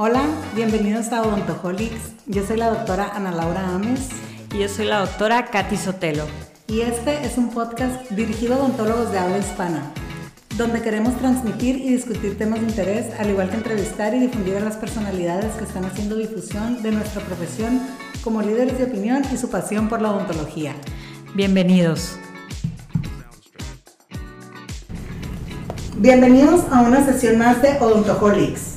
Hola, 0.00 0.22
bienvenidos 0.54 1.12
a 1.12 1.22
Odontoholics. 1.22 2.12
Yo 2.26 2.46
soy 2.46 2.56
la 2.56 2.70
doctora 2.70 3.10
Ana 3.16 3.32
Laura 3.32 3.74
Ames. 3.74 4.10
Y 4.54 4.60
yo 4.60 4.68
soy 4.68 4.86
la 4.86 5.00
doctora 5.00 5.46
Katy 5.46 5.76
Sotelo. 5.76 6.22
Y 6.68 6.82
este 6.82 7.26
es 7.26 7.36
un 7.36 7.50
podcast 7.50 8.08
dirigido 8.10 8.54
a 8.54 8.58
odontólogos 8.58 9.10
de 9.10 9.18
habla 9.18 9.38
hispana, 9.38 9.92
donde 10.56 10.82
queremos 10.82 11.16
transmitir 11.16 11.74
y 11.78 11.88
discutir 11.88 12.38
temas 12.38 12.60
de 12.60 12.68
interés, 12.68 13.06
al 13.18 13.30
igual 13.30 13.50
que 13.50 13.56
entrevistar 13.56 14.14
y 14.14 14.20
difundir 14.20 14.54
a 14.58 14.60
las 14.60 14.76
personalidades 14.76 15.56
que 15.56 15.64
están 15.64 15.84
haciendo 15.84 16.14
difusión 16.14 16.80
de 16.80 16.92
nuestra 16.92 17.20
profesión 17.22 17.82
como 18.22 18.40
líderes 18.40 18.78
de 18.78 18.84
opinión 18.84 19.24
y 19.34 19.36
su 19.36 19.50
pasión 19.50 19.88
por 19.88 20.00
la 20.00 20.12
odontología. 20.12 20.76
Bienvenidos. 21.34 22.16
Bienvenidos 25.96 26.60
a 26.70 26.82
una 26.82 27.04
sesión 27.04 27.38
más 27.38 27.60
de 27.62 27.78
Odontoholics. 27.80 28.67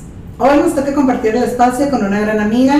Hoy 0.44 0.58
nos 0.58 0.74
toca 0.74 0.92
compartir 0.92 1.36
el 1.36 1.44
espacio 1.44 1.88
con 1.88 2.04
una 2.04 2.18
gran 2.18 2.40
amiga, 2.40 2.74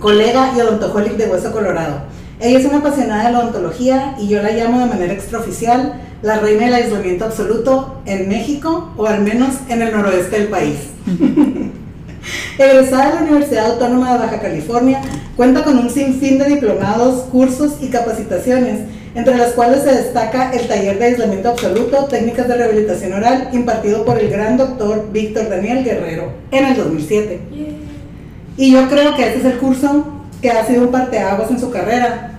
colega 0.00 0.52
y 0.54 0.60
odontoholic 0.60 1.14
de 1.14 1.26
Hueso 1.26 1.50
Colorado. 1.50 2.02
Ella 2.40 2.58
es 2.58 2.66
una 2.66 2.80
apasionada 2.80 3.24
de 3.24 3.32
la 3.32 3.38
odontología 3.38 4.16
y 4.20 4.28
yo 4.28 4.42
la 4.42 4.50
llamo 4.50 4.78
de 4.80 4.84
manera 4.84 5.14
extraoficial 5.14 5.94
la 6.20 6.40
reina 6.40 6.66
del 6.66 6.74
aislamiento 6.74 7.24
absoluto 7.24 8.02
en 8.04 8.28
México 8.28 8.92
o 8.98 9.06
al 9.06 9.22
menos 9.22 9.54
en 9.70 9.80
el 9.80 9.92
noroeste 9.92 10.40
del 10.40 10.48
país. 10.48 10.76
Egresada 12.58 13.12
de 13.12 13.14
la 13.14 13.22
Universidad 13.22 13.70
Autónoma 13.70 14.12
de 14.12 14.18
Baja 14.18 14.38
California, 14.38 15.00
cuenta 15.38 15.64
con 15.64 15.78
un 15.78 15.88
sinfín 15.88 16.38
de 16.38 16.50
diplomados, 16.50 17.22
cursos 17.32 17.78
y 17.80 17.88
capacitaciones, 17.88 18.80
entre 19.18 19.36
las 19.36 19.50
cuales 19.50 19.82
se 19.82 19.92
destaca 19.92 20.52
el 20.52 20.68
taller 20.68 20.96
de 20.96 21.06
aislamiento 21.06 21.48
absoluto, 21.48 22.04
técnicas 22.04 22.46
de 22.46 22.54
rehabilitación 22.54 23.14
oral, 23.14 23.48
impartido 23.52 24.04
por 24.04 24.16
el 24.16 24.30
gran 24.30 24.56
doctor 24.56 25.08
Víctor 25.10 25.50
Daniel 25.50 25.82
Guerrero 25.82 26.34
en 26.52 26.64
el 26.64 26.76
2007. 26.76 27.40
Y 28.56 28.70
yo 28.70 28.88
creo 28.88 29.16
que 29.16 29.26
este 29.26 29.40
es 29.40 29.44
el 29.44 29.58
curso 29.58 30.06
que 30.40 30.52
ha 30.52 30.64
sido 30.64 30.82
un 30.82 30.92
parteaguas 30.92 31.50
en 31.50 31.58
su 31.58 31.68
carrera, 31.72 32.38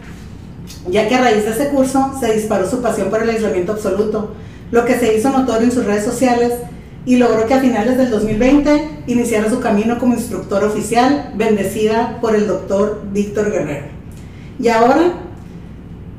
ya 0.88 1.10
que 1.10 1.16
a 1.16 1.20
raíz 1.20 1.44
de 1.44 1.52
ese 1.52 1.68
curso 1.68 2.14
se 2.18 2.34
disparó 2.34 2.70
su 2.70 2.82
pasión 2.82 3.10
por 3.10 3.24
el 3.24 3.30
aislamiento 3.30 3.74
absoluto, 3.74 4.36
lo 4.72 4.86
que 4.86 4.98
se 4.98 5.18
hizo 5.18 5.32
notorio 5.32 5.64
en 5.64 5.74
sus 5.74 5.84
redes 5.84 6.06
sociales 6.06 6.54
y 7.06 7.18
logró 7.18 7.46
que 7.46 7.56
a 7.56 7.60
finales 7.60 7.98
del 7.98 8.10
2020 8.10 9.04
iniciara 9.08 9.50
su 9.50 9.60
camino 9.60 10.00
como 10.00 10.14
instructor 10.14 10.64
oficial, 10.64 11.34
bendecida 11.36 12.20
por 12.22 12.36
el 12.36 12.48
doctor 12.48 13.02
Víctor 13.12 13.52
Guerrero. 13.52 13.88
Y 14.62 14.70
ahora 14.70 15.29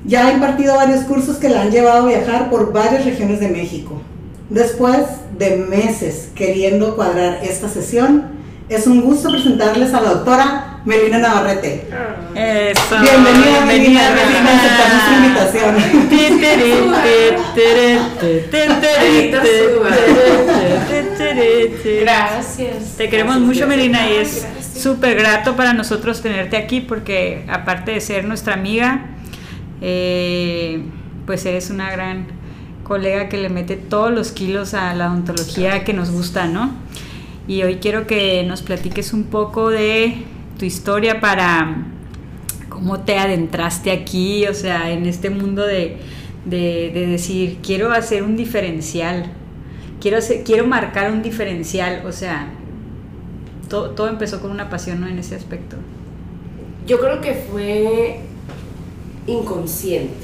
ya 0.05 0.27
ha 0.27 0.33
impartido 0.33 0.75
varios 0.77 1.05
cursos 1.05 1.37
que 1.37 1.49
la 1.49 1.63
han 1.63 1.71
llevado 1.71 2.07
a 2.07 2.09
viajar 2.09 2.51
por 2.51 2.73
varias 2.73 3.05
regiones 3.05 3.41
de 3.41 3.49
México. 3.49 4.01
Después 4.49 4.99
de 5.39 5.57
meses 5.57 6.31
queriendo 6.35 6.97
cuadrar 6.97 7.41
esta 7.43 7.69
sesión, 7.69 8.41
es 8.69 8.87
un 8.87 9.03
gusto 9.03 9.31
presentarles 9.31 9.93
a 9.95 10.01
la 10.01 10.11
doctora 10.11 10.81
Melina 10.85 11.19
Navarrete. 11.19 11.87
Eso. 12.35 12.97
Bienvenida, 13.01 13.65
Melina, 13.67 14.01
aceptar 14.09 14.93
nuestra 14.93 15.17
invitación. 15.17 15.77
Gracias. 22.01 22.97
Te 22.97 23.09
queremos 23.09 23.37
Gracias, 23.37 23.47
mucho, 23.47 23.67
gracias. 23.67 23.69
Melina, 23.69 24.11
y 24.11 24.17
es 24.17 24.43
Gracias. 24.43 24.83
súper 24.83 25.17
grato 25.17 25.57
para 25.57 25.73
nosotros 25.73 26.23
tenerte 26.23 26.57
aquí 26.57 26.81
porque 26.81 27.45
aparte 27.49 27.93
de 27.93 28.01
ser 28.01 28.25
nuestra 28.25 28.55
amiga, 28.55 29.07
eh, 29.81 30.83
pues 31.27 31.45
eres 31.47 31.71
una 31.71 31.91
gran 31.91 32.27
colega 32.85 33.29
que 33.29 33.39
le 33.39 33.49
mete 33.49 33.77
todos 33.77 34.11
los 34.13 34.33
kilos 34.33 34.75
a 34.75 34.95
la 34.95 35.09
odontología 35.11 35.85
que 35.85 35.93
nos 35.93 36.11
gusta, 36.11 36.47
¿no? 36.47 36.71
Y 37.47 37.63
hoy 37.63 37.77
quiero 37.77 38.07
que 38.07 38.43
nos 38.45 38.63
platiques 38.63 39.13
un 39.13 39.25
poco 39.25 39.71
de 39.71 40.23
tu 40.59 40.65
historia 40.65 41.21
para 41.21 41.85
cómo 42.69 43.01
te 43.01 43.19
adentraste 43.19 43.91
aquí, 43.93 44.47
o 44.47 44.55
sea, 44.55 44.91
en 44.91 45.07
este 45.07 45.31
mundo 45.31 45.67
de, 45.67 45.97
de- 46.45 46.91
de 46.95 47.07
decir, 47.07 47.59
quiero 47.63 47.93
hacer 47.93 48.23
un 48.23 48.37
diferencial, 48.37 49.27
quiero, 50.01 50.19
hacer- 50.19 50.43
quiero 50.45 50.67
marcar 50.67 51.11
un 51.13 51.23
diferencial, 51.23 52.03
o 52.07 52.13
sea, 52.13 52.49
to- 53.69 53.91
todo 53.91 54.09
empezó 54.09 54.41
con 54.41 54.51
una 54.51 54.69
pasión 54.71 55.01
¿no? 55.01 55.07
en 55.09 55.19
ese 55.19 55.35
aspecto. 55.35 55.77
Yo 56.87 56.99
creo 57.01 57.21
que 57.21 57.35
fue 57.51 58.21
inconsciente. 59.33 60.15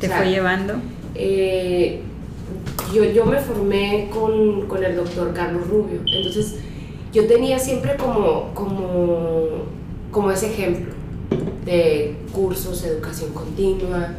Te 0.00 0.06
O 0.06 0.10
sea, 0.10 0.18
fue 0.18 0.30
llevando. 0.30 0.74
eh, 1.14 2.00
yo, 2.94 3.04
yo 3.04 3.26
me 3.26 3.38
formé 3.38 4.08
con, 4.10 4.66
con 4.66 4.82
el 4.84 4.96
doctor 4.96 5.32
Carlos 5.34 5.66
Rubio, 5.68 6.00
entonces 6.16 6.56
yo 7.12 7.26
tenía 7.26 7.58
siempre 7.58 7.96
como, 7.96 8.50
como, 8.54 9.46
como 10.10 10.30
ese 10.30 10.46
ejemplo 10.52 10.94
de 11.66 12.16
cursos, 12.32 12.82
educación 12.84 13.32
continua 13.34 14.14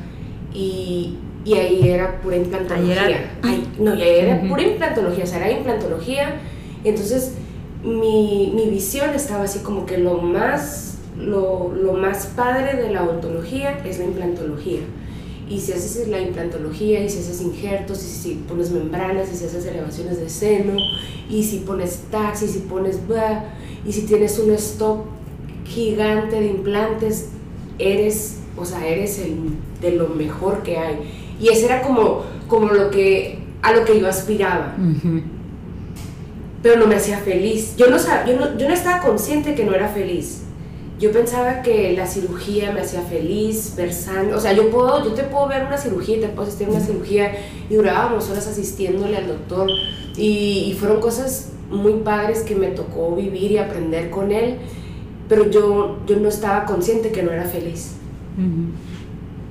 y, 0.53 1.15
y 1.45 1.53
ahí 1.53 1.87
era 1.89 2.21
pura 2.21 2.35
implantología. 2.37 3.01
Ahí 3.03 3.11
era- 3.13 3.31
Ay, 3.41 3.67
no, 3.79 3.95
y 3.95 4.01
ahí 4.01 4.19
era 4.19 4.41
pura 4.47 4.61
implantología, 4.63 5.23
o 5.23 5.27
sea, 5.27 5.37
era 5.39 5.51
implantología, 5.57 6.35
entonces 6.83 7.33
mi, 7.83 8.51
mi 8.55 8.69
visión 8.69 9.09
estaba 9.15 9.45
así 9.45 9.59
como 9.59 9.85
que 9.85 9.97
lo 9.97 10.17
más, 10.17 10.88
lo, 11.19 11.73
lo 11.73 11.93
más 11.93 12.27
padre 12.27 12.81
de 12.81 12.91
la 12.91 13.03
odontología 13.03 13.79
es 13.85 13.99
la 13.99 14.05
implantología. 14.05 14.81
Y 15.49 15.59
si 15.59 15.73
haces 15.73 16.07
la 16.07 16.21
implantología, 16.21 17.03
y 17.03 17.09
si 17.09 17.19
haces 17.19 17.41
injertos, 17.41 18.03
y 18.03 18.07
si 18.07 18.33
pones 18.47 18.69
membranas, 18.69 19.31
y 19.33 19.35
si 19.35 19.45
haces 19.45 19.65
elevaciones 19.65 20.19
de 20.19 20.29
seno, 20.29 20.73
y 21.29 21.43
si 21.43 21.59
pones 21.59 22.03
tax, 22.11 22.43
y 22.43 22.47
si 22.47 22.59
pones 22.59 23.07
bla, 23.07 23.45
y 23.85 23.91
si 23.91 24.03
tienes 24.03 24.37
un 24.37 24.51
stock 24.51 25.05
gigante 25.65 26.39
de 26.39 26.47
implantes, 26.47 27.29
eres, 27.79 28.37
o 28.55 28.65
sea, 28.65 28.87
eres 28.87 29.17
el 29.19 29.37
de 29.81 29.91
lo 29.91 30.09
mejor 30.09 30.61
que 30.61 30.77
hay. 30.77 30.99
Y 31.41 31.49
ese 31.49 31.65
era 31.65 31.81
como, 31.81 32.23
como 32.47 32.71
lo 32.71 32.91
que, 32.91 33.39
a 33.63 33.73
lo 33.73 33.85
que 33.85 33.99
yo 33.99 34.07
aspiraba 34.07 34.75
pero 36.61 36.77
no 36.77 36.87
me 36.87 36.95
hacía 36.95 37.17
feliz. 37.19 37.75
Yo 37.77 37.89
no, 37.89 37.97
yo 37.97 38.35
no, 38.37 38.57
yo 38.57 38.67
no 38.67 38.73
estaba 38.73 39.01
consciente 39.01 39.55
que 39.55 39.63
no 39.63 39.73
era 39.73 39.87
feliz. 39.87 40.43
Yo 40.99 41.11
pensaba 41.11 41.61
que 41.61 41.93
la 41.93 42.05
cirugía 42.05 42.71
me 42.71 42.81
hacía 42.81 43.01
feliz, 43.01 43.73
ver 43.77 43.93
sangre. 43.93 44.33
O 44.33 44.39
sea, 44.39 44.51
yo, 44.53 44.69
puedo, 44.69 45.03
yo 45.03 45.13
te 45.13 45.23
puedo 45.23 45.47
ver 45.47 45.65
una 45.65 45.77
cirugía 45.77 46.17
y 46.17 46.19
te 46.19 46.27
puedo 46.27 46.43
asistir 46.43 46.67
a 46.67 46.71
una 46.71 46.81
cirugía 46.81 47.31
y 47.69 47.75
durábamos 47.75 48.29
horas 48.29 48.47
asistiéndole 48.47 49.15
al 49.15 49.27
doctor. 49.27 49.69
Y, 50.17 50.65
y 50.69 50.75
fueron 50.77 50.99
cosas 50.99 51.53
muy 51.69 51.93
padres 51.93 52.41
que 52.41 52.55
me 52.55 52.67
tocó 52.67 53.15
vivir 53.15 53.51
y 53.51 53.57
aprender 53.57 54.09
con 54.09 54.31
él, 54.31 54.57
pero 55.27 55.49
yo, 55.49 55.99
yo 56.05 56.17
no 56.17 56.27
estaba 56.27 56.65
consciente 56.65 57.11
que 57.11 57.23
no 57.23 57.31
era 57.31 57.45
feliz. 57.45 57.93
O 58.37 58.88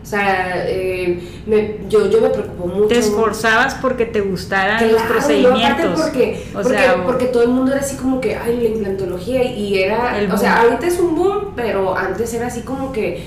sea, 0.08 0.64
eh, 0.66 1.19
me- 1.46 1.76
yo, 1.88 2.10
yo 2.10 2.20
me 2.20 2.30
preocupó 2.30 2.66
mucho. 2.66 2.88
Te 2.88 2.98
esforzabas 2.98 3.74
porque 3.76 4.06
te 4.06 4.20
gustaran 4.20 4.82
los 4.82 4.91
Claro, 5.02 5.06
no, 5.08 5.12
procedimientos. 5.14 5.62
aparte 5.86 5.88
porque, 6.02 6.42
o 6.50 6.62
porque, 6.62 6.69
sea, 6.78 6.94
o- 6.96 7.04
porque 7.04 7.24
todo 7.26 7.42
el 7.42 7.48
mundo 7.50 7.72
era 7.72 7.80
así 7.80 7.96
como 7.96 8.20
que, 8.20 8.36
ay, 8.36 8.56
la 8.62 8.69
implantología, 8.69 9.44
y 9.44 9.78
era, 9.78 10.19
El 10.19 10.30
o 10.30 10.36
sea, 10.36 10.62
ahorita 10.62 10.86
es 10.86 10.98
un 10.98 11.14
boom, 11.14 11.52
pero 11.56 11.96
antes 11.96 12.32
era 12.34 12.46
así 12.46 12.62
como 12.62 12.92
que, 12.92 13.22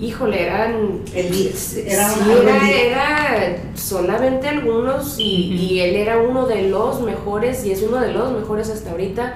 híjole, 0.00 0.42
eran... 0.44 1.00
El 1.14 1.26
era 1.86 2.08
sí, 2.08 2.20
era, 2.86 3.56
solamente 3.74 4.48
algunos 4.48 5.18
y, 5.18 5.52
y 5.54 5.80
él 5.80 5.94
era 5.96 6.18
uno 6.18 6.46
de 6.46 6.62
los 6.68 7.02
mejores 7.02 7.64
y 7.64 7.72
es 7.72 7.82
uno 7.82 7.98
de 7.98 8.12
los 8.12 8.32
mejores 8.32 8.70
hasta 8.70 8.90
ahorita 8.92 9.34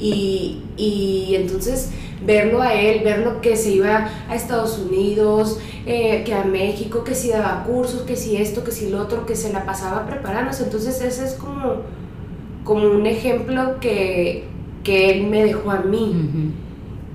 y, 0.00 0.62
y 0.76 1.34
entonces 1.34 1.90
verlo 2.24 2.60
a 2.60 2.74
él, 2.74 3.02
verlo 3.02 3.40
que 3.40 3.56
se 3.56 3.70
iba 3.72 4.10
a 4.28 4.34
Estados 4.34 4.78
Unidos, 4.78 5.58
eh, 5.86 6.22
que 6.24 6.34
a 6.34 6.44
México, 6.44 7.02
que 7.04 7.14
si 7.14 7.30
daba 7.30 7.64
cursos, 7.64 8.02
que 8.02 8.16
si 8.16 8.36
esto, 8.36 8.62
que 8.64 8.70
si 8.72 8.90
lo 8.90 9.00
otro, 9.00 9.26
que 9.26 9.36
se 9.36 9.52
la 9.52 9.64
pasaba 9.64 10.06
preparándose. 10.06 10.64
Entonces 10.64 11.00
ese 11.00 11.24
es 11.24 11.34
como, 11.34 11.82
como 12.64 12.90
un 12.90 13.06
ejemplo 13.06 13.80
que, 13.80 14.44
que 14.84 15.10
él 15.10 15.26
me 15.28 15.44
dejó 15.44 15.70
a 15.70 15.80
mí. 15.80 16.52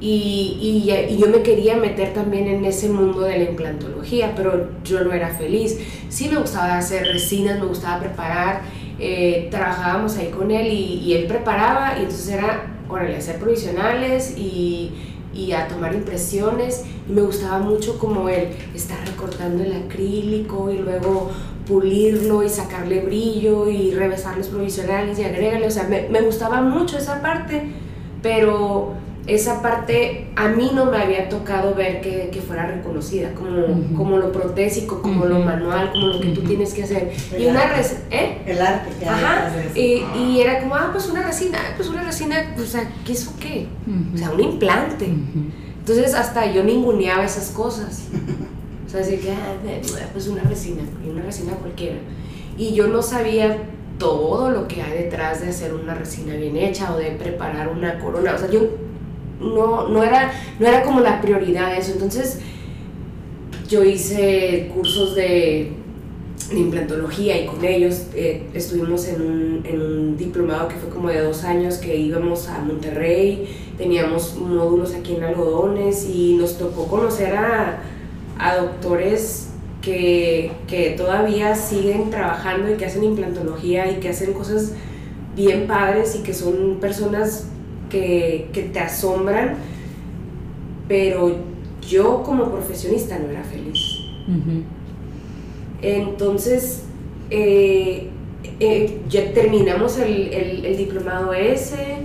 Y, 0.01 0.83
y, 0.87 1.13
y 1.13 1.17
yo 1.17 1.27
me 1.27 1.41
quería 1.41 1.77
meter 1.77 2.13
también 2.13 2.47
en 2.47 2.65
ese 2.65 2.89
mundo 2.89 3.21
de 3.21 3.37
la 3.37 3.43
implantología, 3.45 4.33
pero 4.35 4.69
yo 4.83 5.03
no 5.03 5.13
era 5.13 5.29
feliz. 5.29 5.79
Sí 6.09 6.27
me 6.29 6.37
gustaba 6.37 6.77
hacer 6.77 7.07
resinas, 7.07 7.59
me 7.59 7.65
gustaba 7.65 7.99
preparar, 7.99 8.63
eh, 8.99 9.47
trabajábamos 9.51 10.17
ahí 10.17 10.29
con 10.29 10.51
él 10.51 10.67
y, 10.67 11.01
y 11.05 11.13
él 11.13 11.27
preparaba 11.27 11.95
y 11.97 12.03
entonces 12.03 12.29
era, 12.29 12.74
órale, 12.89 13.17
hacer 13.17 13.39
provisionales 13.39 14.37
y, 14.37 14.91
y 15.33 15.51
a 15.51 15.67
tomar 15.67 15.93
impresiones. 15.93 16.85
Y 17.07 17.13
me 17.13 17.21
gustaba 17.21 17.59
mucho 17.59 17.99
como 17.99 18.29
él 18.29 18.49
estar 18.73 18.97
recortando 19.05 19.63
el 19.63 19.73
acrílico 19.73 20.71
y 20.71 20.77
luego 20.77 21.31
pulirlo 21.67 22.43
y 22.43 22.49
sacarle 22.49 23.01
brillo 23.01 23.69
y 23.69 23.91
revesar 23.91 24.37
los 24.37 24.47
provisionales 24.47 25.17
y 25.19 25.23
agregarle, 25.23 25.67
o 25.67 25.71
sea, 25.71 25.83
me, 25.83 26.07
me 26.09 26.21
gustaba 26.21 26.61
mucho 26.61 26.97
esa 26.97 27.21
parte, 27.21 27.71
pero 28.21 28.93
esa 29.27 29.61
parte 29.61 30.27
a 30.35 30.47
mí 30.49 30.71
no 30.75 30.85
me 30.85 30.97
había 30.97 31.29
tocado 31.29 31.73
ver 31.73 31.99
que, 32.01 32.29
que 32.31 32.41
fuera 32.41 32.67
reconocida, 32.67 33.33
como, 33.33 33.95
como 33.97 34.17
lo 34.17 34.31
protésico, 34.31 35.01
como 35.01 35.25
lo 35.25 35.39
manual, 35.39 35.91
como 35.91 36.07
lo 36.07 36.19
que 36.19 36.29
tú 36.29 36.41
tienes 36.41 36.73
que 36.73 36.83
hacer. 36.83 37.11
El 37.33 37.41
y 37.41 37.47
una 37.47 37.61
arte. 37.61 37.75
res- 37.77 37.97
¿eh? 38.11 38.37
El 38.45 38.61
arte 38.61 38.91
que 38.99 39.05
Ajá, 39.09 39.51
y, 39.73 40.03
y 40.19 40.41
era 40.41 40.59
como, 40.59 40.75
ah, 40.75 40.89
pues 40.91 41.07
una 41.09 41.23
resina, 41.23 41.57
ah, 41.59 41.73
pues 41.75 41.89
una 41.89 42.03
resina, 42.03 42.51
pues, 42.55 42.67
o 42.69 42.71
sea, 42.71 42.87
¿qué 43.05 43.13
es 43.13 43.27
o 43.27 43.33
qué? 43.39 43.67
O 44.13 44.17
sea, 44.17 44.31
un 44.31 44.39
implante. 44.41 45.05
Entonces 45.79 46.13
hasta 46.13 46.51
yo 46.51 46.63
ninguneaba 46.63 47.25
esas 47.25 47.49
cosas. 47.49 48.03
O 48.85 48.89
sea, 48.89 48.99
decía 48.99 49.19
que, 49.19 49.31
ah, 49.31 50.09
pues 50.13 50.27
una 50.27 50.43
resina, 50.43 50.83
y 51.05 51.09
una 51.09 51.23
resina 51.23 51.53
cualquiera. 51.53 51.97
Y 52.57 52.73
yo 52.75 52.87
no 52.87 53.01
sabía 53.01 53.57
todo 53.97 54.49
lo 54.51 54.67
que 54.67 54.81
hay 54.81 54.91
detrás 55.03 55.41
de 55.41 55.49
hacer 55.49 55.73
una 55.73 55.95
resina 55.95 56.35
bien 56.35 56.55
hecha 56.57 56.93
o 56.93 56.97
de 56.97 57.11
preparar 57.11 57.69
una 57.69 57.97
corona. 57.99 58.33
O 58.35 58.37
sea, 58.37 58.49
yo 58.51 58.67
no, 59.39 59.87
no, 59.87 60.03
era, 60.03 60.31
no 60.59 60.67
era 60.67 60.83
como 60.83 60.99
la 60.99 61.21
prioridad 61.21 61.75
eso. 61.77 61.93
Entonces 61.93 62.39
yo 63.67 63.83
hice 63.83 64.71
cursos 64.73 65.15
de, 65.15 65.71
de 66.51 66.59
implantología 66.59 67.41
y 67.41 67.45
con 67.47 67.63
ellos 67.63 68.07
eh, 68.13 68.47
estuvimos 68.53 69.07
en 69.07 69.21
un, 69.21 69.61
en 69.65 69.81
un 69.81 70.17
diplomado 70.17 70.67
que 70.67 70.75
fue 70.75 70.89
como 70.89 71.09
de 71.09 71.21
dos 71.21 71.43
años 71.43 71.77
que 71.77 71.95
íbamos 71.95 72.47
a 72.47 72.59
Monterrey, 72.59 73.47
teníamos 73.77 74.35
módulos 74.35 74.93
aquí 74.93 75.15
en 75.15 75.23
algodones 75.23 76.07
y 76.07 76.35
nos 76.35 76.57
tocó 76.57 76.87
conocer 76.87 77.35
a, 77.35 77.79
a 78.37 78.57
doctores 78.57 79.49
que, 79.81 80.51
que 80.67 80.91
todavía 80.91 81.55
siguen 81.55 82.09
trabajando 82.09 82.71
y 82.71 82.75
que 82.75 82.85
hacen 82.85 83.03
implantología 83.03 83.91
y 83.91 83.95
que 83.99 84.09
hacen 84.09 84.33
cosas 84.33 84.73
bien 85.35 85.67
padres 85.67 86.15
y 86.15 86.23
que 86.23 86.33
son 86.33 86.77
personas 86.79 87.47
que, 87.95 88.47
que 88.53 88.63
te 88.63 88.79
asombran, 88.79 89.55
pero 90.87 91.37
yo 91.87 92.23
como 92.23 92.51
profesionista 92.51 93.17
no 93.19 93.29
era 93.29 93.43
feliz. 93.43 93.79
Entonces, 95.81 96.83
eh, 97.29 98.09
eh, 98.59 98.99
ya 99.09 99.33
terminamos 99.33 99.97
el, 99.99 100.33
el- 100.33 100.65
el 100.65 100.77
diplomado 100.77 101.33
ese 101.33 101.97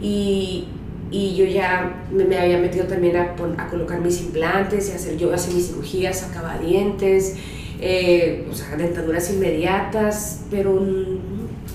y, 0.00 0.64
y 1.10 1.34
yo 1.36 1.44
ya 1.44 2.04
me, 2.12 2.24
me 2.24 2.38
había 2.38 2.58
metido 2.58 2.86
también 2.86 3.16
a, 3.16 3.34
a 3.58 3.68
colocar 3.68 4.00
mis 4.00 4.20
implantes 4.20 4.88
y 4.88 4.92
hacer 4.92 5.16
yo 5.16 5.32
hacer 5.32 5.54
mis 5.54 5.68
cirugías, 5.68 6.20
sacaba 6.20 6.58
dientes, 6.58 7.36
eh, 7.80 8.46
o 8.50 8.54
sea, 8.54 8.76
dentaduras 8.76 9.32
inmediatas, 9.32 10.42
pero 10.50 10.80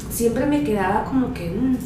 siempre 0.10 0.46
me 0.46 0.64
quedaba 0.64 1.04
como 1.06 1.34
que... 1.34 1.50
mm, 1.50 1.78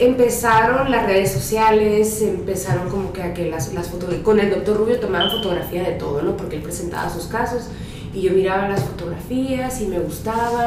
empezaron 0.00 0.90
las 0.90 1.06
redes 1.06 1.30
sociales, 1.30 2.22
empezaron 2.22 2.88
como 2.88 3.12
que 3.12 3.22
a 3.22 3.34
que 3.34 3.48
las, 3.50 3.72
las 3.74 3.88
fotos, 3.88 4.12
con 4.24 4.40
el 4.40 4.50
doctor 4.50 4.76
Rubio 4.78 4.98
tomaban 4.98 5.30
fotografía 5.30 5.82
de 5.82 5.92
todo, 5.92 6.22
¿no? 6.22 6.36
Porque 6.36 6.56
él 6.56 6.62
presentaba 6.62 7.08
sus 7.10 7.26
casos 7.26 7.68
y 8.14 8.22
yo 8.22 8.32
miraba 8.32 8.68
las 8.68 8.82
fotografías 8.82 9.80
y 9.80 9.86
me 9.86 9.98
gustaba 9.98 10.66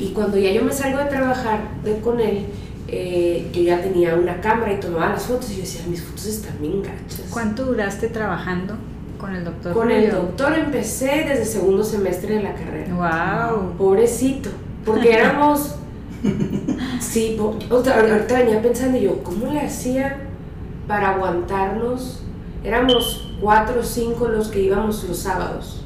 y 0.00 0.08
cuando 0.10 0.38
ya 0.38 0.50
yo 0.52 0.62
me 0.62 0.72
salgo 0.72 0.98
de 0.98 1.06
trabajar 1.06 1.60
de- 1.84 1.98
con 1.98 2.20
él, 2.20 2.46
eh, 2.86 3.48
yo 3.52 3.62
ya 3.62 3.82
tenía 3.82 4.14
una 4.14 4.40
cámara 4.40 4.72
y 4.72 4.80
tomaba 4.80 5.10
las 5.10 5.24
fotos 5.24 5.50
y 5.50 5.56
yo 5.56 5.60
decía, 5.62 5.82
mis 5.88 6.02
fotos 6.02 6.26
están 6.26 6.54
bien 6.60 6.82
gachas. 6.82 7.22
¿Cuánto 7.30 7.64
duraste 7.66 8.08
trabajando 8.08 8.74
con 9.18 9.34
el 9.34 9.44
doctor? 9.44 9.72
Con 9.74 9.90
el 9.90 10.10
doctor 10.10 10.54
empecé 10.56 11.24
desde 11.28 11.44
segundo 11.44 11.82
semestre 11.84 12.36
de 12.36 12.42
la 12.44 12.54
carrera. 12.54 12.94
Wow. 13.50 13.72
Pobrecito, 13.76 14.50
porque 14.84 15.12
éramos... 15.18 15.74
Sí, 17.00 17.36
po- 17.38 17.56
otra- 17.70 18.00
ahorita 18.00 18.38
venía 18.38 18.60
pensando 18.62 18.98
yo, 18.98 19.22
¿cómo 19.22 19.52
le 19.52 19.60
hacía 19.60 20.18
para 20.86 21.14
aguantarnos? 21.14 22.22
Éramos 22.64 23.30
cuatro 23.40 23.80
o 23.80 23.84
cinco 23.84 24.28
los 24.28 24.48
que 24.48 24.60
íbamos 24.60 25.04
los 25.04 25.18
sábados. 25.18 25.84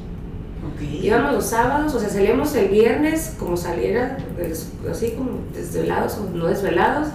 Ok. 0.65 0.81
Íbamos 1.03 1.33
los 1.33 1.45
sábados, 1.45 1.93
o 1.93 1.99
sea, 1.99 2.09
salíamos 2.09 2.55
el 2.55 2.69
viernes 2.69 3.35
como 3.37 3.55
saliera, 3.57 4.17
así 4.89 5.11
como 5.11 5.31
desvelados 5.53 6.17
o 6.17 6.29
no 6.35 6.45
desvelados, 6.47 7.09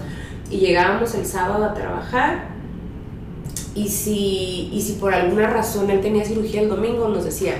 y 0.50 0.59
llegábamos 0.59 1.15
el 1.15 1.25
sábado 1.27 1.65
a 1.65 1.75
trabajar. 1.75 2.49
Y 3.75 3.89
si, 3.89 4.71
y 4.73 4.81
si 4.81 4.95
por 4.95 5.15
alguna 5.15 5.49
razón 5.49 5.91
él 5.91 6.00
tenía 6.00 6.25
cirugía 6.25 6.62
el 6.62 6.69
domingo, 6.69 7.09
nos 7.09 7.25
decía, 7.25 7.55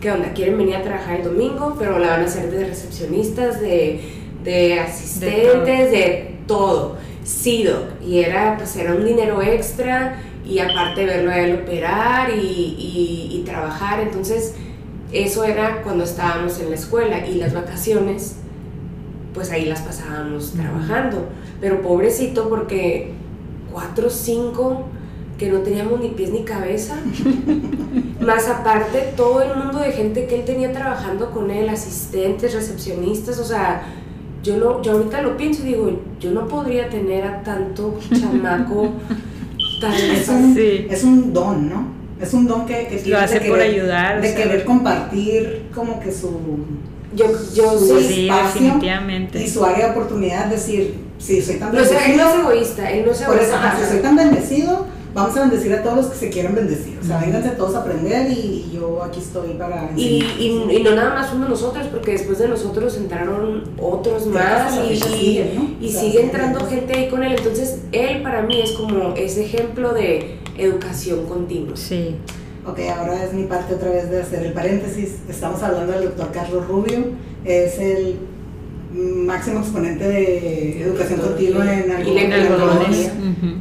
¿qué 0.00 0.10
onda? 0.10 0.32
¿Quieren 0.32 0.56
venir 0.58 0.76
a 0.76 0.82
trabajar 0.82 1.16
el 1.20 1.24
domingo? 1.24 1.76
Pero 1.78 1.98
la 1.98 2.08
van 2.10 2.22
a 2.22 2.24
hacer 2.24 2.50
de 2.50 2.66
recepcionistas, 2.66 3.60
de, 3.60 4.00
de 4.48 4.80
asistentes, 4.80 5.90
de 5.90 6.36
todo. 6.46 6.96
Sí, 7.24 7.64
doc. 7.64 7.84
Y 8.06 8.20
era, 8.20 8.56
pues, 8.56 8.74
era 8.76 8.94
un 8.94 9.04
dinero 9.04 9.42
extra 9.42 10.22
y 10.46 10.58
aparte 10.60 11.04
verlo 11.04 11.30
a 11.30 11.38
él 11.38 11.60
operar 11.62 12.30
y, 12.30 12.40
y- 12.40 13.28
y 13.36 13.42
trabajar. 13.44 14.00
Entonces, 14.00 14.54
eso 15.12 15.44
era 15.44 15.82
cuando 15.82 16.04
estábamos 16.04 16.58
en 16.60 16.70
la 16.70 16.76
escuela 16.76 17.26
y 17.26 17.34
las 17.34 17.52
vacaciones, 17.52 18.36
pues 19.34 19.50
ahí 19.50 19.66
las 19.66 19.82
pasábamos 19.82 20.52
trabajando. 20.52 21.28
Pero 21.60 21.82
pobrecito 21.82 22.48
porque 22.48 23.12
cuatro 23.70 24.08
cinco 24.08 24.84
que 25.38 25.50
no 25.50 25.58
teníamos 25.58 26.00
ni 26.00 26.08
pies 26.08 26.30
ni 26.30 26.44
cabeza. 26.44 26.96
Más 28.20 28.48
aparte, 28.48 29.12
todo 29.16 29.42
el 29.42 29.54
mundo 29.56 29.78
de 29.78 29.92
gente 29.92 30.26
que 30.26 30.36
él 30.36 30.44
tenía 30.44 30.72
trabajando 30.72 31.30
con 31.30 31.50
él, 31.50 31.68
asistentes, 31.68 32.54
recepcionistas, 32.54 33.38
o 33.38 33.44
sea, 33.44 33.82
yo, 34.42 34.56
no, 34.56 34.82
yo 34.82 34.92
ahorita 34.92 35.22
lo 35.22 35.36
pienso 35.36 35.62
y 35.62 35.66
digo, 35.66 36.00
yo 36.20 36.30
no 36.32 36.46
podría 36.48 36.88
tener 36.88 37.24
a 37.24 37.42
tanto 37.42 37.98
chamaco 38.18 38.88
tan... 39.80 39.92
Es 39.94 40.28
un, 40.28 40.54
Sí. 40.54 40.86
es 40.90 41.04
un 41.04 41.32
don, 41.32 41.68
¿no? 41.68 41.86
Es 42.20 42.34
un 42.34 42.46
don 42.46 42.66
que, 42.66 42.86
que 42.88 43.02
Lo 43.08 43.18
hace 43.18 43.38
de 43.40 43.48
por 43.48 43.58
querer- 43.58 43.74
ayudar, 43.80 44.20
De 44.20 44.28
o 44.28 44.32
sea. 44.32 44.42
querer 44.42 44.64
compartir 44.64 45.66
como 45.74 46.00
que 46.00 46.10
su, 46.10 46.30
Yo, 47.14 47.26
yo 47.54 47.78
su 47.78 47.98
sí, 48.00 48.04
Sí, 48.08 48.28
espacio 48.28 48.60
definitivamente. 48.62 49.42
y 49.42 49.48
su 49.48 49.64
área 49.64 49.86
de 49.86 49.92
oportunidad, 49.92 50.46
decir, 50.46 50.94
si 51.18 51.40
soy 51.40 51.56
tan 51.56 51.72
No, 51.74 51.80
o 51.80 51.84
sea, 51.84 52.06
él 52.06 52.16
no 52.16 52.22
es 52.22 52.28
bendecido, 52.28 52.50
egoísta, 52.52 52.90
él 52.90 53.04
no 53.06 53.12
es 53.12 53.18
por 53.22 53.36
eso, 53.36 53.44
egoísta. 53.56 53.76
si 53.80 53.90
soy 53.92 54.02
tan 54.02 54.16
bendecido, 54.16 54.86
vamos 55.14 55.36
a 55.36 55.40
bendecir 55.40 55.72
a 55.72 55.82
todos 55.82 55.96
los 55.96 56.06
que 56.06 56.16
se 56.16 56.30
quieran 56.30 56.54
bendecir. 56.54 56.98
O 57.00 57.04
sea, 57.04 57.18
vénganse 57.18 57.50
todos 57.50 57.74
a 57.74 57.80
aprender 57.80 58.30
y 58.30 58.70
yo 58.72 59.02
aquí 59.02 59.20
estoy 59.20 59.54
para 59.54 59.90
Y, 59.96 60.22
y, 60.38 60.76
y 60.76 60.82
no 60.82 60.94
nada 60.94 61.14
más 61.14 61.32
uno 61.32 61.48
nosotros, 61.48 61.86
porque 61.88 62.12
después 62.12 62.38
de 62.38 62.48
nosotros 62.48 62.96
entraron 62.96 63.64
otros 63.80 64.26
más 64.26 64.74
y, 64.90 64.96
sigue 64.96 66.22
entrando 66.22 66.60
entrando. 66.60 66.66
gente 66.66 66.92
ahí 66.94 67.08
con 67.08 67.22
él. 67.22 67.34
Entonces, 67.36 67.80
él 67.92 68.22
para 68.22 68.42
mí 68.42 68.60
es 68.60 68.72
como 68.72 69.14
ese 69.14 69.44
ejemplo 69.44 69.92
de 69.92 70.38
educación 70.56 71.26
continua. 71.26 71.76
Sí. 71.76 72.16
Ok, 72.66 72.80
ahora 72.94 73.24
es 73.24 73.32
mi 73.32 73.44
parte 73.44 73.74
otra 73.74 73.90
vez 73.90 74.10
de 74.10 74.20
hacer 74.20 74.44
el 74.44 74.52
paréntesis. 74.52 75.20
Estamos 75.28 75.62
hablando 75.62 75.92
del 75.92 76.04
doctor 76.04 76.30
Carlos 76.32 76.66
Rubio, 76.68 76.98
es 77.44 77.78
el 77.78 78.18
máximo 78.92 79.60
exponente 79.60 80.08
de 80.08 80.82
educación 80.82 81.20
continua 81.20 81.64
en, 81.72 81.90
algo- 81.92 82.10
en 82.18 82.18
en 82.18 82.32
algodones. 82.32 83.10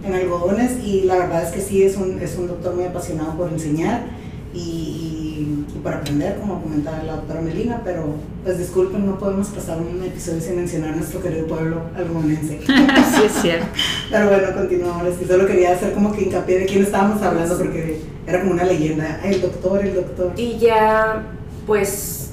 en 0.06 0.14
algodones 0.14 0.72
y 0.84 1.02
la 1.02 1.16
verdad 1.18 1.44
es 1.44 1.52
que 1.52 1.62
sí 1.62 1.84
es 1.84 1.98
un, 1.98 2.20
es 2.22 2.36
un 2.38 2.48
doctor 2.48 2.76
muy 2.76 2.86
apasionado 2.86 3.34
por 3.36 3.52
enseñar 3.52 4.06
y, 4.54 4.60
y- 4.60 5.66
y 5.76 5.80
por 5.80 5.94
aprender, 5.94 6.38
como 6.40 6.62
comentaba 6.64 7.04
la 7.04 7.18
doctora 7.18 7.42
Melina, 7.42 7.82
pero 7.84 8.16
pues 8.44 8.58
disculpen, 8.58 9.06
no 9.06 9.20
podemos 9.20 9.48
pasar 9.50 9.78
un 9.80 10.02
episodio 10.04 10.42
sin 10.42 10.56
mencionar 10.56 10.96
nuestro 10.96 11.22
querido 11.22 11.46
pueblo 11.48 11.82
algodonense. 11.96 12.60
Sí, 12.68 13.24
es 13.26 13.32
cierto. 13.42 13.66
Pero 14.10 14.30
bueno, 14.30 14.48
continuamos. 14.56 15.14
Y 15.22 15.26
solo 15.26 15.46
quería 15.46 15.74
hacer 15.74 15.92
como 15.94 16.12
que 16.14 16.24
hincapié 16.24 16.60
de 16.60 16.66
quién 16.66 16.84
estábamos 16.84 17.22
hablando 17.22 17.58
porque 17.58 18.00
era 18.26 18.40
como 18.42 18.54
una 18.54 18.64
leyenda. 18.64 19.20
El 19.24 19.42
doctor, 19.42 19.84
el 19.86 19.94
doctor. 19.96 20.32
Y 20.38 20.58
ya, 20.58 21.24
pues, 21.66 22.30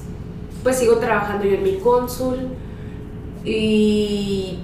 pues 0.63 0.77
sigo 0.77 0.97
trabajando 0.97 1.45
yo 1.45 1.55
en 1.55 1.63
mi 1.63 1.77
cónsul 1.77 2.37
y 3.45 4.57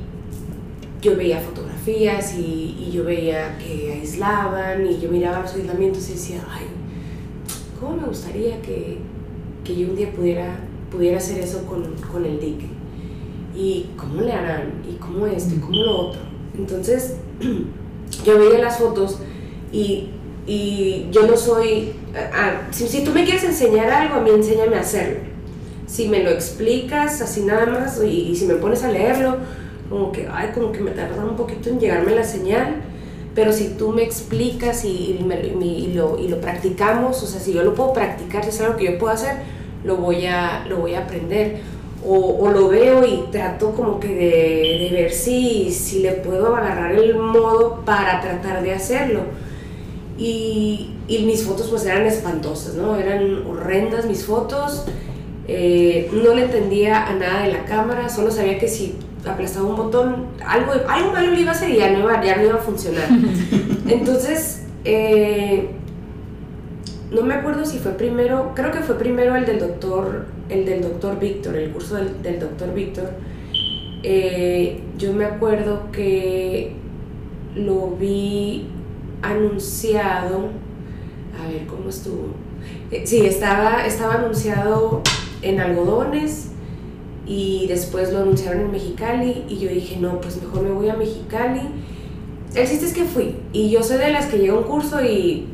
yo 1.01 1.15
veía 1.15 1.39
fotografías 1.39 2.35
y, 2.35 2.87
y 2.87 2.91
yo 2.91 3.03
veía 3.03 3.57
que 3.57 3.93
aislaban 4.01 4.85
y 4.85 4.99
yo 4.99 5.09
miraba 5.09 5.41
los 5.41 5.53
aislamientos 5.53 6.09
y 6.09 6.13
decía, 6.13 6.43
ay, 6.49 6.65
¿cómo 7.79 7.97
me 7.97 8.07
gustaría 8.07 8.61
que, 8.61 8.97
que 9.63 9.75
yo 9.75 9.89
un 9.89 9.95
día 9.95 10.11
pudiera, 10.11 10.59
pudiera 10.91 11.17
hacer 11.17 11.39
eso 11.39 11.65
con, 11.65 11.93
con 12.11 12.25
el 12.25 12.39
dique? 12.39 12.67
¿Y 13.55 13.87
cómo 13.97 14.21
le 14.21 14.31
harán? 14.31 14.81
¿Y 14.89 14.95
cómo 14.95 15.27
esto? 15.27 15.55
¿Y 15.55 15.59
cómo 15.59 15.77
lo 15.77 15.97
otro? 16.07 16.21
Entonces, 16.57 17.17
yo 18.25 18.39
veía 18.39 18.59
las 18.59 18.77
fotos 18.79 19.19
y, 19.71 20.09
y 20.47 21.07
yo 21.11 21.27
no 21.27 21.37
soy... 21.37 21.93
ah, 22.15 22.67
si, 22.71 22.87
si 22.87 23.03
tú 23.03 23.11
me 23.11 23.23
quieres 23.23 23.43
enseñar 23.43 23.89
algo, 23.89 24.15
a 24.15 24.21
mí 24.21 24.29
enséñame 24.31 24.75
a 24.75 24.81
hacerlo. 24.81 25.30
Si 25.91 26.07
me 26.07 26.23
lo 26.23 26.29
explicas 26.29 27.21
así 27.21 27.41
nada 27.41 27.65
más 27.65 28.01
y, 28.03 28.29
y 28.31 28.35
si 28.35 28.45
me 28.45 28.55
pones 28.55 28.83
a 28.83 28.89
leerlo, 28.91 29.37
como 29.89 30.11
que, 30.13 30.27
ay, 30.31 30.51
como 30.53 30.71
que 30.71 30.79
me 30.79 30.91
tarda 30.91 31.25
un 31.25 31.35
poquito 31.35 31.69
en 31.69 31.79
llegarme 31.79 32.15
la 32.15 32.23
señal. 32.23 32.75
Pero 33.35 33.51
si 33.53 33.69
tú 33.77 33.89
me 33.91 34.03
explicas 34.03 34.83
y, 34.85 35.17
y 35.19 35.23
me- 35.23 35.41
y 35.41 35.93
lo, 35.93 36.17
practicamos, 36.41 37.21
o 37.23 37.27
sea, 37.27 37.39
si 37.39 37.53
yo 37.53 37.63
lo 37.63 37.73
puedo 37.75 37.93
practicar, 37.93 38.43
si 38.43 38.49
es 38.49 38.61
algo 38.61 38.77
que 38.77 38.85
yo 38.85 38.97
puedo 38.97 39.13
hacer, 39.13 39.35
lo 39.83 39.97
voy 39.97 40.25
a, 40.27 40.65
lo 40.69 40.77
voy 40.77 40.95
a 40.95 40.99
aprender. 41.05 41.59
o, 42.07 42.49
lo 42.49 42.67
veo 42.69 43.05
y 43.05 43.25
trato 43.31 43.71
como 43.73 43.99
que 43.99 44.07
de, 44.09 44.89
ver 44.91 45.11
si, 45.11 45.71
si 45.71 45.99
le 45.99 46.13
puedo 46.13 46.55
agarrar 46.55 46.93
el 46.93 47.15
modo 47.17 47.81
para 47.85 48.19
tratar 48.21 48.63
de 48.63 48.73
hacerlo. 48.73 49.21
Y, 50.17 50.91
y 51.07 51.19
mis 51.25 51.43
fotos 51.43 51.67
pues 51.69 51.85
eran 51.85 52.05
espantosas, 52.05 52.75
¿no? 52.75 52.95
Eran 52.97 53.45
horrendas 53.47 54.05
mis 54.05 54.25
fotos. 54.25 54.85
Eh, 55.53 56.09
no 56.13 56.33
le 56.33 56.45
entendía 56.45 57.07
a 57.07 57.13
nada 57.13 57.43
de 57.43 57.51
la 57.51 57.65
cámara, 57.65 58.07
solo 58.07 58.31
sabía 58.31 58.57
que 58.57 58.69
si 58.69 58.95
aplastaba 59.25 59.67
un 59.67 59.75
botón, 59.75 60.27
algo, 60.45 60.71
algo 60.87 61.11
malo 61.11 61.31
le 61.31 61.41
iba 61.41 61.51
a 61.51 61.53
hacer 61.53 61.71
y 61.71 61.75
ya 61.75 61.91
no 61.91 61.99
iba, 61.99 62.23
ya 62.23 62.37
no 62.37 62.43
iba 62.43 62.55
a 62.55 62.59
funcionar. 62.59 63.09
Entonces, 63.87 64.63
eh, 64.85 65.71
no 67.11 67.23
me 67.23 67.33
acuerdo 67.33 67.65
si 67.65 67.79
fue 67.79 67.91
primero, 67.91 68.53
creo 68.55 68.71
que 68.71 68.79
fue 68.79 68.97
primero 68.97 69.35
el 69.35 69.45
del 69.45 69.59
doctor, 69.59 70.27
el 70.47 70.65
del 70.65 70.81
doctor 70.83 71.19
Víctor, 71.19 71.57
el 71.57 71.71
curso 71.71 71.95
del, 71.95 72.23
del 72.23 72.39
doctor 72.39 72.73
Víctor. 72.73 73.09
Eh, 74.03 74.79
yo 74.97 75.11
me 75.11 75.25
acuerdo 75.25 75.91
que 75.91 76.75
lo 77.55 77.97
vi 77.99 78.67
anunciado, 79.21 80.49
a 81.37 81.51
ver 81.51 81.67
cómo 81.67 81.89
estuvo. 81.89 82.27
Eh, 82.89 83.03
sí, 83.05 83.25
estaba, 83.25 83.85
estaba 83.85 84.13
anunciado 84.13 85.01
en 85.41 85.59
algodones 85.59 86.47
y 87.25 87.65
después 87.67 88.11
lo 88.11 88.19
anunciaron 88.19 88.61
en 88.61 88.71
Mexicali 88.71 89.45
y 89.47 89.57
yo 89.57 89.69
dije, 89.69 89.97
no, 89.97 90.19
pues 90.21 90.41
mejor 90.41 90.63
me 90.63 90.71
voy 90.71 90.89
a 90.89 90.95
Mexicali. 90.95 91.61
El 92.55 92.67
chiste 92.67 92.85
es 92.85 92.93
que 92.93 93.05
fui 93.05 93.35
y 93.53 93.69
yo 93.69 93.83
soy 93.83 93.97
de 93.97 94.11
las 94.11 94.25
que 94.25 94.37
llega 94.37 94.53
un 94.53 94.63
curso 94.63 95.03
y 95.03 95.47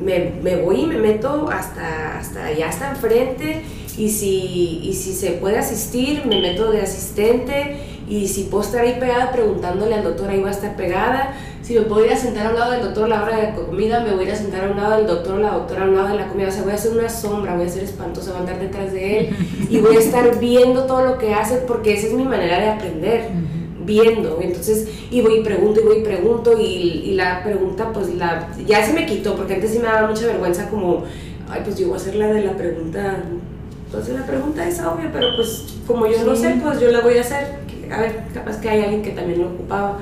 me, 0.00 0.32
me, 0.42 0.56
voy 0.56 0.82
y 0.82 0.86
me 0.86 0.98
meto 0.98 1.48
hasta, 1.50 2.18
hasta 2.18 2.46
allá, 2.46 2.68
hasta 2.68 2.90
enfrente, 2.90 3.62
y 3.96 4.08
si, 4.10 4.80
y 4.84 4.92
si 4.94 5.12
se 5.12 5.32
puede 5.32 5.58
asistir, 5.58 6.24
me 6.26 6.40
meto 6.40 6.70
de 6.70 6.82
asistente, 6.82 7.76
y 8.08 8.28
si 8.28 8.44
puedo 8.44 8.62
estar 8.62 8.82
ahí 8.82 8.96
pegada 8.98 9.32
preguntándole 9.32 9.94
al 9.94 10.04
doctor, 10.04 10.30
ahí 10.30 10.40
va 10.40 10.48
a 10.48 10.52
estar 10.52 10.76
pegada. 10.76 11.34
Si 11.68 11.74
me 11.74 11.82
puedo 11.82 12.02
ir 12.06 12.10
a 12.10 12.16
sentar 12.16 12.46
a 12.46 12.48
un 12.48 12.54
lado 12.58 12.72
del 12.72 12.80
doctor 12.80 13.04
a 13.04 13.08
la 13.08 13.22
hora 13.22 13.36
de 13.36 13.52
comida, 13.52 14.00
me 14.00 14.14
voy 14.14 14.24
a 14.24 14.28
ir 14.28 14.32
a 14.32 14.36
sentar 14.36 14.64
a 14.64 14.70
un 14.70 14.78
lado 14.78 14.96
del 14.96 15.06
doctor 15.06 15.34
o 15.34 15.38
la 15.38 15.50
doctora 15.50 15.82
a 15.82 15.84
un 15.84 15.96
lado 15.96 16.08
de 16.08 16.14
la 16.14 16.28
comida. 16.28 16.48
O 16.48 16.50
sea, 16.50 16.62
voy 16.62 16.72
a 16.72 16.76
hacer 16.76 16.92
una 16.92 17.10
sombra, 17.10 17.56
voy 17.56 17.66
a 17.66 17.68
ser 17.68 17.84
espantosa, 17.84 18.30
voy 18.30 18.38
a 18.38 18.40
andar 18.40 18.58
detrás 18.58 18.90
de 18.90 19.18
él 19.18 19.36
y 19.68 19.78
voy 19.78 19.96
a 19.96 19.98
estar 19.98 20.40
viendo 20.40 20.84
todo 20.84 21.04
lo 21.04 21.18
que 21.18 21.34
hace 21.34 21.58
porque 21.58 21.92
esa 21.92 22.06
es 22.06 22.14
mi 22.14 22.24
manera 22.24 22.58
de 22.58 22.70
aprender 22.70 23.28
viendo. 23.84 24.38
Entonces, 24.40 24.88
y 25.10 25.20
voy 25.20 25.40
y 25.40 25.42
pregunto, 25.42 25.82
y 25.82 25.84
voy 25.84 25.98
y 25.98 26.02
pregunto, 26.04 26.58
y, 26.58 26.62
y, 26.64 27.14
la 27.16 27.44
pregunta, 27.44 27.92
pues 27.92 28.14
la, 28.14 28.48
ya 28.66 28.82
se 28.86 28.94
me 28.94 29.04
quitó, 29.04 29.36
porque 29.36 29.56
antes 29.56 29.70
sí 29.70 29.78
me 29.78 29.88
daba 29.88 30.08
mucha 30.08 30.24
vergüenza 30.24 30.70
como, 30.70 31.04
ay, 31.50 31.60
pues 31.64 31.76
yo 31.76 31.88
voy 31.88 31.98
a 31.98 32.00
hacer 32.00 32.14
la 32.14 32.28
de 32.28 32.44
la 32.44 32.56
pregunta, 32.56 33.24
entonces 33.84 34.14
la 34.14 34.24
pregunta 34.24 34.66
es 34.66 34.80
obvia, 34.80 35.10
pero 35.12 35.36
pues 35.36 35.66
como 35.86 36.06
yo 36.06 36.24
no 36.24 36.34
sé, 36.34 36.58
pues 36.62 36.80
yo 36.80 36.90
la 36.90 37.02
voy 37.02 37.18
a 37.18 37.20
hacer. 37.20 37.58
A 37.92 38.00
ver, 38.00 38.22
capaz 38.32 38.58
que 38.58 38.70
hay 38.70 38.84
alguien 38.84 39.02
que 39.02 39.10
también 39.10 39.42
lo 39.42 39.48
ocupaba. 39.48 39.98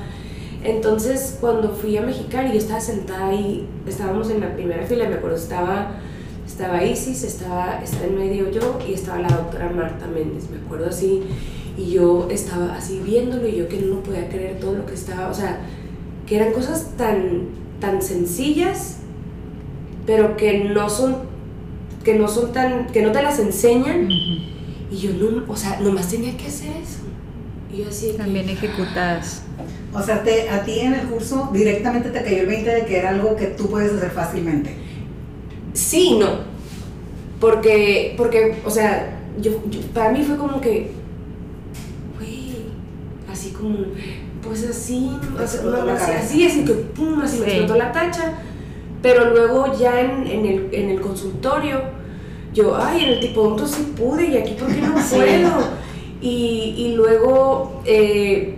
Entonces, 0.67 1.39
cuando 1.41 1.71
fui 1.71 1.97
a 1.97 2.03
Mexicali, 2.03 2.51
yo 2.51 2.59
estaba 2.59 2.81
sentada 2.81 3.29
ahí, 3.29 3.69
estábamos 3.87 4.31
en 4.31 4.41
la 4.41 4.53
primera 4.55 4.85
fila, 4.85 5.09
me 5.09 5.15
acuerdo, 5.15 5.37
estaba, 5.37 5.93
estaba 6.45 6.83
Isis, 6.83 7.23
estaba, 7.23 7.81
estaba 7.85 8.07
en 8.07 8.19
medio 8.19 8.51
yo 8.51 8.77
y 8.87 8.95
estaba 8.95 9.21
la 9.21 9.29
doctora 9.29 9.71
Marta 9.71 10.09
Méndez, 10.09 10.51
me 10.51 10.59
acuerdo 10.59 10.89
así 10.89 11.23
y 11.79 11.91
yo 11.91 12.27
estaba 12.33 12.75
así 12.75 13.01
viéndolo 13.05 13.47
y 13.47 13.57
yo 13.57 13.69
que 13.69 13.79
no 13.79 14.03
podía 14.03 14.29
creer 14.29 14.59
todo 14.59 14.73
lo 14.73 14.87
que 14.87 14.95
estaba, 14.95 15.29
o 15.29 15.35
sea, 15.35 15.61
que 16.27 16.35
eran 16.35 16.53
cosas 16.53 16.97
tan, 16.97 17.49
tan 17.79 18.03
sencillas, 18.03 18.97
pero 20.05 20.37
que 20.37 20.65
no 20.65 20.91
son, 20.91 21.17
que 22.03 22.19
no 22.19 22.27
son 22.27 22.53
tan, 22.53 22.87
que 22.89 23.03
no 23.03 23.13
te 23.13 23.23
las 23.23 23.39
enseñan. 23.39 24.09
Y 24.11 24.97
yo 24.97 25.13
no, 25.13 25.45
o 25.53 25.57
sea, 25.57 25.81
nomás 25.81 26.09
tenía 26.09 26.37
que 26.37 26.47
hacer 26.47 26.71
eso. 26.77 27.01
Y 27.73 27.83
yo 27.83 27.89
así 27.89 28.15
También 28.17 28.49
ejecutadas. 28.49 29.43
O 29.93 30.03
sea, 30.03 30.23
te, 30.23 30.51
a 30.51 30.63
ti 30.65 30.81
en 30.81 30.95
el 30.95 31.07
curso 31.07 31.51
directamente 31.53 32.11
te 32.11 32.23
cayó 32.23 32.43
el 32.43 32.47
20 32.47 32.71
de 32.71 32.85
que 32.85 32.99
era 32.99 33.11
algo 33.11 33.35
que 33.37 33.47
tú 33.47 33.69
puedes 33.71 33.93
hacer 33.93 34.11
fácilmente. 34.11 34.75
Sí, 35.73 36.19
no. 36.19 36.57
Porque, 37.41 38.15
porque 38.17 38.57
o 38.65 38.71
sea, 38.71 39.21
yo, 39.41 39.53
para 39.95 40.11
mí 40.11 40.23
fue 40.23 40.37
como 40.37 40.61
que 40.61 40.97
como, 43.57 43.79
pues 44.43 44.69
así, 44.69 45.11
así, 45.39 46.47
así, 46.47 46.65
que 46.65 46.73
pum, 46.73 47.21
así 47.21 47.41
me 47.41 47.47
explotó 47.47 47.77
la 47.77 47.93
tacha. 47.93 48.35
Pero 49.03 49.31
luego 49.31 49.77
ya 49.79 50.01
en, 50.01 50.27
en, 50.27 50.47
el, 50.47 50.69
en 50.73 50.91
el 50.91 51.01
consultorio, 51.01 51.81
yo, 52.53 52.77
ay, 52.77 53.05
en 53.05 53.11
el 53.11 53.21
tipo 53.21 53.57
sí 53.67 53.93
pude 53.97 54.29
y 54.29 54.37
aquí 54.37 54.57
porque 54.59 54.81
no 54.81 54.95
puedo. 55.11 55.87
Y, 56.21 56.75
y 56.77 56.95
luego 56.95 57.83
eh, 57.85 58.57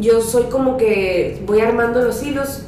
yo 0.00 0.20
soy 0.20 0.44
como 0.44 0.76
que 0.76 1.42
voy 1.46 1.60
armando 1.60 2.02
los 2.02 2.22
hilos 2.22 2.62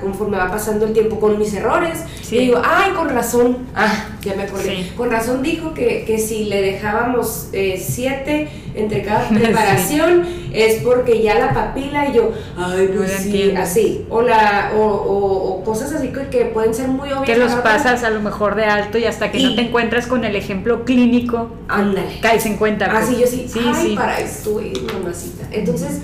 conforme 0.00 0.36
va 0.36 0.50
pasando 0.50 0.86
el 0.86 0.92
tiempo 0.92 1.20
con 1.20 1.38
mis 1.38 1.52
errores. 1.54 2.04
Y 2.30 2.38
digo, 2.38 2.60
ay, 2.64 2.92
con 2.92 3.08
razón, 3.08 3.58
ah, 3.74 4.08
ya 4.22 4.34
me 4.34 4.44
acordé, 4.44 4.90
con 4.96 5.10
razón 5.10 5.42
dijo 5.42 5.74
que, 5.74 6.04
que 6.06 6.18
si 6.18 6.44
le 6.44 6.62
dejábamos 6.62 7.48
eh, 7.52 7.82
siete 7.84 8.48
entre 8.74 9.02
cada 9.02 9.28
preparación 9.28 10.26
es 10.52 10.82
porque 10.82 11.22
ya 11.22 11.38
la 11.38 11.52
papila 11.52 12.08
y 12.08 12.14
yo, 12.14 12.32
ay, 12.56 12.90
pues 12.96 13.10
sí, 13.12 13.52
así, 13.56 14.06
o, 14.08 14.22
la, 14.22 14.72
o, 14.76 14.84
o, 14.84 15.64
cosas 15.64 15.92
así 15.92 16.08
que, 16.08 16.28
que, 16.28 16.44
pueden 16.46 16.74
ser 16.74 16.88
muy 16.88 17.10
obvias. 17.12 17.24
Que 17.24 17.36
los 17.36 17.52
pasas 17.56 18.02
a 18.04 18.10
lo 18.10 18.20
mejor 18.20 18.54
de 18.54 18.64
alto 18.64 18.98
y 18.98 19.04
hasta 19.04 19.30
que 19.30 19.40
no 19.40 19.54
te 19.54 19.62
encuentras 19.62 20.06
con 20.06 20.24
el 20.24 20.34
ejemplo 20.34 20.84
clínico, 20.84 21.50
ándale. 21.68 22.20
caes 22.20 22.46
en 22.46 22.56
cuenta. 22.56 22.86
Así 22.86 23.14
pues. 23.14 23.32
yo 23.32 23.44
sí, 23.46 23.60
ay, 23.64 23.94
para 23.94 24.20
esto, 24.20 24.60
mamacita. 24.92 25.46
Entonces, 25.52 26.00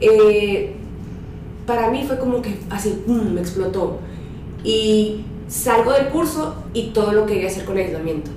eh, 0.00 0.74
para 1.66 1.90
mí 1.90 2.04
fue 2.06 2.18
como 2.18 2.42
que 2.42 2.56
así, 2.70 3.04
me 3.06 3.40
explotó. 3.40 3.98
Y 4.64 5.24
salgo 5.48 5.92
del 5.92 6.08
curso 6.08 6.54
y 6.72 6.88
todo 6.88 7.12
lo 7.12 7.26
que 7.26 7.34
quería 7.34 7.48
hacer 7.48 7.64
con 7.64 7.78
el 7.78 7.86
aislamiento. 7.86 8.30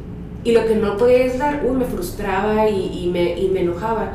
Y 0.44 0.52
lo 0.52 0.66
que 0.66 0.76
no 0.76 0.98
podía 0.98 1.32
dar, 1.38 1.64
me 1.64 1.86
frustraba 1.86 2.68
y, 2.68 3.10
me, 3.12 3.40
y 3.40 3.50
me 3.50 3.62
enojaba. 3.62 4.14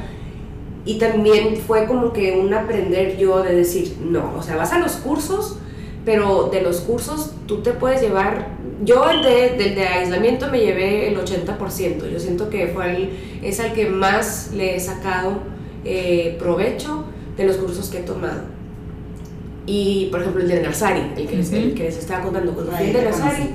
Y 0.85 0.99
también 0.99 1.57
fue 1.57 1.87
como 1.87 2.13
que 2.13 2.33
un 2.33 2.53
aprender 2.53 3.17
yo 3.17 3.43
de 3.43 3.55
decir, 3.55 3.97
no, 4.05 4.35
o 4.37 4.43
sea, 4.43 4.57
vas 4.57 4.73
a 4.73 4.79
los 4.79 4.93
cursos, 4.93 5.59
pero 6.05 6.49
de 6.53 6.63
los 6.63 6.81
cursos 6.81 7.33
tú 7.47 7.63
te 7.63 7.73
puedes 7.73 8.01
llevar, 8.01 8.49
yo 8.85 9.09
el 9.11 9.23
de, 9.23 9.75
de 9.75 9.89
aislamiento 9.89 10.49
me 10.49 10.61
llevé 10.61 11.09
el 11.09 11.19
80%, 11.19 12.09
yo 12.09 12.21
siento 12.21 12.51
que 12.51 12.69
fue 12.69 12.95
el, 12.95 13.11
es 13.43 13.59
el 13.59 13.73
que 13.73 13.87
más 13.89 14.53
le 14.53 14.77
he 14.77 14.81
sacado 14.81 15.39
eh, 15.85 16.37
provecho 16.39 17.05
de 17.37 17.45
los 17.45 17.57
cursos 17.57 17.89
que 17.89 17.99
he 17.99 18.03
tomado 18.03 18.57
y, 19.67 20.09
por 20.11 20.21
ejemplo, 20.21 20.43
el 20.43 20.49
de 20.49 20.63
Nazari, 20.63 21.13
el 21.17 21.27
que, 21.27 21.37
les, 21.37 21.53
el 21.53 21.75
que 21.75 21.83
les 21.85 21.97
estaba 21.97 22.23
contando, 22.23 22.55
cuando 22.55 22.73
fue 22.73 22.87
el 22.87 22.93
de 22.93 23.05
Nazari. 23.05 23.51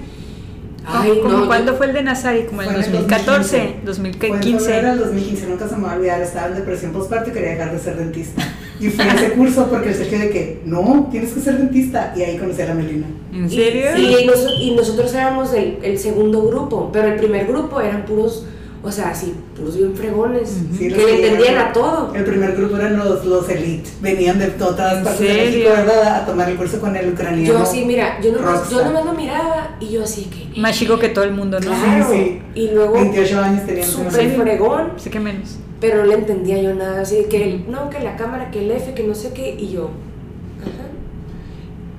Ay, 0.84 1.22
no, 1.24 1.46
¿Cuándo 1.46 1.76
fue 1.76 1.86
el 1.86 1.94
de 1.94 2.04
Nazari? 2.04 2.44
¿Como 2.44 2.64
en 2.64 2.74
2014? 2.74 3.76
2015. 3.86 4.60
Fue 4.60 4.80
en 4.80 4.86
el 4.88 5.00
2015, 5.00 5.48
nunca 5.48 5.70
se 5.70 5.76
me 5.78 5.84
va 5.84 5.94
a 5.94 5.96
olvidar. 5.96 6.22
Estaba 6.22 6.48
en 6.48 6.56
depresión 6.56 6.92
postparto 6.92 7.30
y 7.30 7.34
quería 7.34 7.52
dejar 7.52 7.72
de 7.72 7.80
ser 7.80 7.98
dentista. 7.98 8.42
Y 8.80 8.90
fui 8.90 9.06
a 9.06 9.14
ese 9.14 9.32
curso 9.36 9.68
porque 9.70 9.90
el 9.90 9.96
Sergio 9.96 10.20
de 10.20 10.30
que, 10.32 10.62
no, 10.66 11.08
tienes 11.12 11.32
que 11.32 11.40
ser 11.40 11.60
dentista. 11.60 12.14
Y 12.18 12.24
ahí 12.24 12.38
conocí 12.38 12.62
a 12.64 12.66
la 12.66 12.74
Melina. 12.74 13.06
¿En 13.32 13.50
serio? 13.50 13.96
Y, 13.96 14.64
y, 14.64 14.76
nosotros 14.76 15.14
éramos 15.14 15.54
el, 15.54 15.78
el 15.84 15.98
segundo 16.00 16.46
grupo, 16.48 16.90
pero 16.92 17.08
el 17.08 17.16
primer 17.16 17.48
grupo 17.48 17.80
eran 17.80 18.06
puros 18.06 18.46
o 18.84 18.92
sea, 18.92 19.10
así, 19.10 19.36
puros 19.56 19.78
bien 19.78 19.96
fregones, 19.96 20.58
que 20.78 20.90
le 20.90 21.16
entendían 21.16 21.58
a 21.58 21.72
todo. 21.72 22.14
El 22.16 22.24
primer 22.24 22.56
grupo 22.56 22.78
eran 22.78 22.98
los, 22.98 23.24
los 23.26 23.48
elite, 23.48 23.90
venían 24.02 24.40
de 24.40 24.48
todas 24.48 25.04
partes 25.04 25.20
de 25.20 25.34
México 25.34 25.70
a 25.72 26.26
tomar 26.26 26.50
el 26.50 26.58
curso 26.58 26.80
con 26.80 26.96
el 26.96 27.14
ucraniano. 27.14 27.60
Yo 27.60 27.60
así, 27.60 27.86
mira, 27.86 28.20
yo 28.22 28.32
nomás, 28.32 28.70
yo 28.72 28.84
nomás 28.84 29.06
lo 29.06 29.14
miraba 29.14 29.78
y 29.80 29.90
yo 29.90 30.04
así 30.04 30.24
que... 30.26 30.60
Más 30.60 30.78
chico 30.78 30.98
que 30.98 31.10
todo 31.10 31.26
el 31.26 31.34
mundo, 31.34 31.60
¿no? 31.60 31.72
Claro, 31.72 32.08
sí, 32.12 32.42
Y 32.56 32.72
luego... 32.72 32.94
28 32.94 33.40
años 33.40 33.66
tenía. 33.68 33.86
Súper 33.86 34.36
fregón. 34.36 34.94
Sé 34.98 35.12
que 35.12 35.20
menos. 35.20 35.60
Pero 35.80 35.98
no 35.98 36.06
le 36.06 36.16
entendía 36.16 36.60
yo 36.62 36.74
nada, 36.74 37.02
así 37.02 37.26
que, 37.30 37.64
no, 37.68 37.90
que 37.90 38.00
la 38.00 38.16
cámara, 38.16 38.50
que 38.50 38.66
el 38.66 38.72
F, 38.72 38.94
que 38.94 39.04
no 39.04 39.14
sé 39.14 39.32
qué, 39.34 39.56
y 39.60 39.72
yo... 39.72 39.92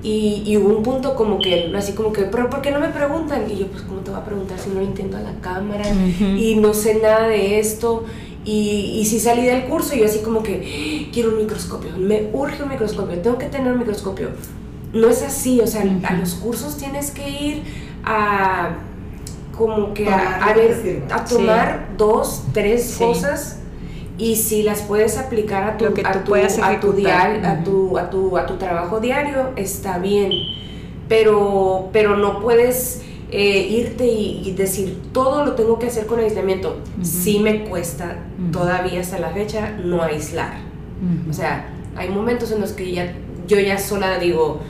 Y, 0.03 0.43
y, 0.45 0.57
hubo 0.57 0.75
un 0.75 0.83
punto 0.83 1.15
como 1.15 1.39
que, 1.39 1.71
así 1.77 1.93
como 1.93 2.11
que, 2.11 2.23
pero 2.23 2.49
¿por 2.49 2.61
qué 2.61 2.71
no 2.71 2.79
me 2.81 2.89
preguntan? 2.89 3.49
Y 3.49 3.57
yo, 3.57 3.67
pues, 3.67 3.83
¿cómo 3.83 4.01
te 4.01 4.11
voy 4.11 4.19
a 4.19 4.25
preguntar 4.25 4.59
si 4.59 4.69
no 4.69 4.81
lo 4.81 4.85
entiendo 4.85 5.15
a 5.15 5.21
la 5.21 5.33
cámara? 5.39 5.85
Y 6.19 6.57
no 6.57 6.73
sé 6.73 6.95
nada 6.95 7.29
de 7.29 7.57
esto. 7.59 8.03
Y, 8.43 8.97
y 8.99 9.05
si 9.05 9.21
salí 9.21 9.45
del 9.45 9.63
curso 9.63 9.95
y 9.95 9.99
yo 9.99 10.05
así 10.05 10.19
como 10.19 10.43
que, 10.43 11.09
quiero 11.13 11.29
un 11.29 11.37
microscopio, 11.37 11.91
me 11.97 12.29
urge 12.33 12.63
un 12.63 12.69
microscopio, 12.69 13.17
tengo 13.19 13.37
que 13.37 13.45
tener 13.45 13.71
un 13.71 13.79
microscopio. 13.79 14.31
No 14.91 15.07
es 15.07 15.23
así, 15.23 15.61
o 15.61 15.67
sea, 15.67 15.83
a 16.03 16.13
los 16.15 16.33
cursos 16.35 16.75
tienes 16.75 17.11
que 17.11 17.29
ir 17.29 17.63
a, 18.03 18.75
como 19.57 19.93
que 19.93 20.09
a, 20.09 20.45
a, 20.45 20.53
ver, 20.53 21.03
a 21.09 21.23
tomar 21.23 21.93
dos, 21.97 22.43
tres 22.51 22.97
cosas 22.99 23.62
y 24.23 24.37
si 24.37 24.63
las 24.63 24.81
puedes 24.81 25.17
aplicar 25.17 25.65
a 25.65 25.77
tu, 25.77 25.85
a 25.85 25.89
tu, 25.89 25.99
a, 25.99 26.11
tu 26.23 26.33
a, 26.33 26.79
tu, 26.79 27.97
a, 27.97 28.09
tu, 28.09 28.37
a 28.37 28.45
tu 28.45 28.55
trabajo 28.55 29.01
diario, 29.01 29.49
está 29.57 29.97
bien. 29.97 30.31
Pero, 31.09 31.89
pero 31.91 32.15
no 32.15 32.39
puedes 32.39 33.01
eh, 33.31 33.67
irte 33.69 34.07
y, 34.07 34.53
decir 34.55 34.97
todo 35.11 35.43
lo 35.43 35.55
tengo 35.55 35.77
que 35.77 35.87
hacer 35.87 36.05
con 36.05 36.19
aislamiento. 36.19 36.79
Sí 37.01 37.39
me 37.39 37.65
cuesta 37.65 38.19
todavía 38.53 39.01
hasta 39.01 39.19
la 39.19 39.31
fecha 39.31 39.71
no 39.83 40.01
aislar. 40.01 40.53
O 41.29 41.33
sea, 41.33 41.67
hay 41.97 42.07
momentos 42.07 42.49
en 42.53 42.61
los 42.61 42.71
que 42.71 42.93
ya, 42.93 43.13
yo 43.45 43.59
ya 43.59 43.77
sola 43.77 44.19
digo, 44.19 44.61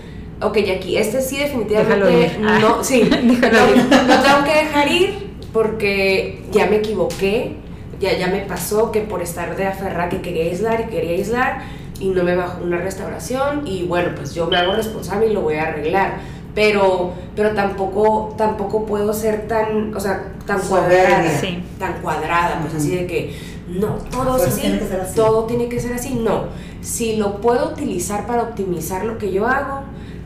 ok, 0.41 0.57
aquí, 0.75 0.98
este 0.98 1.22
sí 1.22 1.38
definitivamente 1.38 2.39
no, 2.39 2.83
sí, 2.83 3.03
no, 3.12 3.39
tengo 3.39 4.43
que 4.45 4.65
dejar 4.65 4.91
ir 4.91 5.33
porque 5.53 6.41
ya 6.51 6.65
me 6.65 6.77
equivoqué, 6.77 7.57
ya, 8.03 8.17
ya 8.17 8.27
me 8.27 8.41
pasó 8.41 8.91
que 8.91 9.01
por 9.01 9.22
estar 9.22 9.55
de 9.55 9.65
aferrar 9.65 10.10
que 10.10 10.22
quería 10.22 10.43
aislar 10.43 10.81
y 10.81 10.91
quería 10.91 11.12
aislar 11.12 11.62
y 12.00 12.10
no 12.10 12.24
me 12.24 12.36
bajó 12.36 12.63
una 12.63 12.77
restauración 12.77 13.65
y 13.65 13.83
bueno, 13.83 14.10
pues 14.15 14.33
yo 14.33 14.48
me 14.48 14.57
hago 14.57 14.74
responsable 14.74 15.27
y 15.27 15.33
lo 15.33 15.41
voy 15.41 15.55
a 15.55 15.63
arreglar 15.63 16.19
pero, 16.55 17.13
pero 17.36 17.51
tampoco, 17.53 18.36
tampoco 18.38 18.86
puedo 18.86 19.13
ser 19.13 19.48
tan, 19.48 19.95
o 19.95 20.00
sea, 20.00 20.33
tan 20.45 20.60
cuadrada, 20.62 21.24
tan 21.79 22.01
cuadrada, 22.01 22.60
pues 22.62 22.75
así 22.75 22.95
de 22.95 23.07
que 23.07 23.36
no, 23.67 23.95
todo 24.12 24.38
es 24.38 24.43
así, 24.43 24.79
todo 25.15 25.45
tiene 25.45 25.67
que 25.67 25.79
ser 25.79 25.93
así, 25.93 26.15
no. 26.15 26.45
Si 26.81 27.15
lo 27.15 27.41
puedo 27.41 27.69
utilizar 27.69 28.27
para 28.27 28.43
optimizar 28.43 29.05
lo 29.05 29.17
que 29.17 29.31
yo 29.31 29.48
hago, 29.48 29.81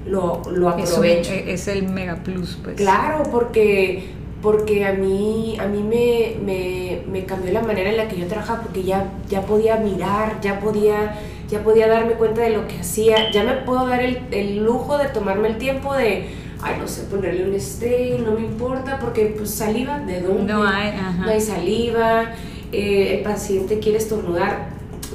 lo, 0.06 0.42
lo 0.52 0.70
aprovecho. 0.70 1.32
Es, 1.32 1.68
el 1.68 1.88
mega 1.88 2.16
plus, 2.16 2.58
pues. 2.62 2.76
Claro, 2.76 3.24
porque, 3.32 4.10
porque 4.48 4.86
a 4.86 4.94
mí, 4.94 5.58
a 5.60 5.68
mí 5.68 5.84
me, 5.84 6.38
me, 6.42 7.02
me, 7.12 7.26
cambió 7.26 7.52
la 7.52 7.62
manera 7.62 7.90
en 7.90 7.98
la 7.98 8.08
que 8.08 8.16
yo 8.16 8.28
trabajaba, 8.28 8.62
porque 8.62 8.82
ya, 8.82 9.12
ya 9.28 9.42
podía 9.42 9.76
mirar, 9.76 10.40
ya 10.40 10.62
podía 10.62 11.18
ya 11.50 11.64
podía 11.66 11.90
darme 11.90 12.14
cuenta 12.14 12.44
de 12.44 12.52
lo 12.52 12.66
que 12.66 12.80
hacía, 12.80 13.30
ya 13.30 13.44
me 13.44 13.56
puedo 13.56 13.86
dar 13.86 14.02
el, 14.02 14.20
el 14.32 14.64
lujo 14.64 14.98
de 14.98 15.10
tomarme 15.10 15.50
el 15.50 15.58
tiempo 15.58 15.94
de, 15.94 16.30
ay, 16.62 16.76
no 16.80 16.88
sé, 16.88 17.04
ponerle 17.04 17.50
un 17.50 17.56
stay, 17.56 18.24
no 18.26 18.32
me 18.32 18.46
importa, 18.46 19.00
porque 19.02 19.36
pues 19.38 19.52
saliva, 19.52 20.00
¿de 20.00 20.22
dónde? 20.22 20.54
No 20.54 20.66
hay, 20.66 20.94
No 21.20 21.30
hay 21.30 21.42
saliva, 21.42 22.32
eh, 22.72 23.18
el 23.18 23.24
paciente 23.24 23.80
quiere 23.80 23.98
estornudar, 23.98 24.70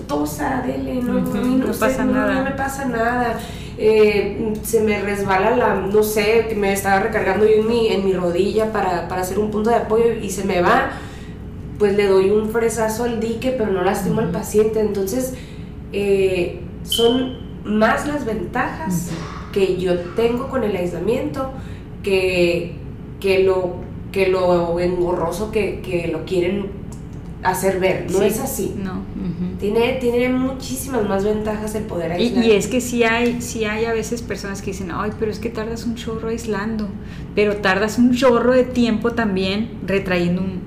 tosa, 0.07 0.63
dele, 0.67 0.97
no, 0.97 1.21
no, 1.21 1.73
pasa 1.81 2.05
nada. 2.05 2.35
No, 2.35 2.45
me 2.45 2.51
pasa 2.51 2.85
nada. 2.85 3.39
Eh, 3.85 4.53
se 4.63 4.81
me 4.81 5.01
resbala 5.01 5.57
la, 5.57 5.75
no 5.75 6.05
sé, 6.05 6.47
que 6.49 6.55
me 6.55 6.73
estaba 6.73 7.01
recargando 7.01 7.45
yo 7.45 7.63
en 7.63 7.67
mi, 7.67 7.89
en 7.89 8.05
mi 8.05 8.13
rodilla 8.13 8.71
para, 8.71 9.09
para 9.09 9.23
hacer 9.23 9.41
un 9.41 9.51
punto 9.51 9.71
de 9.71 9.77
apoyo 9.77 10.13
y 10.23 10.31
se 10.31 10.45
me 10.45 10.63
va, 10.63 10.93
pues 11.81 11.97
le 11.97 12.07
doy 12.07 12.31
un 12.31 12.51
fresazo 12.51 13.03
al 13.03 13.19
dique, 13.19 13.51
pero 13.51 13.73
no 13.73 13.83
lastimo 13.83 14.21
al 14.21 14.31
paciente. 14.31 14.79
Entonces, 14.79 15.35
eh, 15.93 16.61
son 16.85 17.39
más 17.65 18.07
las 18.07 18.25
ventajas 18.25 19.11
que 19.53 19.77
yo 19.79 19.99
tengo 20.15 20.49
con 20.49 20.63
el 20.63 20.77
aislamiento 20.77 21.51
que, 22.05 22.77
que, 23.19 23.41
lo, 23.41 23.75
que 24.13 24.29
lo 24.29 24.79
engorroso 24.79 25.51
que, 25.51 26.09
lo 26.13 26.25
quieren 26.25 26.71
hacer 27.43 27.81
ver. 27.81 28.07
No 28.13 28.23
es 28.23 28.39
así. 28.39 28.77
No. 28.77 29.03
Tiene, 29.59 29.93
tiene 29.95 30.29
muchísimas 30.31 31.09
más 31.09 31.25
ventajas 31.25 31.75
el 31.75 31.85
poder 31.85 32.13
aislar. 32.13 32.45
Y, 32.45 32.53
es 32.53 32.67
que 32.67 32.81
sí 32.81 33.05
hay, 33.05 33.41
sí 33.41 33.65
hay 33.65 33.85
a 33.85 33.93
veces 33.93 34.23
personas 34.23 34.63
que 34.63 34.73
dicen, 34.73 34.91
ay, 34.93 35.13
pero 35.19 35.31
es 35.31 35.39
que 35.39 35.51
tardas 35.51 35.85
un 35.85 35.95
chorro 35.95 36.29
aislando, 36.29 36.89
pero 37.35 37.57
tardas 37.57 37.99
un 37.99 38.15
chorro 38.15 38.53
de 38.53 38.65
tiempo 38.65 39.13
también 39.13 39.79
retrayendo 39.87 40.43
un, 40.43 40.63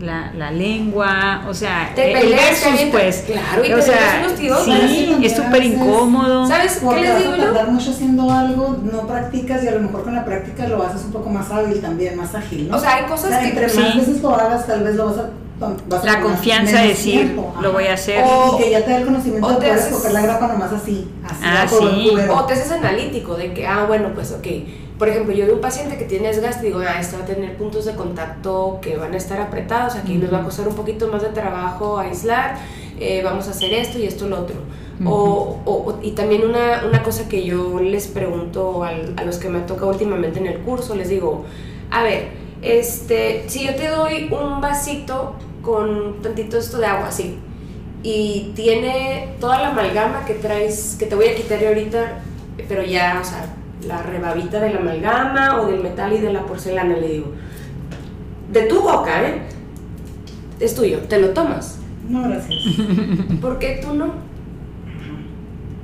la, 0.00 0.32
la 0.36 0.50
lengua, 0.50 1.44
o 1.48 1.54
sea, 1.54 1.92
te 1.94 2.12
el 2.12 2.30
versus, 2.30 2.88
pues, 2.90 3.24
claro, 3.26 3.64
y 3.64 3.72
o 3.72 3.82
sea, 3.82 4.26
sí, 4.36 5.16
es 5.22 5.36
súper 5.36 5.64
incómodo. 5.64 6.46
¿Sabes 6.46 6.80
qué 6.80 7.00
les 7.00 7.18
digo 7.18 7.36
yo? 7.36 7.44
tardar 7.44 7.70
mucho 7.70 7.90
haciendo 7.90 8.30
algo, 8.30 8.78
no 8.82 9.06
practicas 9.06 9.62
y 9.64 9.68
a 9.68 9.72
lo 9.72 9.80
mejor 9.80 10.04
con 10.04 10.14
la 10.14 10.24
práctica 10.24 10.66
lo 10.68 10.82
haces 10.82 11.04
un 11.04 11.12
poco 11.12 11.30
más 11.30 11.50
hábil 11.50 11.80
también, 11.80 12.16
más 12.16 12.34
ágil, 12.34 12.68
¿no? 12.68 12.76
O 12.76 12.80
sea, 12.80 12.96
hay 12.96 13.04
cosas 13.04 13.38
que 13.38 13.48
entre 13.48 13.66
más 13.66 13.96
veces 13.96 14.22
lo 14.22 14.34
hagas, 14.34 14.66
tal 14.66 14.82
vez 14.82 14.96
lo 14.96 15.06
vas 15.06 15.18
a 15.18 15.30
Vas 15.88 16.04
la 16.04 16.20
confianza 16.20 16.80
de 16.80 16.88
decir 16.88 17.38
lo 17.60 17.72
voy 17.72 17.86
a 17.86 17.94
hacer 17.94 18.24
o, 18.24 18.56
y 18.58 18.62
que 18.62 18.70
ya 18.70 18.84
te 18.84 18.92
da 18.92 18.98
el 18.98 19.04
conocimiento 19.04 19.48
de 19.48 19.54
poder 19.56 19.76
escoger 19.76 20.12
la 20.12 20.22
grapa 20.22 20.48
nomás 20.48 20.72
así, 20.72 21.10
así 21.22 21.42
ah, 21.44 21.66
sí. 21.68 22.10
o 22.30 22.44
te 22.44 22.54
haces 22.54 22.72
analítico 22.72 23.34
de 23.34 23.52
que 23.52 23.66
ah 23.66 23.84
bueno 23.86 24.08
pues 24.14 24.32
ok 24.32 24.46
por 25.00 25.08
ejemplo, 25.08 25.32
yo 25.32 25.46
veo 25.46 25.54
un 25.54 25.62
paciente 25.62 25.96
que 25.96 26.04
tiene 26.04 26.28
desgaste 26.28 26.66
y 26.66 26.66
digo, 26.68 26.80
ah, 26.86 27.00
este 27.00 27.16
va 27.16 27.22
a 27.22 27.26
tener 27.26 27.56
puntos 27.56 27.86
de 27.86 27.94
contacto 27.94 28.80
que 28.82 28.98
van 28.98 29.14
a 29.14 29.16
estar 29.16 29.40
apretados, 29.40 29.94
aquí 29.94 30.16
nos 30.16 30.30
va 30.30 30.40
a 30.40 30.44
costar 30.44 30.68
un 30.68 30.74
poquito 30.74 31.08
más 31.08 31.22
de 31.22 31.30
trabajo 31.30 31.98
aislar, 31.98 32.58
eh, 32.98 33.22
vamos 33.24 33.48
a 33.48 33.52
hacer 33.52 33.72
esto 33.72 33.98
y 33.98 34.04
esto 34.04 34.28
lo 34.28 34.40
otro. 34.40 34.56
o, 35.06 35.56
o, 35.64 35.98
y 36.02 36.10
también 36.10 36.44
una, 36.44 36.84
una, 36.86 37.02
cosa 37.02 37.30
que 37.30 37.44
yo 37.44 37.80
les 37.80 38.08
pregunto 38.08 38.84
al, 38.84 39.14
a 39.16 39.24
los 39.24 39.38
que 39.38 39.48
me 39.48 39.60
ha 39.60 39.66
tocado 39.66 39.88
últimamente 39.90 40.38
en 40.38 40.46
el 40.46 40.58
curso, 40.58 40.94
les 40.94 41.08
digo, 41.08 41.46
a 41.90 42.02
ver, 42.02 42.28
este, 42.60 43.44
si 43.48 43.64
yo 43.64 43.74
te 43.76 43.88
doy 43.88 44.28
un 44.30 44.60
vasito 44.60 45.34
con 45.62 46.22
tantito 46.22 46.58
esto 46.58 46.78
de 46.78 46.86
agua 46.86 47.08
así, 47.08 47.38
y 48.02 48.52
tiene 48.54 49.34
toda 49.40 49.60
la 49.60 49.70
amalgama 49.70 50.24
que 50.24 50.34
traes, 50.34 50.96
que 50.98 51.06
te 51.06 51.14
voy 51.14 51.26
a 51.26 51.34
quitar 51.34 51.64
ahorita, 51.64 52.22
pero 52.68 52.82
ya, 52.82 53.18
o 53.20 53.24
sea, 53.24 53.54
la 53.86 54.02
rebabita 54.02 54.60
de 54.60 54.72
la 54.72 54.80
amalgama 54.80 55.60
o 55.60 55.66
del 55.66 55.82
metal 55.82 56.12
y 56.12 56.18
de 56.18 56.32
la 56.32 56.46
porcelana, 56.46 56.96
le 56.96 57.08
digo. 57.08 57.32
De 58.52 58.62
tu 58.62 58.80
boca, 58.80 59.22
¿eh? 59.22 59.42
Es 60.58 60.74
tuyo, 60.74 61.00
te 61.00 61.20
lo 61.20 61.30
tomas. 61.30 61.78
No, 62.08 62.22
gracias. 62.22 62.58
¿Por 63.40 63.58
qué 63.58 63.80
tú 63.82 63.94
no? 63.94 64.12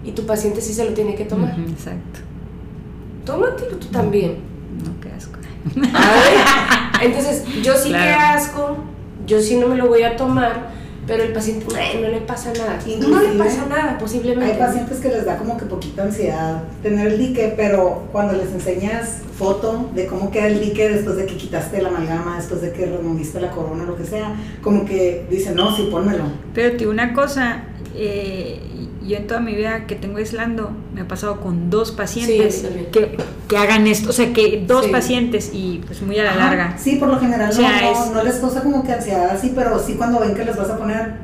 Y 0.04 0.12
tu 0.12 0.24
paciente 0.24 0.60
sí 0.60 0.72
se 0.72 0.84
lo 0.84 0.92
tiene 0.92 1.14
que 1.14 1.24
tomar. 1.24 1.58
exacto. 1.58 2.20
Tómatelo 3.24 3.76
tú 3.76 3.88
también. 3.88 4.36
No, 4.84 5.00
qué 5.00 5.10
asco. 5.10 5.38
entonces, 7.02 7.44
yo 7.62 7.74
sí 7.76 7.90
que 7.90 7.96
asco, 7.96 8.76
yo 9.26 9.40
sí 9.40 9.56
no 9.56 9.68
me 9.68 9.76
lo 9.76 9.88
voy 9.88 10.02
a 10.02 10.16
tomar 10.16 10.76
pero 11.06 11.22
el 11.22 11.32
paciente 11.32 11.66
no 12.00 12.08
le 12.08 12.20
pasa 12.22 12.52
nada. 12.52 12.78
no 13.00 13.22
le 13.22 13.38
pasa 13.38 13.66
nada, 13.66 13.98
posiblemente. 13.98 14.52
Hay 14.52 14.58
pacientes 14.58 14.98
que 14.98 15.08
les 15.08 15.24
da 15.24 15.38
como 15.38 15.56
que 15.56 15.64
poquita 15.64 16.02
ansiedad 16.02 16.64
tener 16.82 17.06
el 17.06 17.18
dique, 17.18 17.54
pero 17.56 18.08
cuando 18.10 18.34
les 18.34 18.50
enseñas 18.52 19.20
foto 19.38 19.90
de 19.94 20.06
cómo 20.06 20.30
queda 20.30 20.48
el 20.48 20.60
dique 20.60 20.88
después 20.88 21.16
de 21.16 21.26
que 21.26 21.36
quitaste 21.36 21.80
la 21.80 21.90
amalgama, 21.90 22.36
después 22.36 22.60
de 22.60 22.72
que 22.72 22.86
removiste 22.86 23.40
la 23.40 23.50
corona, 23.50 23.84
lo 23.84 23.96
que 23.96 24.04
sea, 24.04 24.34
como 24.62 24.84
que 24.84 25.26
dicen, 25.30 25.54
no, 25.54 25.74
sí, 25.76 25.88
pónmelo. 25.90 26.24
Pero 26.54 26.76
tío, 26.76 26.90
una 26.90 27.12
cosa, 27.12 27.64
eh, 27.94 28.60
yo 29.06 29.16
en 29.16 29.26
toda 29.26 29.40
mi 29.40 29.54
vida 29.54 29.86
que 29.86 29.94
tengo 29.94 30.18
aislando, 30.18 30.70
me 30.94 31.02
ha 31.02 31.08
pasado 31.08 31.40
con 31.40 31.70
dos 31.70 31.92
pacientes 31.92 32.66
que, 32.92 33.16
que, 33.48 33.56
hagan 33.56 33.86
esto, 33.86 34.10
o 34.10 34.12
sea, 34.12 34.32
que 34.32 34.64
dos 34.66 34.86
pacientes 34.88 35.50
y 35.52 35.82
pues 35.86 36.02
muy 36.02 36.18
a 36.18 36.24
la 36.24 36.36
larga. 36.36 36.76
Sí, 36.78 36.96
por 36.96 37.08
lo 37.08 37.18
general 37.18 37.50
no, 37.54 38.14
no, 38.14 38.22
les 38.22 38.36
causa 38.36 38.62
como 38.62 38.84
que 38.84 38.92
ansiedad 38.92 39.30
así, 39.30 39.52
pero 39.54 39.78
sí 39.78 39.94
cuando 39.94 40.20
ven 40.20 40.34
que 40.34 40.44
les 40.44 40.56
vas 40.56 40.70
a 40.70 40.78
poner, 40.78 41.14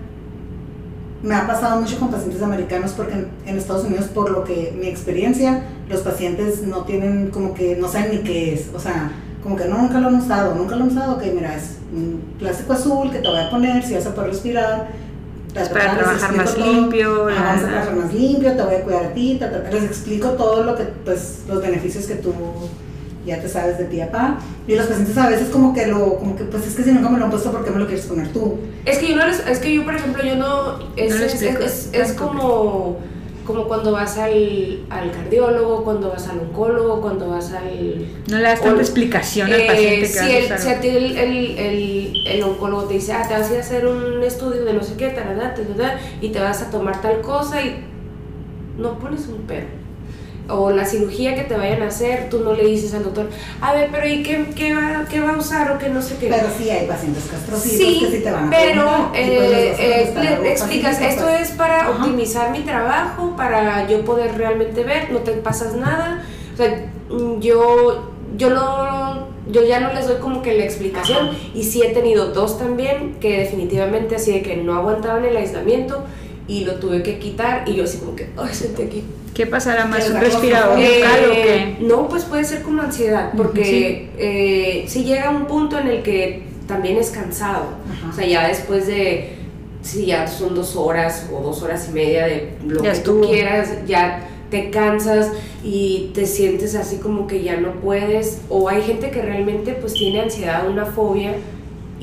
me 1.23 1.35
ha 1.35 1.47
pasado 1.47 1.81
mucho 1.81 1.99
con 1.99 2.11
pacientes 2.11 2.43
americanos 2.43 2.93
porque 2.93 3.27
en, 3.47 3.57
Estados 3.57 3.85
Unidos, 3.85 4.07
por 4.07 4.31
lo 4.31 4.45
que 4.45 4.75
mi 4.79 4.89
experiencia, 4.89 5.63
los 5.89 6.01
pacientes 6.01 6.63
no 6.63 6.85
tienen 6.85 7.31
como 7.31 7.55
que, 7.55 7.77
no 7.77 7.89
saben 7.89 8.11
ni 8.13 8.19
qué 8.19 8.55
es, 8.55 8.71
o 8.75 8.79
sea, 8.79 9.13
como 9.43 9.57
que 9.57 9.67
no, 9.67 9.79
nunca 9.79 9.99
lo 10.01 10.09
han 10.09 10.17
usado, 10.17 10.55
nunca 10.55 10.77
lo 10.77 10.85
han 10.85 10.91
usado, 10.91 11.17
ok, 11.17 11.23
mira, 11.35 11.57
es 11.57 11.79
un 11.93 12.23
plástico 12.39 12.73
azul 12.73 13.11
que 13.11 13.19
te 13.19 13.29
voy 13.29 13.41
a 13.41 13.51
poner, 13.51 13.85
si 13.85 13.95
vas 13.95 14.07
a 14.07 14.15
poder 14.15 14.31
respirar 14.31 14.89
para 15.55 15.97
trabajar 15.99 16.35
más 16.35 16.59
limpio. 16.59 17.25
vamos 17.27 17.65
a 17.65 17.69
trabajar 17.69 17.97
más 17.97 18.15
limpio, 18.15 18.53
te 18.53 18.63
voy 18.63 18.75
a 18.75 18.81
cuidar 18.83 19.05
a 19.07 19.13
ti, 19.13 19.41
les 19.71 19.85
explico 19.85 20.31
todo 20.31 20.63
lo 20.63 20.77
que, 20.77 20.85
pues, 21.05 21.43
los 21.49 21.61
beneficios 21.61 22.07
que 22.07 22.15
tú 22.15 22.33
ya 23.27 23.41
te 23.41 23.49
sabes 23.49 23.79
de 23.79 23.85
pie 23.85 24.05
a 24.05 24.11
pa. 24.11 24.39
Y 24.67 24.75
los 24.75 24.87
pacientes 24.87 25.17
a 25.17 25.29
veces 25.29 25.49
como 25.51 25.75
que 25.75 25.87
lo, 25.87 26.17
como 26.17 26.37
que, 26.37 26.45
pues 26.45 26.67
es 26.67 26.75
que 26.75 26.83
si 26.83 26.93
nunca 26.93 27.09
me 27.09 27.19
lo 27.19 27.27
han 27.27 27.31
puesto, 27.31 27.53
¿por 27.53 27.65
qué 27.65 27.71
me 27.71 27.79
lo 27.79 27.87
quieres 27.87 28.07
poner 28.07 28.33
tú? 28.33 28.59
Es 28.85 28.99
que 28.99 29.09
yo 29.09 29.17
no 29.17 29.25
es 29.27 29.59
que 29.59 29.75
yo, 29.75 29.85
por 29.85 29.95
ejemplo, 29.95 30.25
yo 30.25 30.37
no, 30.37 30.79
es, 30.97 31.15
es, 31.15 31.43
es, 31.43 31.91
es 31.93 32.13
como 32.13 32.99
como 33.45 33.65
cuando 33.65 33.93
vas 33.93 34.19
al, 34.19 34.85
al, 34.91 35.11
cardiólogo, 35.11 35.85
cuando 35.85 36.11
vas 36.11 36.29
al 36.29 36.41
oncólogo, 36.41 37.01
cuando 37.01 37.29
vas 37.31 37.53
al... 37.53 38.07
No 38.29 38.37
le 38.39 38.43
das 38.43 38.61
tanta 38.61 38.81
explicación 38.81 39.53
al 39.53 39.61
eh, 39.61 39.67
paciente 39.67 40.01
que 40.01 40.07
si, 40.07 40.31
el, 40.31 40.59
si 40.59 40.69
a 40.69 40.81
ti 40.81 40.89
el, 40.89 41.17
el, 41.17 42.27
el, 42.27 42.43
oncólogo 42.43 42.85
te 42.85 42.95
dice, 42.95 43.13
ah, 43.13 43.27
te 43.27 43.35
vas 43.35 43.49
a 43.49 43.53
ir 43.53 43.59
a 43.59 43.61
hacer 43.61 43.87
un 43.87 44.23
estudio 44.23 44.65
de 44.65 44.73
no 44.73 44.83
sé 44.83 44.97
qué, 44.97 45.09
tarada, 45.09 45.55
y 46.21 46.29
te 46.29 46.41
vas 46.41 46.63
a 46.63 46.71
tomar 46.71 47.01
tal 47.03 47.21
cosa 47.21 47.63
y 47.63 47.85
no 48.79 48.99
pones 48.99 49.27
un 49.29 49.43
perro 49.43 49.82
o 50.49 50.71
la 50.71 50.85
cirugía 50.85 51.35
que 51.35 51.43
te 51.43 51.57
vayan 51.57 51.83
a 51.83 51.89
hacer, 51.89 52.29
tú 52.29 52.41
no 52.41 52.53
le 52.53 52.65
dices 52.65 52.95
al 52.95 53.05
doctor, 53.05 53.29
a 53.61 53.73
ver, 53.73 53.89
pero 53.93 54.07
¿y 54.07 54.23
qué, 54.23 54.47
qué, 54.55 54.75
va, 54.75 55.05
qué 55.09 55.21
va 55.21 55.31
a 55.31 55.37
usar 55.37 55.71
o 55.73 55.79
qué 55.79 55.89
no 55.89 56.03
sé 56.03 56.17
qué? 56.19 56.29
Pero 56.29 56.47
sí 56.57 56.69
hay 56.69 56.87
pacientes 56.87 57.25
castrocitos 57.31 57.79
sí, 57.79 58.01
que 58.01 58.17
sí 58.17 58.23
te 58.23 58.31
van 58.31 58.49
a 58.49 58.51
pero 58.51 59.11
eh, 59.15 59.75
eh, 59.79 60.39
le 60.43 60.53
explicas, 60.53 61.01
esto 61.01 61.29
es 61.29 61.51
para 61.53 61.91
optimizar 61.91 62.51
mi 62.51 62.61
trabajo, 62.61 63.35
para 63.37 63.89
yo 63.89 64.05
poder 64.05 64.37
realmente 64.37 64.85
ver, 64.85 65.11
no 65.11 65.21
te 65.21 65.33
pasas 65.33 65.75
nada. 65.75 66.25
O 66.53 66.57
sea, 66.57 66.87
yo, 67.41 68.13
yo 68.37 68.51
no 68.51 69.33
yo 69.51 69.65
ya 69.65 69.81
no 69.81 69.93
les 69.93 70.07
doy 70.07 70.17
como 70.17 70.41
que 70.41 70.57
la 70.57 70.65
explicación 70.65 71.31
y 71.55 71.65
sí 71.65 71.83
he 71.83 71.89
tenido 71.89 72.29
dos 72.29 72.59
también 72.59 73.17
que 73.21 73.39
definitivamente 73.39 74.17
así 74.17 74.33
de 74.33 74.43
que 74.43 74.57
no 74.57 74.75
aguantaban 74.75 75.25
el 75.25 75.37
aislamiento 75.37 76.05
y 76.49 76.65
lo 76.65 76.75
tuve 76.77 77.03
que 77.03 77.19
quitar 77.19 77.69
y 77.69 77.75
yo 77.75 77.85
así 77.85 77.99
como 77.99 78.17
que, 78.17 78.31
ay, 78.37 78.53
sentí 78.55 78.83
aquí. 78.83 79.05
¿Qué 79.35 79.47
pasará 79.47 79.87
más? 79.87 80.05
¿Qué 80.05 80.13
¿Un 80.13 80.21
respirador 80.21 80.77
bucal 80.79 81.25
o 81.31 81.33
qué? 81.33 81.77
No, 81.81 82.09
pues 82.09 82.25
puede 82.25 82.45
ser 82.45 82.63
como 82.63 82.83
ansiedad, 82.83 83.33
porque 83.37 83.65
Sí. 83.65 84.11
eh, 84.19 84.85
si 84.89 85.05
llega 85.05 85.31
un 85.31 85.47
punto 85.47 85.79
en 85.79 85.89
el 85.89 86.03
que 86.03 86.43
también 86.67 86.99
es 86.99 87.11
cansado. 87.11 87.65
Ajá. 87.91 88.11
O 88.11 88.13
sea, 88.15 88.27
ya 88.27 88.47
después 88.49 88.87
de, 88.87 89.37
si 89.83 90.07
ya 90.07 90.27
son 90.27 90.55
dos 90.55 90.77
horas 90.77 91.29
o 91.33 91.41
dos 91.41 91.63
horas 91.63 91.87
y 91.89 91.93
media 91.93 92.27
de 92.27 92.53
lo 92.67 92.83
Ya 92.83 92.93
que 92.93 92.99
tú 93.01 93.23
quieras, 93.23 93.71
ya 93.87 94.29
te 94.51 94.69
cansas 94.71 95.31
y 95.65 96.11
te 96.15 96.27
sientes 96.27 96.75
así 96.75 96.97
como 96.99 97.27
que 97.27 97.43
ya 97.43 97.57
no 97.57 97.73
puedes. 97.81 98.43
O 98.51 98.69
hay 98.69 98.83
gente 98.83 99.11
que 99.11 99.23
realmente 99.23 99.73
pues 99.73 99.95
tiene 99.95 100.21
ansiedad, 100.21 100.69
una 100.69 100.85
fobia 100.85 101.33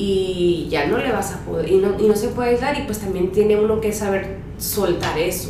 y 0.01 0.67
ya 0.69 0.87
no 0.87 0.97
le 0.97 1.11
vas 1.11 1.33
a 1.33 1.39
poder, 1.39 1.69
y 1.69 1.75
no, 1.77 1.99
y 1.99 2.07
no 2.07 2.15
se 2.15 2.29
puede 2.29 2.57
dar 2.57 2.77
y 2.79 2.83
pues 2.83 2.99
también 2.99 3.33
tiene 3.33 3.57
uno 3.59 3.81
que 3.81 3.91
saber 3.91 4.37
soltar 4.57 5.17
eso. 5.19 5.49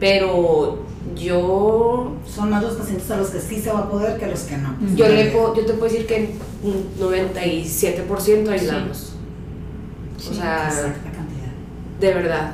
Pero 0.00 0.80
yo 1.16 2.12
Son 2.28 2.50
más 2.50 2.62
los 2.62 2.74
pacientes 2.74 3.10
a 3.10 3.16
los 3.16 3.30
que 3.30 3.40
sí 3.40 3.56
se 3.60 3.70
va 3.72 3.80
a 3.80 3.88
poder 3.90 4.18
que 4.18 4.24
a 4.24 4.28
los 4.28 4.40
que 4.40 4.56
no. 4.56 4.74
yo, 4.96 5.08
le 5.08 5.26
puedo- 5.26 5.54
yo 5.54 5.64
te 5.64 5.72
puedo 5.74 5.90
decir 5.92 6.06
que 6.06 6.34
un 6.62 6.84
97% 6.98 8.48
aislamos. 8.50 9.12
O 10.18 10.34
sea, 10.34 10.66
Exacta 10.68 11.10
cantidad. 11.10 11.52
de 12.00 12.14
verdad. 12.14 12.52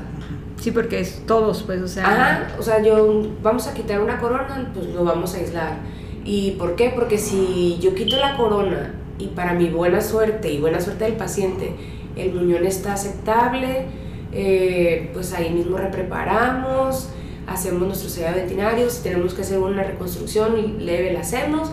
Sí, 0.61 0.71
porque 0.71 1.01
es 1.01 1.23
todos, 1.27 1.63
pues, 1.65 1.83
o 1.83 1.89
sea. 1.89 2.07
Ajá, 2.07 2.57
o 2.59 2.63
sea, 2.63 2.83
yo 2.83 3.27
vamos 3.43 3.67
a 3.67 3.75
quitar 3.75 4.01
una 4.01 4.19
corona, 4.19 4.71
pues 4.75 4.87
lo 4.89 5.05
vamos 5.05 5.35
a 5.35 5.39
aislar. 5.39 5.79
¿Y 6.25 6.53
por 6.53 6.75
qué? 6.77 6.93
Porque 6.95 7.19
si 7.19 7.79
yo 7.81 7.95
quito 7.95 8.17
la 8.17 8.37
corona 8.37 8.95
y 9.19 9.29
para 9.29 9.55
mi 9.55 9.69
buena 9.69 10.01
suerte 10.01 10.53
y 10.53 10.61
buena 10.61 10.81
suerte 10.81 11.05
del 11.05 11.15
paciente, 11.15 11.73
el 12.17 12.33
muñón 12.33 12.65
está 12.67 12.95
aceptable, 12.95 13.87
eh, 14.33 15.11
pues 15.13 15.33
ahí 15.33 15.51
mismo 15.51 15.77
repreparamos, 15.77 17.11
hacemos 17.47 17.83
nuestro 17.83 18.09
sellado 18.09 18.37
dentinario, 18.37 18.89
si 18.91 19.03
tenemos 19.03 19.35
que 19.35 19.43
hacer 19.43 19.59
una 19.59 19.83
reconstrucción 19.83 20.85
leve 20.85 21.13
la 21.13 21.21
hacemos 21.21 21.71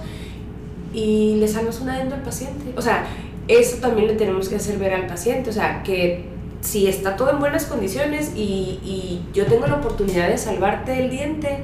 y 0.93 1.37
le 1.39 1.47
salvas 1.47 1.79
una 1.81 1.97
dentro 1.97 2.17
al 2.17 2.23
paciente. 2.23 2.73
O 2.75 2.81
sea, 2.81 3.05
eso 3.47 3.77
también 3.77 4.07
le 4.07 4.15
tenemos 4.15 4.49
que 4.49 4.55
hacer 4.55 4.77
ver 4.77 4.93
al 4.93 5.07
paciente, 5.07 5.49
o 5.49 5.53
sea, 5.53 5.83
que 5.83 6.25
si 6.61 6.87
está 6.87 7.15
todo 7.15 7.31
en 7.31 7.39
buenas 7.39 7.65
condiciones 7.65 8.33
y, 8.35 8.79
y 8.83 9.21
yo 9.33 9.45
tengo 9.47 9.65
la 9.65 9.75
oportunidad 9.75 10.29
de 10.29 10.37
salvarte 10.37 11.03
el 11.03 11.09
diente, 11.09 11.63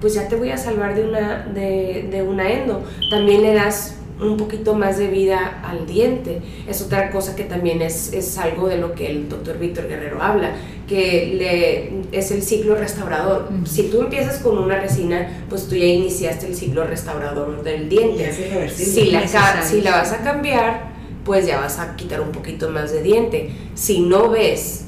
pues 0.00 0.14
ya 0.14 0.28
te 0.28 0.36
voy 0.36 0.50
a 0.50 0.56
salvar 0.56 0.94
de 0.94 1.08
una, 1.08 1.44
de, 1.46 2.08
de 2.10 2.22
una 2.22 2.48
endo. 2.48 2.84
También 3.10 3.42
le 3.42 3.54
das 3.54 3.97
un 4.20 4.36
poquito 4.36 4.74
más 4.74 4.98
de 4.98 5.08
vida 5.08 5.62
al 5.64 5.86
diente. 5.86 6.40
Es 6.66 6.82
otra 6.82 7.10
cosa 7.10 7.36
que 7.36 7.44
también 7.44 7.82
es, 7.82 8.12
es 8.12 8.38
algo 8.38 8.68
de 8.68 8.78
lo 8.78 8.94
que 8.94 9.10
el 9.10 9.28
doctor 9.28 9.58
Víctor 9.58 9.88
Guerrero 9.88 10.22
habla, 10.22 10.52
que 10.88 11.34
le, 11.36 12.18
es 12.18 12.30
el 12.30 12.42
ciclo 12.42 12.74
restaurador. 12.74 13.48
Si 13.64 13.84
tú 13.84 14.00
empiezas 14.00 14.38
con 14.38 14.58
una 14.58 14.80
resina, 14.80 15.44
pues 15.48 15.68
tú 15.68 15.76
ya 15.76 15.86
iniciaste 15.86 16.46
el 16.46 16.56
ciclo 16.56 16.84
restaurador 16.84 17.62
del 17.62 17.88
diente. 17.88 18.32
Si 18.70 19.10
la, 19.10 19.26
si 19.62 19.80
la 19.80 19.92
vas 19.92 20.12
a 20.12 20.22
cambiar, 20.22 20.88
pues 21.24 21.46
ya 21.46 21.60
vas 21.60 21.78
a 21.78 21.94
quitar 21.94 22.20
un 22.20 22.32
poquito 22.32 22.70
más 22.70 22.92
de 22.92 23.02
diente. 23.02 23.50
Si 23.74 24.00
no 24.00 24.30
ves, 24.30 24.86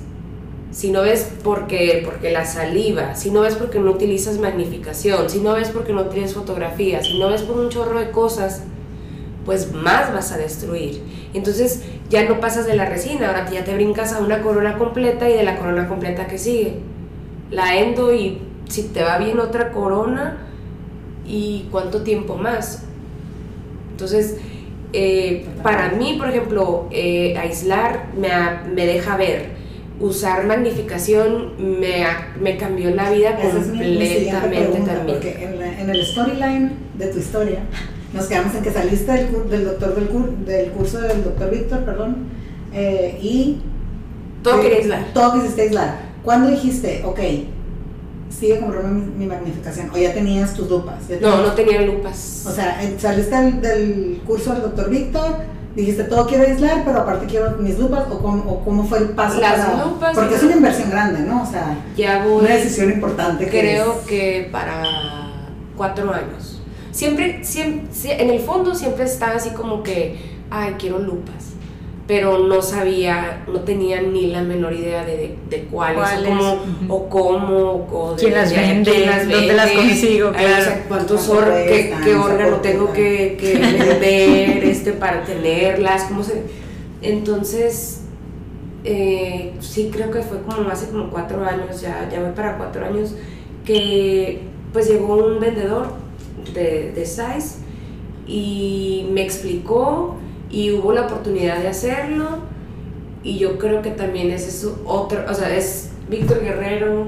si 0.73 0.91
no 0.91 1.03
ves 1.03 1.33
porque, 1.45 2.03
porque 2.05 2.31
la 2.31 2.47
saliva, 2.47 3.15
si 3.15 3.31
no 3.31 3.43
ves 3.43 3.57
porque 3.57 3.79
no 3.79 3.91
utilizas 3.91 4.39
magnificación, 4.39 5.29
si 5.29 5.41
no 5.41 5.55
ves 5.55 5.69
porque 5.69 5.93
no 5.93 6.07
tienes 6.07 6.35
fotografía, 6.35 7.03
si 7.03 7.19
no 7.19 7.29
ves 7.29 7.43
por 7.43 7.59
un 7.59 7.69
chorro 7.69 7.99
de 7.99 8.11
cosas, 8.11 8.63
pues 9.45 9.73
más 9.73 10.13
vas 10.13 10.33
a 10.33 10.39
destruir. 10.39 11.01
Entonces 11.35 11.83
ya 12.09 12.29
no 12.29 12.41
pasas 12.41 12.67
de 12.67 12.75
la 12.77 12.85
resina, 12.87 13.29
ahora 13.29 13.49
ya 13.51 13.65
te 13.65 13.75
brincas 13.75 14.13
a 14.13 14.19
una 14.21 14.43
corona 14.43 14.77
completa 14.79 15.29
y 15.29 15.33
de 15.35 15.43
la 15.45 15.57
corona 15.59 15.89
completa 15.89 16.27
que 16.27 16.39
sigue. 16.39 16.75
La 17.51 17.77
endo 17.77 18.13
y 18.15 18.39
si 18.69 18.83
te 18.85 19.03
va 19.03 19.19
bien 19.19 19.39
otra 19.41 19.71
corona 19.73 20.39
y 21.27 21.67
cuánto 21.71 22.03
tiempo 22.03 22.37
más. 22.37 22.85
Entonces, 23.93 24.37
eh, 24.93 25.47
para 25.63 25.91
mí, 25.91 26.17
por 26.19 26.29
ejemplo, 26.29 26.89
eh, 26.91 27.37
aislar 27.39 28.07
me, 28.19 28.29
me 28.75 28.87
deja 28.87 29.17
ver. 29.17 29.61
Usar 30.01 30.47
magnificación 30.47 31.79
me, 31.79 32.05
me 32.41 32.57
cambió 32.57 32.91
la 32.95 33.11
vida 33.11 33.39
Esa 33.39 33.59
es 33.59 33.67
mi- 33.69 33.79
mi 33.99 34.07
siguiente 34.07 34.41
completamente 34.41 34.91
también. 34.91 35.07
porque 35.07 35.45
en, 35.45 35.59
la- 35.59 35.81
en 35.81 35.91
el 35.91 36.07
storyline 36.07 36.71
de 36.97 37.07
tu 37.09 37.19
historia 37.19 37.59
nos 38.13 38.27
quedamos 38.27 38.55
en 38.55 38.63
que 38.63 38.73
saliste 38.73 39.13
del, 39.13 39.29
cur- 39.31 39.49
del 39.49 39.65
doctor 39.65 39.95
del, 39.95 40.09
cur- 40.11 40.37
del 40.45 40.71
curso 40.73 40.99
del 41.01 41.23
doctor 41.25 41.51
Víctor, 41.51 41.81
perdón, 41.85 42.17
eh, 42.73 43.19
y 43.23 43.61
Todo 44.43 44.61
quería 44.61 44.79
aislar. 44.79 45.05
Todo 45.15 45.35
quisiste 45.35 45.63
aislar. 45.63 46.11
¿Cuándo 46.25 46.51
dijiste, 46.51 47.03
ok, 47.05 47.19
sigue 48.31 48.61
comprando 48.61 48.89
mi, 48.89 49.03
mi 49.03 49.27
magnificación? 49.27 49.91
¿O 49.95 49.99
ya 49.99 50.13
tenías 50.13 50.55
tus 50.55 50.69
lupas? 50.69 51.09
¿Ya 51.09 51.19
No, 51.21 51.43
no 51.43 51.53
tenía 51.53 51.83
lupas. 51.83 52.45
O 52.47 52.51
sea, 52.51 52.83
eh, 52.83 52.97
saliste 52.99 53.35
del, 53.37 53.61
del 53.61 54.23
curso 54.27 54.53
del 54.53 54.63
doctor 54.63 54.89
Víctor, 54.91 55.37
dijiste 55.77 56.05
todo 56.05 56.27
quiero 56.27 56.45
aislar, 56.45 56.83
pero 56.85 57.01
aparte 57.01 57.27
quiero 57.27 57.53
mis 57.59 57.79
lupas, 57.79 58.05
o 58.11 58.19
cómo, 58.19 58.43
o 58.51 58.65
cómo 58.65 58.85
fue 58.87 58.99
el 58.99 59.09
paso 59.11 59.41
Las 59.41 59.61
para- 59.67 59.85
lupas 59.85 60.15
Porque 60.15 60.35
es 60.35 60.43
una 60.43 60.57
inversión 60.57 60.91
grande, 60.91 61.21
¿no? 61.21 61.43
O 61.43 61.47
sea, 61.47 61.79
ya 61.97 62.25
voy. 62.25 62.45
una 62.45 62.55
decisión 62.55 62.91
importante. 62.91 63.45
que 63.45 63.51
creo 63.51 63.93
es- 64.01 64.07
que 64.07 64.49
para 64.51 64.83
cuatro 65.77 66.13
años. 66.13 66.60
Siempre, 66.93 67.45
siempre, 67.45 67.89
en 68.23 68.31
el 68.31 68.41
fondo 68.41 68.75
siempre 68.75 69.05
estaba 69.05 69.35
así 69.37 69.51
como 69.51 69.83
que, 69.83 70.17
ay, 70.51 70.75
quiero 70.79 70.99
lupas. 70.99 71.47
Pero 72.07 72.39
no 72.41 72.61
sabía, 72.61 73.45
no 73.47 73.61
tenía 73.61 74.03
ni 74.03 74.27
la 74.27 74.43
menor 74.43 74.73
idea 74.73 75.05
de, 75.05 75.17
de, 75.17 75.37
de 75.49 75.63
cuáles, 75.71 76.01
¿Cuáles? 76.01 76.29
O, 76.29 76.29
cómo, 76.29 76.89
o 76.89 77.09
cómo, 77.09 77.89
o 77.93 78.15
de- 78.17 78.21
¿Quién 78.21 78.35
las 78.35 78.51
de- 78.51 78.57
vende? 78.57 79.07
las 79.07 79.29
¿Dónde 79.29 79.53
las 79.53 79.71
consigo? 79.71 80.33
ay, 80.35 80.45
Claro. 80.47 80.61
o 80.61 80.65
sea, 80.65 80.85
cuántos 80.89 81.23
¿Cuánto 81.23 81.47
or- 81.47 81.55
qué, 81.69 81.95
qué 82.03 82.15
órgano 82.17 82.57
tengo 82.57 82.93
que, 82.93 83.37
que 83.41 83.55
vender 83.59 84.65
este, 84.65 84.93
para 84.93 85.23
tenerlas, 85.25 86.03
cómo 86.05 86.25
se... 86.25 86.43
Entonces, 87.01 88.01
eh, 88.83 89.53
sí 89.61 89.91
creo 89.93 90.11
que 90.11 90.23
fue 90.23 90.43
como 90.43 90.69
hace 90.69 90.89
como 90.91 91.11
cuatro 91.11 91.45
años, 91.45 91.81
ya, 91.81 92.09
ya 92.13 92.21
voy 92.21 92.33
para 92.33 92.57
cuatro 92.59 92.85
años, 92.85 93.15
que 93.65 94.41
pues 94.73 94.89
llegó 94.89 95.15
un 95.17 95.39
vendedor 95.39 95.93
de, 96.55 96.93
de 96.93 97.07
Size 97.07 97.59
y 98.27 99.09
me 99.13 99.23
explicó 99.23 100.17
y 100.51 100.73
hubo 100.73 100.93
la 100.93 101.03
oportunidad 101.07 101.59
de 101.59 101.69
hacerlo 101.69 102.39
y 103.23 103.39
yo 103.39 103.59
creo 103.59 103.83
que 103.83 103.91
también 103.91 104.31
ese 104.31 104.49
es 104.49 104.69
otro, 104.85 105.25
o 105.29 105.35
sea, 105.35 105.55
es 105.55 105.91
Víctor 106.09 106.41
Guerrero, 106.41 107.07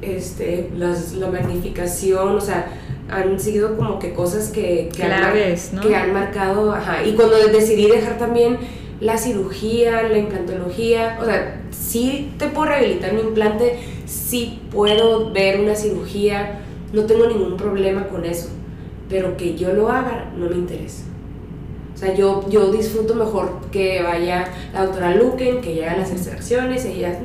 este, 0.00 0.70
las, 0.76 1.14
la 1.14 1.28
magnificación, 1.28 2.36
o 2.36 2.40
sea, 2.40 2.72
han 3.10 3.38
sido 3.40 3.76
como 3.76 3.98
que 3.98 4.14
cosas 4.14 4.50
que, 4.50 4.88
que, 4.94 5.02
han, 5.02 5.34
que 5.80 5.96
han 5.96 6.12
marcado, 6.12 6.72
ajá, 6.72 7.04
y 7.04 7.12
cuando 7.14 7.36
decidí 7.48 7.86
dejar 7.86 8.18
también 8.18 8.58
la 9.00 9.18
cirugía, 9.18 10.02
la 10.04 10.18
implantología, 10.18 11.18
o 11.20 11.24
sea, 11.24 11.60
sí 11.70 12.32
te 12.38 12.46
puedo 12.48 12.68
rehabilitar 12.68 13.12
mi 13.12 13.22
implante, 13.22 13.80
sí 14.06 14.60
puedo 14.70 15.32
ver 15.32 15.60
una 15.60 15.74
cirugía, 15.74 16.61
no 16.92 17.04
tengo 17.04 17.26
ningún 17.26 17.56
problema 17.56 18.08
con 18.08 18.24
eso, 18.24 18.48
pero 19.08 19.36
que 19.36 19.56
yo 19.56 19.72
lo 19.72 19.88
haga 19.88 20.32
no 20.36 20.48
me 20.48 20.56
interesa. 20.56 21.04
O 21.94 21.98
sea, 21.98 22.14
yo, 22.14 22.48
yo 22.48 22.72
disfruto 22.72 23.14
mejor 23.14 23.60
que 23.70 24.02
vaya 24.02 24.48
la 24.72 24.84
doctora 24.84 25.14
Luken, 25.14 25.60
que 25.60 25.74
llegue 25.74 25.88
a 25.88 25.96
las 25.96 26.10
extracciones, 26.10 26.84
ella, 26.84 27.20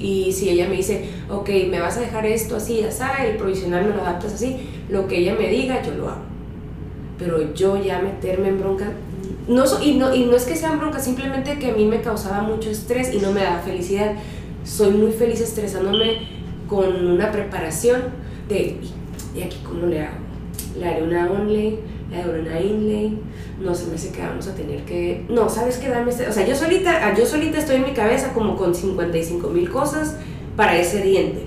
y 0.00 0.32
si 0.32 0.48
ella 0.48 0.68
me 0.68 0.76
dice, 0.76 1.10
ok, 1.28 1.48
me 1.70 1.80
vas 1.80 1.96
a 1.96 2.00
dejar 2.00 2.26
esto 2.26 2.56
así, 2.56 2.82
así, 2.82 3.02
el 3.26 3.36
provisional 3.36 3.84
me 3.84 3.94
lo 3.94 4.02
adaptas 4.02 4.34
así, 4.34 4.56
lo 4.88 5.06
que 5.06 5.18
ella 5.18 5.34
me 5.38 5.48
diga, 5.48 5.82
yo 5.82 5.94
lo 5.94 6.08
hago. 6.08 6.22
Pero 7.18 7.52
yo 7.54 7.82
ya 7.82 8.00
meterme 8.00 8.48
en 8.48 8.60
bronca, 8.60 8.92
no, 9.48 9.64
y, 9.82 9.94
no, 9.94 10.14
y 10.14 10.24
no 10.24 10.36
es 10.36 10.44
que 10.44 10.56
sean 10.56 10.78
broncas, 10.78 11.04
simplemente 11.04 11.58
que 11.58 11.70
a 11.70 11.74
mí 11.74 11.86
me 11.86 12.00
causaba 12.00 12.42
mucho 12.42 12.70
estrés 12.70 13.14
y 13.14 13.18
no 13.18 13.32
me 13.32 13.42
daba 13.42 13.60
felicidad. 13.60 14.14
Soy 14.62 14.90
muy 14.90 15.12
feliz 15.12 15.40
estresándome 15.40 16.28
con 16.68 17.06
una 17.06 17.32
preparación 17.32 18.02
de, 18.48 18.76
¿y, 19.34 19.42
aquí 19.42 19.58
cómo 19.64 19.86
le 19.86 20.02
hago? 20.02 20.16
Le 20.78 20.86
haré 20.88 21.02
una 21.02 21.30
onlay, 21.30 21.78
le 22.10 22.16
haré 22.16 22.40
una 22.40 22.60
inlay, 22.60 23.18
no 23.60 23.74
se 23.74 23.86
me 23.86 23.94
hace 23.96 24.10
que 24.12 24.20
vamos 24.22 24.46
a 24.46 24.54
tener 24.54 24.84
que... 24.84 25.24
No, 25.28 25.48
¿sabes 25.48 25.78
qué? 25.78 25.88
Dame 25.88 26.10
este... 26.10 26.28
O 26.28 26.32
sea, 26.32 26.46
yo 26.46 26.54
solita, 26.54 27.06
ah, 27.06 27.14
yo 27.16 27.26
solita 27.26 27.58
estoy 27.58 27.76
en 27.76 27.84
mi 27.84 27.92
cabeza 27.92 28.32
como 28.32 28.56
con 28.56 28.74
55 28.74 29.48
mil 29.50 29.70
cosas 29.70 30.16
para 30.56 30.76
ese 30.78 31.02
diente. 31.02 31.42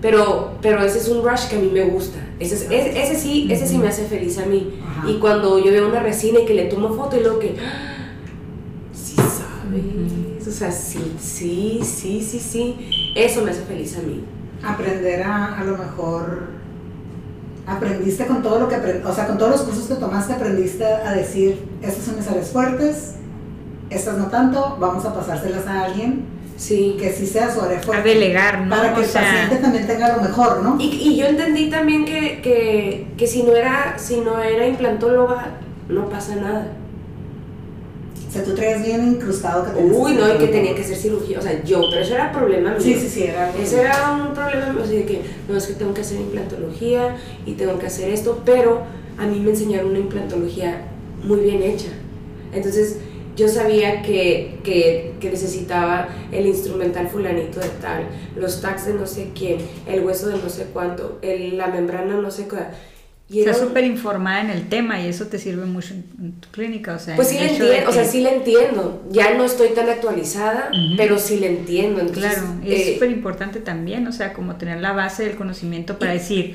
Pero, 0.00 0.52
pero 0.62 0.84
ese 0.84 0.98
es 0.98 1.08
un 1.08 1.24
rush 1.24 1.48
que 1.48 1.56
a 1.56 1.58
mí 1.58 1.70
me 1.72 1.82
gusta. 1.84 2.18
Ese, 2.38 2.54
es- 2.54 2.62
ese, 2.70 3.02
ese 3.02 3.14
sí, 3.16 3.48
ese 3.50 3.66
sí 3.66 3.78
me 3.78 3.88
hace 3.88 4.04
feliz 4.04 4.38
a 4.38 4.46
mí. 4.46 4.74
Ajá. 4.86 5.10
Y 5.10 5.18
cuando 5.18 5.58
yo 5.58 5.72
veo 5.72 5.88
una 5.88 6.00
resina 6.00 6.40
y 6.40 6.44
que 6.44 6.54
le 6.54 6.64
tomo 6.66 6.90
foto 6.94 7.16
y 7.16 7.20
luego 7.20 7.38
que... 7.38 7.56
¡ah! 7.60 8.12
Sí 8.92 9.16
sabes. 9.16 10.46
O 10.46 10.50
sea, 10.50 10.70
sí, 10.70 11.00
sí, 11.18 11.80
sí, 11.82 12.22
sí, 12.22 12.38
sí. 12.38 13.12
Eso 13.14 13.42
me 13.42 13.50
hace 13.50 13.62
feliz 13.62 13.96
a 13.98 14.02
mí. 14.02 14.20
Aprender 14.64 15.22
a 15.22 15.58
a 15.58 15.64
lo 15.64 15.76
mejor 15.76 16.44
aprendiste 17.66 18.26
con 18.26 18.42
todo 18.42 18.60
lo 18.60 18.68
que 18.68 18.76
o 19.04 19.12
sea, 19.12 19.26
con 19.26 19.38
todos 19.38 19.50
los 19.52 19.62
cursos 19.62 19.86
que 19.86 19.94
tomaste 19.94 20.34
aprendiste 20.34 20.84
a 20.84 21.12
decir, 21.12 21.68
estas 21.82 22.04
son 22.04 22.16
mis 22.16 22.28
áreas 22.28 22.50
fuertes, 22.50 23.14
estas 23.90 24.16
no 24.18 24.26
tanto, 24.26 24.76
vamos 24.78 25.04
a 25.04 25.14
pasárselas 25.14 25.66
a 25.66 25.84
alguien 25.84 26.36
Sí. 26.56 26.96
Que 26.98 27.12
sí 27.12 27.26
sea 27.26 27.52
sobre 27.52 27.76
A 27.76 28.02
delegar, 28.02 28.62
¿no? 28.62 28.74
Para 28.74 28.94
que 28.94 29.00
O 29.00 29.04
el 29.04 29.08
sea, 29.08 29.22
paciente 29.22 29.56
también 29.56 29.86
tenga 29.86 30.16
lo 30.16 30.22
mejor, 30.22 30.62
¿no? 30.62 30.76
Y, 30.78 30.86
y 30.86 31.16
yo 31.16 31.26
entendí 31.26 31.68
también 31.70 32.04
que, 32.04 32.40
que, 32.40 33.08
que 33.16 33.26
si 33.26 33.42
no 33.42 33.54
era 33.54 33.98
si 33.98 34.20
no 34.20 34.40
era 34.40 34.66
implantóloga 34.66 35.48
no 35.88 36.08
pasa 36.08 36.36
nada. 36.36 36.66
O 38.36 38.44
sea, 38.44 38.44
tú 38.44 38.54
traías 38.54 38.84
bien 38.84 39.06
incrustado 39.14 39.64
que 39.64 39.70
tenías 39.72 39.96
Uy, 39.96 40.12
no, 40.12 40.34
y 40.34 40.38
que 40.38 40.46
tenía 40.48 40.74
que 40.74 40.82
hacer 40.82 40.96
cirugía, 40.96 41.38
o 41.38 41.42
sea, 41.42 41.62
yo, 41.64 41.80
pero 41.90 42.02
eso 42.02 42.14
era 42.14 42.32
problema 42.32 42.70
mío. 42.72 42.80
Sí, 42.80 42.94
sí, 42.94 43.08
sí, 43.08 43.22
era 43.24 43.50
Ese 43.58 43.80
era 43.80 44.12
un 44.12 44.34
problema, 44.34 44.76
o 44.82 44.86
sea, 44.86 45.06
que 45.06 45.20
no 45.48 45.56
es 45.56 45.66
que 45.66 45.74
tengo 45.74 45.94
que 45.94 46.00
hacer 46.02 46.20
implantología 46.20 47.16
y 47.46 47.52
tengo 47.52 47.78
que 47.78 47.86
hacer 47.86 48.10
esto, 48.10 48.42
pero 48.44 48.82
a 49.18 49.26
mí 49.26 49.40
me 49.40 49.50
enseñaron 49.50 49.90
una 49.90 50.00
implantología 50.00 50.82
muy 51.24 51.40
bien 51.40 51.62
hecha. 51.62 51.88
Entonces, 52.52 52.98
yo 53.36 53.48
sabía 53.48 54.02
que, 54.02 54.58
que, 54.64 55.14
que 55.20 55.30
necesitaba 55.30 56.08
el 56.32 56.46
instrumental 56.46 57.08
fulanito 57.08 57.60
de 57.60 57.68
tal, 57.82 58.04
los 58.34 58.60
tags 58.62 58.86
de 58.86 58.94
no 58.94 59.06
sé 59.06 59.30
quién, 59.34 59.58
el 59.86 60.04
hueso 60.04 60.28
de 60.28 60.36
no 60.38 60.48
sé 60.48 60.66
cuánto, 60.72 61.18
el- 61.22 61.56
la 61.58 61.66
membrana 61.68 62.16
no 62.16 62.30
sé 62.30 62.48
cuál. 62.48 62.68
Y 63.28 63.42
un- 63.42 63.54
súper 63.54 63.82
informada 63.84 64.40
en 64.40 64.50
el 64.50 64.68
tema 64.68 65.00
y 65.00 65.08
eso 65.08 65.26
te 65.26 65.38
sirve 65.38 65.66
mucho 65.66 65.94
en, 65.94 66.04
en 66.20 66.32
tu 66.34 66.48
clínica, 66.50 66.94
o 66.94 66.98
sea, 67.00 67.16
Pues 67.16 67.28
sí 67.28 67.38
le 67.38 67.50
entiendo, 67.50 67.90
o 67.90 67.92
sea, 67.92 68.02
que- 68.04 68.08
sí 68.08 68.20
le 68.20 68.34
entiendo. 68.36 69.02
Ya 69.10 69.34
no 69.34 69.44
estoy 69.44 69.70
tan 69.70 69.88
actualizada, 69.88 70.70
pero 70.96 71.18
sí 71.18 71.38
le 71.40 71.48
entiendo. 71.48 72.00
Entonces, 72.02 72.34
Claro, 72.34 72.46
y 72.64 72.72
es 72.72 72.80
eh, 72.88 72.94
súper 72.94 73.10
importante 73.10 73.58
también, 73.60 74.06
o 74.06 74.12
sea, 74.12 74.32
como 74.32 74.54
tener 74.56 74.80
la 74.80 74.92
base 74.92 75.24
del 75.24 75.34
conocimiento 75.36 75.98
para 75.98 76.12
decir, 76.12 76.54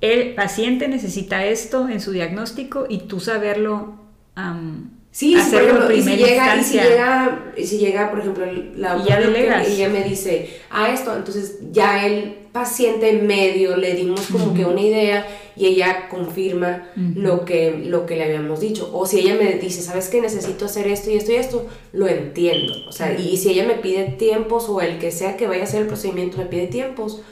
el 0.00 0.34
paciente 0.34 0.88
necesita 0.88 1.44
esto 1.44 1.88
en 1.88 2.00
su 2.00 2.12
diagnóstico 2.12 2.86
y 2.88 3.00
tú 3.00 3.20
saberlo, 3.20 3.96
am, 4.34 4.90
Sí, 5.10 5.28
sí, 5.30 5.34
por 5.34 5.40
hacerlo 5.40 5.68
en 5.68 5.76
ejemplo, 5.76 5.96
y 5.96 6.02
si, 6.02 6.16
llega, 6.16 6.56
y 6.56 6.64
si 6.64 6.74
llega, 6.74 7.44
y 7.56 7.66
si 7.66 7.78
llega, 7.78 8.10
por 8.10 8.20
ejemplo, 8.20 8.44
la 8.76 8.98
Y 8.98 9.04
ya 9.08 9.16
doctora 9.18 9.18
delegas. 9.18 9.68
y 9.68 9.72
ella 9.72 9.88
me 9.88 10.04
dice, 10.04 10.60
ah, 10.70 10.90
esto, 10.90 11.16
entonces 11.16 11.56
ya 11.72 12.06
el 12.06 12.34
paciente 12.52 13.12
medio 13.14 13.76
le 13.78 13.94
dimos 13.94 14.26
como 14.30 14.52
que 14.52 14.64
una 14.66 14.80
idea 14.82 15.26
y 15.56 15.66
ella 15.66 16.08
confirma 16.08 16.88
Ujú. 16.96 17.18
lo, 17.20 17.44
que, 17.44 17.70
lo 17.84 18.04
que 18.06 18.16
le 18.16 18.24
habíamos 18.24 18.60
dicho. 18.60 18.90
O 18.92 19.06
si 19.06 19.20
ella 19.20 19.34
me 19.34 19.54
dice, 19.54 19.80
¿sabes 19.82 20.08
qué? 20.08 20.20
Necesito 20.20 20.66
hacer 20.66 20.86
esto 20.86 21.10
y 21.10 21.14
esto 21.16 21.32
y 21.32 21.36
esto, 21.36 21.66
lo 21.92 22.06
entiendo. 22.08 22.74
O 22.88 22.92
sea, 22.92 23.18
y 23.18 23.36
si 23.38 23.50
ella 23.50 23.64
me 23.66 23.74
pide 23.74 24.04
tiempos 24.18 24.68
o 24.68 24.80
el 24.80 24.98
que 24.98 25.10
sea 25.10 25.36
que 25.36 25.46
vaya 25.46 25.62
a 25.62 25.64
hacer 25.64 25.82
el 25.82 25.88
procedimiento 25.88 26.36
me 26.38 26.46
pide 26.46 26.66
tiempos, 26.66 27.22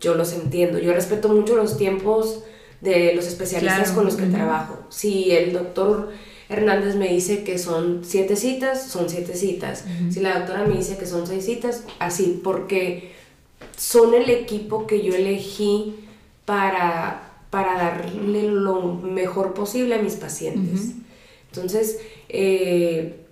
yo 0.00 0.14
los 0.14 0.32
entiendo. 0.34 0.78
Yo 0.78 0.92
respeto 0.92 1.28
mucho 1.30 1.56
los 1.56 1.76
tiempos 1.78 2.42
de 2.80 3.14
los 3.14 3.26
especialistas 3.26 3.78
Claro, 3.80 3.94
con 3.94 4.04
los 4.06 4.16
que 4.16 4.24
ujú. 4.24 4.32
trabajo. 4.32 4.78
Si 4.90 5.30
el 5.32 5.52
doctor 5.52 6.10
Hernández 6.48 6.96
me 6.96 7.08
dice 7.08 7.44
que 7.44 7.58
son 7.58 8.00
siete 8.04 8.34
citas, 8.36 8.88
son 8.88 9.08
siete 9.08 9.34
citas. 9.36 9.84
Si 10.10 10.20
la 10.20 10.38
doctora 10.38 10.64
me 10.64 10.76
dice 10.76 10.96
que 10.98 11.06
son 11.06 11.26
seis 11.26 11.44
citas, 11.44 11.84
así, 11.98 12.40
porque 12.42 13.12
son 13.76 14.14
el 14.14 14.28
equipo 14.30 14.86
que 14.86 15.02
yo 15.02 15.14
elegí 15.14 15.94
para, 16.44 17.29
para 17.50 17.74
darle 17.76 18.44
lo 18.44 18.94
mejor 18.94 19.54
posible 19.54 19.96
a 19.96 20.02
mis 20.02 20.14
pacientes. 20.14 20.92
Entonces, 21.52 21.98
eh, 22.28 23.26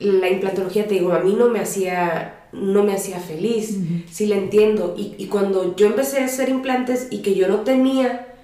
la 0.00 0.28
implantología, 0.28 0.86
te 0.86 0.94
digo, 0.94 1.12
a 1.12 1.20
mí 1.20 1.34
no 1.38 1.48
me 1.48 1.60
hacía, 1.60 2.48
no 2.52 2.82
me 2.82 2.92
hacía 2.94 3.20
feliz, 3.20 3.70
Ujú. 3.76 4.02
sí 4.10 4.26
la 4.26 4.36
entiendo. 4.36 4.94
Y, 4.98 5.14
y 5.16 5.26
cuando 5.28 5.76
yo 5.76 5.86
empecé 5.86 6.20
a 6.20 6.24
hacer 6.24 6.48
implantes 6.48 7.08
y 7.10 7.22
que 7.22 7.34
yo 7.34 7.46
no 7.48 7.60
tenía 7.60 8.34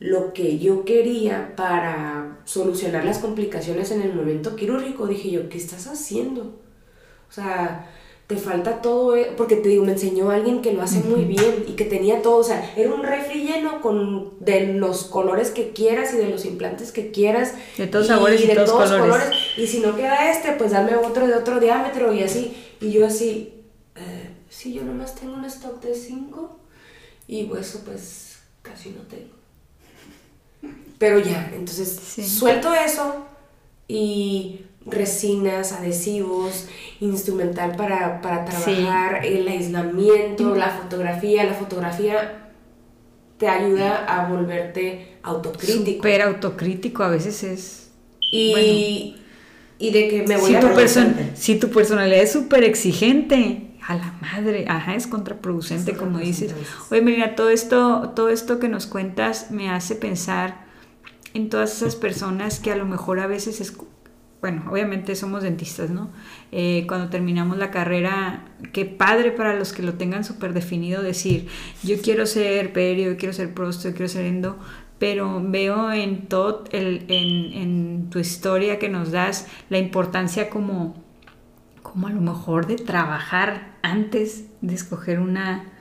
lo 0.00 0.32
que 0.32 0.58
yo 0.58 0.84
quería 0.84 1.54
para 1.56 2.38
solucionar 2.44 3.04
las 3.04 3.18
complicaciones 3.18 3.90
en 3.90 4.02
el 4.02 4.14
momento 4.14 4.56
quirúrgico, 4.56 5.06
dije 5.06 5.30
yo, 5.30 5.48
¿qué 5.48 5.58
estás 5.58 5.86
haciendo? 5.86 6.60
O 7.28 7.32
sea, 7.32 7.90
te 8.34 8.40
falta 8.40 8.82
todo, 8.82 9.16
eh, 9.16 9.32
porque 9.36 9.56
te 9.56 9.68
digo, 9.68 9.84
me 9.84 9.92
enseñó 9.92 10.30
alguien 10.30 10.62
que 10.62 10.72
lo 10.72 10.82
hace 10.82 11.00
muy 11.00 11.24
bien 11.24 11.64
y 11.68 11.72
que 11.72 11.84
tenía 11.84 12.22
todo, 12.22 12.36
o 12.38 12.44
sea, 12.44 12.72
era 12.76 12.92
un 12.92 13.02
refri 13.02 13.44
lleno 13.44 13.80
con 13.80 14.32
de 14.40 14.74
los 14.74 15.04
colores 15.04 15.50
que 15.50 15.70
quieras 15.70 16.12
y 16.14 16.16
de 16.18 16.28
los 16.28 16.44
implantes 16.44 16.92
que 16.92 17.10
quieras. 17.10 17.54
De 17.76 17.86
todos 17.86 18.06
sabores 18.06 18.42
y 18.42 18.46
de 18.46 18.54
todos 18.54 18.70
todos 18.70 19.00
colores. 19.00 19.28
Y 19.56 19.66
si 19.66 19.80
no 19.80 19.96
queda 19.96 20.30
este, 20.30 20.52
pues 20.52 20.72
dame 20.72 20.96
otro 20.96 21.26
de 21.26 21.34
otro 21.34 21.60
diámetro 21.60 22.12
y 22.12 22.22
así. 22.22 22.56
Y 22.80 22.90
yo 22.92 23.06
así, 23.06 23.54
eh, 23.96 24.30
sí, 24.50 24.72
yo 24.74 24.82
nomás 24.82 25.14
tengo 25.14 25.34
un 25.34 25.44
stock 25.44 25.80
de 25.82 25.94
5 25.94 26.58
y 27.28 27.44
hueso 27.44 27.80
pues 27.84 28.38
casi 28.62 28.90
no 28.90 29.02
tengo. 29.02 29.34
Pero 30.98 31.18
ya, 31.18 31.50
entonces 31.54 31.88
Sí. 31.88 32.26
suelto 32.26 32.72
eso 32.74 33.26
y 33.88 34.60
resinas, 34.86 35.72
adhesivos, 35.72 36.68
instrumental 37.00 37.76
para, 37.76 38.20
para 38.20 38.46
Sí. 38.50 38.74
trabajar, 38.74 39.24
el 39.24 39.46
aislamiento, 39.48 40.54
la 40.54 40.70
fotografía. 40.70 41.44
La 41.44 41.54
fotografía 41.54 42.50
te 43.38 43.48
ayuda 43.48 44.04
a 44.06 44.28
volverte 44.28 45.18
autocrítico. 45.22 45.96
Súper 45.98 46.22
autocrítico, 46.22 47.02
a 47.02 47.08
veces 47.08 47.42
es... 47.42 47.90
Y, 48.32 49.16
y 49.78 49.90
de 49.92 50.08
que 50.08 50.22
me 50.26 50.36
voy 50.36 50.50
Si 50.50 50.56
a 50.56 50.60
tu, 50.60 50.66
si 51.34 51.58
tu 51.58 51.70
personalidad 51.70 52.20
es 52.20 52.32
súper 52.32 52.64
exigente, 52.64 53.70
a 53.86 53.96
la 53.96 54.14
madre, 54.20 54.64
ajá, 54.68 54.94
es 54.94 55.06
contraproducente, 55.06 55.92
Es 55.92 55.98
como 55.98 56.18
dices. 56.18 56.54
Oye, 56.90 57.02
mira, 57.02 57.34
todo 57.36 57.50
esto, 57.50 58.12
todo 58.16 58.30
esto 58.30 58.58
que 58.58 58.68
nos 58.68 58.86
cuentas 58.86 59.50
me 59.50 59.68
hace 59.70 59.94
pensar 59.94 60.64
en 61.34 61.50
todas 61.50 61.76
esas 61.76 61.94
personas 61.96 62.60
que 62.60 62.72
a 62.72 62.76
lo 62.76 62.86
mejor 62.86 63.20
a 63.20 63.26
veces 63.26 63.60
es, 63.60 63.74
bueno, 64.44 64.64
obviamente 64.70 65.16
somos 65.16 65.42
dentistas, 65.42 65.88
¿no? 65.88 66.10
Eh, 66.52 66.84
cuando 66.86 67.08
terminamos 67.08 67.56
la 67.56 67.70
carrera, 67.70 68.44
qué 68.74 68.84
padre 68.84 69.32
para 69.32 69.54
los 69.54 69.72
que 69.72 69.82
lo 69.82 69.94
tengan 69.94 70.22
súper 70.22 70.52
definido 70.52 71.02
decir, 71.02 71.48
yo 71.82 71.96
quiero 72.02 72.26
ser 72.26 72.74
perio, 72.74 73.12
yo 73.12 73.16
quiero 73.16 73.32
ser 73.32 73.54
prosto, 73.54 73.88
yo 73.88 73.94
quiero 73.94 74.08
ser 74.10 74.26
endo, 74.26 74.58
pero 74.98 75.40
veo 75.42 75.90
en 75.92 76.26
todo, 76.28 76.64
el, 76.72 77.06
en, 77.08 77.54
en 77.54 78.10
tu 78.10 78.18
historia 78.18 78.78
que 78.78 78.90
nos 78.90 79.12
das 79.12 79.46
la 79.70 79.78
importancia 79.78 80.50
como, 80.50 80.94
como 81.82 82.08
a 82.08 82.10
lo 82.10 82.20
mejor 82.20 82.66
de 82.66 82.76
trabajar 82.76 83.78
antes 83.80 84.44
de 84.60 84.74
escoger 84.74 85.20
una, 85.20 85.72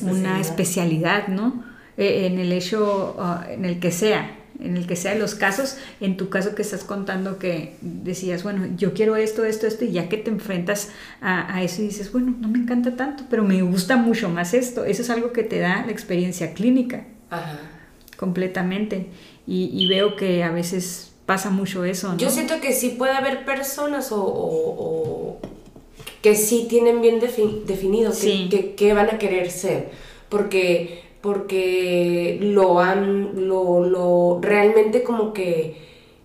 una 0.00 0.38
Especialidad. 0.38 0.40
especialidad, 0.40 1.26
¿no? 1.26 1.64
Eh, 1.96 2.26
en 2.26 2.38
el 2.38 2.52
hecho, 2.52 3.16
ah, 3.18 3.44
en 3.50 3.64
el 3.64 3.80
que 3.80 3.90
sea, 3.90 4.38
en 4.64 4.76
el 4.76 4.86
que 4.86 4.96
sea 4.96 5.12
de 5.12 5.18
los 5.18 5.34
casos, 5.34 5.76
en 6.00 6.16
tu 6.16 6.28
caso 6.28 6.54
que 6.54 6.62
estás 6.62 6.84
contando 6.84 7.38
que 7.38 7.74
decías, 7.80 8.42
bueno, 8.42 8.66
yo 8.76 8.94
quiero 8.94 9.16
esto, 9.16 9.44
esto, 9.44 9.66
esto, 9.66 9.84
y 9.84 9.92
ya 9.92 10.08
que 10.08 10.16
te 10.16 10.30
enfrentas 10.30 10.90
a, 11.20 11.54
a 11.54 11.62
eso 11.62 11.82
y 11.82 11.86
dices, 11.86 12.12
bueno, 12.12 12.34
no 12.40 12.48
me 12.48 12.58
encanta 12.58 12.96
tanto, 12.96 13.24
pero 13.28 13.42
me 13.44 13.60
gusta 13.62 13.96
mucho 13.96 14.28
más 14.28 14.54
esto, 14.54 14.84
eso 14.84 15.02
es 15.02 15.10
algo 15.10 15.32
que 15.32 15.42
te 15.42 15.58
da 15.58 15.84
la 15.84 15.92
experiencia 15.92 16.54
clínica 16.54 17.04
Ajá. 17.30 17.58
completamente, 18.16 19.06
y, 19.46 19.70
y 19.72 19.86
veo 19.88 20.16
que 20.16 20.44
a 20.44 20.50
veces 20.50 21.12
pasa 21.26 21.50
mucho 21.50 21.84
eso, 21.84 22.12
¿no? 22.12 22.18
Yo 22.18 22.30
siento 22.30 22.60
que 22.60 22.72
sí 22.72 22.90
puede 22.90 23.12
haber 23.12 23.44
personas 23.44 24.12
o, 24.12 24.22
o- 24.22 24.76
o 24.78 25.40
que 26.20 26.34
sí 26.36 26.66
tienen 26.68 27.00
bien 27.00 27.20
defi- 27.20 27.64
definido 27.64 28.12
Sí. 28.12 28.48
que, 28.50 28.74
que 28.74 28.92
van 28.92 29.08
a 29.10 29.18
querer 29.18 29.50
ser, 29.50 29.90
porque, 30.28 31.02
porque 31.22 32.38
lo 32.40 32.80
han, 32.80 33.48
lo, 33.48 33.80
lo, 33.84 34.38
realmente 34.42 35.02
como 35.02 35.32
que 35.32 35.76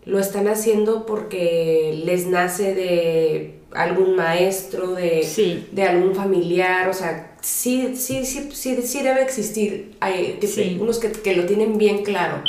lo 0.06 0.20
están 0.20 0.48
haciendo 0.48 1.06
porque 1.06 2.02
les 2.06 2.28
nace 2.28 2.74
de 2.74 3.54
algún 3.74 4.16
maestro, 4.16 4.94
de, 4.94 5.24
Sí. 5.24 5.68
de 5.72 5.84
algún 5.84 6.16
familiar, 6.16 6.90
o 6.90 6.94
sea, 6.94 7.36
sí, 7.42 7.94
sí, 7.96 8.26
sí, 8.26 8.50
sí, 8.52 8.82
sí 8.82 9.04
debe 9.04 9.22
existir 9.22 9.96
hay, 10.00 10.40
Sí. 10.42 10.78
unos 10.80 11.00
que, 11.00 11.12
que 11.12 11.36
lo 11.36 11.46
tienen 11.46 11.78
bien 11.78 12.04
claro. 12.04 12.42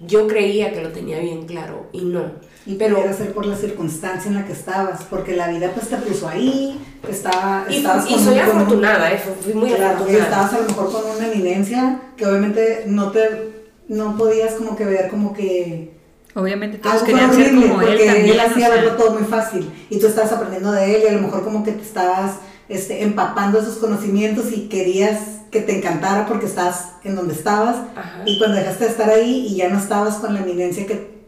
Yo 0.00 0.26
creía 0.28 0.72
que 0.72 0.82
lo 0.82 0.90
tenía 0.90 1.18
bien 1.18 1.44
claro 1.46 1.86
y 1.92 2.02
no. 2.02 2.22
Y 2.66 2.74
Pero, 2.74 2.96
pudiera 2.96 3.12
ser 3.14 3.32
por 3.32 3.46
la 3.46 3.56
circunstancia 3.56 4.28
en 4.28 4.34
la 4.36 4.46
que 4.46 4.52
estabas, 4.52 5.02
porque 5.10 5.34
la 5.34 5.48
vida 5.48 5.72
pues 5.74 5.88
te 5.88 5.96
puso 5.96 6.28
ahí, 6.28 6.78
estaba, 7.08 7.64
y, 7.68 7.76
estabas 7.78 8.08
y 8.08 8.14
con 8.14 8.24
soy 8.24 8.34
un- 8.34 8.40
con 8.40 8.50
un- 8.56 8.62
afortunada, 8.62 9.12
eh, 9.12 9.20
fui- 9.42 9.54
muy 9.54 9.70
Claro, 9.70 9.82
y 9.84 9.94
afortunada. 9.94 10.24
estabas 10.24 10.52
a 10.52 10.58
lo 10.60 10.64
mejor 10.68 10.92
con 10.92 11.02
una 11.16 11.32
eminencia 11.32 12.00
que 12.16 12.26
obviamente 12.26 12.84
no 12.86 13.10
te, 13.10 13.50
no 13.88 14.16
podías 14.16 14.54
como 14.54 14.76
que 14.76 14.84
ver 14.84 15.08
como 15.08 15.32
que 15.32 15.96
Obviamente 16.34 16.78
todos 16.78 17.02
querían 17.02 17.32
ser 17.32 17.46
horrible, 17.46 17.68
como 17.68 17.80
él 17.82 17.88
porque 17.88 18.06
también. 18.06 18.28
él 18.30 18.40
hacía 18.40 18.68
o 18.68 18.72
sea, 18.72 18.82
verlo 18.82 18.96
todo 18.96 19.10
muy 19.14 19.24
fácil 19.24 19.68
y 19.90 19.98
tú 19.98 20.06
estabas 20.06 20.30
aprendiendo 20.30 20.70
de 20.72 20.94
él 20.94 21.02
y 21.04 21.06
a 21.08 21.12
lo 21.12 21.22
mejor 21.22 21.42
como 21.42 21.64
que 21.64 21.72
te 21.72 21.82
estabas 21.82 22.36
este, 22.68 23.02
empapando 23.02 23.58
esos 23.58 23.78
conocimientos 23.78 24.52
y 24.52 24.68
querías 24.68 25.37
que 25.50 25.60
te 25.62 25.78
encantara 25.78 26.26
porque 26.26 26.46
estabas 26.46 26.92
en 27.04 27.16
donde 27.16 27.34
estabas 27.34 27.76
Ajá. 27.96 28.22
y 28.26 28.38
cuando 28.38 28.56
dejaste 28.56 28.84
de 28.84 28.90
estar 28.90 29.10
ahí 29.10 29.46
y 29.48 29.56
ya 29.56 29.68
no 29.68 29.78
estabas 29.78 30.16
con 30.16 30.34
la 30.34 30.40
eminencia 30.40 30.86
que 30.86 31.18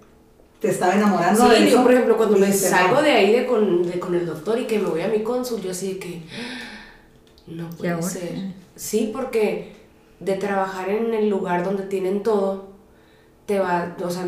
te 0.61 0.68
estaba 0.68 0.94
enamorando 0.94 1.48
de 1.48 1.56
Sí, 1.56 1.62
eso, 1.68 1.76
yo 1.78 1.83
por 1.83 1.92
ejemplo 1.92 2.16
cuando 2.18 2.37
me 2.37 2.52
salgo 2.52 2.96
"No". 2.96 3.02
de 3.02 3.11
ahí 3.12 3.33
de 3.33 3.46
con, 3.46 3.83
de 3.90 3.98
con 3.98 4.14
el 4.14 4.26
doctor 4.26 4.59
y 4.59 4.66
que 4.66 4.78
me 4.78 4.88
voy 4.88 5.00
a 5.00 5.09
mi 5.09 5.22
cónsul, 5.22 5.61
yo 5.62 5.70
así 5.70 5.94
de 5.94 5.98
que 5.98 6.22
no 7.46 7.68
¿Y 7.70 7.76
puede 7.76 8.02
ser. 8.02 8.33
Sí, 8.76 9.11
porque 9.12 9.72
de 10.20 10.35
trabajar 10.37 10.90
en 10.90 11.14
el 11.14 11.28
lugar 11.30 11.64
donde 11.64 11.85
tienen 11.85 12.22
todo, 12.22 12.68
te 13.46 13.59
va, 13.59 13.96
o 14.04 14.11
sea, 14.11 14.26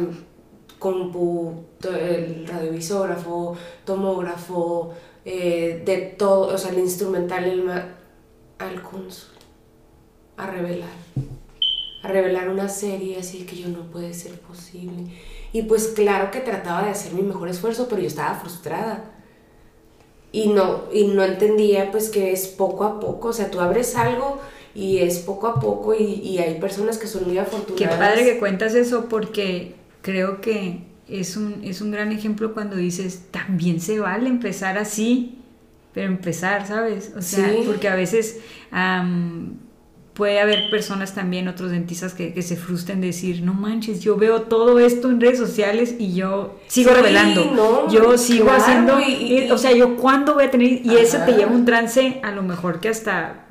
compu, 0.78 1.52
el 1.85 2.46
radiovisógrafo, 2.46 3.57
tomógrafo, 3.85 4.94
eh, 5.24 5.83
de 5.85 5.98
todo, 6.18 6.55
o 6.55 6.59
sea, 6.59 6.70
el 6.72 6.78
instrumental 6.78 7.44
el 7.44 7.70
al 8.59 8.83
cónsul, 8.83 9.28
a 10.44 10.50
revelar, 10.50 10.90
a 12.02 12.09
revelar 12.09 12.48
una 12.48 12.68
serie 12.68 13.18
así 13.18 13.44
que 13.44 13.57
yo 13.57 13.68
no 13.68 13.90
puede 13.90 14.14
ser 14.14 14.38
posible. 14.40 15.07
Y 15.52 15.62
pues 15.62 15.88
claro 15.88 16.31
que 16.31 16.40
trataba 16.40 16.85
de 16.85 16.90
hacer 16.90 17.12
mi 17.12 17.22
mejor 17.22 17.48
esfuerzo, 17.48 17.87
pero 17.88 18.00
yo 18.00 18.09
estaba 18.09 18.35
frustrada. 18.35 19.05
Y 20.33 20.48
no, 20.48 20.85
y 20.92 21.09
no 21.09 21.22
entendía 21.22 21.90
pues 21.90 22.09
que 22.09 22.33
es 22.33 22.48
poco 22.48 22.85
a 22.85 23.00
poco, 23.00 23.28
o 23.28 23.33
sea, 23.35 23.50
tú 23.50 23.61
abres 23.61 23.96
algo 23.96 24.40
y 24.74 24.98
es 24.98 25.18
poco 25.18 25.46
a 25.46 25.61
poco 25.61 25.94
y, 25.94 26.05
y 26.05 26.38
hay 26.38 26.59
personas 26.59 26.96
que 26.96 27.07
son 27.07 27.26
muy 27.26 27.37
afortunadas. 27.37 27.76
Qué 27.76 27.98
padre 27.98 28.24
que 28.24 28.38
cuentas 28.38 28.74
eso 28.74 29.11
porque 29.11 29.74
creo 30.00 30.40
que 30.40 30.85
es 31.07 31.37
un, 31.37 31.62
es 31.62 31.83
un 31.83 31.90
gran 31.90 32.12
ejemplo 32.12 32.55
cuando 32.55 32.76
dices, 32.76 33.24
también 33.31 33.81
se 33.81 34.00
vale 34.00 34.28
empezar 34.28 34.78
así, 34.78 35.38
pero 35.92 36.07
empezar, 36.07 36.66
¿sabes? 36.66 37.12
O 37.16 37.20
sea, 37.20 37.52
porque 37.66 37.88
a 37.88 37.94
veces 37.94 38.40
puede 40.14 40.40
haber 40.40 40.68
personas 40.70 41.14
también, 41.14 41.48
otros 41.48 41.70
dentistas 41.70 42.12
que, 42.12 42.40
se 42.42 42.57
frustren 42.57 43.01
de 43.01 43.09
decir, 43.09 43.42
no 43.42 43.55
manches, 43.55 44.01
yo 44.01 44.16
veo 44.16 44.42
todo 44.42 44.79
esto 44.79 45.11
en 45.11 45.20
redes 45.20 45.38
sociales 45.38 45.94
y 45.98 46.14
yo 46.14 46.59
sigo 46.66 46.92
revelando, 46.92 47.88
yo 47.88 48.18
sigo 48.18 48.51
haciendo, 48.51 48.98
o 49.53 49.59
sea, 49.59 49.72
yo 49.72 49.96
cuándo 49.96 50.35
voy 50.35 50.44
a 50.44 50.51
tener, 50.51 50.85
y 50.85 50.96
eso 50.96 51.18
te 51.25 51.33
lleva 51.33 51.51
un 51.51 51.64
trance 51.64 52.20
a 52.22 52.31
lo 52.33 52.42
mejor 52.42 52.81
que 52.81 52.90
hasta, 52.90 53.46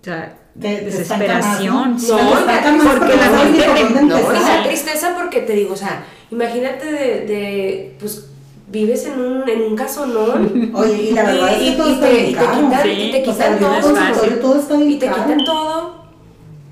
o 0.00 0.04
sea, 0.04 0.38
de, 0.54 0.80
desesperación, 0.80 1.96
¿no? 1.96 2.18
porque, 2.98 3.16
la 3.16 3.38
gente, 3.38 4.02
no, 4.02 4.18
y 4.18 4.68
tristeza 4.68 5.14
porque 5.16 5.42
te 5.42 5.52
digo, 5.52 5.74
o 5.74 5.76
sea, 5.76 6.04
imagínate 6.30 6.86
de, 6.86 7.26
de 7.26 7.96
pues 8.00 8.28
vives 8.70 9.06
en 9.06 9.20
un, 9.20 9.48
en 9.48 9.62
un 9.62 9.76
casonón. 9.76 10.72
Oye, 10.74 11.02
y 11.02 11.12
la 11.12 11.24
verdad 11.24 11.52
es 11.54 11.70
que 11.70 11.76
todo 11.76 11.92
está 11.92 12.08
te, 12.08 12.20
y 12.20 12.34
te 12.34 12.40
quitan, 12.40 12.90
y 12.90 13.10
te 13.10 13.22
quitan 13.22 13.58
todo, 13.58 14.80
y 14.84 14.96
te 14.96 15.06
quitan 15.08 15.44
todo, 15.44 15.67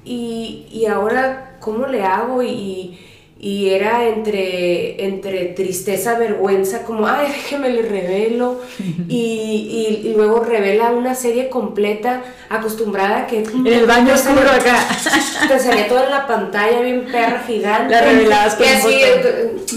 y, 0.06 0.66
y 0.70 0.86
ahora, 0.86 1.56
¿cómo 1.60 1.86
le 1.86 2.02
hago? 2.02 2.42
Y, 2.42 2.98
y 3.38 3.68
era 3.68 4.08
entre, 4.08 5.04
entre 5.04 5.46
tristeza, 5.46 6.18
vergüenza, 6.18 6.84
como, 6.84 7.06
ay, 7.06 7.28
déjeme 7.28 7.68
le 7.68 7.82
revelo, 7.82 8.60
y, 9.08 10.02
y, 10.04 10.14
luego 10.16 10.40
revela 10.40 10.90
una 10.92 11.14
serie 11.14 11.50
completa, 11.50 12.22
acostumbrada 12.48 13.26
que... 13.26 13.40
En 13.42 13.66
el 13.66 13.86
baño 13.86 14.14
oscuro 14.14 14.48
acá. 14.50 14.88
Te 15.48 15.58
salía 15.58 15.88
todo 15.88 16.04
en 16.04 16.10
la 16.10 16.26
pantalla, 16.26 16.80
bien 16.80 17.06
perra, 17.12 17.42
gigante. 17.46 17.92
La 17.92 18.00
revelabas 18.00 18.54
con 18.54 18.66
así, 18.66 19.02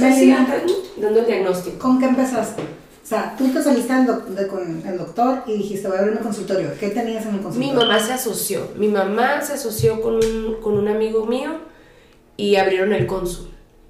así, 0.03 0.35
dando 0.97 1.19
el 1.19 1.25
diagnóstico. 1.25 1.79
¿Con 1.79 1.99
qué 1.99 2.05
empezaste? 2.05 2.63
O 3.10 3.12
sea, 3.12 3.34
tú 3.36 3.52
te 3.52 3.63
saliste 3.63 3.91
con 4.48 4.84
el 4.86 4.98
doctor 5.00 5.41
y 5.48 5.54
dijiste, 5.54 5.88
voy 5.88 5.98
a 5.98 6.02
abrir 6.02 6.17
un 6.17 6.22
consultorio. 6.22 6.69
¿Qué 6.80 6.89
tenías 6.89 7.26
en 7.26 7.38
el 7.38 7.41
consultorio? 7.41 7.74
Mi 7.74 7.76
mamá 7.76 8.00
se 8.00 8.13
asoció. 8.13 8.67
Mi 8.76 8.88
mamá 8.88 9.41
se 9.41 9.54
asoció 9.54 10.00
con 10.00 10.17
un, 10.17 10.58
con 10.62 10.78
un 10.78 10.88
amigo 10.88 11.26
mío 11.26 11.54
y 12.38 12.58
abrieron 12.58 12.93
el 12.93 13.08
cónsul. 13.08 13.48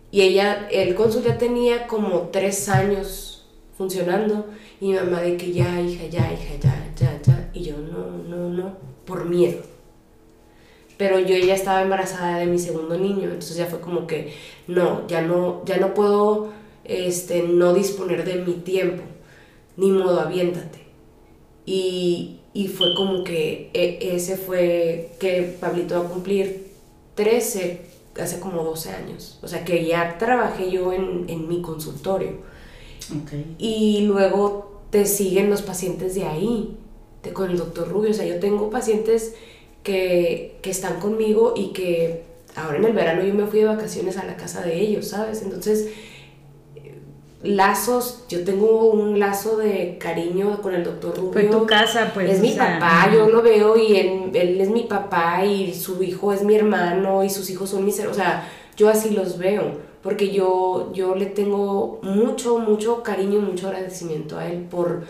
Y 0.10 0.22
ella, 0.22 0.70
el 0.72 0.96
cónsul 0.96 1.24
ya 1.24 1.38
tenía 1.38 1.86
como 1.86 2.30
tres 2.32 2.70
años 2.70 3.46
funcionando 3.78 4.46
y 4.80 4.88
mi 4.88 4.94
mamá 4.94 5.20
de 5.20 5.36
que 5.36 5.52
ya, 5.52 5.82
hija, 5.82 6.06
ya, 6.06 6.32
hija, 6.32 6.56
ya, 6.62 6.94
ya, 6.96 7.22
ya. 7.22 7.50
Y 7.54 7.64
yo, 7.64 7.76
no, 7.78 8.24
no, 8.24 8.48
no, 8.48 8.78
por 9.04 9.26
miedo. 9.26 9.64
Pero 10.96 11.20
yo 11.20 11.36
ya 11.36 11.56
estaba 11.56 11.82
embarazada 11.82 12.38
de 12.38 12.46
mi 12.46 12.58
segundo 12.58 12.98
niño, 12.98 13.26
entonces 13.26 13.58
ya 13.58 13.66
fue 13.66 13.82
como 13.82 14.08
que, 14.08 14.34
no, 14.68 15.06
ya 15.10 15.22
no, 15.22 15.66
ya 15.66 15.76
no 15.76 15.94
puedo 15.94 16.58
este, 16.89 17.43
no 17.43 17.73
disponer 17.73 18.25
de 18.25 18.43
mi 18.43 18.54
tiempo, 18.54 19.04
ni 19.78 19.91
modo, 19.91 20.19
aviéntate. 20.19 20.80
Y, 21.65 22.39
y 22.54 22.67
fue 22.67 22.95
como 22.95 23.23
que 23.23 23.69
e, 23.73 24.15
ese 24.15 24.38
fue 24.38 25.12
que 25.19 25.56
Pablito 25.60 25.99
va 25.99 26.08
a 26.08 26.12
cumplir 26.12 26.71
13 27.15 27.82
hace 28.19 28.39
como 28.39 28.63
12 28.63 28.89
años. 28.91 29.39
O 29.41 29.47
sea, 29.47 29.63
que 29.63 29.86
ya 29.86 30.17
trabajé 30.17 30.71
yo 30.71 30.91
en, 30.93 31.25
en 31.30 31.47
mi 31.47 31.62
consultorio. 31.62 32.38
Y 33.58 34.02
luego 34.02 34.82
te 34.91 35.06
siguen 35.06 35.49
los 35.49 35.62
pacientes 35.62 36.15
de 36.15 36.25
ahí, 36.25 36.75
de, 37.23 37.34
con 37.34 37.49
el 37.49 37.58
doctor 37.58 37.89
Rubio. 37.89 38.12
O 38.12 38.13
sea, 38.13 38.25
yo 38.25 38.39
tengo 38.39 38.69
pacientes 38.69 39.36
que, 39.84 40.58
que 40.62 40.69
están 40.69 40.99
conmigo 40.99 41.54
y 41.56 41.69
que 41.69 42.23
ahora 42.56 42.78
en 42.78 42.86
el 42.86 42.93
verano 42.93 43.23
yo 43.23 43.34
me 43.34 43.45
fui 43.47 43.60
de 43.60 43.65
vacaciones 43.65 44.17
a 44.17 44.25
la 44.25 44.36
casa 44.36 44.62
de 44.62 44.80
ellos, 44.80 45.08
¿sabes? 45.08 45.41
Entonces, 45.41 45.89
lazos, 47.41 48.25
yo 48.28 48.43
tengo 48.43 48.89
un 48.89 49.19
lazo 49.19 49.58
de 49.58 49.97
cariño 49.97 50.62
con 50.62 50.75
el 50.75 50.84
doctor 50.84 51.15
Rubio. 51.15 51.32
Fue 51.32 51.43
tu 51.45 51.65
casa, 51.65 52.12
pues. 52.13 52.30
Es 52.30 52.41
mi 52.41 52.52
papá, 52.52 53.10
yo 53.13 53.30
lo 53.30 53.41
veo 53.41 53.78
y 53.78 53.95
él, 53.95 54.36
es 54.36 54.69
mi 54.69 54.84
papá 54.84 55.45
y 55.45 55.73
su 55.73 56.02
hijo 56.04 56.34
es 56.34 56.43
mi 56.43 56.56
hermano 56.56 57.23
y 57.23 57.30
sus 57.30 57.49
hijos 57.49 57.69
son 57.69 57.86
mis 57.86 57.99
O 57.99 58.13
sea, 58.13 58.47
yo 58.75 58.89
así 58.89 59.12
los 59.12 59.38
veo, 59.38 59.78
porque 60.02 60.32
yo, 60.32 60.91
yo 60.93 61.15
le 61.15 61.28
tengo 61.28 61.99
mucho, 62.02 62.60
mucho 62.60 63.04
cariño, 63.04 63.39
mucho 63.39 63.67
agradecimiento 63.67 64.38
a 64.38 64.47
él 64.47 64.65
por, 64.69 65.04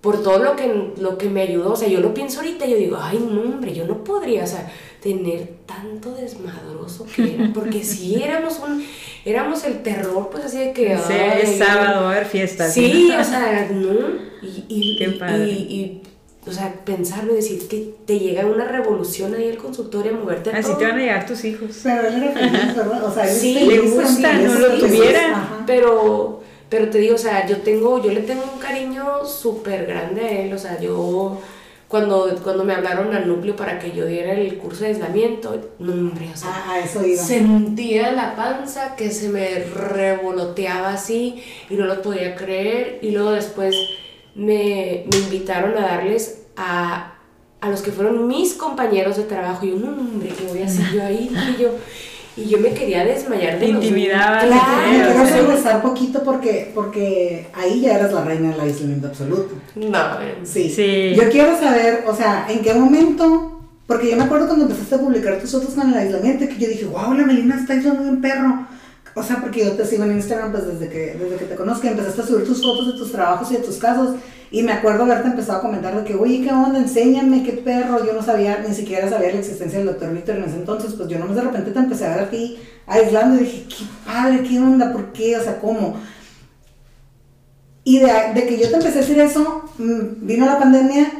por 0.00 0.22
todo 0.22 0.38
lo 0.38 0.56
que, 0.56 0.92
lo 0.98 1.18
que 1.18 1.28
me 1.28 1.42
ayudó. 1.42 1.72
O 1.72 1.76
sea, 1.76 1.88
yo 1.88 2.00
lo 2.00 2.14
pienso 2.14 2.40
ahorita 2.40 2.66
y 2.66 2.70
yo 2.70 2.76
digo, 2.76 2.98
ay, 3.00 3.18
no, 3.18 3.42
hombre, 3.42 3.74
yo 3.74 3.86
no 3.86 4.02
podría, 4.02 4.44
o 4.44 4.46
sea, 4.46 4.70
tener 5.02 5.54
tanto 5.66 6.14
desmadroso 6.14 7.06
que 7.14 7.34
era, 7.34 7.50
porque 7.54 7.84
si 7.84 8.22
éramos 8.22 8.58
un 8.60 8.84
éramos 9.24 9.64
el 9.64 9.82
terror, 9.82 10.30
pues 10.30 10.44
así 10.46 10.58
de 10.58 10.72
que... 10.72 10.96
Sí, 10.96 11.14
es 11.42 11.58
sábado, 11.58 12.08
a 12.08 12.14
ver 12.14 12.26
fiestas. 12.26 12.72
Sí, 12.72 13.10
o 13.10 13.24
sea, 13.24 13.68
¿no? 13.70 14.30
Y, 14.42 14.64
y, 14.68 14.96
Qué 14.98 15.10
padre. 15.18 15.48
y, 15.48 15.52
y 15.52 16.02
o 16.46 16.52
sea, 16.52 16.72
pensarlo 16.84 17.32
y 17.32 17.36
decir 17.36 17.68
que 17.68 17.94
te 18.06 18.18
llega 18.18 18.46
una 18.46 18.64
revolución 18.64 19.34
ahí 19.34 19.44
el 19.44 19.58
consultorio 19.58 20.14
a 20.14 20.18
moverte 20.18 20.50
Así 20.50 20.72
te 20.78 20.84
van 20.84 20.94
a 20.94 20.98
llegar 20.98 21.26
tus 21.26 21.44
hijos. 21.44 21.80
Pero 21.82 22.08
él 22.08 22.22
era 22.22 22.32
feliz, 22.32 22.76
¿verdad? 22.76 23.04
O 23.04 23.12
sea, 23.12 23.26
sí, 23.26 23.60
le 23.60 23.80
gusta, 23.80 24.32
no 24.32 24.54
lo 24.54 24.78
tuviera. 24.78 25.62
Pero, 25.66 26.42
pero 26.70 26.88
te 26.88 26.98
digo, 26.98 27.16
o 27.16 27.18
sea, 27.18 27.46
yo 27.46 27.58
tengo, 27.58 28.02
yo 28.02 28.12
le 28.12 28.22
tengo 28.22 28.44
un 28.54 28.60
cariño 28.60 29.26
súper 29.26 29.84
grande 29.86 30.20
a 30.22 30.30
él, 30.30 30.52
o 30.54 30.58
sea, 30.58 30.80
yo 30.80 31.42
cuando, 31.90 32.38
cuando 32.44 32.62
me 32.62 32.72
hablaron 32.72 33.12
al 33.12 33.26
núcleo 33.26 33.56
para 33.56 33.80
que 33.80 33.90
yo 33.90 34.06
diera 34.06 34.32
el 34.32 34.56
curso 34.58 34.84
de 34.84 34.90
aislamiento, 34.90 35.72
no, 35.80 35.92
hombre, 35.92 36.30
o 36.32 36.36
sea, 36.36 36.64
ah, 36.68 36.78
eso 36.78 37.04
iba. 37.04 37.20
sentía 37.20 38.12
la 38.12 38.36
panza 38.36 38.94
que 38.94 39.10
se 39.10 39.28
me 39.28 39.64
revoloteaba 39.64 40.92
así 40.92 41.42
y 41.68 41.74
no 41.74 41.86
lo 41.86 42.00
podía 42.00 42.36
creer. 42.36 43.00
Y 43.02 43.10
luego 43.10 43.32
después 43.32 43.74
me, 44.36 45.04
me 45.12 45.18
invitaron 45.18 45.76
a 45.76 45.80
darles 45.80 46.42
a, 46.56 47.14
a, 47.60 47.68
los 47.68 47.82
que 47.82 47.90
fueron 47.90 48.28
mis 48.28 48.54
compañeros 48.54 49.16
de 49.16 49.24
trabajo. 49.24 49.66
Y 49.66 49.70
yo, 49.70 49.76
no, 49.78 49.88
hombre, 49.88 50.28
¿qué 50.28 50.44
voy 50.44 50.62
a 50.62 50.66
hacer 50.66 50.92
yo 50.92 51.02
ahí? 51.02 51.28
Y 51.58 51.60
yo, 51.60 51.70
y 52.36 52.48
yo 52.48 52.58
me 52.58 52.72
quería 52.72 53.04
desmayar 53.04 53.58
de 53.58 53.66
intimidad. 53.66 54.46
Claro, 54.46 55.12
quiero 55.12 55.24
regresar 55.24 55.82
poquito 55.82 56.22
porque, 56.22 56.70
porque 56.74 57.48
ahí 57.54 57.80
ya 57.80 57.96
eras 57.96 58.12
la 58.12 58.24
reina 58.24 58.50
del 58.50 58.60
aislamiento 58.60 59.08
absoluto. 59.08 59.54
No, 59.74 59.98
sí. 60.44 60.70
sí. 60.70 61.14
Yo 61.16 61.28
quiero 61.30 61.58
saber, 61.58 62.04
o 62.06 62.14
sea, 62.14 62.46
en 62.48 62.60
qué 62.60 62.72
momento, 62.74 63.60
porque 63.86 64.10
yo 64.10 64.16
me 64.16 64.24
acuerdo 64.24 64.46
cuando 64.46 64.66
empezaste 64.66 64.94
a 64.94 64.98
publicar 64.98 65.38
tus 65.40 65.50
fotos 65.50 65.74
con 65.74 65.88
el 65.88 65.98
aislamiento, 65.98 66.46
que 66.46 66.58
yo 66.58 66.68
dije, 66.68 66.84
wow, 66.84 67.12
la 67.14 67.24
Melina 67.24 67.56
está 67.56 67.74
aislando 67.74 68.02
un 68.02 68.20
perro. 68.20 68.66
O 69.14 69.22
sea, 69.22 69.40
porque 69.40 69.64
yo 69.64 69.72
te 69.72 69.84
sigo 69.84 70.04
en 70.04 70.12
Instagram 70.12 70.52
pues 70.52 70.66
desde 70.66 70.88
que, 70.88 71.16
desde 71.18 71.36
que 71.36 71.44
te 71.46 71.56
conozco, 71.56 71.86
empezaste 71.86 72.20
a 72.20 72.26
subir 72.26 72.46
tus 72.46 72.62
fotos 72.62 72.86
de 72.86 72.92
tus 72.92 73.12
trabajos 73.12 73.50
y 73.50 73.56
de 73.56 73.62
tus 73.62 73.76
casos. 73.76 74.16
Y 74.52 74.62
me 74.62 74.72
acuerdo 74.72 75.04
haberte 75.04 75.28
empezado 75.28 75.58
a 75.58 75.62
comentar 75.62 75.96
de 75.96 76.04
que, 76.04 76.14
oye, 76.14 76.42
¿qué 76.42 76.52
onda? 76.52 76.78
Enséñame, 76.78 77.42
qué 77.42 77.52
perro. 77.52 78.04
Yo 78.04 78.12
no 78.12 78.22
sabía, 78.22 78.64
ni 78.66 78.74
siquiera 78.74 79.08
sabía 79.08 79.32
la 79.32 79.38
existencia 79.38 79.78
del 79.78 79.88
doctor 79.88 80.12
Víctor 80.12 80.36
en 80.36 80.44
ese 80.44 80.56
entonces. 80.56 80.94
Pues 80.94 81.08
yo 81.08 81.18
nomás 81.18 81.36
de 81.36 81.42
repente 81.42 81.70
te 81.70 81.78
empecé 81.78 82.06
a 82.06 82.10
ver 82.10 82.20
a 82.20 82.30
ti 82.30 82.58
aislando 82.86 83.36
y 83.36 83.44
dije, 83.44 83.66
qué 83.68 83.84
padre, 84.04 84.42
qué 84.42 84.58
onda, 84.58 84.92
¿por 84.92 85.12
qué? 85.12 85.36
O 85.36 85.42
sea, 85.42 85.58
¿cómo? 85.60 85.96
Y 87.84 88.00
de, 88.00 88.12
de 88.34 88.46
que 88.46 88.58
yo 88.58 88.68
te 88.68 88.76
empecé 88.76 88.98
a 88.98 89.00
decir 89.02 89.18
eso, 89.20 89.64
mm, 89.78 90.26
vino 90.26 90.46
la 90.46 90.58
pandemia 90.58 91.10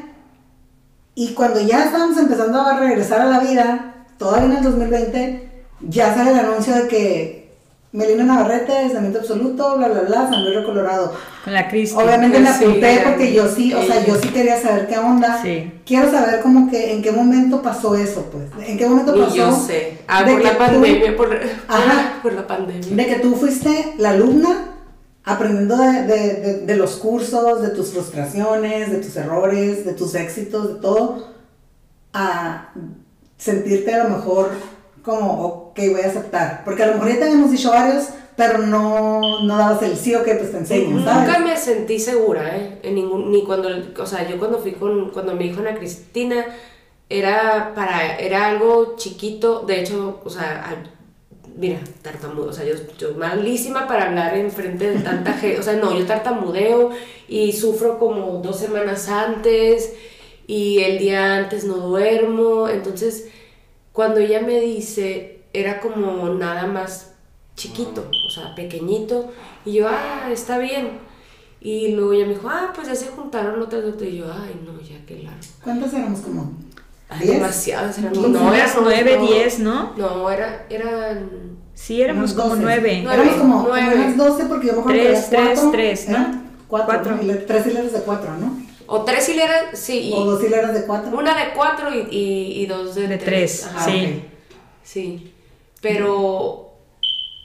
y 1.14 1.34
cuando 1.34 1.60
ya 1.60 1.84
estábamos 1.84 2.16
empezando 2.18 2.60
a 2.60 2.78
regresar 2.78 3.20
a 3.20 3.26
la 3.26 3.40
vida, 3.40 4.06
todavía 4.16 4.46
en 4.46 4.56
el 4.56 4.62
2020, 4.62 5.64
ya 5.80 6.14
sale 6.14 6.30
el 6.30 6.38
anuncio 6.38 6.74
de 6.74 6.88
que 6.88 7.39
Melina 7.92 8.22
Navarrete, 8.22 8.72
aislamiento 8.72 9.18
absoluto, 9.18 9.76
bla, 9.76 9.88
bla, 9.88 10.02
bla, 10.02 10.30
San 10.30 10.44
Luis 10.44 10.64
Colorado. 10.64 11.12
Con 11.42 11.52
la 11.52 11.66
crisis. 11.66 11.96
Obviamente 11.96 12.38
me 12.38 12.48
apunté 12.48 13.00
porque 13.04 13.32
yo 13.32 13.48
sí, 13.48 13.74
o 13.74 13.82
sea, 13.82 14.06
yo 14.06 14.14
sí 14.14 14.28
quería 14.28 14.60
saber 14.60 14.86
qué 14.86 14.96
onda. 14.96 15.42
Sí. 15.42 15.72
Quiero 15.84 16.08
saber 16.08 16.40
como 16.40 16.70
que 16.70 16.92
en 16.92 17.02
qué 17.02 17.10
momento 17.10 17.62
pasó 17.62 17.96
eso, 17.96 18.30
pues. 18.30 18.44
¿En 18.68 18.78
qué 18.78 18.86
momento 18.86 19.12
pasó? 19.18 19.34
Y 19.34 19.38
yo 19.38 19.52
sé. 19.52 19.98
Ah, 20.06 20.24
por 20.24 20.40
la 20.40 20.56
pandemia, 20.56 21.16
por, 21.16 21.36
Ajá, 21.66 22.18
por 22.22 22.32
la 22.32 22.46
pandemia. 22.46 22.94
De 22.94 23.06
que 23.06 23.18
tú 23.18 23.34
fuiste 23.34 23.94
la 23.98 24.10
alumna 24.10 24.66
aprendiendo 25.24 25.76
de, 25.76 26.02
de, 26.04 26.60
de, 26.66 26.76
los 26.76 26.92
cursos, 26.92 27.60
de 27.60 27.70
tus 27.70 27.90
frustraciones, 27.90 28.92
de 28.92 28.98
tus 28.98 29.16
errores, 29.16 29.84
de 29.84 29.94
tus 29.94 30.14
éxitos, 30.14 30.74
de 30.74 30.80
todo, 30.80 31.28
a 32.12 32.72
sentirte 33.36 33.94
a 33.94 34.04
lo 34.04 34.16
mejor 34.16 34.50
como, 35.02 35.59
ok, 35.70 35.78
voy 35.92 36.00
a 36.02 36.06
aceptar. 36.08 36.62
Porque 36.64 36.82
a 36.82 36.86
lo 36.86 36.94
mejor 36.94 37.08
ya 37.10 37.18
te 37.18 37.24
habíamos 37.24 37.50
dicho 37.50 37.70
varios, 37.70 38.08
pero 38.36 38.58
no, 38.58 39.42
no 39.42 39.56
dabas 39.56 39.82
el 39.82 39.96
sí 39.96 40.14
o 40.14 40.22
que 40.24 40.34
pues 40.34 40.50
te 40.52 40.58
enseño, 40.58 41.04
¿sabes? 41.04 41.26
Nunca 41.26 41.38
me 41.40 41.56
sentí 41.56 41.98
segura, 41.98 42.56
¿eh? 42.56 42.78
En 42.82 42.94
ningún, 42.94 43.30
ni 43.30 43.44
cuando, 43.44 43.68
o 43.98 44.06
sea, 44.06 44.28
yo 44.28 44.38
cuando 44.38 44.58
fui 44.58 44.72
con, 44.72 45.10
cuando 45.10 45.34
me 45.34 45.44
dijo 45.44 45.60
Ana 45.60 45.74
Cristina, 45.76 46.46
era 47.08 47.72
para, 47.74 48.18
era 48.18 48.46
algo 48.46 48.94
chiquito, 48.96 49.60
de 49.66 49.80
hecho, 49.80 50.20
o 50.24 50.30
sea, 50.30 50.64
al- 50.68 50.90
mira, 51.56 51.80
tartamudo, 52.02 52.48
o 52.50 52.52
sea, 52.52 52.64
yo, 52.64 52.74
yo 52.98 53.14
malísima 53.14 53.86
para 53.86 54.04
hablar 54.08 54.36
en 54.36 54.50
frente 54.50 54.90
de 54.90 55.00
tanta 55.00 55.32
gente, 55.34 55.58
o 55.58 55.62
sea, 55.62 55.74
no, 55.74 55.98
yo 55.98 56.06
tartamudeo 56.06 56.90
y 57.28 57.52
sufro 57.52 57.98
como 57.98 58.40
dos 58.42 58.58
semanas 58.60 59.08
antes 59.08 59.92
y 60.46 60.78
el 60.80 60.98
día 60.98 61.36
antes 61.36 61.64
no 61.64 61.74
duermo, 61.76 62.68
entonces, 62.68 63.28
cuando 63.92 64.20
ella 64.20 64.40
me 64.40 64.60
dice, 64.60 65.39
era 65.52 65.80
como 65.80 66.28
nada 66.34 66.66
más 66.66 67.12
chiquito, 67.56 68.08
o 68.26 68.30
sea, 68.30 68.54
pequeñito, 68.54 69.30
y 69.64 69.72
yo, 69.74 69.88
ah, 69.88 70.28
está 70.32 70.58
bien. 70.58 70.98
Y 71.60 71.88
luego 71.88 72.14
ella 72.14 72.26
me 72.26 72.34
dijo, 72.34 72.48
ah, 72.48 72.72
pues 72.74 72.88
ya 72.88 72.94
se 72.94 73.08
juntaron 73.08 73.60
otras 73.60 73.84
otras. 73.84 74.08
Y 74.08 74.16
yo, 74.18 74.26
ay, 74.32 74.58
no, 74.64 74.80
ya 74.80 74.96
qué 75.06 75.22
largo. 75.22 75.38
¿Cuántos 75.62 75.92
éramos 75.92 76.20
como? 76.20 76.52
Ay, 77.08 77.18
¿Diez? 77.26 77.34
demasiadas, 77.34 77.98
eran 77.98 78.14
Como 78.14 78.28
no, 78.28 78.54
eran 78.54 78.70
nueve, 78.82 79.16
no, 79.18 79.26
diez, 79.26 79.58
¿no? 79.58 79.92
No, 79.96 80.30
era, 80.30 80.66
eran. 80.70 81.58
Sí, 81.74 82.00
éramos 82.00 82.32
Unos 82.32 82.42
como 82.42 82.48
12. 82.56 82.62
nueve. 82.62 83.00
Nueve. 83.04 83.22
Éramos 83.22 83.40
como, 83.40 83.56
como 83.64 83.68
nueve. 83.68 83.94
unas 83.94 84.16
12 84.16 84.44
porque 84.46 84.66
yo 84.68 84.72
me 84.74 84.78
acuerdo 84.80 85.00
Tres, 85.02 85.20
que 85.24 85.36
tres, 85.36 85.48
cuatro. 85.54 85.70
tres, 85.70 86.08
¿no? 86.08 86.14
eran 86.16 86.50
Cuatro. 86.68 86.86
Cuatro. 86.86 87.16
¿no? 87.16 87.34
Tres 87.46 87.66
hileras 87.66 87.92
de 87.92 88.00
cuatro, 88.00 88.30
¿no? 88.38 88.56
O 88.86 89.02
tres 89.04 89.28
hileras, 89.28 89.78
sí, 89.78 90.10
y 90.10 90.12
O 90.14 90.24
dos 90.24 90.42
hileras 90.42 90.72
de 90.72 90.84
cuatro. 90.86 91.16
una 91.16 91.34
de 91.36 91.52
cuatro 91.54 91.94
y, 91.94 91.98
y, 92.10 92.62
y 92.62 92.66
dos 92.66 92.94
de, 92.94 93.06
De 93.08 93.18
tres, 93.18 93.66
Ajá, 93.66 93.84
sí. 93.84 94.24
Sí. 94.82 95.29
Pero. 95.80 96.74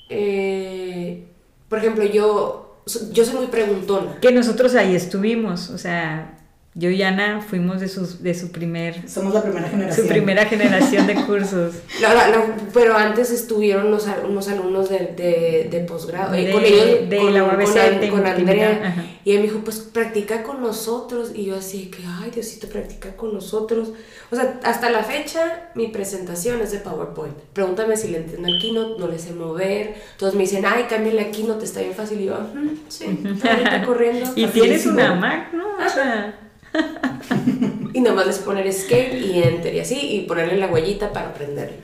eh, 0.10 1.28
por 1.70 1.80
ejemplo, 1.80 2.04
yo, 2.06 2.82
yo 3.12 3.26
soy 3.26 3.36
muy 3.36 3.48
preguntona. 3.48 4.20
Que 4.22 4.32
nosotros 4.32 4.76
ahí 4.76 4.96
estuvimos, 4.96 5.70
o 5.70 5.78
sea, 5.78 6.35
yo 6.78 6.90
y 6.90 7.02
Ana 7.04 7.40
fuimos 7.40 7.80
de, 7.80 7.88
sus, 7.88 8.22
de 8.22 8.34
su 8.34 8.52
primer, 8.52 9.08
Somos 9.10 9.34
la 9.34 9.42
primera 9.42 9.70
generación. 9.70 10.06
su 10.06 10.12
primera 10.12 10.46
generación 10.46 11.08
de 11.08 11.16
cursos. 11.16 11.76
La- 12.02 12.14
la- 12.14 12.28
la- 12.28 12.56
pero 12.74 12.98
antes 12.98 13.32
estuvieron 13.32 13.88
unos, 13.88 14.08
al- 14.10 14.26
unos 14.26 14.50
alumnos 14.50 14.90
de, 14.90 15.14
de, 15.16 15.70
de 15.72 15.80
posgrado. 15.86 16.34
eh, 16.34 16.46
De- 16.48 16.52
con 16.52 16.66
ellos, 16.66 17.10
de 17.10 17.18
con, 17.18 17.34
la 17.34 17.44
UABC 17.46 18.10
con, 18.10 18.28
Andrea. 18.28 19.06
Y 19.24 19.32
él 19.32 19.38
me 19.38 19.44
dijo, 19.44 19.60
pues 19.64 19.78
practica 19.80 20.44
con 20.44 20.62
nosotros. 20.62 21.32
Y 21.34 21.46
yo 21.46 21.56
así 21.56 21.86
que, 21.90 22.04
ay, 22.06 22.30
Diosito, 22.32 22.68
practica 22.68 23.16
con 23.16 23.34
nosotros. 23.34 23.94
O 24.30 24.36
sea, 24.36 24.60
hasta 24.64 24.90
la 24.90 25.02
fecha, 25.04 25.70
mi 25.76 25.88
presentación 25.88 26.60
es 26.62 26.74
de 26.74 26.80
PowerPoint. 26.80 27.36
Pregúntame 27.54 27.96
si 27.96 28.10
le 28.10 28.18
entiendo 28.18 28.50
el 28.50 28.60
Keynote, 28.62 29.00
no 29.00 29.08
le 29.08 29.18
sé 29.18 29.32
mover. 29.34 29.96
Todos 30.18 30.36
me 30.36 30.42
dicen, 30.42 30.66
ay, 30.66 30.88
cámbiale 30.90 31.22
a 31.22 31.32
Keynote, 31.32 31.64
está 31.64 31.80
bien 31.80 31.94
fácil. 31.94 32.20
Y 32.20 32.26
yo, 32.26 32.34
"Ujú, 32.34 32.76
sí, 32.90 33.06
ahorita 33.50 33.84
corriendo. 33.86 34.26
Y 34.36 34.46
Facilísimo. 34.46 34.52
tienes 34.52 34.86
una 34.88 35.16
Mac, 35.16 35.54
¿no? 35.54 35.66
O 35.86 35.90
sea, 35.90 36.40
Y 37.94 38.02
nomás 38.02 38.28
es 38.28 38.40
poner 38.40 38.68
escape 38.68 39.18
y 39.18 39.42
enter 39.42 39.74
y 39.74 39.80
así, 39.80 39.96
y 39.96 40.22
ponerle 40.28 40.58
la 40.58 40.68
huellita 40.68 41.14
para 41.14 41.30
aprenderlo. 41.30 41.78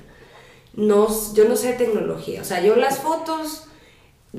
No, 0.73 1.07
yo 1.33 1.45
no 1.47 1.55
sé 1.55 1.73
tecnología, 1.73 2.41
o 2.41 2.45
sea, 2.45 2.61
yo 2.61 2.75
las 2.75 2.99
fotos, 2.99 3.67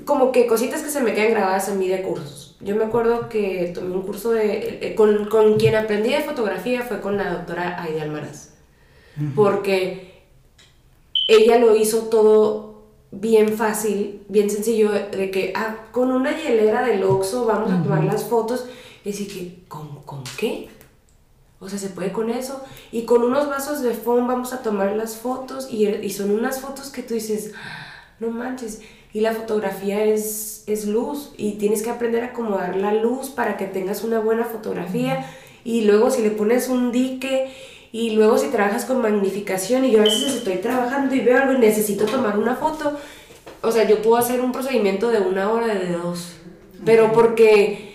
como 0.04 0.32
que 0.32 0.46
cositas 0.46 0.82
que 0.82 0.90
se 0.90 1.00
me 1.00 1.14
quedan 1.14 1.30
grabadas 1.30 1.68
a 1.68 1.74
mí 1.74 1.88
de 1.88 2.02
cursos. 2.02 2.56
Yo 2.60 2.76
me 2.76 2.84
acuerdo 2.84 3.28
que 3.28 3.72
tomé 3.74 3.94
un 3.94 4.02
curso 4.02 4.32
de, 4.32 4.78
eh, 4.80 4.94
con, 4.94 5.26
con 5.26 5.58
quien 5.58 5.74
aprendí 5.74 6.10
de 6.10 6.20
fotografía 6.20 6.82
fue 6.82 7.00
con 7.00 7.16
la 7.16 7.32
doctora 7.32 7.82
Aida 7.82 8.02
Almaraz, 8.02 8.50
porque 9.34 10.24
ella 11.28 11.58
lo 11.58 11.74
hizo 11.76 12.04
todo 12.04 12.72
bien 13.10 13.56
fácil, 13.56 14.22
bien 14.28 14.48
sencillo, 14.48 14.90
de 14.90 15.30
que 15.30 15.52
ah, 15.54 15.86
con 15.92 16.10
una 16.10 16.36
hielera 16.36 16.82
del 16.82 17.04
Oxxo 17.04 17.44
vamos 17.44 17.70
a 17.70 17.82
tomar 17.82 18.04
las 18.04 18.24
fotos, 18.24 18.66
y 19.04 19.10
así 19.10 19.26
que, 19.26 19.64
¿con, 19.68 20.02
¿con 20.02 20.22
qué? 20.38 20.68
O 21.60 21.68
sea, 21.68 21.78
se 21.78 21.88
puede 21.90 22.12
con 22.12 22.28
eso. 22.30 22.62
Y 22.90 23.02
con 23.02 23.22
unos 23.22 23.48
vasos 23.48 23.82
de 23.82 23.94
foam 23.94 24.26
vamos 24.26 24.52
a 24.52 24.62
tomar 24.62 24.96
las 24.96 25.16
fotos 25.16 25.68
y, 25.70 25.86
y 25.86 26.10
son 26.10 26.30
unas 26.32 26.60
fotos 26.60 26.90
que 26.90 27.02
tú 27.02 27.14
dices, 27.14 27.52
"Ah, 27.56 27.86
no 28.18 28.30
manches. 28.30 28.80
Y 29.12 29.20
la 29.20 29.32
fotografía 29.32 30.04
es, 30.04 30.64
es 30.66 30.86
luz 30.86 31.32
y 31.36 31.52
tienes 31.52 31.82
que 31.82 31.90
aprender 31.90 32.24
a 32.24 32.28
acomodar 32.28 32.76
la 32.76 32.94
luz 32.94 33.30
para 33.30 33.56
que 33.56 33.66
tengas 33.66 34.02
una 34.02 34.18
buena 34.18 34.44
fotografía. 34.44 35.24
Y 35.64 35.82
luego 35.82 36.10
si 36.10 36.22
le 36.22 36.30
pones 36.30 36.68
un 36.68 36.90
dique 36.90 37.52
y 37.92 38.10
luego 38.10 38.38
si 38.38 38.48
trabajas 38.48 38.84
con 38.86 39.00
magnificación 39.02 39.84
y 39.84 39.92
yo 39.92 40.00
a 40.00 40.04
veces 40.04 40.34
estoy 40.34 40.56
trabajando 40.56 41.14
y 41.14 41.20
veo 41.20 41.36
algo 41.38 41.52
y 41.52 41.58
necesito 41.58 42.06
tomar 42.06 42.38
una 42.38 42.56
foto. 42.56 42.98
O 43.60 43.70
sea, 43.70 43.86
yo 43.88 44.02
puedo 44.02 44.16
hacer 44.16 44.40
un 44.40 44.50
procedimiento 44.50 45.10
de 45.10 45.20
una 45.20 45.52
hora, 45.52 45.66
de 45.74 45.92
dos. 45.92 46.32
Pero 46.84 47.12
porque 47.12 47.91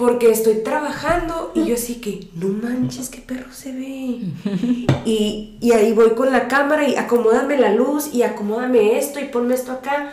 porque 0.00 0.30
estoy 0.30 0.62
trabajando 0.64 1.52
y 1.54 1.66
yo 1.66 1.74
así 1.74 1.96
que, 1.96 2.28
no 2.34 2.48
manches, 2.48 3.10
qué 3.10 3.20
perro 3.20 3.52
se 3.52 3.72
ve. 3.72 4.18
Y, 5.04 5.56
y 5.60 5.72
ahí 5.72 5.92
voy 5.92 6.10
con 6.10 6.32
la 6.32 6.48
cámara 6.48 6.86
y 6.88 6.96
acomódame 6.96 7.56
la 7.58 7.72
luz 7.74 8.10
y 8.12 8.22
acomódame 8.22 8.98
esto 8.98 9.20
y 9.20 9.24
ponme 9.26 9.54
esto 9.54 9.72
acá. 9.72 10.12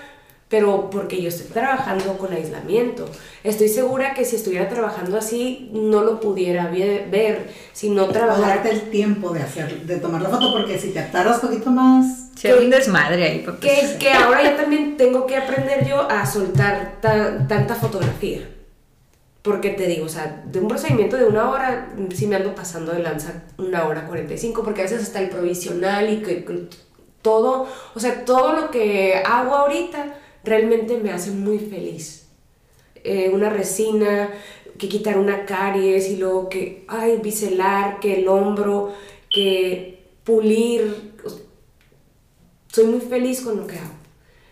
Pero 0.49 0.89
porque 0.89 1.21
yo 1.21 1.27
estoy 1.29 1.47
trabajando 1.47 2.17
con 2.17 2.31
aislamiento. 2.33 3.05
Estoy 3.43 3.67
segura 3.69 4.13
que 4.13 4.23
si 4.25 4.37
estuviera 4.37 4.69
trabajando 4.69 5.17
así, 5.17 5.69
no 5.73 6.01
lo 6.03 6.19
pudiera 6.21 6.67
ver. 6.67 7.49
Si 7.73 7.89
no 7.89 8.07
trabajara. 8.07 8.47
darte 8.55 8.71
el 8.71 8.81
tiempo 8.89 9.31
de 9.31 9.41
hacer, 9.41 9.81
de 9.85 9.97
tomar 9.97 10.21
la 10.21 10.29
foto, 10.29 10.53
porque 10.53 10.77
si 10.79 10.89
te 10.91 11.01
tardas 11.01 11.39
poquito 11.41 11.69
más, 11.69 12.29
se 12.35 12.51
hace 12.51 12.63
un 12.63 12.69
desmadre 12.69 13.23
ahí. 13.27 13.41
porque- 13.45 13.67
Que, 13.67 13.97
que 13.99 14.11
ahora 14.13 14.41
ya 14.43 14.55
también 14.55 14.95
tengo 14.97 15.25
que 15.27 15.35
aprender 15.35 15.85
yo 15.87 16.09
a 16.09 16.25
soltar 16.25 16.97
ta- 17.01 17.45
tanta 17.47 17.75
fotografía. 17.75 18.41
Porque 19.47 19.69
te 19.69 19.87
digo, 19.87 20.05
o 20.05 20.09
sea, 20.09 20.43
de 20.45 20.59
un 20.59 20.67
procedimiento 20.67 21.15
de 21.15 21.23
una 21.25 21.49
hora, 21.49 21.95
sí 22.13 22.27
me 22.27 22.35
ando 22.35 22.53
pasando 22.53 22.91
de 22.91 22.99
lanza 22.99 23.45
una 23.57 23.87
hora 23.87 24.05
45, 24.05 24.61
porque 24.61 24.81
a 24.81 24.83
veces 24.83 25.01
hasta 25.01 25.21
el 25.21 25.29
provisional 25.29 26.11
y 26.11 26.21
que 26.21 26.45
todo, 27.21 27.65
o 27.95 27.99
sea, 27.99 28.25
todo 28.25 28.51
lo 28.51 28.71
que 28.71 29.15
hago 29.25 29.55
ahorita 29.55 30.15
realmente 30.43 30.97
me 30.97 31.11
hace 31.11 31.31
muy 31.31 31.59
feliz. 31.59 32.27
Eh, 33.05 33.31
una 33.33 33.49
resina, 33.49 34.31
que 34.77 34.89
quitar 34.89 35.17
una 35.17 35.45
caries 35.45 36.09
y 36.09 36.17
luego 36.17 36.49
que, 36.49 36.83
ay, 36.89 37.19
biselar, 37.23 38.01
que 38.01 38.19
el 38.19 38.27
hombro, 38.27 38.93
que 39.29 40.09
pulir. 40.25 41.13
Soy 42.67 42.85
muy 42.85 42.99
feliz 42.99 43.41
con 43.41 43.57
lo 43.57 43.65
que 43.65 43.77
hago. 43.77 43.95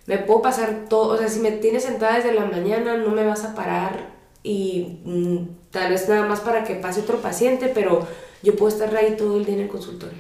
Me 0.06 0.20
puedo 0.20 0.42
pasar 0.42 0.86
todo, 0.88 1.16
o 1.16 1.18
sea, 1.18 1.28
si 1.28 1.42
me 1.42 1.52
tienes 1.52 1.84
sentada 1.84 2.16
desde 2.16 2.34
la 2.34 2.46
mañana, 2.46 2.96
no 2.96 3.10
me 3.10 3.26
vas 3.26 3.44
a 3.44 3.54
parar 3.56 4.15
y 4.46 5.00
mm, 5.04 5.38
tal 5.72 5.92
vez 5.92 6.08
nada 6.08 6.28
más 6.28 6.40
para 6.42 6.64
que 6.64 6.76
pase 6.76 7.02
otro 7.02 7.18
paciente, 7.18 7.72
pero 7.74 8.08
yo 8.44 8.56
puedo 8.56 8.72
estar 8.72 8.96
ahí 8.96 9.16
todo 9.18 9.38
el 9.38 9.46
día 9.46 9.56
en 9.56 9.62
el 9.62 9.68
consultorio. 9.68 10.18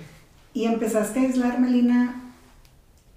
y 0.53 0.65
empezaste 0.65 1.19
a 1.19 1.23
aislar, 1.23 1.59
Melina, 1.59 2.21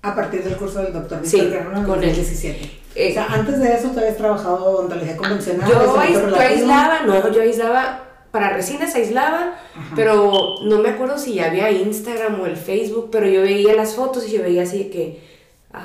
a 0.03 0.15
partir 0.15 0.45
del 0.45 0.57
curso 0.57 0.81
del 0.83 0.93
doctor 0.93 1.21
Sí, 1.25 1.41
Víctor 1.41 1.53
Guerrero 1.53 1.77
en 1.79 1.85
con 1.85 2.03
él. 2.03 2.09
2017. 2.11 2.71
Eh, 2.95 3.11
o 3.11 3.15
sea, 3.15 3.27
antes 3.27 3.59
de 3.61 3.73
eso 3.75 3.89
tú 3.91 4.01
habías 4.01 4.17
trabajado 4.17 4.65
odontología 4.65 5.17
convencional. 5.17 5.69
Yo, 5.71 5.95
yo 5.95 6.37
aislaba, 6.41 7.01
no, 7.07 7.33
yo 7.33 7.43
aislaba, 7.43 8.05
para 8.31 8.51
resinas 8.51 8.95
aislaba, 8.95 9.55
Ajá. 9.75 9.93
pero 9.97 10.57
no 10.65 10.79
me 10.81 10.91
acuerdo 10.91 11.17
si 11.17 11.35
ya 11.35 11.47
había 11.47 11.71
Instagram 11.71 12.41
o 12.41 12.47
el 12.47 12.57
Facebook, 12.57 13.09
pero 13.11 13.27
yo 13.29 13.43
veía 13.43 13.75
las 13.75 13.95
fotos 13.95 14.29
y 14.29 14.33
yo 14.33 14.43
veía 14.43 14.63
así 14.65 14.91
que, 14.91 15.28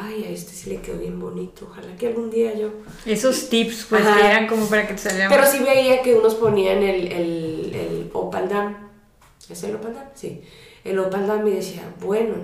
ay, 0.01 0.25
a 0.25 0.29
este 0.29 0.51
sí 0.53 0.69
le 0.69 0.77
quedó 0.81 0.97
bien 0.99 1.19
bonito, 1.19 1.67
ojalá 1.69 1.95
que 1.97 2.07
algún 2.07 2.29
día 2.31 2.53
yo... 2.55 2.69
Esos 3.05 3.49
tips, 3.49 3.85
pues, 3.89 4.05
Ajá. 4.05 4.17
que 4.19 4.25
eran 4.27 4.47
como 4.47 4.65
para 4.67 4.87
que 4.87 4.93
te 4.93 4.99
salieran. 4.99 5.29
Pero 5.29 5.45
sí 5.45 5.59
veía 5.59 6.01
que 6.01 6.15
unos 6.15 6.35
ponían 6.35 6.77
el, 6.83 7.07
el, 7.11 7.71
el 7.75 8.09
Opal 8.13 8.49
Dam, 8.49 8.75
¿es 9.49 9.63
el 9.63 9.75
Opal 9.75 9.93
Dam? 9.93 10.05
Sí, 10.15 10.41
el 10.83 10.99
Opal 10.99 11.27
Dam 11.27 11.47
y 11.47 11.51
decía, 11.51 11.83
bueno, 12.01 12.35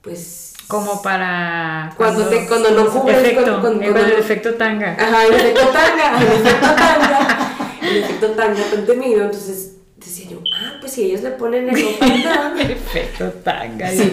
pues... 0.00 0.54
Como 0.68 1.02
para. 1.02 1.92
Cuando 1.96 2.26
te- 2.28 2.46
cuando 2.46 2.70
no 2.70 2.88
cubres, 2.88 3.18
Efecto, 3.18 3.42
cuando- 3.42 3.60
cuando- 3.60 3.80
cuando- 3.92 4.00
el 4.14 4.20
efecto 4.20 4.54
tanga. 4.54 4.92
Ajá, 4.92 5.26
el 5.26 5.34
efecto 5.34 5.66
tanga, 5.72 6.20
el 6.22 6.28
efecto 6.28 6.66
tanga, 6.76 7.78
el 7.82 7.96
efecto 7.96 8.26
tanga 8.30 8.62
tan 8.70 8.86
temido. 8.86 9.24
Entonces 9.24 9.72
decía 9.96 10.30
yo, 10.30 10.38
ah, 10.54 10.74
pues 10.78 10.92
si 10.92 11.06
ellos 11.06 11.22
le 11.22 11.30
ponen 11.32 11.68
el 11.70 11.84
opal 11.96 12.22
dam, 12.22 12.58
El 12.60 12.70
efecto 12.70 13.30
tanga. 13.42 13.90
Sí. 13.90 14.12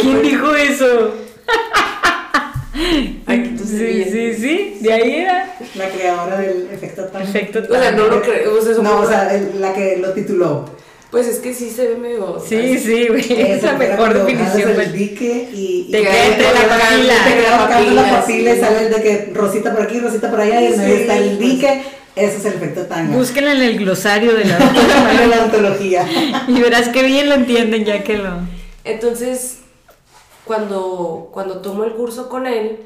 ¿Quién 0.00 0.22
dijo 0.22 0.54
eso? 0.54 1.12
Ay, 3.26 3.42
entonces 3.46 3.78
sí, 3.78 4.10
sí, 4.10 4.34
sí, 4.40 4.76
de 4.80 4.92
ahí 4.92 5.14
era. 5.16 5.56
La 5.74 5.88
creadora 5.88 6.38
del 6.38 6.68
efecto 6.72 7.04
tan. 7.06 7.22
Efecto 7.22 7.60
O 7.68 7.74
sea, 7.78 7.90
no 7.92 8.06
lo 8.06 8.22
creo, 8.22 8.56
o 8.58 8.62
sea, 8.62 8.72
eso 8.72 8.82
No, 8.82 9.00
o 9.00 9.08
sea, 9.08 9.34
el- 9.34 9.60
la 9.60 9.72
que 9.74 9.96
lo 9.98 10.12
tituló. 10.12 10.64
pues 11.10 11.26
es 11.26 11.38
que 11.38 11.54
sí 11.54 11.70
se 11.70 11.88
ve 11.88 11.96
medio. 11.96 12.42
Sí, 12.46 12.78
sí, 12.78 13.08
güey. 13.08 13.20
Esa 13.32 13.54
Es 13.56 13.62
la 13.64 13.72
mejor 13.74 14.14
definición. 14.14 14.72
pues. 14.74 14.86
el 14.88 14.92
dique 14.92 15.48
y, 15.52 15.86
y 15.88 15.90
Te 15.90 15.98
que 15.98 16.04
queda 16.04 16.26
entre 16.26 16.44
la 16.44 16.68
papila. 16.68 17.14
Te 17.24 17.34
queda 17.40 17.56
marcando 17.56 17.90
la 17.94 18.10
Papila, 18.20 18.54
y 18.54 18.60
sale 18.60 18.88
de 18.90 19.02
que 19.02 19.30
rosita 19.34 19.72
por 19.74 19.82
aquí, 19.82 20.00
rosita 20.00 20.30
por 20.30 20.40
allá 20.40 20.60
y 20.62 20.66
en 20.66 20.78
medio 20.78 20.94
está 20.96 21.16
el 21.18 21.24
pues. 21.36 21.38
dique. 21.40 21.82
Ese 22.16 22.36
es 22.38 22.44
el 22.46 22.54
efecto 22.54 22.82
tanga. 22.86 23.16
Búsquenla 23.16 23.52
en 23.52 23.62
el 23.62 23.78
glosario 23.78 24.34
de 24.34 24.44
la 24.44 24.58
de 25.20 25.26
la 25.28 25.44
ontología. 25.44 26.04
y 26.48 26.60
verás 26.60 26.88
que 26.88 27.02
bien 27.04 27.28
lo 27.28 27.36
entienden 27.36 27.84
ya 27.84 28.02
que 28.02 28.18
lo. 28.18 28.30
Entonces, 28.84 29.58
cuando, 30.48 31.28
cuando 31.32 31.60
tomo 31.60 31.84
el 31.84 31.92
curso 31.94 32.28
con 32.28 32.46
él, 32.48 32.80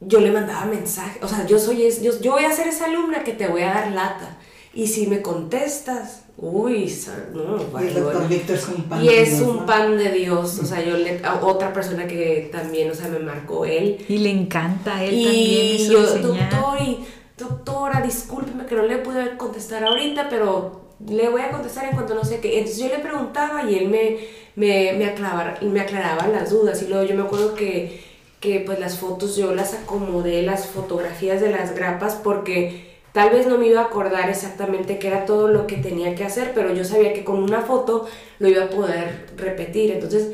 yo 0.00 0.20
le 0.20 0.30
mandaba 0.30 0.64
mensajes, 0.64 1.22
o 1.22 1.28
sea, 1.28 1.44
yo 1.46 1.58
soy, 1.58 1.84
es, 1.84 2.00
yo, 2.00 2.18
yo 2.20 2.32
voy 2.32 2.44
a 2.44 2.52
ser 2.52 2.68
esa 2.68 2.86
alumna 2.86 3.22
que 3.22 3.34
te 3.34 3.46
voy 3.48 3.60
a 3.62 3.74
dar 3.74 3.92
lata. 3.92 4.38
Y 4.72 4.86
si 4.86 5.08
me 5.08 5.20
contestas, 5.20 6.22
uy, 6.38 6.96
no, 7.34 7.80
Y 7.82 7.88
el 7.88 7.94
doctor 7.94 8.12
bueno. 8.14 8.28
Víctor 8.28 8.56
es 8.56 8.68
un 8.68 8.84
pan. 8.84 9.04
Y 9.04 9.08
de 9.08 9.22
es 9.22 9.38
Dios, 9.38 9.42
un 9.42 9.56
¿no? 9.56 9.66
pan 9.66 9.98
de 9.98 10.12
Dios, 10.12 10.58
o 10.60 10.64
sea, 10.70 10.80
yo 10.82 10.96
le, 10.96 11.20
a 11.24 11.44
otra 11.44 11.72
persona 11.72 12.06
que 12.06 12.48
también, 12.52 12.90
o 12.90 12.94
sea, 12.94 13.08
me 13.08 13.18
marcó 13.18 13.64
él. 13.66 13.98
Y 14.08 14.18
le 14.18 14.30
encanta 14.30 14.96
a 14.96 15.04
él 15.04 15.20
también 15.24 15.70
Y 15.70 15.74
eso 15.74 15.92
yo, 15.92 16.00
enseñar. 16.00 16.50
doctor, 16.50 16.80
y 16.82 17.04
doctora, 17.36 18.00
discúlpeme 18.00 18.64
que 18.66 18.76
no 18.76 18.82
le 18.84 18.98
pude 18.98 19.36
contestar 19.36 19.82
ahorita, 19.84 20.28
pero 20.30 20.90
le 21.06 21.28
voy 21.28 21.40
a 21.42 21.50
contestar 21.50 21.86
en 21.86 21.92
cuanto 21.92 22.14
no 22.14 22.24
sé 22.24 22.40
qué. 22.40 22.58
Entonces 22.58 22.80
yo 22.80 22.88
le 22.88 23.00
preguntaba 23.00 23.68
y 23.70 23.74
él 23.74 23.88
me, 23.88 24.18
me, 24.56 24.92
me, 24.94 25.06
aclaraba, 25.06 25.58
me 25.62 25.80
aclaraba 25.80 26.28
las 26.28 26.50
dudas. 26.50 26.82
Y 26.82 26.88
luego 26.88 27.04
yo 27.04 27.14
me 27.14 27.22
acuerdo 27.22 27.54
que, 27.54 28.00
que 28.40 28.60
pues 28.60 28.78
las 28.78 28.98
fotos 28.98 29.36
yo 29.36 29.54
las 29.54 29.74
acomodé, 29.74 30.42
las 30.42 30.66
fotografías 30.66 31.40
de 31.40 31.50
las 31.50 31.74
grapas, 31.74 32.16
porque 32.16 32.98
tal 33.12 33.30
vez 33.30 33.46
no 33.46 33.58
me 33.58 33.68
iba 33.68 33.80
a 33.80 33.84
acordar 33.84 34.28
exactamente 34.30 34.98
qué 34.98 35.08
era 35.08 35.24
todo 35.26 35.48
lo 35.48 35.66
que 35.66 35.76
tenía 35.76 36.14
que 36.14 36.24
hacer, 36.24 36.52
pero 36.54 36.72
yo 36.74 36.84
sabía 36.84 37.12
que 37.12 37.24
con 37.24 37.42
una 37.42 37.62
foto 37.62 38.06
lo 38.38 38.48
iba 38.48 38.64
a 38.64 38.70
poder 38.70 39.26
repetir. 39.36 39.90
Entonces 39.92 40.28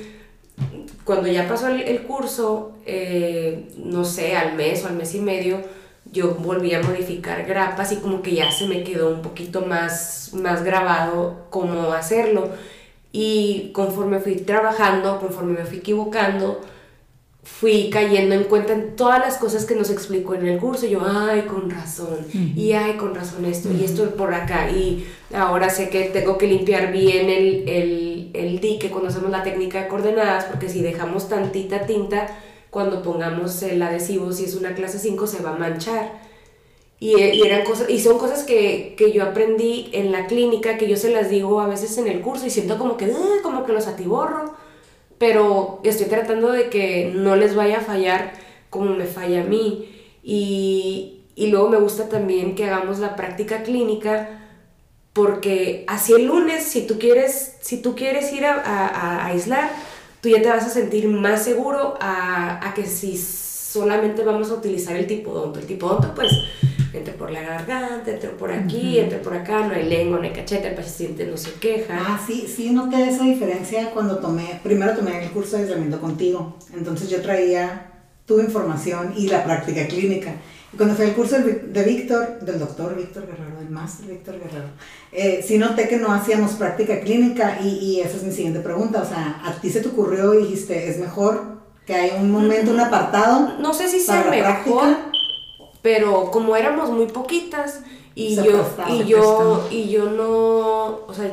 cuando 1.06 1.28
ya 1.28 1.46
pasó 1.48 1.68
el, 1.68 1.82
el 1.82 2.02
curso, 2.02 2.72
eh, 2.84 3.68
no 3.76 4.04
sé, 4.04 4.36
al 4.36 4.54
mes 4.54 4.82
o 4.84 4.88
al 4.88 4.94
mes 4.96 5.14
y 5.14 5.20
medio, 5.20 5.60
yo 6.10 6.34
volví 6.34 6.74
a 6.74 6.82
modificar 6.82 7.44
grapas 7.46 7.92
y 7.92 7.96
como 7.96 8.22
que 8.22 8.34
ya 8.34 8.50
se 8.50 8.66
me 8.66 8.82
quedó 8.82 9.10
un 9.10 9.22
poquito 9.22 9.62
más, 9.62 10.30
más 10.34 10.64
grabado 10.64 11.46
cómo 11.50 11.92
hacerlo. 11.92 12.50
Y 13.18 13.70
conforme 13.72 14.18
fui 14.20 14.34
trabajando, 14.34 15.18
conforme 15.18 15.54
me 15.60 15.64
fui 15.64 15.78
equivocando, 15.78 16.60
fui 17.42 17.88
cayendo 17.88 18.34
en 18.34 18.44
cuenta 18.44 18.74
en 18.74 18.94
todas 18.94 19.20
las 19.20 19.38
cosas 19.38 19.64
que 19.64 19.74
nos 19.74 19.88
explicó 19.88 20.34
en 20.34 20.46
el 20.46 20.58
curso. 20.58 20.86
Yo, 20.86 21.00
ay, 21.02 21.46
con 21.46 21.70
razón. 21.70 22.26
Y 22.34 22.72
ay, 22.72 22.98
con 22.98 23.14
razón 23.14 23.46
esto. 23.46 23.72
Y 23.72 23.84
esto 23.84 24.10
por 24.16 24.34
acá. 24.34 24.70
Y 24.70 25.06
ahora 25.32 25.70
sé 25.70 25.88
que 25.88 26.10
tengo 26.10 26.36
que 26.36 26.46
limpiar 26.46 26.92
bien 26.92 27.30
el, 27.30 27.66
el, 27.66 28.30
el 28.34 28.60
dique 28.60 28.90
cuando 28.90 29.08
hacemos 29.08 29.30
la 29.30 29.42
técnica 29.42 29.80
de 29.80 29.88
coordenadas. 29.88 30.44
Porque 30.44 30.68
si 30.68 30.82
dejamos 30.82 31.30
tantita 31.30 31.86
tinta, 31.86 32.26
cuando 32.68 33.02
pongamos 33.02 33.62
el 33.62 33.80
adhesivo, 33.80 34.30
si 34.30 34.44
es 34.44 34.54
una 34.56 34.74
clase 34.74 34.98
5, 34.98 35.26
se 35.26 35.42
va 35.42 35.54
a 35.54 35.58
manchar. 35.58 36.25
Y, 36.98 37.14
y 37.18 37.42
eran 37.46 37.64
cosas, 37.64 37.90
y 37.90 38.00
son 38.00 38.18
cosas 38.18 38.44
que, 38.44 38.94
que 38.96 39.12
yo 39.12 39.22
aprendí 39.24 39.90
en 39.92 40.12
la 40.12 40.26
clínica, 40.26 40.78
que 40.78 40.88
yo 40.88 40.96
se 40.96 41.10
las 41.10 41.28
digo 41.28 41.60
a 41.60 41.66
veces 41.66 41.98
en 41.98 42.06
el 42.08 42.22
curso 42.22 42.46
y 42.46 42.50
siento 42.50 42.78
como 42.78 42.96
que, 42.96 43.06
"Ugh", 43.06 43.42
como 43.42 43.64
que 43.66 43.72
los 43.72 43.86
atiborro 43.86 44.54
pero 45.18 45.80
estoy 45.84 46.06
tratando 46.06 46.52
de 46.52 46.68
que 46.70 47.12
no 47.14 47.36
les 47.36 47.54
vaya 47.54 47.78
a 47.78 47.80
fallar 47.80 48.32
como 48.70 48.90
me 48.94 49.06
falla 49.06 49.42
a 49.42 49.44
mí. 49.44 49.88
Y, 50.22 51.22
y 51.36 51.46
luego 51.48 51.68
me 51.70 51.78
gusta 51.78 52.08
también 52.08 52.54
que 52.54 52.64
hagamos 52.66 52.98
la 52.98 53.16
práctica 53.16 53.62
clínica 53.62 54.42
porque 55.12 55.84
así 55.88 56.12
el 56.12 56.26
lunes, 56.26 56.64
si 56.64 56.86
tú 56.86 56.98
quieres, 56.98 57.56
si 57.60 57.80
tú 57.80 57.94
quieres 57.94 58.32
ir 58.32 58.44
a, 58.44 58.54
a- 58.54 58.88
a 58.88 59.26
aislar, 59.26 59.70
tú 60.20 60.28
ya 60.28 60.42
te 60.42 60.48
vas 60.48 60.64
a 60.66 60.70
sentir 60.70 61.08
más 61.08 61.44
seguro 61.44 61.96
a, 62.00 62.68
a 62.68 62.74
que 62.74 62.84
si 62.86 63.16
solamente 63.76 64.24
vamos 64.24 64.50
a 64.50 64.54
utilizar 64.54 64.96
el 64.96 65.06
tipodonto. 65.06 65.58
El 65.58 65.66
tipodonto, 65.66 66.14
pues, 66.14 66.32
entre 66.94 67.12
por 67.12 67.30
la 67.30 67.42
garganta, 67.42 68.10
entre 68.10 68.30
por 68.30 68.50
aquí, 68.50 68.98
entre 68.98 69.18
por 69.18 69.34
acá, 69.34 69.66
no 69.66 69.74
hay 69.74 69.84
lengua, 69.84 70.18
no 70.18 70.24
hay 70.24 70.32
cachete, 70.32 70.68
el 70.68 70.74
paciente 70.74 71.26
no 71.26 71.36
se 71.36 71.52
queja. 71.54 71.94
Ah, 72.00 72.20
sí, 72.26 72.46
sí 72.48 72.70
noté 72.70 73.08
esa 73.08 73.24
diferencia 73.24 73.90
cuando 73.90 74.18
tomé, 74.18 74.60
primero 74.62 74.94
tomé 74.94 75.22
el 75.22 75.30
curso 75.30 75.56
de 75.56 75.64
aislamiento 75.64 76.00
contigo, 76.00 76.56
entonces 76.74 77.10
yo 77.10 77.20
traía 77.20 77.92
tu 78.24 78.40
información 78.40 79.12
y 79.16 79.28
la 79.28 79.44
práctica 79.44 79.86
clínica. 79.86 80.32
Y 80.72 80.76
cuando 80.76 80.94
fui 80.94 81.04
al 81.04 81.14
curso 81.14 81.36
de 81.38 81.82
Víctor, 81.84 82.40
del 82.40 82.58
doctor 82.58 82.96
Víctor 82.96 83.26
Guerrero, 83.26 83.60
del 83.60 83.70
máster 83.70 84.06
Víctor 84.08 84.36
Guerrero, 84.36 84.70
eh, 85.12 85.44
sí 85.46 85.58
noté 85.58 85.86
que 85.86 85.98
no 85.98 86.12
hacíamos 86.12 86.52
práctica 86.52 86.98
clínica 87.00 87.58
y, 87.62 87.68
y 87.68 88.00
esa 88.00 88.16
es 88.16 88.22
mi 88.22 88.32
siguiente 88.32 88.60
pregunta, 88.60 89.02
o 89.02 89.06
sea, 89.06 89.42
¿a 89.44 89.52
ti 89.60 89.70
se 89.70 89.80
te 89.80 89.88
ocurrió 89.88 90.34
y 90.34 90.44
dijiste, 90.44 90.88
es 90.88 90.98
mejor 90.98 91.55
que 91.86 91.94
haya 91.94 92.16
un 92.16 92.30
momento, 92.30 92.72
un 92.72 92.80
apartado? 92.80 93.54
No 93.58 93.72
sé 93.72 93.88
si 93.88 94.00
sea 94.00 94.24
mejor, 94.24 94.82
práctica? 94.82 95.10
pero 95.82 96.30
como 96.30 96.56
éramos 96.56 96.90
muy 96.90 97.06
poquitas 97.06 97.82
y 98.14 98.34
Se 98.34 98.44
yo 98.44 98.62
prestaba, 98.62 98.90
y 98.90 99.04
yo 99.04 99.68
y 99.70 99.88
yo 99.88 100.10
no, 100.10 101.06
o 101.06 101.14
sea, 101.14 101.30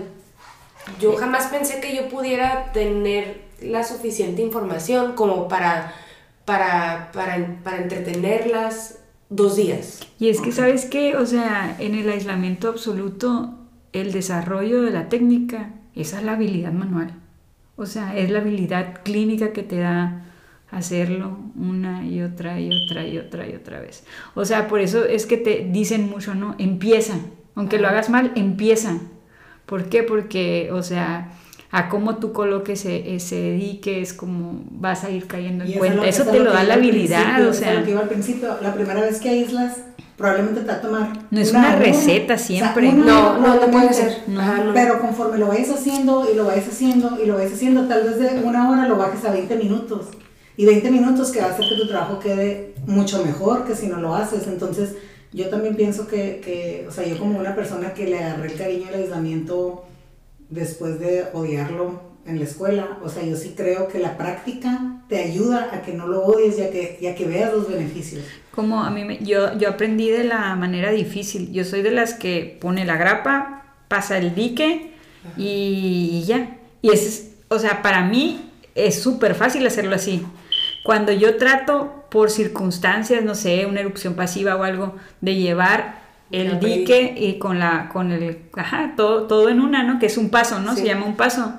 yo 1.00 1.16
jamás 1.16 1.48
pensé 1.48 1.80
que 1.80 1.96
yo 1.96 2.08
pudiera 2.10 2.72
tener 2.72 3.42
la 3.62 3.84
suficiente 3.84 4.42
información 4.42 5.14
como 5.14 5.48
para 5.48 5.94
para 6.46 7.12
para, 7.14 7.60
para 7.64 7.78
entretenerlas 7.78 9.00
dos 9.30 9.56
días. 9.56 10.02
Y 10.20 10.30
es 10.30 10.40
que, 10.42 10.52
¿sabes 10.52 10.86
qué? 10.86 11.16
O 11.16 11.26
sea, 11.26 11.76
en 11.80 11.96
el 11.96 12.10
aislamiento 12.10 12.70
absoluto, 12.70 13.56
el 13.92 14.12
desarrollo 14.12 14.82
de 14.82 14.92
la 14.92 15.10
técnica, 15.10 15.72
esa 15.96 16.20
es 16.20 16.26
la 16.26 16.34
habilidad 16.34 16.72
manual. 16.72 17.20
O 17.76 17.86
sea, 17.86 18.16
es 18.16 18.30
la 18.30 18.40
habilidad 18.40 19.02
clínica 19.04 19.52
que 19.52 19.64
te 19.64 19.80
da 19.80 20.33
hacerlo 20.74 21.38
una 21.56 22.06
y 22.06 22.22
otra 22.22 22.60
y 22.60 22.70
otra 22.70 23.06
y 23.06 23.18
otra 23.18 23.48
y 23.48 23.56
otra 23.56 23.80
vez. 23.80 24.04
O 24.36 24.44
sea, 24.46 24.68
por 24.68 24.82
eso 24.82 25.06
es 25.06 25.26
que 25.26 25.38
te 25.38 25.68
dicen 25.72 26.10
mucho, 26.10 26.36
¿no? 26.36 26.56
Empieza. 26.58 27.16
Aunque 27.56 27.78
lo 27.78 27.88
hagas 27.88 28.10
mal, 28.10 28.32
empieza. 28.36 28.98
¿Por 29.66 29.86
qué? 29.86 30.04
Porque, 30.04 30.70
o 30.72 30.82
sea, 30.82 31.32
a 31.72 31.90
cómo 31.90 32.18
tú 32.18 32.34
coloques 32.34 32.82
ese, 32.82 33.16
ese 33.16 33.52
dique 33.54 34.02
es 34.02 34.14
como 34.14 34.64
vas 34.72 35.04
a 35.04 35.10
ir 35.10 35.28
cayendo 35.28 35.64
en 35.64 35.74
cuenta. 35.74 36.08
es 36.08 36.16
Eso 36.16 36.24
es 36.24 36.32
te 36.32 36.40
lo 36.40 36.52
da 36.52 36.64
la 36.64 36.76
habilidad, 36.76 37.48
o 37.48 37.54
sea. 37.54 37.76
lo 37.76 37.86
que 37.86 37.92
iba 37.92 38.02
al 38.02 38.10
principio, 38.10 38.58
la 38.62 38.74
primera 38.74 39.02
vez 39.02 39.20
que 39.20 39.30
aíslas, 39.30 39.78
probablemente 40.18 40.62
te 40.62 40.68
va 40.68 40.74
a 40.74 40.82
tomar. 40.82 41.14
No 41.30 41.40
es 41.40 41.52
una 41.52 41.76
receta 41.76 42.34
O 42.36 42.38
sea, 42.38 42.46
siempre. 42.48 42.90
una 42.90 43.06
No, 43.06 43.40
no, 43.40 43.56
no 43.56 43.72
puede 43.72 43.94
ser. 43.94 44.24
No. 44.28 44.42
Ajá, 44.42 44.64
no. 44.64 44.74
Pero 44.74 45.00
conforme 45.00 45.38
lo 45.38 45.48
vayas 45.48 45.70
haciendo 45.70 46.28
y 46.32 46.36
lo 46.36 46.46
vayas 46.46 46.68
haciendo 46.68 47.18
y 47.22 47.28
lo 47.28 47.36
vayas 47.36 47.54
haciendo, 47.54 47.88
tal 47.88 48.04
vez 48.04 48.20
de 48.20 48.42
una 48.44 48.70
hora 48.70 48.88
lo 48.88 48.98
bajes 48.98 49.24
a 49.26 49.32
20 49.32 49.56
minutos. 49.58 50.08
Y 50.58 50.66
20 50.66 50.92
minutos 50.92 51.32
que 51.32 51.40
va 51.40 51.48
a 51.48 51.52
hacer 51.52 51.68
que 51.70 51.76
tu 51.76 51.88
trabajo 51.88 52.20
quede 52.20 52.74
mucho 52.86 53.24
mejor 53.26 53.66
que 53.66 53.76
si 53.76 53.88
no 53.88 53.98
lo 53.98 54.14
haces. 54.16 54.48
Entonces, 54.48 54.96
yo 55.32 55.50
también 55.50 55.76
pienso 55.76 56.08
que, 56.08 56.42
que, 56.44 56.86
o 56.88 56.92
sea, 56.92 57.06
yo 57.08 57.18
como 57.18 57.40
una 57.40 57.56
persona 57.56 57.94
que 57.94 58.06
le 58.08 58.20
agarré 58.24 58.52
el 58.52 58.58
cariño 58.58 58.88
al 58.90 58.96
aislamiento 59.02 59.86
después 60.50 61.00
de 61.00 61.26
odiarlo 61.34 62.14
en 62.26 62.38
la 62.40 62.46
escuela, 62.46 63.00
o 63.04 63.10
sea, 63.10 63.24
yo 63.24 63.36
sí 63.36 63.54
creo 63.58 63.88
que 63.90 64.00
la 64.00 64.16
práctica 64.18 65.02
te 65.10 65.18
ayuda 65.22 65.70
a 65.74 65.82
que 65.82 65.94
no 65.94 66.08
lo 66.08 66.24
odies 66.24 66.58
y 66.58 66.62
a 66.62 66.70
que, 66.72 66.98
y 67.02 67.08
a 67.08 67.16
que 67.16 67.26
veas 67.26 67.52
los 67.52 67.68
beneficios. 67.68 68.24
Como 68.52 68.82
a 68.82 68.90
mí, 68.92 69.04
me- 69.04 69.18
yo, 69.24 69.58
yo 69.58 69.70
aprendí 69.70 70.10
de 70.10 70.24
la 70.24 70.56
manera 70.56 70.92
difícil. 70.92 71.52
Yo 71.52 71.66
soy 71.66 71.82
de 71.82 71.92
las 71.92 72.14
que 72.14 72.58
pone 72.62 72.86
la 72.86 72.96
grapa, 72.96 73.76
pasa 73.90 74.18
el 74.20 74.36
dique 74.36 74.92
y, 75.36 76.10
y 76.14 76.24
ya. 76.26 76.58
Y 76.82 76.92
es, 76.92 77.32
o 77.50 77.60
sea, 77.60 77.82
para 77.82 78.06
mí 78.06 78.52
es 78.76 79.02
súper 79.02 79.36
fácil 79.36 79.66
hacerlo 79.68 79.96
así. 79.96 80.24
Cuando 80.84 81.12
yo 81.12 81.38
trato 81.38 82.06
por 82.10 82.30
circunstancias, 82.30 83.24
no 83.24 83.36
sé, 83.36 83.66
una 83.66 83.80
erupción 83.80 84.16
pasiva 84.16 84.56
o 84.56 84.64
algo, 84.64 84.96
de 85.22 85.36
llevar 85.36 86.04
el 86.32 86.60
dique 86.60 87.16
y 87.18 87.38
con 87.38 87.60
la, 87.60 87.90
con 87.90 88.12
el, 88.12 88.40
ajá, 88.54 88.94
todo, 88.98 89.28
todo 89.28 89.50
en 89.50 89.62
una, 89.62 89.84
¿no? 89.84 90.00
Que 90.00 90.08
es 90.08 90.18
un 90.18 90.30
paso, 90.30 90.60
¿no? 90.60 90.76
Se 90.76 90.86
llama 90.86 91.06
un 91.06 91.16
paso. 91.16 91.54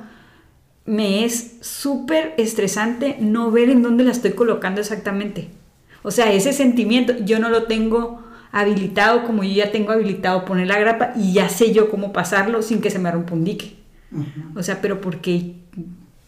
Me 0.84 1.24
es 1.24 1.58
súper 1.60 2.34
estresante 2.36 3.16
no 3.20 3.50
ver 3.50 3.70
en 3.70 3.82
dónde 3.82 4.04
la 4.04 4.10
estoy 4.10 4.32
colocando 4.32 4.80
exactamente. 4.80 5.48
O 6.02 6.10
sea, 6.10 6.32
ese 6.32 6.52
sentimiento 6.52 7.14
yo 7.24 7.38
no 7.38 7.48
lo 7.48 7.64
tengo 7.64 8.22
habilitado 8.52 9.24
como 9.24 9.42
yo 9.42 9.52
ya 9.52 9.72
tengo 9.72 9.92
habilitado 9.92 10.44
poner 10.44 10.68
la 10.68 10.78
grapa 10.78 11.12
y 11.16 11.32
ya 11.32 11.48
sé 11.48 11.72
yo 11.72 11.90
cómo 11.90 12.12
pasarlo 12.12 12.62
sin 12.62 12.80
que 12.80 12.90
se 12.90 12.98
me 12.98 13.10
rompa 13.10 13.34
un 13.34 13.44
dique. 13.44 13.76
O 14.54 14.62
sea, 14.62 14.80
pero 14.80 15.00
porque 15.00 15.54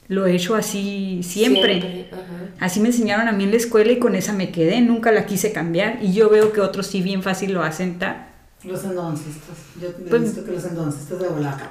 lo 0.09 0.27
he 0.27 0.35
hecho 0.37 0.55
así 0.55 1.21
siempre. 1.23 2.09
Ajá. 2.13 2.23
Así 2.61 2.81
me 2.81 2.89
enseñaron 2.89 3.29
a 3.29 3.33
mí 3.33 3.45
en 3.45 3.51
la 3.51 3.57
escuela 3.57 3.93
y 3.93 3.99
con 3.99 4.15
esa 4.15 4.33
me 4.33 4.51
quedé, 4.51 4.81
nunca 4.81 5.13
la 5.13 5.27
quise 5.27 5.53
cambiar 5.53 5.99
y 6.03 6.13
yo 6.13 6.29
veo 6.31 6.53
que 6.53 6.61
otros 6.61 6.87
sí 6.87 7.03
bien 7.03 7.23
fácil 7.23 7.53
lo 7.53 7.63
hacen. 7.63 7.99
ta. 7.99 8.29
Los 8.65 8.83
endodoncistas. 8.85 9.57
Yo 9.81 9.89
he 9.89 9.93
Pues- 9.93 10.23
visto 10.23 10.45
que 10.45 10.53
los 10.53 10.65
endodoncistas 10.65 11.19
de 11.21 11.29
volada. 11.29 11.71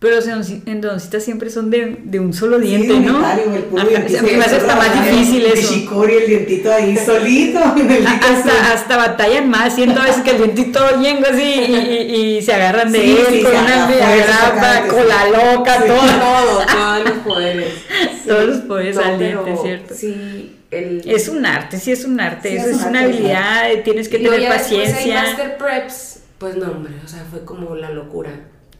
Pero 0.00 0.16
los 0.16 0.26
endodoncistas 0.64 1.22
siempre 1.22 1.50
son 1.50 1.68
de, 1.70 1.98
de 2.04 2.18
un 2.20 2.32
solo 2.32 2.58
diente, 2.58 2.88
Sí, 2.94 3.00
¿no? 3.00 3.18
unitario, 3.18 3.54
el 3.54 3.62
puro 3.64 3.84
me 3.84 4.44
hace 4.44 4.56
hasta 4.56 4.74
más 4.76 4.88
El- 4.96 5.10
difícil 5.14 5.44
el 5.44 5.52
eso. 5.58 5.74
chicory, 5.74 6.14
el 6.14 6.26
dientito 6.26 6.72
ahí 6.72 6.96
solito. 6.96 7.60
en 7.76 7.90
el 7.90 8.06
Hasta, 8.06 8.72
hasta 8.72 8.96
batallan 8.96 9.50
más, 9.50 9.74
siento 9.74 10.00
a 10.00 10.04
veces 10.06 10.22
que 10.22 10.30
el 10.30 10.36
dientito 10.38 10.80
yengo 11.02 11.26
así 11.30 11.42
y, 11.42 11.74
y- 11.76 12.36
y 12.38 12.42
se 12.42 12.54
agarran 12.54 12.90
de 12.90 12.98
Sí, 12.98 13.10
él 13.18 13.26
sí, 13.30 13.42
con 13.42 13.50
una 13.52 13.60
agarra 13.84 13.86
fuerza, 13.88 14.50
grapa, 14.52 14.60
sacan- 14.72 14.88
con 14.88 15.08
la 15.08 15.28
loca, 15.28 15.74
Sí. 15.82 15.88
todo. 15.88 16.00
Todo, 16.20 16.66
todos 16.66 17.04
los 17.04 17.18
poderes. 17.18 17.72
Todos 18.26 18.44
los 18.46 18.56
poderes 18.62 18.96
No, 18.96 19.02
al 19.02 19.18
diente, 19.18 19.54
¿cierto? 19.62 19.94
Sí, 19.94 20.56
el... 20.70 21.02
Es 21.04 21.28
un 21.28 21.44
arte, 21.44 21.78
sí 21.78 21.92
es 21.92 22.06
un 22.06 22.18
arte, 22.20 22.48
Sí, 22.48 22.56
eso 22.56 22.68
es 22.68 22.76
es, 22.76 22.82
un 22.84 22.88
una 22.88 23.00
arte, 23.00 23.12
habilidad, 23.12 23.70
eh, 23.70 23.76
tienes 23.84 24.08
que 24.08 24.16
Y 24.18 24.22
tener 24.24 24.48
paciencia. 24.48 25.22
Master 25.24 25.58
Preps, 25.58 26.20
pues 26.38 26.56
no, 26.56 26.70
hombre, 26.70 26.94
o 27.04 27.06
sea, 27.08 27.22
fue 27.30 27.44
como 27.44 27.74
la 27.76 27.90
locura. 27.90 28.30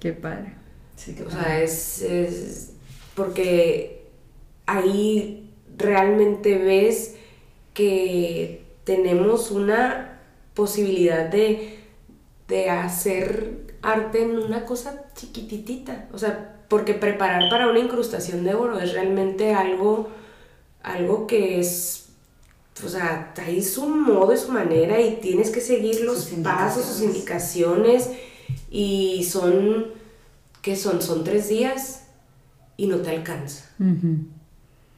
Qué 0.01 0.13
padre. 0.15 0.55
Sí, 1.01 1.17
O 1.27 1.31
sea, 1.31 1.63
es, 1.63 2.03
es 2.03 2.73
porque 3.15 4.05
ahí 4.67 5.51
realmente 5.79 6.59
ves 6.59 7.17
que 7.73 8.65
tenemos 8.85 9.51
una 9.51 10.21
posibilidad 10.55 11.27
de, 11.31 11.79
de 12.49 12.69
hacer 12.69 13.77
arte 13.81 14.23
en 14.25 14.37
una 14.37 14.67
cosa 14.67 15.07
chiquititita. 15.15 16.09
O 16.13 16.19
sea, 16.19 16.65
porque 16.69 16.93
preparar 16.93 17.49
para 17.49 17.69
una 17.71 17.79
incrustación 17.79 18.45
de 18.45 18.55
oro 18.55 18.79
es 18.79 18.93
realmente 18.93 19.55
algo, 19.55 20.11
algo 20.83 21.27
que 21.27 21.61
es, 21.61 22.11
o 22.85 22.89
sea, 22.89 23.33
hay 23.39 23.63
su 23.63 23.89
modo 23.89 24.35
y 24.35 24.37
su 24.37 24.53
manera 24.53 25.01
y 25.01 25.17
tienes 25.17 25.49
que 25.51 25.63
seguir 25.63 26.03
los 26.03 26.27
pasos, 26.43 26.85
sus 26.85 27.03
indicaciones 27.03 28.11
y 28.71 29.25
son, 29.25 29.87
¿qué 30.63 30.77
son? 30.77 31.03
Son 31.03 31.25
tres 31.25 31.49
días 31.49 32.07
y 32.77 32.87
no 32.87 32.99
te 32.99 33.11
alcanza. 33.11 33.71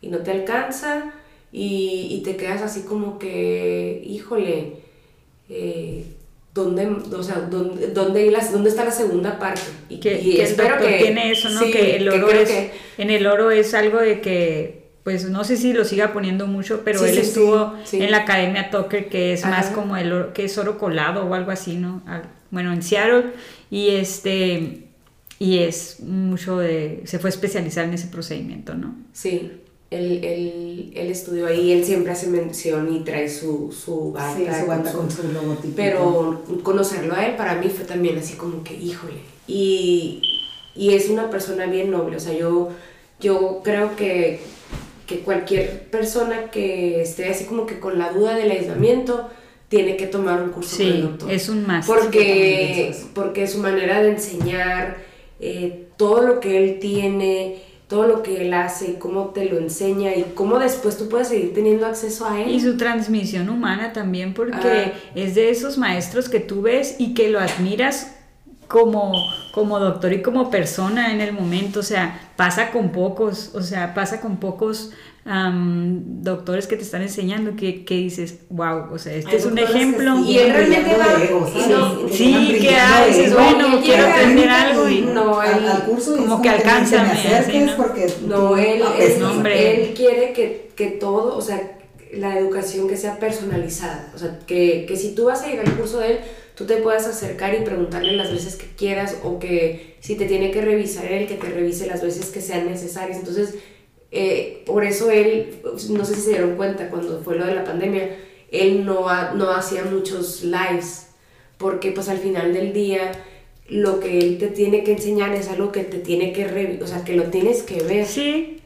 Y 0.01 0.09
no 0.09 0.19
te 0.19 0.31
alcanza 0.31 1.13
y, 1.53 2.23
te 2.25 2.37
quedas 2.37 2.63
así 2.63 2.83
como 2.83 3.19
que, 3.19 4.03
híjole, 4.07 4.75
eh, 5.49 6.05
¿dónde, 6.55 6.87
o 6.87 7.23
sea, 7.23 7.41
dónde, 7.41 7.89
dónde, 7.89 8.35
dónde 8.51 8.71
está 8.71 8.85
la 8.85 8.91
segunda 8.91 9.39
parte? 9.39 9.63
Y, 9.89 9.99
que, 9.99 10.43
espero 10.43 10.79
que 10.79 10.99
tiene 10.99 11.31
eso, 11.31 11.51
¿no? 11.51 11.61
que 11.61 11.97
el 11.97 12.09
oro 12.09 12.31
es, 12.31 12.71
en 12.99 13.11
el 13.11 13.27
oro 13.27 13.51
es 13.51 13.75
algo 13.75 13.99
de 13.99 14.21
que, 14.21 14.83
pues 15.05 15.29
no 15.29 15.45
sé 15.45 15.57
si 15.57 15.73
lo 15.73 15.85
siga 15.85 16.13
poniendo 16.13 16.47
mucho, 16.47 16.83
pero 16.85 17.05
él 17.05 17.19
estuvo 17.19 17.75
en 17.93 18.11
la 18.11 18.19
Academia 18.19 18.71
Tucker, 18.71 19.09
que 19.09 19.35
es 19.35 19.45
más 19.45 19.67
como 19.67 19.97
el 19.97 20.13
oro, 20.13 20.33
que 20.33 20.45
es 20.45 20.57
oro 20.57 20.79
colado 20.79 21.27
o 21.27 21.35
algo 21.35 21.51
así, 21.51 21.77
¿no? 21.77 22.03
Bueno, 22.51 22.73
en 22.73 22.83
Seattle, 22.83 23.33
y 23.71 23.91
este, 23.91 24.92
y 25.43 25.59
es 25.59 26.01
mucho 26.01 26.59
de, 26.59 27.03
se 27.05 27.19
fue 27.19 27.29
a 27.29 27.33
especializar 27.33 27.85
en 27.85 27.95
ese 27.95 28.07
procedimiento, 28.07 28.75
¿no? 28.75 28.95
Sí 29.13 29.51
él, 29.93 30.25
él, 30.25 30.93
él, 30.95 31.11
estudió 31.11 31.47
ahí, 31.47 31.71
él 31.71 31.85
siempre 31.85 32.13
hace 32.13 32.29
mención 32.29 32.95
y 32.95 33.01
trae 33.01 33.29
su, 33.29 33.73
su 33.73 34.13
bata, 34.13 34.37
sí, 34.37 34.47
su 34.61 34.67
bata 34.67 34.93
con, 34.93 35.11
su, 35.11 35.23
logotipo. 35.25 35.75
Pero 35.77 36.43
conocerlo 36.63 37.15
a 37.15 37.27
él 37.27 37.37
para 37.37 37.57
mí 37.57 37.69
fue 37.69 37.85
también 37.85 38.17
así 38.17 38.35
como 38.35 38.65
que, 38.65 38.75
híjole. 38.75 39.21
Y, 39.47 40.23
y 40.75 40.95
es 40.95 41.11
una 41.11 41.29
persona 41.29 41.67
bien 41.67 41.91
noble, 41.91 42.17
o 42.17 42.21
sea, 42.21 42.33
yo, 42.33 42.71
yo 43.21 43.61
creo 43.63 43.95
que, 43.95 44.41
que 45.07 45.19
cualquier 45.21 45.91
persona 45.91 46.51
que 46.51 47.03
esté 47.03 47.29
así 47.29 47.45
como 47.45 47.67
que 47.67 47.79
con 47.79 47.99
la 47.99 48.13
duda 48.13 48.35
del 48.35 48.51
aislamiento, 48.51 49.29
tiene 49.69 49.97
que 49.97 50.07
tomar 50.07 50.43
un 50.43 50.51
curso 50.51 50.77
sí, 50.77 50.91
con 50.91 51.01
doctor. 51.03 51.31
es 51.31 51.49
un 51.49 51.67
más. 51.67 51.87
Porque, 51.87 52.95
porque 53.15 53.47
su 53.47 53.59
manera 53.59 54.03
de 54.03 54.11
enseñar, 54.11 54.99
eh, 55.43 55.89
todo 55.97 56.23
lo 56.23 56.41
que 56.41 56.57
él 56.63 56.79
tiene 56.81 57.63
todo 57.93 58.07
lo 58.07 58.23
que 58.23 58.41
él 58.41 58.55
hace, 58.55 58.99
cómo 58.99 59.33
te 59.35 59.45
lo 59.45 59.59
enseña 59.59 60.15
y 60.15 60.33
cómo 60.35 60.59
después 60.59 60.97
tú 60.97 61.11
puedes 61.11 61.29
seguir 61.29 61.53
teniendo 61.53 61.85
acceso 61.85 62.27
a 62.27 62.41
él. 62.41 62.51
Y 62.51 62.59
su 62.59 62.79
transmisión 62.79 63.51
humana 63.51 63.93
también, 63.93 64.33
porque 64.33 64.57
ah. 64.67 64.93
es 65.15 65.35
de 65.35 65.51
esos 65.51 65.77
maestros 65.77 66.31
que 66.31 66.41
tú 66.41 66.63
ves 66.63 66.97
y 66.99 67.13
que 67.13 67.29
lo 67.29 67.39
admiras 67.39 68.15
como, 68.67 69.13
como 69.53 69.79
doctor 69.79 70.15
y 70.15 70.23
como 70.23 70.51
persona 70.51 71.13
en 71.13 71.21
el 71.21 71.35
momento, 71.35 71.81
o 71.81 71.83
sea, 71.83 72.33
pasa 72.37 72.71
con 72.71 72.93
pocos, 72.93 73.51
o 73.53 73.61
sea, 73.61 73.93
pasa 73.93 74.23
con 74.23 74.39
pocos 74.39 74.93
doctores 75.25 76.67
que 76.67 76.77
te 76.77 76.83
están 76.83 77.03
enseñando 77.03 77.55
que, 77.55 77.85
que, 77.85 77.95
dices, 77.95 78.41
wow, 78.51 78.93
o 78.93 78.99
sea, 78.99 79.15
este 79.15 79.37
es 79.37 79.47
un 79.47 79.57
ejemplo. 79.57 80.19
Y 80.25 80.39
él 80.39 80.53
realmente 80.53 80.97
va. 80.97 82.09
sí, 82.11 82.59
que 82.61 82.77
dices, 83.09 83.33
bueno, 83.33 83.81
quiero 83.85 84.07
aprender 84.07 84.49
algo 84.49 84.89
y 84.89 85.03
no, 85.03 85.43
él, 85.43 85.67
al, 85.67 85.85
curso 85.85 86.17
como 86.17 86.43
que 86.43 86.49
alcanza. 86.49 87.05
¿no? 87.05 87.77
Porque 87.77 88.13
no, 88.27 88.57
él, 88.57 88.83
él 89.47 89.95
quiere 89.95 90.33
que, 90.33 90.73
que 90.75 90.87
todo, 90.89 91.37
o 91.37 91.41
sea, 91.41 91.79
la 92.13 92.39
educación 92.39 92.89
que 92.89 92.97
sea 92.97 93.19
personalizada. 93.19 94.13
O 94.15 94.19
sea, 94.19 94.41
que, 94.47 94.87
que 94.87 94.97
si 94.97 95.15
tú 95.15 95.27
vas 95.27 95.43
a 95.43 95.53
ir 95.53 95.61
al 95.61 95.73
curso 95.77 96.01
de 96.01 96.13
él, 96.13 96.19
tú 96.55 96.67
te 96.67 96.77
puedas 96.77 97.07
acercar 97.07 97.55
y 97.55 97.65
preguntarle 97.65 98.13
las 98.13 98.31
veces 98.31 98.57
que 98.57 98.67
quieras 98.77 99.17
o 99.23 99.39
que 99.39 99.97
si 100.01 100.17
te 100.17 100.27
tiene 100.27 100.51
que 100.51 100.63
revisar 100.63 101.07
él, 101.07 101.27
que 101.27 101.35
te 101.35 101.49
revise 101.49 101.87
las 101.87 102.03
veces 102.03 102.27
que 102.27 102.41
sean 102.41 102.67
necesarias. 102.67 103.19
Entonces, 103.19 103.55
eh, 104.15 104.63
por 104.67 104.85
eso 104.85 105.11
él, 105.11 105.63
no 105.89 106.05
sé 106.05 106.15
si 106.15 106.21
se 106.21 106.31
dieron 106.31 106.57
cuenta 106.57 106.91
cuando 106.91 107.23
fue 107.23 107.37
lo 107.37 107.47
de 107.47 107.55
la 107.55 107.65
pandemia, 107.65 108.15
él 108.51 108.85
no, 108.85 109.07
no 109.35 109.51
hacía 109.51 109.85
muchos 109.85 110.45
lives, 110.45 111.09
porque 111.57 111.93
pues 111.93 112.11
al 112.11 112.19
final 112.19 112.53
del 112.53 112.75
día 112.75 113.13
lo 113.69 114.01
que 114.01 114.19
él 114.19 114.37
te 114.37 114.49
tiene 114.49 114.85
que 114.85 114.93
enseñar 114.93 115.33
es 115.33 115.49
algo 115.49 115.73
que 115.73 115.85
te 115.85 115.99
tiene 115.99 116.35
que 116.35 116.47
revisar, 116.47 116.83
o 116.83 116.87
sea, 116.87 117.05
que 117.05 117.17
lo 117.17 117.25
tienes 117.25 117.63
que 117.63 117.83
ver. 117.83 118.07
Sí. 118.07 118.59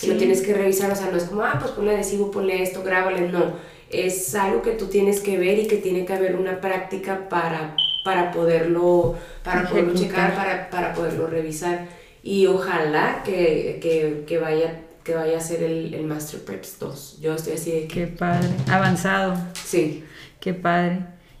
Que 0.00 0.08
lo 0.08 0.16
tienes 0.16 0.42
que 0.42 0.54
revisar, 0.54 0.90
o 0.90 0.96
sea, 0.96 1.10
no 1.10 1.16
es 1.16 1.24
como, 1.24 1.42
ah, 1.42 1.58
pues 1.60 1.72
ponle 1.72 1.94
adhesivo, 1.94 2.30
ponle 2.30 2.62
esto, 2.62 2.82
grábale, 2.82 3.28
no. 3.28 3.54
Es 3.90 4.34
algo 4.34 4.62
que 4.62 4.72
tú 4.72 4.86
tienes 4.86 5.20
que 5.20 5.38
ver 5.38 5.58
y 5.58 5.66
que 5.66 5.76
tiene 5.76 6.04
que 6.04 6.12
haber 6.12 6.36
una 6.36 6.60
práctica 6.60 7.28
para, 7.28 7.76
para 8.04 8.30
poderlo, 8.32 9.14
para 9.42 9.68
poderlo 9.68 9.94
checar, 9.94 10.34
para, 10.34 10.70
para 10.70 10.92
poderlo 10.94 11.26
revisar. 11.26 11.86
Y 12.22 12.46
ojalá 12.46 13.22
que, 13.24 13.78
que, 13.80 14.24
que 14.26 14.38
vaya 14.38 14.85
que 15.06 15.14
vaya 15.14 15.38
a 15.38 15.40
ser 15.40 15.62
el, 15.62 15.94
el 15.94 16.04
Master 16.04 16.40
Preps 16.40 16.80
2. 16.80 17.20
Yo 17.20 17.34
estoy 17.34 17.52
así 17.52 17.70
de 17.70 17.86
que... 17.86 17.94
Qué 17.94 18.06
padre, 18.08 18.48
avanzado. 18.68 19.36
Sí. 19.54 20.02
Qué 20.40 20.52
padre. 20.52 20.98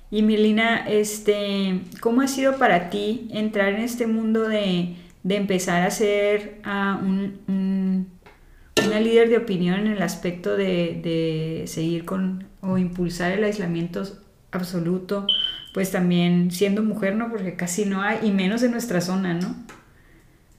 Y 0.08 0.22
Milina, 0.22 0.88
este, 0.88 1.80
¿cómo 2.00 2.20
ha 2.20 2.28
sido 2.28 2.58
para 2.58 2.90
ti 2.90 3.28
entrar 3.32 3.70
en 3.70 3.80
este 3.80 4.06
mundo 4.06 4.48
de, 4.48 4.94
de 5.24 5.36
empezar 5.36 5.82
a 5.82 5.90
ser 5.90 6.60
uh, 6.64 7.04
un, 7.04 8.08
una 8.86 9.00
líder 9.00 9.28
de 9.28 9.38
opinión 9.38 9.80
en 9.80 9.88
el 9.88 10.02
aspecto 10.02 10.56
de, 10.56 11.00
de, 11.02 11.64
seguir 11.66 12.04
con 12.04 12.46
o 12.60 12.78
impulsar 12.78 13.32
el 13.32 13.42
aislamiento 13.42 14.04
absoluto? 14.52 15.26
Pues 15.74 15.90
también 15.90 16.52
siendo 16.52 16.84
mujer, 16.84 17.16
¿no? 17.16 17.30
Porque 17.30 17.56
casi 17.56 17.84
no 17.84 18.00
hay, 18.00 18.20
y 18.22 18.30
menos 18.30 18.62
en 18.62 18.70
nuestra 18.70 19.00
zona, 19.00 19.34
¿no? 19.34 19.56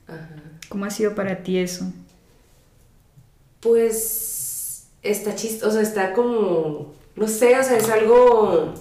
Ajá. 0.08 0.28
¿Cómo 0.68 0.84
ha 0.84 0.90
sido 0.90 1.16
para 1.16 1.38
ti 1.44 1.58
eso? 1.58 1.90
Pues 3.60 4.88
está 5.04 5.36
chistoso, 5.36 5.80
está 5.80 6.14
como, 6.14 6.94
no 7.16 7.28
sé, 7.28 7.58
o 7.58 7.64
sea, 7.64 7.78
es 7.78 7.90
algo... 7.90 8.74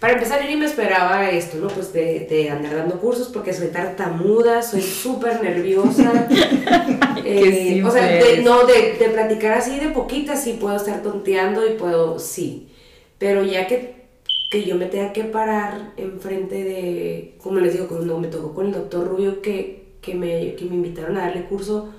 Para 0.00 0.12
empezar, 0.12 0.42
yo 0.42 0.48
ni 0.50 0.56
me 0.56 0.66
esperaba 0.66 1.30
esto, 1.30 1.56
¿no? 1.56 1.68
Pues 1.68 1.90
de, 1.94 2.26
de 2.28 2.50
andar 2.50 2.76
dando 2.76 3.00
cursos 3.00 3.28
porque 3.28 3.54
soy 3.54 3.68
tartamuda, 3.68 4.60
soy 4.62 4.82
súper 4.82 5.42
nerviosa. 5.42 6.28
eh, 7.24 7.82
o 7.82 7.90
sea, 7.90 8.04
de, 8.04 8.42
no, 8.42 8.66
de, 8.66 8.96
de, 8.98 9.08
platicar 9.08 9.56
así 9.56 9.80
de 9.80 9.88
poquitas, 9.88 10.44
sí 10.44 10.58
puedo 10.60 10.76
estar 10.76 11.02
tonteando 11.02 11.66
y 11.66 11.76
puedo, 11.76 12.18
sí. 12.18 12.68
Pero 13.16 13.42
ya 13.42 13.66
que, 13.66 14.08
que 14.50 14.64
yo 14.64 14.76
me 14.76 14.84
tenga 14.84 15.14
que 15.14 15.24
parar 15.24 15.94
enfrente 15.96 16.62
de, 16.62 17.34
como 17.42 17.60
les 17.60 17.72
digo, 17.72 17.88
cuando 17.88 18.18
me 18.18 18.28
tocó 18.28 18.52
con 18.52 18.66
el 18.66 18.72
doctor 18.72 19.08
Rubio 19.08 19.40
que, 19.40 19.94
que, 20.02 20.14
me, 20.14 20.56
que 20.56 20.66
me 20.66 20.74
invitaron 20.74 21.16
a 21.16 21.22
darle 21.22 21.46
curso, 21.46 21.94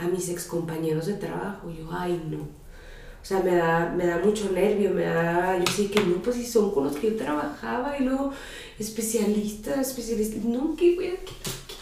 a 0.00 0.08
mis 0.08 0.28
ex 0.28 0.44
compañeros 0.44 1.06
de 1.06 1.14
trabajo. 1.14 1.70
Yo, 1.70 1.88
ay, 1.92 2.20
no. 2.30 2.38
O 2.38 3.24
sea, 3.24 3.40
me 3.40 3.54
da, 3.54 3.92
me 3.94 4.06
da 4.06 4.18
mucho 4.18 4.50
nervio, 4.50 4.90
me 4.90 5.02
da, 5.02 5.58
yo 5.58 5.70
sé 5.70 5.90
que 5.90 6.00
no, 6.00 6.16
pues 6.22 6.36
si 6.36 6.46
son 6.46 6.70
con 6.70 6.84
los 6.84 6.96
que 6.96 7.10
yo 7.10 7.16
trabajaba 7.16 7.98
y 7.98 8.04
luego 8.04 8.32
especialistas, 8.78 9.90
especialistas, 9.90 10.42
no, 10.42 10.74
¿qué, 10.74 10.96
qué, 10.96 11.18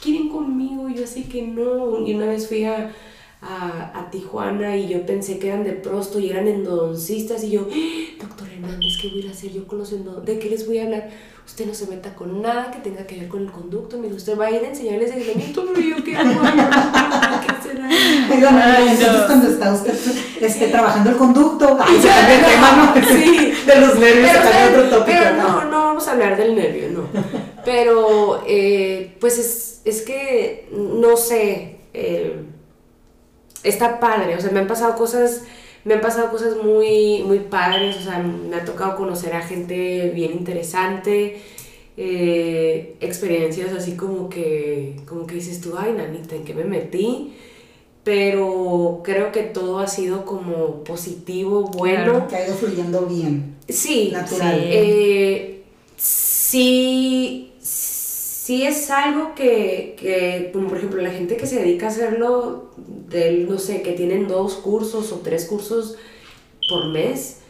quieren 0.03 0.31
conmigo? 0.31 0.89
Yo 0.89 1.05
así 1.05 1.25
que 1.25 1.43
no. 1.43 2.05
Y 2.05 2.15
una 2.15 2.27
vez 2.27 2.49
fui 2.49 2.65
a, 2.65 2.93
a, 3.41 4.09
Tijuana 4.11 4.77
y 4.77 4.89
yo 4.89 5.05
pensé 5.05 5.39
que 5.39 5.49
eran 5.49 5.65
de 5.65 5.73
prosto 5.73 6.19
y 6.19 6.31
eran 6.31 6.49
endodoncistas 6.49 7.45
y 7.45 7.51
yo, 7.51 7.69
¡Ah, 7.71 8.17
doctor 8.21 8.49
Hernández, 8.49 8.97
¿qué 9.01 9.09
voy 9.09 9.29
a 9.29 9.31
hacer 9.31 9.53
yo 9.53 9.67
con 9.67 9.79
los 9.79 9.93
endodoncistas? 9.93 10.35
¿De 10.35 10.39
qué 10.41 10.49
les 10.49 10.67
voy 10.67 10.79
a 10.79 10.85
hablar? 10.85 11.11
Usted 11.47 11.67
no 11.67 11.75
se 11.75 11.87
meta 11.87 12.15
con 12.15 12.43
nada 12.43 12.71
que 12.71 12.79
tenga 12.79 13.07
que 13.07 13.19
ver 13.19 13.29
con 13.29 13.43
el 13.43 13.51
conducto. 13.51 13.97
Me 13.97 14.05
dijo, 14.05 14.17
usted 14.17 14.39
va 14.39 14.47
a 14.47 14.51
ir 14.51 14.65
a 14.65 14.69
enseñarles 14.69 15.11
el 15.13 15.19
aislamiento, 15.19 15.65
pero 15.75 15.89
yo 15.89 16.05
qué 16.05 16.17
hago. 16.17 16.41
¿Qué 16.41 17.69
será? 17.69 17.89
entonces 18.93 19.23
cuando 19.27 19.49
está 19.49 19.73
usted 19.73 19.95
este, 20.41 20.69
trabajando 20.69 21.11
el 21.11 21.17
conducto, 21.17 21.79
se 22.01 22.09
cambia 22.09 22.39
el 22.39 22.45
tema, 22.45 22.93
¿no? 22.95 23.07
Sí. 23.07 23.53
De 23.67 23.81
los 23.81 23.99
nervios, 23.99 24.31
pero, 24.43 24.69
otro 24.69 24.99
tópico. 24.99 25.19
Pero 25.19 25.37
no, 25.37 25.65
no 25.65 25.79
vamos 25.85 26.09
a 26.09 26.13
hablar 26.13 26.37
del 26.37 26.55
nervio, 26.55 26.89
no. 26.91 27.03
Pero, 27.65 28.43
eh, 28.47 29.17
pues 29.21 29.39
es, 29.39 29.83
es 29.85 30.03
que, 30.03 30.69
no 30.73 31.17
sé, 31.17 31.81
eh, 31.93 32.45
está 33.63 34.01
padre, 34.01 34.37
o 34.37 34.41
sea, 34.41 34.51
me 34.51 34.61
han 34.61 34.67
pasado 34.67 34.97
cosas 34.97 35.43
me 35.85 35.95
han 35.95 36.01
pasado 36.01 36.31
cosas 36.31 36.57
muy, 36.63 37.23
muy 37.23 37.39
padres, 37.39 37.97
o 37.97 38.03
sea, 38.03 38.19
me 38.19 38.57
ha 38.57 38.65
tocado 38.65 38.97
conocer 38.97 39.35
a 39.35 39.41
gente 39.41 40.11
bien 40.15 40.33
interesante, 40.33 41.41
eh, 41.97 42.97
experiencias 43.01 43.73
así 43.73 43.97
como 43.97 44.29
que, 44.29 44.97
como 45.07 45.27
que 45.27 45.37
dices 45.37 45.61
tú, 45.61 45.75
ay, 45.79 45.93
nanita, 45.93 46.37
¿en 46.37 46.45
qué 46.45 46.55
me 46.55 46.65
metí? 46.65 47.35
Pero 48.05 49.01
creo 49.03 49.33
que 49.33 49.43
todo 49.43 49.79
ha 49.79 49.87
sido 49.87 50.25
como 50.25 50.85
positivo, 50.85 51.65
bueno. 51.65 52.27
que 52.29 52.37
ha 52.37 52.47
ido 52.47 52.55
fluyendo 52.55 53.07
bien. 53.07 53.57
Sí, 53.69 54.11
natural. 54.13 54.61
Eh, 54.63 55.63
sí, 55.97 57.53
sí 58.49 58.63
es 58.67 58.89
algo 58.91 59.35
que, 59.35 59.95
que, 60.01 60.49
como 60.55 60.69
por 60.69 60.79
ejemplo, 60.79 61.03
la 61.03 61.11
gente 61.11 61.37
que 61.37 61.47
se 61.47 61.57
dedica 61.61 61.85
a 61.85 61.91
hacerlo, 61.91 62.71
del, 62.79 63.47
no 63.47 63.59
sé, 63.59 63.83
que 63.83 63.93
tienen 63.93 64.27
dos 64.27 64.55
cursos 64.55 65.13
o 65.13 65.17
tres 65.17 65.45
cursos 65.45 65.97
por 66.67 66.87
mes, 66.87 67.41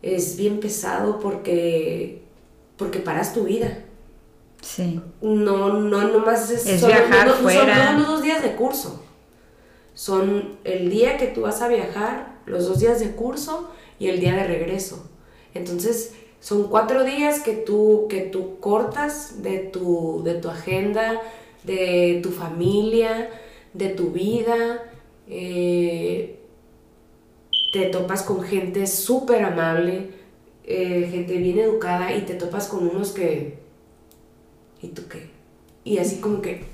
es 0.00 0.38
bien 0.38 0.58
pesado 0.58 1.18
porque, 1.20 2.22
porque 2.78 2.98
paras 2.98 3.34
tu 3.34 3.44
vida. 3.44 3.84
Sí. 4.62 4.98
No, 5.20 5.74
no, 5.74 6.08
nomás 6.08 6.50
es, 6.50 6.66
Es 6.66 6.80
solo- 6.80 6.94
viajar 6.94 7.26
no, 7.26 7.34
no 7.34 7.42
fuera. 7.42 7.86
son 7.88 7.98
los 7.98 8.06
dos 8.08 8.22
días 8.22 8.42
de 8.42 8.52
curso. 8.56 9.02
Son 9.92 10.56
el 10.64 10.88
día 10.88 11.18
que 11.18 11.26
tú 11.26 11.42
vas 11.42 11.60
a 11.60 11.68
viajar, 11.68 12.38
los 12.46 12.66
dos 12.68 12.78
días 12.78 13.00
de 13.00 13.10
curso 13.10 13.70
y 13.98 14.08
el 14.08 14.18
día 14.18 14.34
de 14.34 14.44
regreso. 14.44 15.10
Entonces, 15.52 16.12
son 16.40 16.68
cuatro 16.68 17.04
días 17.04 17.40
que 17.40 17.54
tú, 17.54 18.06
que 18.08 18.20
tú 18.20 18.58
cortas 18.60 19.42
de 19.42 19.58
tu, 19.58 20.22
de 20.24 20.34
tu 20.34 20.48
agenda, 20.48 21.20
de 21.64 22.20
tu 22.22 22.30
familia, 22.30 23.28
de 23.74 23.88
tu 23.90 24.10
vida. 24.10 24.82
eh, 25.28 26.34
te 27.72 27.86
topas 27.86 28.22
con 28.22 28.42
gente 28.42 28.86
súper 28.86 29.42
amable, 29.44 30.08
eh, 30.64 31.08
gente 31.10 31.36
bien 31.36 31.58
educada 31.58 32.14
y 32.16 32.22
te 32.22 32.34
topas 32.34 32.66
con 32.66 32.88
unos 32.88 33.10
que... 33.12 33.58
¿Y 34.80 34.88
tú 34.88 35.02
qué? 35.08 35.28
Y 35.84 35.98
así 35.98 36.16
como 36.20 36.40
que... 36.40 36.64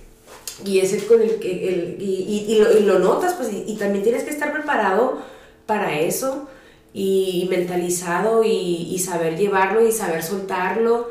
Y 0.64 0.78
es 0.78 0.92
el 0.92 1.04
con 1.06 1.20
el 1.20 1.40
que... 1.40 1.68
El, 1.68 1.96
y, 2.00 2.04
y- 2.22 2.52
y 2.54 2.58
lo, 2.60 2.78
y 2.78 2.82
lo 2.84 2.98
notas, 3.00 3.34
pues, 3.34 3.50
y 3.52 3.74
también 3.76 4.04
tienes 4.04 4.22
que 4.22 4.30
estar 4.30 4.52
preparado 4.52 5.18
para 5.66 5.98
eso 5.98 6.46
y 6.94 7.46
mentalizado 7.50 8.44
y, 8.44 8.88
y 8.90 8.98
saber 9.00 9.36
llevarlo 9.36 9.86
y 9.86 9.92
saber 9.92 10.22
soltarlo. 10.22 11.10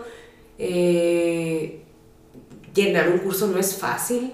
Eh, 0.58 1.82
llenar 2.74 3.10
un 3.10 3.20
curso 3.20 3.48
no 3.48 3.60
es 3.60 3.76
fácil, 3.76 4.32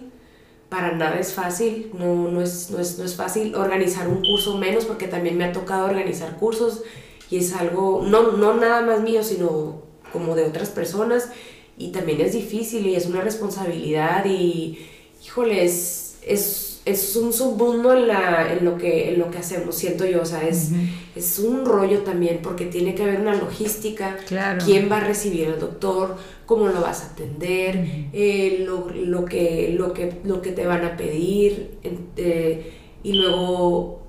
para 0.70 0.94
nada 0.96 1.20
es 1.20 1.34
fácil, 1.34 1.92
no, 1.98 2.30
no, 2.30 2.42
es, 2.42 2.70
no, 2.70 2.80
es, 2.80 3.00
no 3.00 3.04
es 3.04 3.16
fácil 3.16 3.56
organizar 3.56 4.08
un 4.08 4.22
curso 4.22 4.58
menos 4.58 4.86
porque 4.86 5.08
también 5.08 5.38
me 5.38 5.46
ha 5.46 5.52
tocado 5.52 5.86
organizar 5.86 6.38
cursos 6.38 6.84
y 7.30 7.38
es 7.38 7.54
algo, 7.54 8.04
no, 8.06 8.34
no 8.34 8.54
nada 8.54 8.82
más 8.82 9.02
mío, 9.02 9.24
sino 9.24 9.82
como 10.14 10.36
de 10.36 10.46
otras 10.46 10.70
personas 10.70 11.30
y 11.78 11.90
también 11.90 12.22
es 12.22 12.34
difícil 12.34 12.86
y 12.86 12.96
es 12.96 13.08
una 13.08 13.22
responsabilidad 13.22 14.26
y, 14.26 14.88
híjole, 15.26 15.64
es, 15.64 16.20
es, 16.22 16.69
es 16.90 17.16
un 17.16 17.32
submundo 17.34 17.94
en, 17.94 18.08
la, 18.08 18.52
en, 18.54 18.66
lo 18.66 18.78
que, 18.78 19.10
en 19.14 19.20
lo 19.20 19.30
que 19.32 19.38
hacemos, 19.38 19.76
siento 19.76 20.06
yo, 20.06 20.22
o 20.22 20.26
sea, 20.26 20.48
es, 20.48 20.70
es 21.16 21.40
un 21.40 21.66
rollo 21.66 22.00
también 22.02 22.40
porque 22.42 22.66
tiene 22.66 22.96
que 22.96 23.04
haber 23.04 23.22
una 23.22 23.36
logística, 23.36 24.18
Claro. 24.28 24.64
quién 24.66 24.90
va 24.92 24.98
a 24.98 25.02
recibir 25.02 25.48
al 25.48 25.60
doctor, 25.60 26.16
cómo 26.46 26.68
lo 26.68 26.82
vas 26.82 27.04
a 27.04 27.08
atender, 27.14 28.10
eh, 28.14 28.64
lo, 28.66 28.90
lo 28.90 29.26
que, 29.26 29.74
lo, 29.78 29.94
que, 29.94 30.20
lo 30.24 30.42
que 30.42 30.52
te 30.52 30.66
van 30.66 30.84
a 30.86 30.98
pedir 30.98 31.78
eh, 32.18 32.74
y 33.04 33.14
luego 33.14 34.00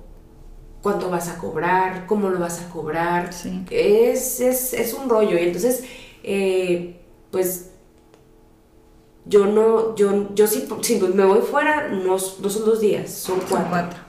cuánto 0.81 1.09
vas 1.09 1.29
a 1.29 1.37
cobrar, 1.37 2.05
cómo 2.07 2.29
lo 2.29 2.39
vas 2.39 2.61
a 2.61 2.69
cobrar. 2.69 3.33
Sí. 3.33 3.63
Es, 3.69 4.39
es, 4.41 4.73
es 4.73 4.93
un 4.93 5.09
rollo 5.09 5.37
y 5.37 5.43
entonces, 5.43 5.83
eh, 6.23 6.97
pues 7.31 7.70
yo 9.25 9.45
no, 9.45 9.95
yo, 9.95 10.33
yo 10.33 10.47
si, 10.47 10.67
si 10.81 10.99
me 10.99 11.25
voy 11.25 11.41
fuera, 11.41 11.89
no, 11.89 12.13
no 12.13 12.17
son 12.17 12.65
dos 12.65 12.79
días, 12.81 13.11
son 13.11 13.39
Son 13.39 13.49
cuatro. 13.49 13.69
cuatro. 13.69 13.99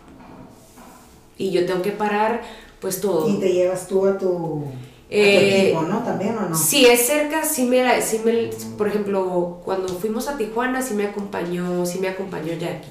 Y 1.39 1.51
yo 1.51 1.65
tengo 1.67 1.83
que 1.83 1.93
parar 1.93 2.43
pues 2.81 3.01
todo. 3.01 3.29
Y 3.29 3.39
te 3.39 3.53
llevas 3.53 3.87
tú 3.87 4.07
a 4.07 4.19
tu, 4.19 4.27
a 4.65 4.65
tu 4.67 4.69
Eh, 5.11 5.69
equipo, 5.69 5.83
¿no? 5.83 5.99
También 6.03 6.37
o 6.39 6.49
no. 6.49 6.57
Si 6.57 6.85
es 6.87 7.07
cerca, 7.07 7.45
sí 7.45 7.65
me, 7.65 7.83
la- 7.85 8.01
sí 8.01 8.21
me, 8.25 8.51
por 8.77 8.89
ejemplo, 8.89 9.61
cuando 9.65 9.89
fuimos 9.89 10.29
a 10.29 10.37
Tijuana, 10.37 10.83
sí 10.83 10.95
me 10.95 11.05
acompañó, 11.07 11.85
sí 11.87 11.99
me 12.01 12.09
acompañó 12.09 12.55
Jackie. 12.55 12.89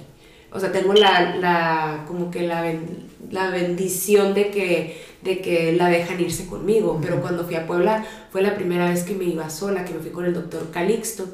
O 0.54 0.60
sea, 0.60 0.72
tengo 0.72 0.94
la, 0.94 1.36
la 1.38 2.06
como 2.08 2.30
que 2.30 2.42
la, 2.44 2.62
ben- 2.62 3.08
la 3.32 3.50
bendición 3.50 4.34
de 4.34 4.50
que, 4.52 5.02
de 5.24 5.40
que 5.42 5.74
la 5.74 5.88
dejan 5.90 6.20
irse 6.20 6.46
conmigo. 6.48 7.00
Pero 7.02 7.22
cuando 7.22 7.46
fui 7.46 7.56
a 7.56 7.66
Puebla, 7.68 8.06
fue 8.32 8.42
la 8.42 8.56
primera 8.56 8.90
vez 8.90 9.04
que 9.04 9.14
me 9.14 9.26
iba 9.26 9.50
sola, 9.50 9.86
que 9.86 9.94
me 9.94 10.00
fui 10.00 10.12
con 10.12 10.26
el 10.26 10.34
doctor 10.34 10.70
Calixto. 10.72 11.26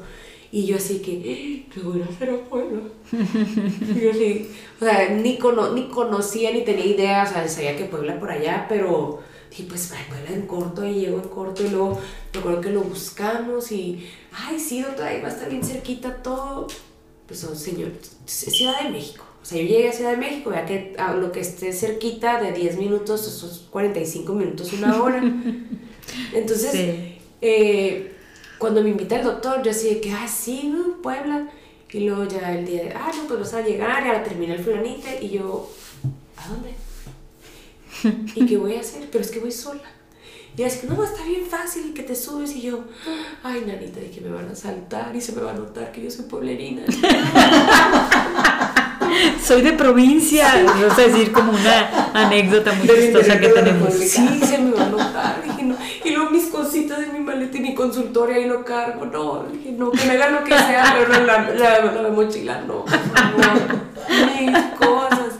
Y 0.50 0.64
yo 0.66 0.76
así 0.76 1.00
que, 1.00 1.12
"Eh, 1.12 1.66
¿qué 1.72 1.80
voy 1.80 2.00
a 2.00 2.06
hacer 2.06 2.30
a 2.30 2.36
Puebla? 2.48 2.80
Y 3.12 4.00
yo 4.00 4.10
así, 4.10 4.48
o 4.80 4.84
sea, 4.84 5.10
ni, 5.10 5.36
cono- 5.38 5.74
ni 5.74 5.88
conocía 5.88 6.50
ni 6.52 6.62
tenía 6.64 6.86
idea, 6.86 7.24
o 7.24 7.32
sea, 7.32 7.46
sabía 7.48 7.76
que 7.76 7.84
Puebla 7.84 8.18
por 8.18 8.30
allá, 8.30 8.64
pero 8.68 9.20
dije, 9.50 9.64
pues 9.68 9.92
ay, 9.92 10.04
Puebla 10.08 10.30
en 10.34 10.46
corto, 10.46 10.86
y 10.86 10.94
llego 11.00 11.18
en 11.22 11.28
corto, 11.28 11.62
y 11.64 11.68
luego 11.68 11.98
me 12.32 12.40
acuerdo 12.40 12.60
que 12.62 12.70
lo 12.70 12.80
buscamos 12.82 13.70
y, 13.72 14.06
ay, 14.32 14.58
sí, 14.58 14.80
doctor, 14.82 15.04
ahí 15.06 15.20
va 15.20 15.28
a 15.28 15.32
estar 15.32 15.50
bien 15.50 15.62
cerquita 15.62 16.22
todo. 16.22 16.66
Pues, 17.26 17.44
oh, 17.44 17.54
señor, 17.54 17.90
Ciudad 18.24 18.82
de 18.82 18.90
México. 18.90 19.24
O 19.42 19.44
sea, 19.44 19.60
yo 19.60 19.68
llegué 19.68 19.88
a 19.90 19.92
Ciudad 19.92 20.10
de 20.12 20.16
México, 20.16 20.48
vea 20.50 20.64
que 20.64 20.94
a 20.98 21.12
lo 21.14 21.30
que 21.30 21.40
esté 21.40 21.72
cerquita 21.74 22.40
de 22.40 22.52
10 22.52 22.78
minutos, 22.78 23.26
esos 23.26 23.66
45 23.70 24.32
minutos, 24.32 24.72
una 24.72 25.02
hora. 25.02 25.22
Entonces, 26.34 26.70
Sí. 26.72 27.18
eh, 27.42 28.12
cuando 28.58 28.82
me 28.82 28.90
invita 28.90 29.16
el 29.16 29.24
doctor, 29.24 29.62
yo 29.62 29.70
así 29.70 29.88
de 29.88 30.00
que, 30.00 30.12
ah, 30.12 30.28
sí, 30.28 30.74
Puebla. 31.02 31.48
Y 31.90 32.00
luego 32.00 32.24
ya 32.24 32.52
el 32.52 32.66
día 32.66 32.84
de, 32.84 32.92
ah, 32.92 33.10
no, 33.16 33.26
pues 33.26 33.40
vas 33.40 33.54
a 33.54 33.62
llegar, 33.62 34.04
ya 34.04 34.22
termina 34.22 34.54
el 34.54 34.62
fulanite. 34.62 35.18
Y 35.22 35.30
yo, 35.30 35.70
¿a 36.36 36.48
dónde? 36.48 36.74
¿Y 38.34 38.46
qué 38.46 38.56
voy 38.56 38.76
a 38.76 38.80
hacer? 38.80 39.08
Pero 39.10 39.24
es 39.24 39.30
que 39.30 39.40
voy 39.40 39.52
sola. 39.52 39.80
Y 40.56 40.64
así 40.64 40.80
que, 40.80 40.88
no, 40.88 41.02
está 41.02 41.24
bien 41.24 41.46
fácil 41.46 41.94
que 41.94 42.02
te 42.02 42.14
subes. 42.14 42.54
Y 42.56 42.62
yo, 42.62 42.84
ay, 43.42 43.64
nanita, 43.66 44.00
y 44.00 44.10
que 44.10 44.20
me 44.20 44.30
van 44.30 44.48
a 44.48 44.54
saltar 44.54 45.14
y 45.14 45.20
se 45.20 45.32
me 45.32 45.40
va 45.40 45.52
a 45.52 45.54
notar 45.54 45.92
que 45.92 46.02
yo 46.02 46.10
soy 46.10 46.26
pueblerina. 46.26 46.82
Soy 49.42 49.62
de 49.62 49.72
provincia. 49.72 50.62
Vamos 50.64 50.98
a 50.98 51.02
decir 51.02 51.32
como 51.32 51.52
una 51.52 52.10
anécdota 52.12 52.72
muy 52.72 52.86
chistosa 52.88 53.40
que 53.40 53.48
de 53.48 53.54
tenemos. 53.54 53.94
Sí, 53.94 54.40
se 54.44 54.58
me 54.58 54.72
va 54.72 54.84
a 54.84 54.88
notar. 54.90 55.42
Dije, 55.42 55.62
Y 56.28 56.32
mis 56.32 56.46
cositas 56.46 56.98
de 57.00 57.06
mi 57.06 57.20
maleta 57.20 57.56
y 57.56 57.60
mi 57.60 57.74
consultorio 57.74 58.36
ahí 58.36 58.44
lo 58.46 58.64
cargo. 58.64 59.06
No, 59.06 59.44
dije, 59.44 59.72
no, 59.72 59.90
que 59.90 60.04
me 60.06 60.12
hagan 60.12 60.34
lo 60.34 60.44
que 60.44 60.54
sea, 60.54 60.96
pero 60.98 61.24
la, 61.24 61.50
la, 61.50 62.02
la 62.02 62.08
mochila 62.10 62.60
no, 62.62 62.84
por 62.84 62.98
favor. 62.98 63.88
Mis 64.40 64.58
cosas. 64.78 65.34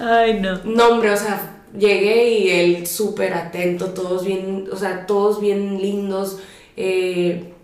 Ay, 0.00 0.40
no. 0.40 0.58
No, 0.64 0.88
hombre, 0.88 1.10
o 1.10 1.16
sea, 1.16 1.62
llegué 1.76 2.28
y 2.30 2.50
él 2.50 2.86
súper 2.86 3.34
atento, 3.34 3.86
todos 3.94 4.24
bien, 4.24 4.68
o 4.72 4.76
sea, 4.76 5.06
todos 5.06 5.40
bien 5.40 5.80
lindos. 5.80 6.38
eh, 6.76 7.54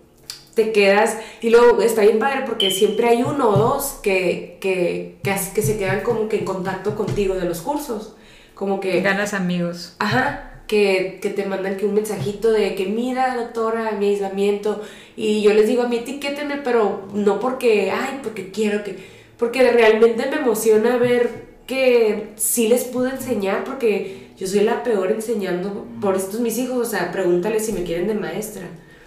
te 0.54 0.70
quedas 0.70 1.18
y 1.42 1.50
luego 1.50 1.82
está 1.82 2.02
bien 2.02 2.18
padre 2.20 2.44
porque 2.46 2.70
siempre 2.70 3.08
hay 3.08 3.22
uno 3.24 3.48
o 3.50 3.56
dos 3.56 3.98
que, 4.02 4.58
que, 4.60 5.18
que, 5.22 5.36
que 5.52 5.62
se 5.62 5.76
quedan 5.78 6.02
como 6.02 6.28
que 6.28 6.38
en 6.38 6.44
contacto 6.44 6.94
contigo 6.94 7.34
de 7.34 7.44
los 7.44 7.60
cursos. 7.60 8.14
Como 8.54 8.78
que... 8.78 9.00
Ganas 9.00 9.34
amigos. 9.34 9.96
Ajá, 9.98 10.53
que, 10.74 11.18
que 11.22 11.30
te 11.30 11.44
mandan 11.46 11.76
que 11.76 11.86
un 11.86 11.94
mensajito 11.94 12.50
de 12.52 12.74
que 12.76 12.86
mira 12.86 13.36
doctora 13.36 13.92
mi 14.00 14.06
aislamiento 14.12 14.82
y 15.16 15.42
yo 15.42 15.52
les 15.54 15.66
digo 15.68 15.82
a 15.82 15.88
mí 15.88 15.96
etiquétenme 15.98 16.56
pero 16.68 16.80
no 17.14 17.40
porque 17.40 17.90
ay 17.90 18.20
porque 18.22 18.50
quiero 18.56 18.82
que 18.84 18.92
porque 19.38 19.60
realmente 19.70 20.22
me 20.30 20.36
emociona 20.44 20.96
ver 20.96 21.22
que 21.66 22.32
sí 22.36 22.68
les 22.68 22.84
pude 22.84 23.10
enseñar 23.10 23.64
porque 23.64 24.28
yo 24.38 24.46
soy 24.46 24.60
la 24.60 24.82
peor 24.82 25.12
enseñando 25.12 25.86
por 26.00 26.16
estos 26.16 26.40
mis 26.40 26.58
hijos. 26.58 26.76
O 26.88 26.90
sea 26.90 27.10
pregúntales 27.12 27.64
si 27.66 27.72
me 27.72 27.84
quieren 27.84 28.06
de 28.08 28.14
maestra. 28.14 28.64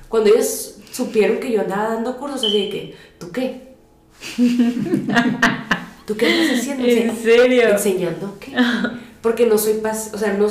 Cuando 0.10 0.30
ellos 0.32 0.78
supieron 0.92 1.38
que 1.40 1.52
yo 1.52 1.62
andaba 1.62 1.90
dando 1.96 2.18
cursos 2.18 2.44
así 2.46 2.58
de 2.64 2.70
que 2.70 2.82
tú 3.20 3.32
qué 3.32 3.46
tú 6.06 6.16
qué 6.18 6.26
andas 6.28 6.60
haciendo 6.60 6.86
¿En 6.86 7.16
serio? 7.18 7.68
enseñando 7.70 8.38
qué 8.40 8.54
porque 9.22 9.46
no 9.46 9.58
soy 9.58 9.74
pac- 9.76 10.14
o 10.14 10.18
sea 10.18 10.34
no 10.34 10.48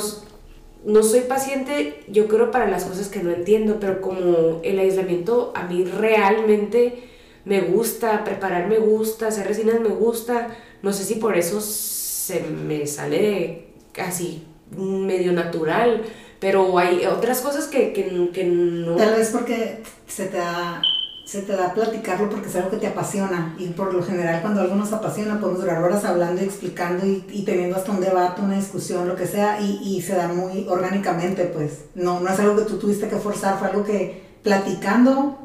no 0.87 1.03
soy 1.03 1.21
paciente, 1.21 1.99
yo 2.07 2.29
creo, 2.29 2.49
para 2.49 2.65
las 2.65 2.85
cosas 2.85 3.09
que 3.09 3.21
no 3.21 3.29
entiendo, 3.29 3.77
pero 3.77 3.99
como 3.99 4.61
el 4.63 4.79
aislamiento 4.79 5.51
a 5.53 5.63
mí 5.63 5.83
realmente 5.83 7.03
me 7.43 7.59
gusta, 7.59 8.23
preparar 8.23 8.69
me 8.69 8.79
gusta, 8.79 9.27
hacer 9.27 9.47
resinas 9.47 9.81
me 9.81 9.89
gusta, 9.89 10.55
no 10.81 10.93
sé 10.93 11.03
si 11.03 11.15
por 11.15 11.37
eso 11.37 11.59
se 11.59 12.39
me 12.39 12.87
sale 12.87 13.67
casi 13.91 14.43
medio 14.71 15.33
natural, 15.33 16.03
pero 16.39 16.77
hay 16.79 17.05
otras 17.05 17.41
cosas 17.41 17.67
que, 17.67 17.91
que, 17.91 18.29
que 18.31 18.45
no... 18.45 18.95
Tal 18.95 19.15
vez 19.15 19.31
porque 19.31 19.83
se 20.07 20.27
te 20.27 20.37
da 20.37 20.81
se 21.27 21.41
te 21.41 21.57
da 21.57 21.73
platicarlo 21.73 22.29
porque 22.29 22.47
es 22.47 22.55
algo 22.55 22.69
que 22.69 22.77
te 22.77 22.87
apasiona 22.87 23.53
y 23.59 23.67
por 23.67 23.93
lo 23.93 24.01
general 24.01 24.41
cuando 24.41 24.61
algo 24.61 24.75
nos 24.75 24.93
apasiona 24.93 25.39
podemos 25.41 25.59
durar 25.61 25.83
horas 25.83 26.05
hablando 26.05 26.41
y 26.41 26.45
explicando 26.45 27.05
y, 27.05 27.25
y 27.29 27.43
teniendo 27.43 27.75
hasta 27.75 27.91
un 27.91 27.99
debate, 27.99 28.41
una 28.41 28.55
discusión, 28.55 29.09
lo 29.09 29.15
que 29.17 29.27
sea 29.27 29.59
y, 29.59 29.77
y 29.83 30.01
se 30.01 30.15
da 30.15 30.29
muy 30.29 30.65
orgánicamente 30.69 31.43
pues 31.43 31.79
no, 31.95 32.21
no 32.21 32.29
es 32.29 32.39
algo 32.39 32.55
que 32.55 32.61
tú 32.63 32.77
tuviste 32.77 33.09
que 33.09 33.17
forzar, 33.17 33.59
fue 33.59 33.67
algo 33.67 33.83
que 33.83 34.23
platicando, 34.41 35.37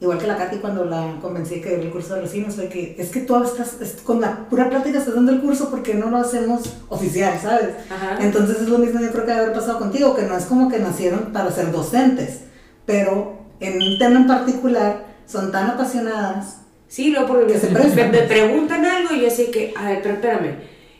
igual 0.00 0.18
que 0.18 0.26
la 0.28 0.36
Katy 0.36 0.58
cuando 0.58 0.84
la 0.84 1.18
convencí 1.20 1.60
que 1.60 1.80
el 1.80 1.90
curso 1.90 2.14
de 2.14 2.20
resinos 2.20 2.54
fue 2.54 2.68
que 2.68 2.94
es 2.98 3.08
que 3.10 3.20
tú 3.22 3.42
estás, 3.42 3.80
es- 3.80 4.02
con 4.02 4.20
la 4.20 4.48
pura 4.48 4.70
plática 4.70 4.98
estás 4.98 5.16
dando 5.16 5.32
el 5.32 5.40
curso 5.40 5.68
porque 5.70 5.94
no 5.94 6.10
lo 6.10 6.18
hacemos 6.18 6.62
oficial, 6.88 7.38
¿sabes? 7.42 7.70
Ajá. 7.90 8.18
Entonces 8.24 8.60
es 8.62 8.68
lo 8.68 8.78
mismo 8.78 9.00
yo 9.00 9.10
creo 9.10 9.24
que 9.24 9.32
debe 9.32 9.42
haber 9.46 9.54
pasado 9.54 9.78
contigo, 9.80 10.14
que 10.14 10.22
no 10.22 10.36
es 10.36 10.44
como 10.44 10.68
que 10.68 10.78
nacieron 10.78 11.32
para 11.32 11.50
ser 11.50 11.72
docentes, 11.72 12.40
pero 12.86 13.42
en 13.60 13.82
un 13.82 13.98
tema 13.98 14.20
en 14.20 14.26
particular 14.26 15.13
son 15.26 15.50
tan 15.52 15.70
apasionadas. 15.70 16.58
Sí, 16.88 17.10
no, 17.10 17.26
porque 17.26 17.54
Que 17.54 17.58
se 17.58 17.70
me, 17.70 17.80
me- 18.08 18.18
preguntan 18.22 18.84
algo 18.84 19.14
y 19.14 19.22
yo 19.22 19.30
sé 19.30 19.50
que, 19.50 19.72
a 19.76 19.88
ver, 19.88 20.00
pero 20.02 20.14
espérame, 20.14 20.54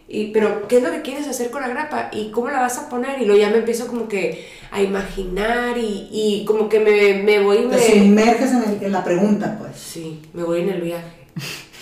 y, 0.09 0.27
pero 0.33 0.66
¿qué 0.68 0.79
es 0.79 0.83
lo 0.83 0.91
que 0.91 1.03
quieres 1.03 1.27
hacer 1.29 1.51
con 1.51 1.62
la 1.62 1.68
grapa? 1.68 2.09
¿Y 2.12 2.31
cómo 2.31 2.49
la 2.51 2.61
vas 2.61 2.79
a 2.79 2.89
poner? 2.89 3.20
Y 3.22 3.27
luego 3.27 3.41
ya 3.41 3.51
me 3.51 3.59
empiezo 3.59 3.87
como 3.87 4.09
que 4.09 4.47
a 4.70 4.83
imaginar 4.83 5.79
y, 5.79 6.09
y 6.12 6.45
como 6.47 6.68
que 6.68 6.81
me, 6.81 7.22
me 7.22 7.41
voy 7.41 7.59
y 7.59 7.66
me... 7.66 7.77
Te 7.77 7.99
sumerges 8.01 8.53
en, 8.53 8.64
el- 8.64 8.83
en 8.83 8.93
la 8.93 9.05
pregunta, 9.05 9.57
pues. 9.59 9.77
Sí, 9.77 10.20
me 10.33 10.43
voy 10.43 10.62
en 10.62 10.68
el 10.70 10.81
viaje. 10.81 11.25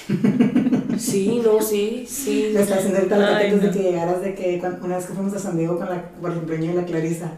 sí, 0.99 1.41
no, 1.45 1.61
sí, 1.63 2.05
sí. 2.09 2.51
Le 2.53 2.61
está 2.63 2.77
haciendo 2.77 3.17
la 3.17 3.37
Ay, 3.39 3.47
antes 3.47 3.61
de 3.63 3.67
no. 3.69 3.73
que 3.73 3.83
llegaras, 3.83 4.21
de 4.21 4.35
que 4.35 4.59
cuando- 4.59 4.85
una 4.85 4.97
vez 4.97 5.07
que 5.07 5.15
fuimos 5.15 5.35
a 5.35 5.39
San 5.39 5.57
Diego 5.57 5.79
con 5.79 5.89
la, 5.89 6.11
por 6.21 6.31
el 6.31 6.37
cumpleaños 6.39 6.75
de 6.75 6.81
la 6.83 6.87
Clarisa, 6.87 7.33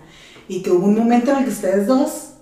y 0.48 0.62
que 0.62 0.70
hubo 0.70 0.86
un 0.86 0.96
momento 0.98 1.30
en 1.32 1.38
el 1.38 1.44
que 1.44 1.50
ustedes 1.50 1.86
dos, 1.86 2.33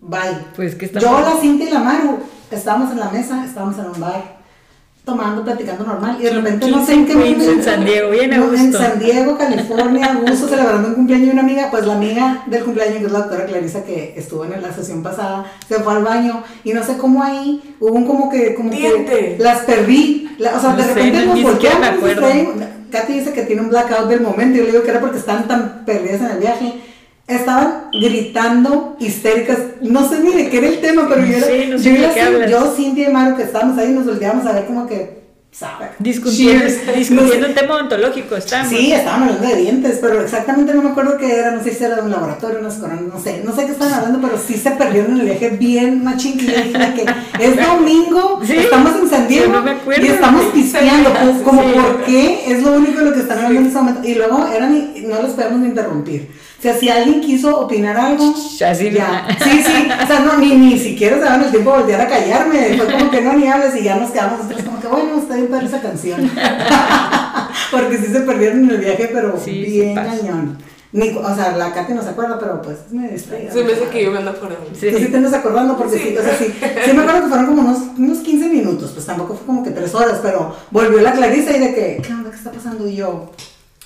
bye. 0.00 0.38
Pues 0.54 0.74
que 0.74 0.88
Yo, 0.88 0.98
estamos... 0.98 1.22
la 1.22 1.40
Cintia 1.40 1.68
y 1.68 1.72
la 1.72 1.80
Maru, 1.80 2.18
estábamos 2.50 2.92
en 2.92 3.00
la 3.00 3.10
mesa, 3.10 3.44
estábamos 3.44 3.78
en 3.78 3.86
un 3.86 4.00
bar, 4.00 4.36
tomando, 5.04 5.44
platicando 5.44 5.84
normal, 5.84 6.16
y 6.18 6.24
de 6.24 6.30
repente 6.30 6.68
no 6.68 6.84
sé 6.84 6.94
en 6.94 7.06
qué 7.06 7.14
momento. 7.14 7.50
en 7.50 7.62
San 7.62 7.84
Diego, 7.84 8.10
bien 8.10 8.32
a 8.32 8.38
no, 8.38 8.52
En 8.54 8.62
gusto. 8.72 8.78
San 8.78 8.98
Diego, 8.98 9.38
California, 9.38 10.18
gusto, 10.28 10.48
celebrando 10.48 10.88
un 10.88 10.94
cumpleaños 10.94 11.26
de 11.28 11.32
una 11.32 11.42
amiga, 11.42 11.68
pues 11.70 11.86
la 11.86 11.94
amiga 11.94 12.42
del 12.46 12.64
cumpleaños, 12.64 12.98
que 12.98 13.06
es 13.06 13.12
la 13.12 13.18
doctora 13.20 13.46
Clarisa, 13.46 13.84
que 13.84 14.14
estuvo 14.16 14.44
en 14.44 14.60
la 14.60 14.72
sesión 14.72 15.02
pasada, 15.04 15.46
se 15.68 15.76
fue 15.76 15.92
al 15.92 16.02
baño, 16.02 16.42
y 16.64 16.72
no 16.72 16.82
sé 16.84 16.96
cómo 16.96 17.22
ahí, 17.22 17.76
hubo 17.78 17.92
un 17.92 18.04
como 18.04 18.28
que, 18.28 18.54
como 18.56 18.70
que, 18.70 18.76
Diente. 18.78 19.36
las 19.38 19.60
perdí, 19.60 20.28
la- 20.38 20.56
o 20.56 20.60
sea, 20.60 20.70
No 20.70 20.76
de 20.78 20.82
sé, 20.82 20.94
repente 20.94 21.18
no, 21.26 21.34
nos 21.34 21.42
volteamos, 21.44 22.54
Katy 22.90 23.12
dice 23.12 23.32
que 23.32 23.42
tiene 23.42 23.62
un 23.62 23.68
blackout 23.68 24.08
del 24.08 24.20
momento, 24.22 24.56
y 24.56 24.58
yo 24.58 24.64
le 24.64 24.70
digo 24.72 24.82
que 24.84 24.90
era 24.90 25.00
porque 25.00 25.18
estaban 25.18 25.46
tan 25.46 25.84
perdidas 25.84 26.20
en 26.22 26.30
el 26.32 26.38
viaje, 26.38 26.74
estaban 27.26 27.88
gritando 27.92 28.96
histéricas, 29.00 29.58
no 29.80 30.08
sé 30.08 30.20
ni 30.20 30.32
de 30.32 30.48
qué 30.48 30.58
era 30.58 30.68
el 30.68 30.80
tema, 30.80 31.08
pero 31.08 31.24
yo 31.26 31.36
era, 31.36 31.46
Sí, 31.46 31.64
no 31.70 31.78
sé 31.78 32.50
yo, 32.50 32.72
Cintia 32.76 33.08
y 33.08 33.12
Maru, 33.12 33.36
que 33.36 33.42
estábamos 33.44 33.76
ahí, 33.78 33.90
nos 33.90 34.06
volteábamos 34.06 34.46
a 34.46 34.52
ver 34.52 34.66
como 34.66 34.86
que, 34.86 35.24
¿sabe? 35.50 35.86
Discutiendo, 35.98 36.64
discutiendo 36.96 37.48
un 37.48 37.54
tema 37.54 37.76
ontológico, 37.76 38.36
estamos. 38.36 38.68
Sí, 38.68 38.92
estaban 38.92 39.24
hablando 39.24 39.46
de 39.48 39.56
dientes, 39.56 39.98
pero 40.00 40.20
exactamente 40.20 40.72
no 40.72 40.82
me 40.82 40.90
acuerdo 40.90 41.16
qué 41.18 41.34
era, 41.40 41.50
no 41.50 41.64
sé 41.64 41.72
si 41.72 41.82
era 41.82 41.96
de 41.96 42.02
un 42.02 42.10
laboratorio, 42.12 42.60
unas 42.60 42.74
coronas, 42.74 43.02
no 43.02 43.18
sé, 43.20 43.42
no 43.44 43.54
sé 43.56 43.66
qué 43.66 43.72
estaban 43.72 43.94
hablando, 43.94 44.20
pero 44.20 44.38
sí 44.38 44.54
se 44.54 44.70
perdieron 44.72 45.12
en 45.14 45.20
el 45.20 45.26
viaje 45.26 45.48
bien 45.50 46.04
machín 46.04 46.38
que 46.38 46.46
que 46.46 47.06
es 47.44 47.56
domingo, 47.66 48.40
Sí, 48.44 48.56
estamos 48.56 48.94
en 49.02 49.08
San 49.08 49.26
Diego 49.26 49.46
yo 49.46 49.52
no 49.52 49.62
me 49.62 49.70
acuerdo. 49.72 50.04
y 50.06 50.08
estamos 50.10 50.44
pisteando, 50.54 51.10
como, 51.42 51.62
Sí. 51.62 51.68
por 51.74 52.04
qué 52.04 52.52
es 52.52 52.62
lo 52.62 52.72
único 52.74 53.00
de 53.00 53.06
lo 53.06 53.12
que 53.14 53.20
están 53.20 53.38
hablando 53.38 53.60
en 53.62 53.66
ese 53.66 53.76
momento. 53.76 54.00
Y 54.06 54.14
luego 54.14 54.46
eran, 54.54 54.92
no 55.08 55.22
los 55.22 55.32
podemos 55.32 55.58
ni 55.60 55.68
interrumpir. 55.68 56.45
O 56.58 56.62
sea, 56.62 56.74
si 56.74 56.88
alguien 56.88 57.20
quiso 57.20 57.60
opinar 57.60 57.96
algo, 57.96 58.34
ya. 58.58 58.72
no. 58.72 59.44
Sí, 59.44 59.62
sí, 59.62 59.88
o 60.02 60.06
sea, 60.06 60.20
no, 60.20 60.38
ni, 60.38 60.54
ni 60.54 60.78
siquiera 60.78 61.16
se 61.16 61.22
daban 61.24 61.44
el 61.44 61.50
tiempo 61.50 61.70
de 61.72 61.76
voltear 61.78 62.00
a 62.00 62.08
callarme, 62.08 62.78
fue 62.78 62.92
como 62.92 63.10
que 63.10 63.20
no, 63.20 63.34
ni 63.34 63.46
hables 63.46 63.76
y 63.76 63.84
ya 63.84 63.96
nos 63.96 64.10
quedamos 64.10 64.38
nosotros 64.38 64.64
como 64.64 64.80
que 64.80 64.86
bueno, 64.86 65.18
está 65.18 65.34
bien 65.36 65.48
padre 65.48 65.66
esa 65.66 65.82
canción. 65.82 66.30
Porque 67.70 67.98
sí 67.98 68.06
se 68.06 68.20
perdieron 68.20 68.64
en 68.64 68.70
el 68.70 68.78
viaje, 68.78 69.10
pero 69.12 69.38
Sí, 69.38 69.64
sí 69.64 69.70
bien 69.80 69.94
cañón. 69.94 70.58
Ni, 70.92 71.10
o 71.10 71.34
sea, 71.34 71.56
la 71.56 71.74
Katy 71.74 71.92
no 71.92 72.02
se 72.02 72.10
acuerda, 72.10 72.38
pero 72.38 72.62
pues 72.62 72.78
es 72.86 72.92
medio 72.92 73.10
distraída. 73.10 73.52
Se 73.52 73.62
me 73.62 73.72
hace 73.72 73.84
que 73.88 74.04
yo 74.04 74.10
me 74.10 74.18
ando 74.18 74.30
acordando. 74.30 74.70
Sí. 74.72 74.90
Sí 74.96 75.06
te 75.06 75.16
andas 75.16 75.34
acordando 75.34 75.76
porque 75.76 75.98
sí. 75.98 76.04
Sí. 76.08 76.16
o 76.16 76.22
sea, 76.22 76.36
sí, 76.38 76.46
sí 76.84 76.92
me 76.94 77.02
acuerdo 77.02 77.22
que 77.22 77.28
fueron 77.28 77.46
como 77.46 77.62
unos, 77.62 77.78
unos 77.98 78.18
15 78.18 78.48
minutos, 78.48 78.92
pues 78.94 79.04
tampoco 79.04 79.34
fue 79.34 79.46
como 79.46 79.62
que 79.62 79.72
3 79.72 79.94
horas, 79.94 80.20
pero 80.22 80.56
volvió 80.70 81.00
la 81.00 81.12
Clarisa 81.12 81.54
y 81.54 81.60
de 81.60 81.74
que, 81.74 82.02
¿qué 82.02 82.12
onda? 82.14 82.30
¿Qué 82.30 82.36
está 82.36 82.50
pasando? 82.50 82.88
Y 82.88 82.96
yo, 82.96 83.30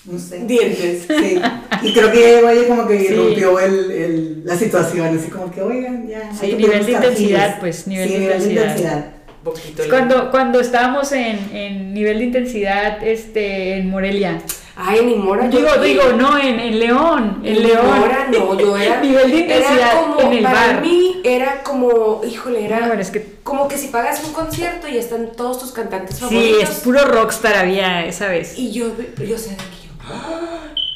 no 0.05 0.19
sé. 0.19 0.41
Dientes. 0.47 1.05
Sí, 1.09 1.41
y 1.83 1.93
creo 1.93 2.11
que 2.13 2.43
oye 2.45 2.67
como 2.67 2.87
que 2.87 2.99
Sí. 3.09 3.15
rompió 3.15 3.59
el, 3.61 3.91
el, 3.91 4.43
la 4.45 4.57
situación, 4.57 5.19
así 5.19 5.31
como 5.31 5.51
que, 5.51 5.61
oigan, 5.63 6.09
ya. 6.09 6.33
Sí, 6.33 6.47
hay 6.47 6.51
que 6.53 6.57
nivel 6.59 6.87
de 6.87 6.93
intensidad, 6.93 7.61
pues, 7.61 7.87
nivel 7.87 8.09
Sí, 8.09 8.15
de 8.15 8.21
nivel 8.21 8.43
de 8.43 8.51
intensidad. 8.51 9.05
Poquito. 9.45 9.83
Cuando, 9.89 10.31
cuando 10.31 10.61
estábamos 10.61 11.13
en, 11.13 11.39
en 11.55 11.95
nivel 11.95 12.19
de 12.19 12.25
intensidad 12.25 13.03
este, 13.03 13.79
en 13.79 13.89
Morelia. 13.89 14.39
Ay, 14.77 15.05
ni 15.05 15.15
mora. 15.15 15.49
yo 15.51 15.59
Digo, 15.59 15.83
digo, 15.83 16.03
no, 16.17 16.39
en, 16.39 16.59
en 16.61 16.79
León. 16.79 17.41
En 17.45 17.63
León. 17.63 17.87
mora, 18.01 18.29
no, 18.31 18.59
yo 18.59 18.77
era. 18.79 19.01
nivel 19.01 19.31
de 19.31 19.39
intensidad 19.39 19.77
era 19.79 20.01
como, 20.01 20.21
en 20.21 20.33
el 20.39 20.43
para 20.45 20.55
bar. 20.73 20.81
mí 20.83 21.21
era 21.25 21.63
como, 21.63 22.21
híjole, 22.27 22.65
era. 22.67 22.81
No, 22.81 22.89
pero 22.91 23.01
es 23.03 23.11
que- 23.11 23.27
Como 23.43 23.67
que 23.69 23.77
si 23.79 23.89
pagas 23.89 24.23
un 24.25 24.33
concierto 24.35 24.89
y 24.89 24.97
están 24.99 25.33
todos 25.37 25.59
tus 25.59 25.73
cantantes 25.73 26.17
Sí, 26.17 26.21
favoritos. 26.23 26.63
es 26.63 26.71
puro 26.81 27.05
rockstar 27.07 27.57
había 27.57 28.05
esa 28.07 28.29
vez. 28.29 28.59
Y 28.59 28.73
yo, 28.73 28.89
yo 29.27 29.37
sé 29.39 29.51
de 29.51 29.55
aquí. 29.57 29.80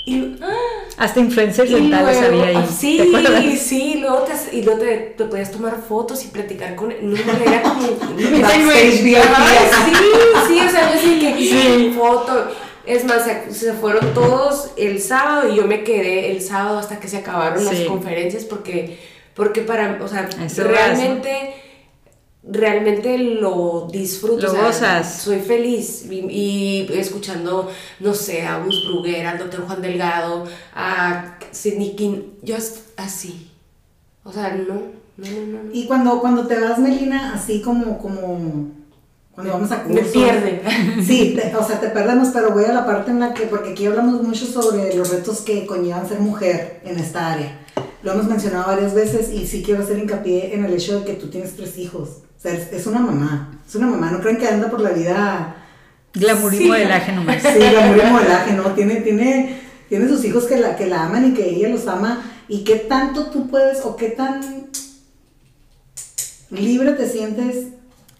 Y. 0.07 0.37
Hasta 0.99 1.19
influencers 1.21 1.71
luego- 1.71 1.87
había 1.97 2.45
ahí. 2.47 2.55
ah, 2.57 2.67
Sí, 2.71 3.57
sí, 3.59 3.97
luego 4.01 4.19
te, 4.19 4.57
y 4.57 4.63
luego 4.63 4.81
te, 4.81 4.97
te 5.17 5.25
podías 5.25 5.51
tomar 5.51 5.77
fotos 5.89 6.25
y 6.25 6.29
platicar 6.29 6.77
con 6.77 6.93
él. 6.93 6.99
No, 7.03 7.17
era 7.17 7.63
como. 7.63 7.81
Backstage 8.43 8.93
sí, 8.93 9.15
sí, 10.49 10.61
o 10.61 10.71
sea, 10.71 10.95
yo 10.95 11.01
sí 11.01 11.19
que 11.21 11.35
Sí. 11.39 11.95
foto. 11.97 12.49
Es 12.87 13.03
más, 13.07 13.25
se, 13.25 13.53
se 13.55 13.73
fueron 13.73 14.13
todos 14.13 14.73
el 14.77 15.01
sábado 15.01 15.51
y 15.51 15.57
yo 15.57 15.67
me 15.67 15.83
quedé 15.85 16.31
el 16.33 16.43
sábado 16.43 16.79
hasta 16.79 17.01
que 17.01 17.09
se 17.09 17.17
acabaron 17.17 17.65
las 17.65 17.81
conferencias 17.81 18.45
porque, 18.45 18.99
porque 19.35 19.63
para, 19.63 19.99
o 20.05 20.07
sea, 20.07 20.29
Eso 20.45 20.65
realmente, 20.65 21.55
realmente 22.47 23.17
lo 23.19 23.89
disfruto. 23.91 24.43
Lo 24.43 24.49
o 24.49 24.55
sea, 24.55 24.65
gozas. 24.67 25.23
Soy 25.23 25.41
feliz 25.41 26.05
y, 26.11 26.21
y 26.31 26.89
escuchando, 26.95 27.71
no 28.01 28.15
sé, 28.15 28.43
a 28.43 28.59
Gus 28.63 28.87
Bruguera, 28.87 29.31
al 29.33 29.39
doctor 29.39 29.65
Juan 29.67 29.81
Delgado, 29.83 30.45
a 30.75 31.39
Sidney 31.51 31.97
King, 31.97 32.19
yo 32.43 32.57
as- 32.57 32.83
así. 32.97 33.51
O 34.25 34.33
sea, 34.33 34.55
no, 34.55 34.75
no, 35.17 35.27
no, 35.27 35.63
no. 35.65 35.71
Y 35.73 35.87
cuando, 35.87 36.21
cuando 36.21 36.47
te 36.47 36.59
vas, 36.59 36.79
Melina, 36.79 37.35
así 37.35 37.61
como, 37.63 37.99
como 37.99 38.71
cuando 39.35 39.53
vamos 39.53 39.71
a 39.73 39.79
Me 39.85 39.95
cursos. 40.01 40.13
pierden. 40.13 40.61
Sí, 41.05 41.35
te- 41.37 41.55
o 41.57 41.67
sea, 41.67 41.81
te 41.81 41.89
perdemos, 41.89 42.29
pero 42.33 42.53
voy 42.53 42.65
a 42.65 42.73
la 42.73 42.87
parte 42.87 43.11
en 43.11 43.21
la 43.21 43.35
que, 43.35 43.45
porque 43.47 43.71
aquí 43.71 43.87
hablamos 43.87 44.23
mucho 44.23 44.47
sobre 44.47 44.95
los 44.95 45.11
retos 45.11 45.41
que 45.41 45.67
conllevan 45.67 46.09
ser 46.09 46.21
mujer 46.21 46.81
en 46.85 46.99
esta 46.99 47.33
área. 47.33 47.61
Lo 48.03 48.13
hemos 48.13 48.27
mencionado 48.27 48.67
varias 48.67 48.93
veces 48.95 49.33
y 49.33 49.47
sí 49.47 49.63
quiero 49.63 49.83
hacer 49.83 49.99
hincapié 49.99 50.55
en 50.55 50.65
el 50.65 50.75
hecho 50.75 51.01
de 51.01 51.07
que 51.07 51.15
tú 51.15 51.29
tienes 51.29 51.57
tres 51.57 51.79
hijos. 51.79 52.19
Sea, 52.45 52.53
es, 52.53 52.73
es 52.75 52.87
una 52.87 53.01
mamá, 53.01 53.59
es 53.67 53.75
una 53.75 53.87
mamá, 53.87 54.11
no 54.11 54.21
creen 54.21 54.37
que 54.37 54.47
anda 54.47 54.69
por 54.71 54.81
la 54.81 54.91
vida 54.91 55.57
Glamour 56.13 56.53
y 56.53 56.59
Sí. 56.59 56.67
modelaje 56.69 57.13
nomás. 57.13 57.43
Sí, 57.43 57.59
la 57.59 57.81
muy 57.87 58.01
modelaje, 58.03 58.53
¿no? 58.53 58.65
Tiene, 58.75 58.97
tiene, 58.97 59.61
tiene 59.89 60.09
sus 60.09 60.23
hijos 60.27 60.45
que 60.45 60.59
la, 60.59 60.77
que 60.77 60.87
la 60.87 61.05
aman 61.07 61.27
y 61.31 61.35
que 61.35 61.49
ella 61.49 61.71
los 61.71 61.87
ama. 61.89 62.23
¿Y 62.47 62.65
qué 62.65 62.77
tanto 62.77 63.31
tú 63.31 63.49
puedes 63.49 63.81
o 63.85 63.97
qué 63.97 64.11
tan 64.11 64.67
libre 66.51 66.93
te 66.93 67.09
sientes? 67.09 67.69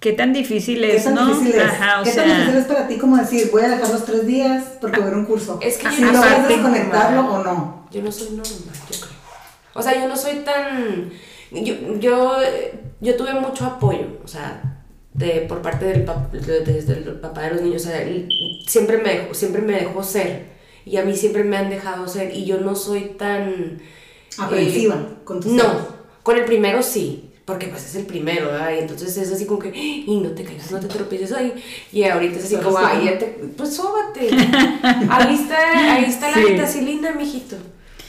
Qué 0.01 0.13
tan 0.15 0.33
difícil 0.33 0.81
¿Qué 0.81 0.97
es, 0.97 1.05
tan 1.05 1.15
¿no? 1.15 1.27
difícil 1.27 1.55
es? 1.61 1.65
Ajá, 1.65 2.01
o 2.01 2.05
¿Qué 2.05 2.13
tan 2.13 2.27
difícil 2.27 2.57
es 2.57 2.65
para 2.65 2.89
ti 2.89 2.97
como 2.97 3.17
decir, 3.19 3.51
voy 3.53 3.63
a 3.63 3.69
dejar 3.69 3.91
los 3.91 4.05
tres 4.07 4.27
días 4.27 4.65
porque 4.81 5.01
voy 5.01 5.11
a 5.11 5.15
a 5.15 5.19
un 5.19 5.27
curso? 5.27 5.59
Es 5.63 5.77
que 5.77 5.91
si 5.91 6.01
yo 6.01 6.07
no 6.07 6.13
logras 6.15 6.49
desconectarlo 6.49 7.23
normal. 7.23 7.41
o 7.41 7.45
no. 7.45 7.89
Yo 7.93 8.03
no 8.03 8.11
soy 8.11 8.31
normal, 8.31 8.47
yo 8.91 9.01
creo. 9.01 9.13
O 9.75 9.83
sea, 9.83 9.95
yo 10.01 10.09
no 10.09 10.17
soy 10.17 10.37
tan. 10.37 11.11
Yo, 11.55 11.75
yo, 11.99 12.33
yo 13.01 13.17
tuve 13.17 13.35
mucho 13.35 13.65
apoyo, 13.67 14.07
o 14.25 14.29
sea, 14.29 14.83
de, 15.13 15.43
por 15.49 15.63
parte 15.63 15.85
del, 15.87 16.05
pap- 16.05 16.31
de- 16.31 16.61
desde 16.61 16.95
el 16.95 17.05
papá 17.21 17.43
de 17.43 17.51
los 17.55 17.63
niños. 17.63 17.83
O 17.83 17.89
sea, 17.89 18.03
él 18.03 18.29
siempre 18.67 18.99
me, 18.99 19.15
dejó, 19.15 19.35
siempre 19.35 19.63
me 19.63 19.75
dejó 19.75 20.03
ser. 20.03 20.55
Y 20.87 20.97
a 20.99 21.05
mí 21.05 21.17
siempre 21.17 21.45
me 21.45 21.57
han 21.57 21.71
dejado 21.71 22.07
ser. 22.09 22.35
Y 22.35 22.45
yo 22.45 22.59
no 22.61 22.75
soy 22.75 23.15
tan. 23.19 23.81
Aprensiva 24.39 24.97
eh, 24.97 25.15
con 25.25 25.41
tus 25.41 25.53
No, 25.53 25.65
con 26.23 26.37
el 26.37 26.45
primero 26.45 26.83
sí. 26.83 27.31
Porque 27.45 27.67
pues 27.69 27.85
es 27.85 27.95
el 27.97 28.07
primero, 28.07 28.47
¿verdad? 28.47 28.73
Y 28.75 28.79
entonces 28.79 29.15
es 29.19 29.31
así 29.31 29.45
como 29.45 29.59
que, 29.61 29.69
y 29.77 30.19
no 30.23 30.31
te 30.31 30.45
caigas, 30.45 30.71
no 30.73 30.81
te 30.81 30.87
tropieces 30.89 31.31
ahí. 31.33 31.53
Y 31.93 32.03
ahorita 32.05 32.39
es 32.39 32.47
así 32.47 32.57
Pero 32.57 32.71
como, 32.73 32.81
ya 33.05 33.19
te, 33.19 33.27
pues 33.55 33.75
sóbate. 33.77 34.31
ahí 35.11 35.35
está, 35.35 35.95
ahí 35.95 36.05
está 36.07 36.31
la 36.31 36.37
Sí. 36.39 36.53
vitacilina, 36.53 37.13
mijito. 37.13 37.57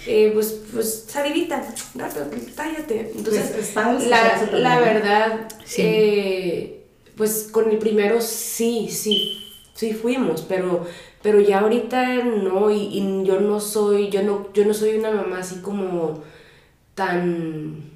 Eh, 0.08 0.32
pues, 0.34 0.62
pues, 0.74 1.06
salivita, 1.08 1.64
rápido, 1.96 2.26
tállate. 2.56 3.12
Entonces, 3.16 3.52
Pues, 3.74 4.08
la, 4.08 4.50
la 4.54 4.80
verdad, 4.80 5.48
Sí. 5.66 5.82
eh, 5.84 6.86
pues 7.16 7.48
con 7.52 7.70
el 7.72 7.78
primero 7.78 8.22
sí, 8.22 8.90
sí, 8.92 9.42
sí 9.74 9.94
fuimos, 9.94 10.42
pero, 10.44 10.86
pero 11.24 11.40
ya 11.40 11.60
ahorita 11.62 12.24
no, 12.24 12.70
y, 12.70 12.78
y 12.92 13.24
yo 13.26 13.40
no 13.40 13.60
soy, 13.60 14.10
yo 14.10 14.22
no, 14.22 14.52
yo 14.54 14.66
no 14.66 14.74
soy 14.74 14.96
una 14.98 15.12
mamá 15.12 15.40
así 15.40 15.56
como 15.62 16.24
tan 16.94 17.96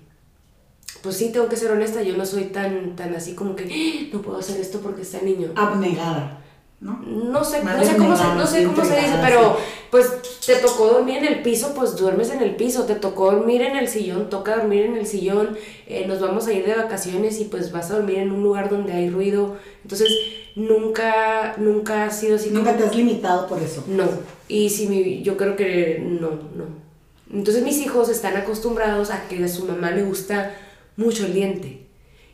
pues 1.01 1.15
sí, 1.15 1.31
tengo 1.31 1.47
que 1.47 1.55
ser 1.55 1.71
honesta, 1.71 2.01
yo 2.03 2.17
no 2.17 2.25
soy 2.25 2.45
tan, 2.45 2.95
tan 2.97 3.15
así 3.15 3.33
como 3.33 3.55
que 3.55 3.63
"Ah, 3.63 4.09
no 4.13 4.21
puedo 4.21 4.37
hacer 4.39 4.59
esto 4.59 4.79
porque 4.81 5.03
está 5.03 5.21
niño. 5.21 5.53
Abnegada, 5.55 6.43
¿no? 6.81 6.99
No 7.05 7.43
sé, 7.43 7.63
no 7.63 7.83
sé 7.83 7.97
cómo 7.97 8.15
se, 8.15 8.23
no 8.23 8.47
sé 8.47 8.63
cómo 8.63 8.85
se 8.85 8.95
dice, 8.95 9.15
pero 9.21 9.57
pues 9.91 10.07
te 10.45 10.55
tocó 10.57 10.87
dormir 10.87 11.17
en 11.17 11.25
el 11.25 11.41
piso, 11.41 11.73
pues 11.75 11.95
duermes 11.97 12.29
en 12.29 12.41
el 12.41 12.55
piso, 12.55 12.85
te 12.85 12.95
tocó 12.95 13.31
dormir 13.31 13.61
en 13.63 13.75
el 13.75 13.87
sillón, 13.89 14.29
toca 14.29 14.55
dormir 14.57 14.83
en 14.85 14.95
el 14.95 15.05
sillón, 15.05 15.57
eh, 15.87 16.05
nos 16.07 16.21
vamos 16.21 16.47
a 16.47 16.53
ir 16.53 16.65
de 16.65 16.75
vacaciones 16.75 17.39
y 17.41 17.45
pues 17.45 17.71
vas 17.71 17.91
a 17.91 17.95
dormir 17.95 18.19
en 18.19 18.31
un 18.31 18.43
lugar 18.43 18.69
donde 18.69 18.93
hay 18.93 19.09
ruido, 19.09 19.57
entonces 19.83 20.09
nunca, 20.55 21.55
nunca 21.57 22.05
ha 22.05 22.11
sido 22.11 22.35
así 22.37 22.49
Nunca 22.51 22.71
como- 22.71 22.83
te 22.83 22.89
has 22.89 22.95
limitado 22.95 23.47
por 23.47 23.61
eso. 23.61 23.83
no, 23.87 24.05
y 24.47 24.69
si 24.69 24.87
mi, 24.87 25.21
yo 25.21 25.35
creo 25.37 25.55
que 25.55 26.01
no, 26.05 26.29
no. 26.55 26.89
Entonces 27.31 27.63
mis 27.63 27.77
hijos 27.79 28.09
están 28.09 28.37
acostumbrados 28.37 29.11
a 29.11 29.27
que 29.27 29.43
a 29.43 29.47
su 29.47 29.65
mamá 29.65 29.91
le 29.91 30.03
gusta 30.03 30.55
mucho 30.97 31.25
el 31.25 31.33
diente. 31.33 31.85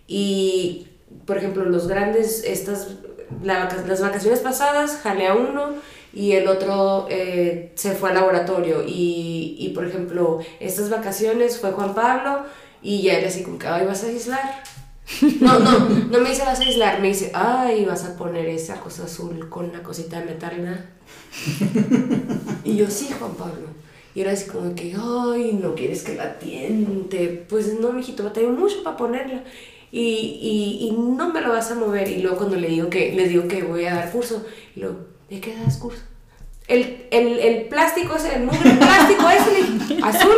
Y, 0.08 0.88
por 1.26 1.38
ejemplo, 1.38 1.66
los 1.66 1.88
grandes, 1.88 2.44
estas, 2.46 2.90
las 3.44 4.02
vacaciones 4.02 4.40
pasadas 4.40 5.00
jalé 5.02 5.28
a 5.28 5.36
uno 5.36 5.74
y 6.14 6.32
el 6.32 6.48
otro 6.48 7.08
eh, 7.10 7.74
se 7.76 7.92
fue 7.94 8.10
al 8.10 8.16
laboratorio. 8.16 8.84
Y, 8.88 9.58
y, 9.60 9.70
por 9.70 9.86
ejemplo, 9.86 10.40
estas 10.60 10.90
vacaciones 10.90 11.60
fue 11.60 11.72
Juan 11.72 11.94
Pablo 11.94 12.46
y 12.82 13.02
ya 13.02 13.18
era 13.18 13.28
así 13.28 13.44
como 13.44 13.60
que, 13.60 13.68
ay, 13.68 13.86
vas 13.86 14.04
a 14.04 14.08
aislar. 14.08 14.64
No, 15.40 15.60
no, 15.60 15.80
no 16.12 16.20
me 16.20 16.30
dice 16.30 16.44
vas 16.44 16.60
a 16.60 16.64
aislar, 16.64 17.00
me 17.00 17.10
dice, 17.10 17.32
ay, 17.34 17.86
vas 17.86 18.06
a 18.06 18.18
poner 18.18 18.48
esa 18.48 18.80
cosa 18.80 19.04
azul 19.04 19.50
con 19.50 19.70
una 19.70 19.84
cosita 19.84 20.20
de 20.20 20.26
metal, 20.26 20.90
Y 22.64 22.76
yo, 22.76 22.90
sí, 22.90 23.10
Juan 23.20 23.36
Pablo. 23.36 23.68
Y 24.16 24.22
era 24.22 24.32
así 24.32 24.50
como 24.50 24.74
que, 24.74 24.96
ay, 24.98 25.60
no 25.62 25.76
quieres 25.76 26.04
que 26.04 26.16
la 26.16 26.40
tiente. 26.40 27.46
Pues 27.50 27.80
no, 27.80 27.92
mijito, 27.92 28.24
batalló 28.24 28.50
mucho 28.52 28.82
para 28.82 28.96
ponerla. 28.96 29.44
Y, 29.92 30.02
y, 30.02 30.88
y, 30.88 30.92
no 30.92 31.30
me 31.30 31.42
lo 31.42 31.50
vas 31.50 31.72
a 31.72 31.76
mover. 31.76 32.08
Y 32.10 32.22
luego 32.22 32.38
cuando 32.38 32.56
le 32.58 32.68
digo 32.68 32.90
que, 32.90 33.14
les 33.14 33.30
digo 33.30 33.48
que 33.48 33.64
voy 33.64 33.86
a 33.86 33.96
dar 33.96 34.12
curso, 34.12 34.46
y 34.76 34.82
luego, 34.82 34.98
¿de 35.30 35.40
qué 35.40 35.56
das 35.56 35.78
curso? 35.78 36.02
El, 36.68 37.08
el, 37.12 37.40
el 37.40 37.62
plástico 37.66 38.16
ese, 38.16 38.36
el 38.36 38.44
mugre 38.44 38.72
plástico 38.72 39.30
ese, 39.30 40.04
azul. 40.04 40.36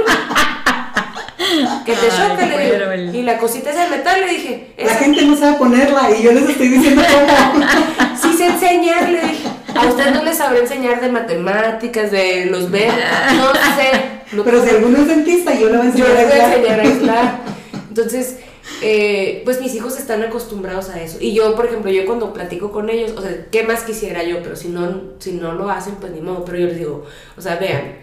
Que 1.85 1.93
te 1.93 2.07
choca, 2.09 2.45
le 2.45 3.03
digo. 3.05 3.17
Y 3.17 3.23
la 3.23 3.37
cosita 3.37 3.69
esa 3.69 3.85
de 3.85 3.89
metal, 3.91 4.19
le 4.19 4.33
dije. 4.33 4.73
La 4.77 4.95
gente 4.95 5.25
no 5.25 5.37
sabe 5.37 5.57
ponerla 5.57 6.11
y 6.11 6.23
yo 6.23 6.31
les 6.33 6.49
estoy 6.49 6.67
diciendo 6.67 7.01
cómo. 7.09 7.65
sí 8.21 8.33
sé 8.33 8.47
enseñar, 8.47 9.09
le 9.09 9.21
dije. 9.21 9.47
A 9.75 9.85
usted 9.85 10.11
no 10.11 10.23
les 10.23 10.37
sabré 10.37 10.61
enseñar 10.61 10.99
de 10.99 11.09
matemáticas, 11.09 12.11
de 12.11 12.47
los 12.47 12.71
B, 12.71 12.87
no 12.87 13.53
sé. 13.53 14.43
Pero 14.43 14.63
si 14.63 14.69
alguno 14.71 14.97
es 14.97 15.07
dentista, 15.07 15.53
yo 15.53 15.69
le 15.69 15.77
voy 15.77 15.85
a 15.85 15.89
enseñar, 15.89 16.09
yo 16.09 16.19
a, 16.19 16.25
voy 16.25 16.39
a 16.39 16.47
enseñar 16.47 16.79
a 16.79 16.83
aislar. 16.83 17.39
Entonces, 17.89 18.37
eh, 18.81 19.41
pues 19.45 19.61
mis 19.61 19.73
hijos 19.75 19.97
están 19.97 20.23
acostumbrados 20.23 20.89
a 20.89 21.01
eso. 21.01 21.17
Y 21.19 21.33
yo, 21.33 21.55
por 21.55 21.65
ejemplo, 21.65 21.91
yo 21.91 22.05
cuando 22.05 22.33
platico 22.33 22.71
con 22.71 22.89
ellos, 22.89 23.13
o 23.17 23.21
sea, 23.21 23.47
¿qué 23.51 23.63
más 23.63 23.83
quisiera 23.83 24.23
yo? 24.23 24.41
Pero 24.43 24.55
si 24.55 24.69
no, 24.69 25.13
si 25.19 25.33
no 25.33 25.53
lo 25.53 25.69
hacen, 25.69 25.95
pues 25.95 26.11
ni 26.11 26.21
modo. 26.21 26.45
Pero 26.45 26.59
yo 26.59 26.67
les 26.67 26.77
digo, 26.77 27.05
o 27.37 27.41
sea, 27.41 27.57
vean, 27.57 27.95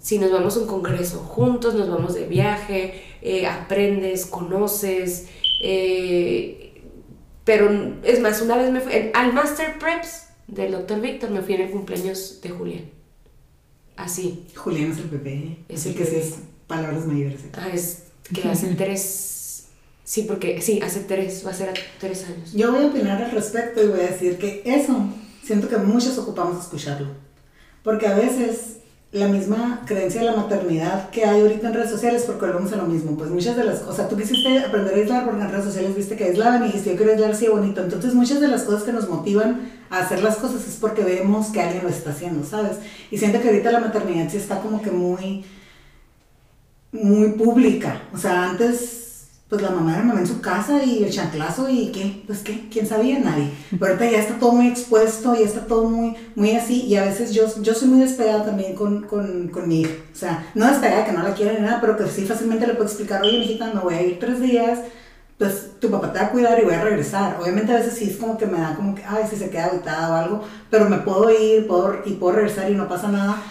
si 0.00 0.18
nos 0.18 0.32
vamos 0.32 0.56
a 0.56 0.60
un 0.60 0.66
congreso 0.66 1.18
juntos, 1.18 1.74
nos 1.74 1.88
vamos 1.88 2.14
de 2.14 2.26
viaje, 2.26 3.02
eh, 3.22 3.46
aprendes, 3.46 4.26
conoces. 4.26 5.28
Eh, 5.62 6.82
pero 7.44 7.96
es 8.02 8.20
más, 8.20 8.42
una 8.42 8.56
vez 8.56 8.70
me 8.70 8.80
fui 8.80 8.92
al 9.14 9.32
Master 9.32 9.78
Preps 9.78 10.26
del 10.46 10.72
Dr. 10.72 11.00
Víctor, 11.00 11.30
me 11.30 11.42
fui 11.42 11.54
en 11.54 11.62
el 11.62 11.70
cumpleaños 11.70 12.40
de 12.42 12.50
Julián. 12.50 12.90
Así. 13.96 14.46
Julián 14.54 14.92
es 14.92 14.98
el 14.98 15.08
bebé. 15.08 15.58
Es, 15.68 15.86
el, 15.86 15.94
que 15.94 16.04
es 16.04 16.36
palabras 16.66 17.06
mayores. 17.06 17.40
Ah, 17.54 17.68
es 17.72 18.04
que 18.32 18.48
hace 18.48 18.74
tres 18.74 19.37
Sí, 20.08 20.22
porque 20.22 20.62
sí, 20.62 20.80
hace 20.82 21.00
tres, 21.00 21.42
va 21.44 21.50
a 21.50 21.52
ser 21.54 21.74
tres 22.00 22.24
años. 22.24 22.54
Yo 22.54 22.72
voy 22.72 22.82
a 22.82 22.86
opinar 22.86 23.22
al 23.22 23.30
respecto 23.30 23.84
y 23.84 23.88
voy 23.88 24.00
a 24.00 24.04
decir 24.04 24.38
que 24.38 24.62
eso, 24.64 25.06
siento 25.42 25.68
que 25.68 25.76
muchos 25.76 26.16
ocupamos 26.16 26.64
escucharlo. 26.64 27.08
Porque 27.82 28.06
a 28.06 28.14
veces 28.14 28.78
la 29.12 29.28
misma 29.28 29.82
creencia 29.84 30.22
de 30.22 30.28
la 30.28 30.34
maternidad 30.34 31.10
que 31.10 31.26
hay 31.26 31.42
ahorita 31.42 31.68
en 31.68 31.74
redes 31.74 31.90
sociales, 31.90 32.22
porque 32.26 32.46
volvemos 32.46 32.72
a 32.72 32.76
lo 32.76 32.84
mismo, 32.84 33.18
pues 33.18 33.28
muchas 33.28 33.54
de 33.54 33.64
las 33.64 33.80
cosas, 33.80 34.08
tú 34.08 34.16
quisiste 34.16 34.60
aprender 34.60 34.94
a 34.94 34.96
aislar 34.96 35.24
porque 35.26 35.42
en 35.42 35.50
redes 35.50 35.66
sociales 35.66 35.94
viste 35.94 36.16
que 36.16 36.24
aislaban 36.24 36.62
y 36.62 36.68
dijiste 36.68 36.92
yo 36.92 36.96
quiero 36.96 37.12
aislar 37.12 37.32
así 37.32 37.48
bonito, 37.48 37.82
entonces 37.82 38.14
muchas 38.14 38.40
de 38.40 38.48
las 38.48 38.62
cosas 38.62 38.84
que 38.84 38.94
nos 38.94 39.10
motivan 39.10 39.70
a 39.90 39.98
hacer 39.98 40.22
las 40.22 40.36
cosas 40.36 40.66
es 40.66 40.76
porque 40.76 41.04
vemos 41.04 41.48
que 41.48 41.60
alguien 41.60 41.82
lo 41.82 41.90
está 41.90 42.12
haciendo, 42.12 42.46
¿sabes? 42.46 42.78
Y 43.10 43.18
siento 43.18 43.42
que 43.42 43.48
ahorita 43.48 43.70
la 43.72 43.80
maternidad 43.80 44.30
sí 44.30 44.38
está 44.38 44.62
como 44.62 44.80
que 44.80 44.90
muy, 44.90 45.44
muy 46.92 47.32
pública, 47.32 48.00
o 48.14 48.16
sea, 48.16 48.48
antes 48.48 48.97
pues 49.48 49.62
la 49.62 49.70
mamá 49.70 49.94
era 49.94 50.04
mamá 50.04 50.20
en 50.20 50.26
su 50.26 50.42
casa 50.42 50.84
y 50.84 51.02
el 51.02 51.10
chanclazo 51.10 51.70
y 51.70 51.90
qué, 51.90 52.22
pues 52.26 52.40
qué, 52.40 52.68
quién 52.70 52.86
sabía, 52.86 53.18
nadie. 53.18 53.50
Pero 53.70 53.94
ahorita 53.94 54.10
ya 54.10 54.18
está 54.18 54.34
todo 54.38 54.52
muy 54.52 54.68
expuesto, 54.68 55.34
ya 55.34 55.46
está 55.46 55.66
todo 55.66 55.88
muy, 55.88 56.14
muy 56.34 56.50
así 56.50 56.82
y 56.82 56.96
a 56.96 57.04
veces 57.04 57.32
yo, 57.32 57.46
yo 57.62 57.74
soy 57.74 57.88
muy 57.88 58.00
despegada 58.00 58.44
también 58.44 58.74
con, 58.74 59.04
con, 59.04 59.48
con 59.48 59.66
mi 59.66 59.82
hija. 59.82 59.94
O 60.12 60.16
sea, 60.16 60.46
no 60.54 60.66
despegada 60.66 61.06
que 61.06 61.12
no 61.12 61.22
la 61.22 61.32
quiero 61.32 61.54
ni 61.54 61.60
nada, 61.60 61.80
pero 61.80 61.96
que 61.96 62.06
sí 62.08 62.26
fácilmente 62.26 62.66
le 62.66 62.74
puedo 62.74 62.86
explicar, 62.86 63.22
oye, 63.22 63.38
mijita, 63.38 63.72
me 63.72 63.80
voy 63.80 63.94
a 63.94 64.02
ir 64.02 64.18
tres 64.18 64.38
días, 64.38 64.80
pues 65.38 65.70
tu 65.80 65.90
papá 65.90 66.12
te 66.12 66.18
va 66.18 66.26
a 66.26 66.30
cuidar 66.30 66.60
y 66.60 66.64
voy 66.64 66.74
a 66.74 66.84
regresar. 66.84 67.38
Obviamente 67.40 67.72
a 67.72 67.76
veces 67.76 67.94
sí 67.94 68.10
es 68.10 68.16
como 68.16 68.36
que 68.36 68.44
me 68.44 68.60
da 68.60 68.74
como 68.74 68.94
que, 68.94 69.02
ay, 69.04 69.24
si 69.30 69.36
se 69.36 69.48
queda 69.48 69.66
agitada 69.66 70.10
o 70.10 70.14
algo, 70.14 70.44
pero 70.68 70.90
me 70.90 70.98
puedo 70.98 71.30
ir 71.30 71.66
puedo, 71.66 72.00
y 72.04 72.14
puedo 72.14 72.36
regresar 72.36 72.70
y 72.70 72.74
no 72.74 72.86
pasa 72.86 73.08
nada. 73.08 73.42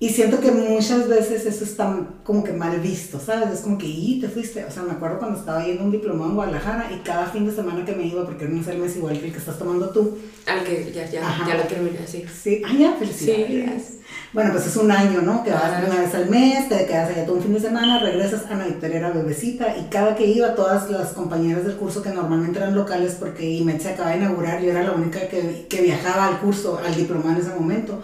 Y 0.00 0.10
siento 0.10 0.38
que 0.38 0.52
muchas 0.52 1.08
veces 1.08 1.44
eso 1.44 1.64
está 1.64 1.92
como 2.22 2.44
que 2.44 2.52
mal 2.52 2.78
visto, 2.78 3.18
¿sabes? 3.18 3.50
Es 3.52 3.60
como 3.62 3.78
que, 3.78 3.86
y 3.86 4.20
te 4.20 4.28
fuiste. 4.28 4.64
O 4.64 4.70
sea, 4.70 4.84
me 4.84 4.92
acuerdo 4.92 5.18
cuando 5.18 5.40
estaba 5.40 5.64
yendo 5.64 5.82
un 5.82 5.90
diplomado 5.90 6.30
en 6.30 6.36
Guadalajara 6.36 6.88
y 6.92 7.00
cada 7.00 7.26
fin 7.26 7.46
de 7.46 7.52
semana 7.52 7.84
que 7.84 7.96
me 7.96 8.06
iba, 8.06 8.24
porque 8.24 8.44
no 8.44 8.60
es 8.60 8.68
el 8.68 8.78
mes 8.78 8.94
igual 8.94 9.18
que 9.18 9.26
el 9.26 9.32
que 9.32 9.38
estás 9.38 9.58
tomando 9.58 9.90
tú. 9.90 10.16
Al 10.46 10.62
que 10.62 10.92
ya, 10.92 11.04
ya, 11.10 11.44
ya 11.44 11.56
lo 11.56 11.64
terminé, 11.64 11.98
sí. 12.06 12.24
Sí, 12.42 12.62
ah, 12.64 12.72
ya, 12.78 12.92
felicidades. 12.92 13.82
Sí, 13.84 13.98
bueno, 14.32 14.52
pues 14.52 14.68
es 14.68 14.76
un 14.76 14.92
año, 14.92 15.20
¿no? 15.20 15.42
Que 15.42 15.50
vas 15.50 15.84
una 15.84 16.00
vez 16.00 16.14
al 16.14 16.30
mes, 16.30 16.68
te 16.68 16.86
quedas 16.86 17.10
allá 17.10 17.26
todo 17.26 17.36
un 17.36 17.42
fin 17.42 17.54
de 17.54 17.60
semana, 17.60 17.98
regresas. 17.98 18.44
a 18.48 18.66
Victoria 18.66 18.98
era 18.98 19.10
bebecita 19.10 19.76
y 19.78 19.88
cada 19.90 20.14
que 20.14 20.26
iba, 20.26 20.54
todas 20.54 20.88
las 20.90 21.08
compañeras 21.08 21.64
del 21.64 21.76
curso 21.76 22.02
que 22.02 22.10
normalmente 22.10 22.60
eran 22.60 22.76
locales, 22.76 23.16
porque 23.18 23.50
IMED 23.50 23.80
se 23.80 23.88
acaba 23.88 24.10
de 24.10 24.18
inaugurar, 24.18 24.62
yo 24.62 24.70
era 24.70 24.84
la 24.84 24.92
única 24.92 25.28
que, 25.28 25.66
que 25.68 25.82
viajaba 25.82 26.28
al 26.28 26.38
curso, 26.38 26.78
al 26.78 26.94
diplomado 26.94 27.30
en 27.30 27.36
ese 27.38 27.50
momento 27.58 28.00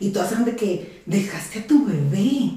y 0.00 0.08
todas 0.10 0.30
saben 0.30 0.46
de 0.46 0.56
que 0.56 1.02
dejaste 1.04 1.60
a 1.60 1.66
tu 1.66 1.84
bebé. 1.84 2.52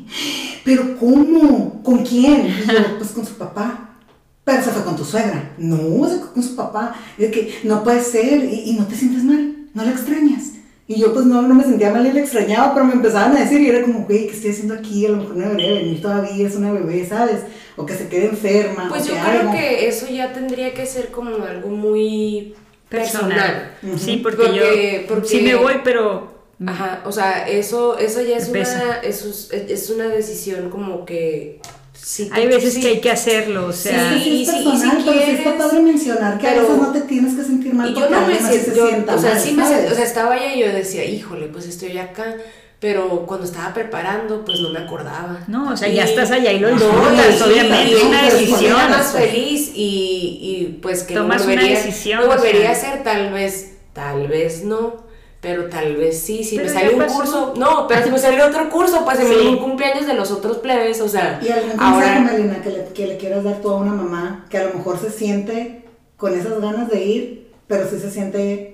Pero 0.63 0.97
¿cómo? 0.97 1.83
¿Con 1.83 2.05
quién? 2.05 2.47
Y 2.47 2.71
yo, 2.71 2.79
pues 2.97 3.11
con 3.11 3.25
su 3.25 3.33
papá. 3.35 3.97
Pero 4.45 4.63
se 4.63 4.71
fue 4.71 4.83
con 4.83 4.95
tu 4.95 5.03
suegra. 5.03 5.53
No, 5.57 6.07
se 6.07 6.19
fue 6.19 6.33
con 6.33 6.43
su 6.43 6.55
papá. 6.55 6.95
Es 7.17 7.31
que 7.31 7.59
no 7.63 7.83
puede 7.83 8.01
ser. 8.01 8.45
Y, 8.45 8.73
no 8.79 8.87
te 8.87 8.95
sientes 8.95 9.23
mal. 9.23 9.55
No 9.73 9.83
la 9.83 9.91
extrañas. 9.91 10.51
Y 10.87 10.99
yo 10.99 11.13
pues 11.13 11.25
no, 11.25 11.41
no 11.41 11.53
me 11.53 11.63
sentía 11.63 11.91
mal 11.91 12.05
y 12.05 12.11
la 12.11 12.19
extrañaba, 12.19 12.73
pero 12.73 12.85
me 12.85 12.93
empezaban 12.93 13.35
a 13.35 13.39
decir 13.39 13.61
y 13.61 13.69
era 13.69 13.81
como, 13.81 14.05
güey, 14.05 14.27
¿qué 14.27 14.33
estoy 14.33 14.51
haciendo 14.51 14.73
aquí? 14.73 15.05
A 15.05 15.09
lo 15.09 15.17
mejor 15.17 15.37
no 15.37 15.49
debería 15.49 15.73
venir 15.75 16.01
todavía, 16.01 16.45
es 16.45 16.55
una 16.55 16.73
bebé, 16.73 17.05
¿sabes? 17.05 17.39
O 17.77 17.85
que 17.85 17.93
se 17.93 18.09
quede 18.09 18.25
enferma. 18.25 18.89
Pues 18.89 19.05
yo 19.05 19.13
creo 19.15 19.51
que 19.51 19.87
eso 19.87 20.07
ya 20.09 20.33
tendría 20.33 20.73
que 20.73 20.85
ser 20.85 21.09
como 21.09 21.35
algo 21.45 21.69
muy 21.69 22.53
personal. 22.89 23.71
Sí, 23.97 24.17
porque, 24.17 24.53
yo 24.53 25.07
porque... 25.07 25.27
sí 25.27 25.41
me 25.41 25.55
voy, 25.55 25.75
pero 25.85 26.32
Ajá, 26.65 27.01
o 27.05 27.11
sea, 27.11 27.47
eso, 27.47 27.97
eso 27.97 28.21
ya 28.21 28.37
es 28.37 28.49
una, 28.49 28.99
es, 29.03 29.49
es 29.51 29.89
una 29.89 30.07
decisión 30.07 30.69
como 30.69 31.05
que 31.05 31.59
Sí, 32.05 32.29
hay 32.33 32.47
veces 32.47 32.77
que 32.79 32.87
hay 32.87 33.01
que 33.01 33.09
hacerlo, 33.09 33.67
o 33.67 33.71
sea. 33.71 34.13
Sí, 34.13 34.23
sí, 34.23 34.43
es 34.43 34.49
personal, 34.49 35.03
pero 35.05 35.25
sí 35.25 35.31
está 35.31 35.57
padre 35.57 35.79
mencionar 35.79 36.37
que 36.37 36.47
a 36.47 36.53
veces 36.55 36.77
no 36.77 36.91
te 36.91 37.01
tienes 37.01 37.33
que 37.35 37.43
sentir 37.43 37.73
mal. 37.73 37.89
Y 37.89 37.93
yo 37.93 38.09
no 38.09 38.27
me 38.27 38.35
siento, 38.37 39.15
o 39.15 39.17
sea, 39.17 39.39
sí 39.39 39.53
me 39.53 39.63
o 39.63 39.65
sea, 39.67 40.03
estaba 40.03 40.33
allá 40.33 40.53
y 40.53 40.59
yo 40.59 40.73
decía, 40.73 41.05
híjole, 41.05 41.47
pues 41.47 41.65
estoy 41.65 41.97
acá, 41.97 42.35
pero 42.79 43.25
cuando 43.25 43.45
estaba 43.45 43.73
preparando, 43.73 44.43
pues 44.43 44.59
no 44.59 44.69
me 44.71 44.79
acordaba. 44.79 45.39
No, 45.47 45.71
o 45.71 45.77
sea, 45.77 45.87
ya 45.87 46.03
estás 46.03 46.31
allá 46.31 46.51
y 46.51 46.59
lo 46.59 46.69
disfrutas, 46.69 47.41
obviamente, 47.41 47.95
es 47.95 48.03
una 48.03 48.23
decisión. 48.23 48.73
más 48.89 49.11
feliz 49.13 49.71
y, 49.73 50.39
y 50.41 50.79
pues 50.81 51.03
que 51.03 51.13
Tomas 51.13 51.43
volvería, 51.43 51.71
una 51.71 51.79
decisión, 51.79 52.21
lo 52.21 52.27
volvería 52.27 52.69
a 52.69 52.71
hacer, 52.73 53.03
tal 53.03 53.31
vez, 53.31 53.75
tal 53.93 54.27
vez 54.27 54.65
no 54.65 55.02
pero 55.43 55.65
tal 55.65 55.97
vez 55.97 56.19
sí, 56.19 56.43
si 56.43 56.57
me 56.57 56.69
sale 56.69 56.95
un 56.95 57.03
curso, 57.03 57.53
no, 57.57 57.85
pero 57.87 58.03
si 58.03 58.09
me 58.09 58.17
sale 58.17 58.41
otro 58.41 58.69
curso, 58.69 59.03
pues 59.03 59.19
en 59.19 59.27
sí. 59.27 59.47
un 59.47 59.57
cumpleaños 59.57 60.07
de 60.07 60.13
los 60.13 60.31
otros 60.31 60.57
plebes, 60.57 61.01
o 61.01 61.09
sea, 61.09 61.39
y 61.43 61.49
algún 61.49 61.79
ahora 61.79 62.21
Marina, 62.21 62.61
que 62.61 62.69
le, 62.69 62.85
que 62.85 63.07
le 63.07 63.17
quieras 63.17 63.43
dar 63.43 63.61
tú 63.61 63.69
a 63.69 63.75
una 63.75 63.91
mamá 63.91 64.45
que 64.49 64.57
a 64.57 64.63
lo 64.63 64.73
mejor 64.73 64.97
se 64.97 65.11
siente 65.11 65.83
con 66.17 66.33
esas 66.33 66.59
ganas 66.61 66.89
de 66.89 67.03
ir, 67.03 67.51
pero 67.67 67.87
sí 67.87 67.99
se 67.99 68.09
siente 68.09 68.73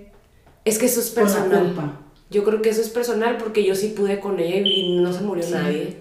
es 0.63 0.78
que 0.78 0.86
eso 0.86 0.99
es 0.99 1.09
personal. 1.09 1.74
Yo 2.30 2.43
creo 2.43 2.61
que 2.61 2.70
eso 2.70 2.82
es 2.82 2.89
personal 2.89 3.38
porque 3.38 3.63
yo 3.63 3.74
sí 3.74 3.88
pude 3.88 4.20
con 4.20 4.39
ella 4.39 4.57
y 4.57 4.99
no 4.99 5.11
se 5.11 5.22
murió 5.22 5.43
nadie. 5.49 5.97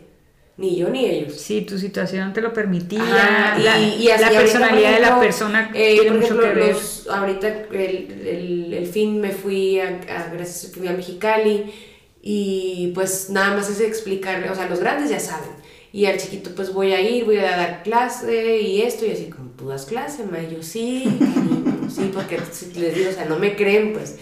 Ni 0.58 0.74
yo 0.76 0.88
ni 0.88 1.06
ellos. 1.06 1.34
Sí, 1.34 1.62
tu 1.62 1.78
situación 1.78 2.32
te 2.32 2.40
lo 2.40 2.52
permitía. 2.52 3.56
y, 3.96 4.08
la 4.08 4.28
personalidad 4.28 4.94
de 4.94 5.00
la 5.00 5.20
persona 5.20 5.70
eh, 5.72 6.00
tiene 6.00 6.18
mucho 6.18 6.38
que 6.38 6.48
ver. 6.48 6.76
ahorita 7.08 7.48
el, 7.72 8.26
el, 8.26 8.74
el, 8.74 8.86
fin 8.86 9.20
me 9.20 9.30
fui 9.30 9.78
a, 9.78 10.00
a, 10.08 10.34
gracias, 10.34 10.72
fui 10.74 10.88
a 10.88 10.92
Mexicali 10.92 11.72
y 12.20 12.90
pues 12.92 13.30
nada 13.30 13.56
más 13.56 13.70
es 13.70 13.80
explicarle, 13.80 14.50
o 14.50 14.54
sea, 14.56 14.68
los 14.68 14.80
grandes 14.80 15.10
ya 15.10 15.20
saben. 15.20 15.50
Y 15.92 16.06
al 16.06 16.18
chiquito 16.18 16.50
pues 16.56 16.72
voy 16.72 16.92
a 16.92 17.00
ir, 17.00 17.24
voy 17.24 17.38
a 17.38 17.56
dar 17.56 17.82
clase 17.84 18.60
y 18.60 18.82
esto 18.82 19.06
y 19.06 19.12
así 19.12 19.30
como 19.30 19.50
tú 19.50 19.68
das 19.68 19.86
clase, 19.86 20.24
ma, 20.24 20.42
yo 20.42 20.60
sí, 20.60 21.04
sí, 21.88 22.10
porque 22.12 22.36
les 22.74 22.94
digo, 22.96 23.10
o 23.10 23.12
sea, 23.12 23.26
no 23.26 23.38
me 23.38 23.54
creen 23.54 23.92
pues. 23.92 24.16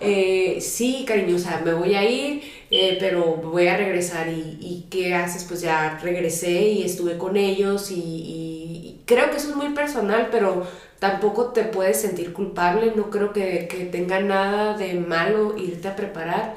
Eh, 0.00 0.58
sí, 0.60 1.04
cariño, 1.06 1.36
o 1.36 1.38
sea, 1.38 1.60
me 1.62 1.74
voy 1.74 1.94
a 1.94 2.08
ir 2.08 2.42
eh, 2.78 2.96
pero 3.00 3.36
voy 3.36 3.68
a 3.68 3.76
regresar 3.76 4.28
y, 4.28 4.58
y, 4.60 4.86
¿qué 4.90 5.14
haces? 5.14 5.44
Pues 5.44 5.62
ya 5.62 5.98
regresé 6.02 6.50
y 6.50 6.82
estuve 6.82 7.16
con 7.16 7.38
ellos 7.38 7.90
y, 7.90 9.00
creo 9.06 9.30
que 9.30 9.38
eso 9.38 9.50
es 9.50 9.56
muy 9.56 9.70
personal, 9.70 10.28
pero 10.30 10.66
tampoco 10.98 11.52
te 11.52 11.64
puedes 11.64 11.98
sentir 11.98 12.34
culpable, 12.34 12.92
no 12.94 13.08
creo 13.08 13.32
que, 13.32 13.66
que 13.68 13.86
tenga 13.86 14.20
nada 14.20 14.76
de 14.76 14.94
malo 14.94 15.56
irte 15.56 15.88
a 15.88 15.96
preparar. 15.96 16.54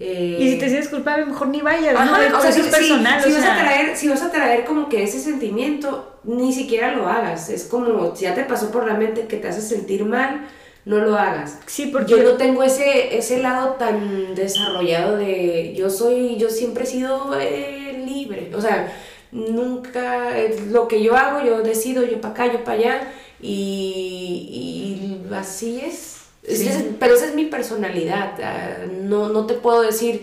Eh, 0.00 0.38
y 0.40 0.52
si 0.52 0.58
te 0.58 0.68
sientes 0.68 0.88
culpable, 0.88 1.26
mejor 1.26 1.48
ni 1.48 1.60
vayas, 1.60 1.92
¿no? 1.92 2.38
O 2.38 2.40
sea, 2.40 2.50
eso 2.50 2.60
es 2.60 2.68
personal. 2.68 3.22
Si, 3.22 3.30
vas 3.30 3.44
a 3.44 3.58
traer, 3.58 3.96
si 3.96 4.08
vas 4.08 4.22
a 4.22 4.30
traer 4.30 4.64
como 4.64 4.88
que 4.88 5.02
ese 5.02 5.18
sentimiento, 5.18 6.20
ni 6.24 6.54
siquiera 6.54 6.94
lo 6.94 7.08
hagas. 7.08 7.50
Es 7.50 7.64
como, 7.64 8.16
si 8.16 8.22
ya 8.22 8.34
te 8.34 8.44
pasó 8.44 8.70
por 8.70 8.86
la 8.86 8.94
mente 8.94 9.26
que 9.26 9.36
te 9.36 9.48
hace 9.48 9.60
sentir 9.60 10.04
mal, 10.04 10.46
no 10.84 10.98
lo 10.98 11.16
hagas. 11.18 11.58
Sí, 11.66 11.86
porque 11.92 12.12
Yo 12.12 12.22
no 12.22 12.32
tengo 12.34 12.62
ese, 12.62 13.16
ese 13.18 13.42
lado 13.42 13.74
tan 13.74 14.34
desarrollado 14.34 15.16
de 15.16 15.74
yo 15.76 15.90
soy, 15.90 16.36
yo 16.38 16.48
siempre 16.50 16.84
he 16.84 16.86
sido 16.86 17.38
eh, 17.38 18.02
libre, 18.06 18.50
o 18.54 18.60
sea, 18.60 18.92
nunca, 19.32 20.30
lo 20.70 20.88
que 20.88 21.02
yo 21.02 21.16
hago, 21.16 21.44
yo 21.46 21.62
decido, 21.62 22.04
yo 22.04 22.20
para 22.20 22.32
acá, 22.34 22.52
yo 22.52 22.64
para 22.64 22.78
allá, 22.78 23.12
y, 23.40 25.20
y 25.30 25.34
así 25.34 25.80
es. 25.80 26.16
Es- 26.42 26.58
Sí. 26.60 26.68
es- 26.68 26.84
pero 26.98 27.14
esa 27.14 27.26
es 27.26 27.34
mi 27.34 27.44
personalidad, 27.46 28.32
ah, 28.42 28.86
no, 29.02 29.28
no 29.28 29.46
te 29.46 29.54
puedo 29.54 29.82
decir 29.82 30.22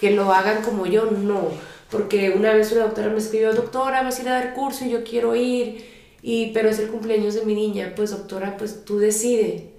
que 0.00 0.10
lo 0.10 0.32
hagan 0.32 0.62
como 0.62 0.86
yo, 0.86 1.06
no, 1.10 1.48
porque 1.90 2.30
una 2.30 2.52
vez 2.52 2.72
una 2.72 2.82
doctora 2.84 3.08
me 3.08 3.18
escribió, 3.18 3.52
doctora, 3.54 4.02
vas 4.02 4.18
a 4.18 4.22
ir 4.22 4.28
a 4.28 4.32
dar 4.32 4.54
curso 4.54 4.84
y 4.84 4.90
yo 4.90 5.02
quiero 5.04 5.34
ir, 5.34 5.89
y, 6.22 6.52
pero 6.52 6.68
es 6.68 6.78
el 6.78 6.88
cumpleaños 6.88 7.34
de 7.34 7.44
mi 7.44 7.54
niña, 7.54 7.92
pues 7.96 8.10
doctora, 8.10 8.56
pues 8.56 8.84
tú 8.84 8.98
decide, 8.98 9.70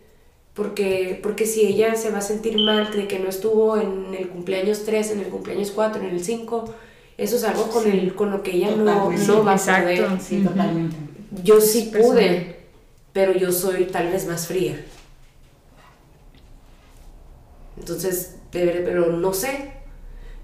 porque, 0.53 1.19
porque 1.23 1.45
si 1.45 1.61
ella 1.65 1.95
se 1.95 2.09
va 2.11 2.17
a 2.19 2.21
sentir 2.21 2.57
mal 2.59 2.91
de 2.91 3.07
que 3.07 3.19
no 3.19 3.29
estuvo 3.29 3.77
en 3.77 4.13
el 4.13 4.27
cumpleaños 4.29 4.83
3, 4.85 5.11
en 5.11 5.19
el 5.21 5.27
cumpleaños 5.27 5.71
4, 5.71 6.01
en 6.01 6.09
el 6.09 6.23
5, 6.23 6.73
eso 7.17 7.35
es 7.35 7.43
algo 7.43 7.67
con, 7.69 7.89
el, 7.89 8.15
con 8.15 8.31
lo 8.31 8.41
que 8.43 8.55
ella 8.55 8.71
no, 8.75 8.83
Totalmente. 8.85 9.27
no 9.27 9.43
va 9.45 9.51
a 9.51 9.55
Exacto. 9.55 9.83
poder. 10.03 10.21
Sí, 10.21 10.43
totalmente. 10.43 10.95
Yo 11.43 11.61
sí 11.61 11.91
pude, 11.95 12.57
pero 13.13 13.33
yo 13.33 13.51
soy 13.51 13.85
tal 13.85 14.09
vez 14.11 14.25
más 14.27 14.47
fría. 14.47 14.83
Entonces, 17.77 18.35
de- 18.51 18.81
pero 18.85 19.07
no 19.17 19.33
sé. 19.33 19.71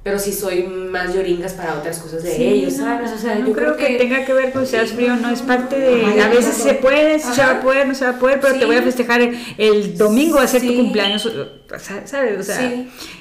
Pero 0.07 0.19
sí 0.19 0.31
soy 0.31 0.63
más 0.63 1.13
lloringas 1.13 1.51
para 1.51 1.73
otras 1.73 1.99
cosas 1.99 2.23
de 2.23 2.31
Sí, 2.31 2.43
ellos, 2.45 2.75
¿sabes? 2.77 3.11
O 3.11 3.17
sea, 3.17 3.35
no 3.35 3.47
yo 3.47 3.51
creo 3.53 3.75
que, 3.75 3.95
tenga 3.97 4.23
que 4.23 4.31
ver 4.31 4.53
con 4.53 4.65
seas 4.65 4.91
frío, 4.93 5.17
no 5.17 5.29
es 5.29 5.41
parte 5.41 5.77
de. 5.77 6.05
Ajá, 6.05 6.27
a 6.27 6.29
veces 6.29 6.55
se 6.55 6.75
puede, 6.75 7.19
se 7.19 7.41
va 7.41 7.51
a 7.51 7.59
poder, 7.61 7.85
no 7.89 7.93
se 7.93 8.05
va 8.05 8.11
a 8.11 8.19
poder, 8.19 8.39
pero 8.39 8.53
Sí. 8.53 8.59
te 8.61 8.65
voy 8.67 8.77
a 8.77 8.81
festejar 8.83 9.19
el, 9.19 9.37
el 9.57 9.97
domingo, 9.97 10.37
va 10.37 10.43
a 10.43 10.47
ser 10.47 10.61
tu 10.61 10.69
Sí. 10.69 10.75
cumpleaños, 10.77 11.25
o 11.25 11.31
sea, 11.77 12.07
¿sabes? 12.07 12.39
O 12.39 12.43
sea, 12.43 12.71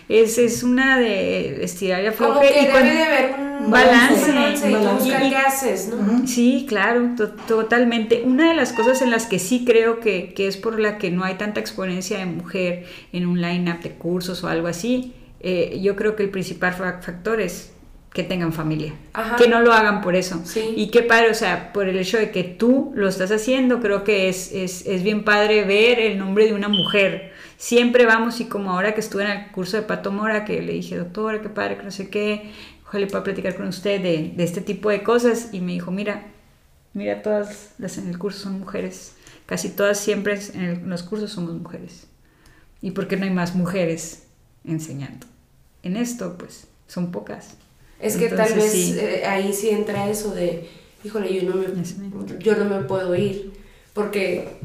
es, 0.08 0.38
es 0.38 0.62
una 0.62 0.96
de 1.00 1.64
estirar 1.64 2.04
y 2.04 2.16
Como 2.16 2.34
afloje. 2.34 2.54
que 2.54 2.60
y 2.62 2.66
debe 2.66 2.94
de 2.94 3.02
haber 3.02 3.34
un 3.64 3.70
balance, 3.72 4.30
balance 4.32 4.70
y 4.70 4.72
balance. 4.74 5.04
buscar 5.04 5.22
Y- 5.26 5.30
qué 5.30 5.36
haces, 5.36 5.88
¿no? 5.88 6.24
Sí, 6.28 6.66
claro, 6.68 7.10
to- 7.16 7.30
totalmente. 7.48 8.22
Una 8.24 8.50
de 8.50 8.54
las 8.54 8.72
cosas 8.72 9.02
en 9.02 9.10
las 9.10 9.26
que 9.26 9.40
sí 9.40 9.64
creo 9.66 9.98
que, 9.98 10.32
que 10.36 10.46
es 10.46 10.56
por 10.56 10.78
la 10.78 10.98
que 10.98 11.10
no 11.10 11.24
hay 11.24 11.34
tanta 11.34 11.58
exponencia 11.58 12.18
de 12.18 12.26
mujer 12.26 12.84
en 13.12 13.26
un 13.26 13.40
line-up 13.42 13.80
de 13.82 13.90
cursos 13.90 14.44
o 14.44 14.48
algo 14.48 14.68
así, 14.68 15.12
eh, 15.40 15.78
yo 15.82 15.96
creo 15.96 16.16
que 16.16 16.22
el 16.24 16.30
principal 16.30 16.72
fa- 16.74 17.00
factor 17.02 17.40
es 17.40 17.72
que 18.12 18.22
tengan 18.22 18.52
familia, 18.54 18.94
Ajá. 19.12 19.36
que 19.36 19.46
no 19.46 19.60
lo 19.60 19.72
hagan 19.74 20.00
por 20.00 20.16
eso. 20.16 20.40
Sí. 20.46 20.72
Y 20.74 20.90
qué 20.90 21.02
padre, 21.02 21.30
o 21.30 21.34
sea, 21.34 21.72
por 21.74 21.86
el 21.86 21.98
hecho 21.98 22.16
de 22.16 22.30
que 22.30 22.44
tú 22.44 22.92
lo 22.94 23.08
estás 23.08 23.30
haciendo, 23.30 23.80
creo 23.80 24.04
que 24.04 24.30
es, 24.30 24.52
es, 24.52 24.86
es 24.86 25.02
bien 25.02 25.22
padre 25.22 25.64
ver 25.64 25.98
el 25.98 26.16
nombre 26.18 26.46
de 26.46 26.54
una 26.54 26.68
mujer. 26.68 27.32
Siempre 27.58 28.06
vamos 28.06 28.40
y 28.40 28.46
como 28.46 28.70
ahora 28.70 28.94
que 28.94 29.00
estuve 29.00 29.24
en 29.24 29.30
el 29.30 29.50
curso 29.50 29.76
de 29.76 29.82
Pato 29.82 30.12
Mora, 30.12 30.46
que 30.46 30.62
le 30.62 30.72
dije, 30.72 30.96
doctora, 30.96 31.42
qué 31.42 31.50
padre, 31.50 31.76
que 31.76 31.82
no 31.82 31.90
sé 31.90 32.08
qué, 32.08 32.52
ojalá 32.86 33.06
pueda 33.06 33.24
platicar 33.24 33.54
con 33.54 33.66
usted 33.68 34.00
de, 34.02 34.32
de 34.34 34.44
este 34.44 34.62
tipo 34.62 34.88
de 34.88 35.02
cosas. 35.02 35.50
Y 35.52 35.60
me 35.60 35.72
dijo, 35.72 35.90
mira, 35.90 36.28
mira, 36.94 37.20
todas 37.20 37.74
las 37.78 37.98
en 37.98 38.08
el 38.08 38.16
curso 38.18 38.44
son 38.44 38.60
mujeres. 38.60 39.14
Casi 39.44 39.68
todas 39.68 40.00
siempre 40.00 40.38
en, 40.54 40.60
el- 40.62 40.70
en 40.78 40.88
los 40.90 41.02
cursos 41.02 41.32
somos 41.32 41.52
mujeres. 41.54 42.06
¿Y 42.80 42.92
por 42.92 43.08
qué 43.08 43.16
no 43.18 43.24
hay 43.24 43.30
más 43.30 43.54
mujeres 43.54 44.25
enseñando? 44.66 45.26
En 45.82 45.96
esto, 45.96 46.36
pues, 46.38 46.66
son 46.88 47.12
pocas. 47.12 47.54
Es 48.00 48.16
que 48.16 48.28
tal 48.28 48.52
vez 48.54 48.72
sí. 48.72 48.96
eh, 48.98 49.24
ahí 49.26 49.52
sí 49.52 49.70
entra 49.70 50.08
eso 50.10 50.34
de, 50.34 50.68
híjole, 51.04 51.32
yo 51.34 51.48
no 51.48 51.56
me, 51.56 51.66
yo 52.38 52.56
no 52.56 52.64
me 52.66 52.84
puedo 52.84 53.14
ir, 53.14 53.52
porque 53.94 54.58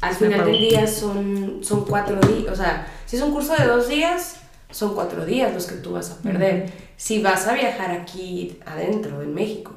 al 0.00 0.14
final 0.14 0.44
del 0.46 0.58
día 0.58 0.86
son, 0.86 1.60
son 1.62 1.84
cuatro 1.84 2.20
días, 2.20 2.52
o 2.52 2.56
sea, 2.56 2.86
si 3.06 3.16
es 3.16 3.22
un 3.22 3.32
curso 3.32 3.54
de 3.58 3.64
dos 3.66 3.88
días, 3.88 4.36
son 4.70 4.94
cuatro 4.94 5.24
días 5.24 5.52
los 5.54 5.66
que 5.66 5.76
tú 5.76 5.92
vas 5.92 6.10
a 6.10 6.18
perder. 6.22 6.70
Si 6.96 7.22
vas 7.22 7.46
a 7.46 7.54
viajar 7.54 7.90
aquí 7.90 8.58
adentro, 8.66 9.22
en 9.22 9.34
México, 9.34 9.72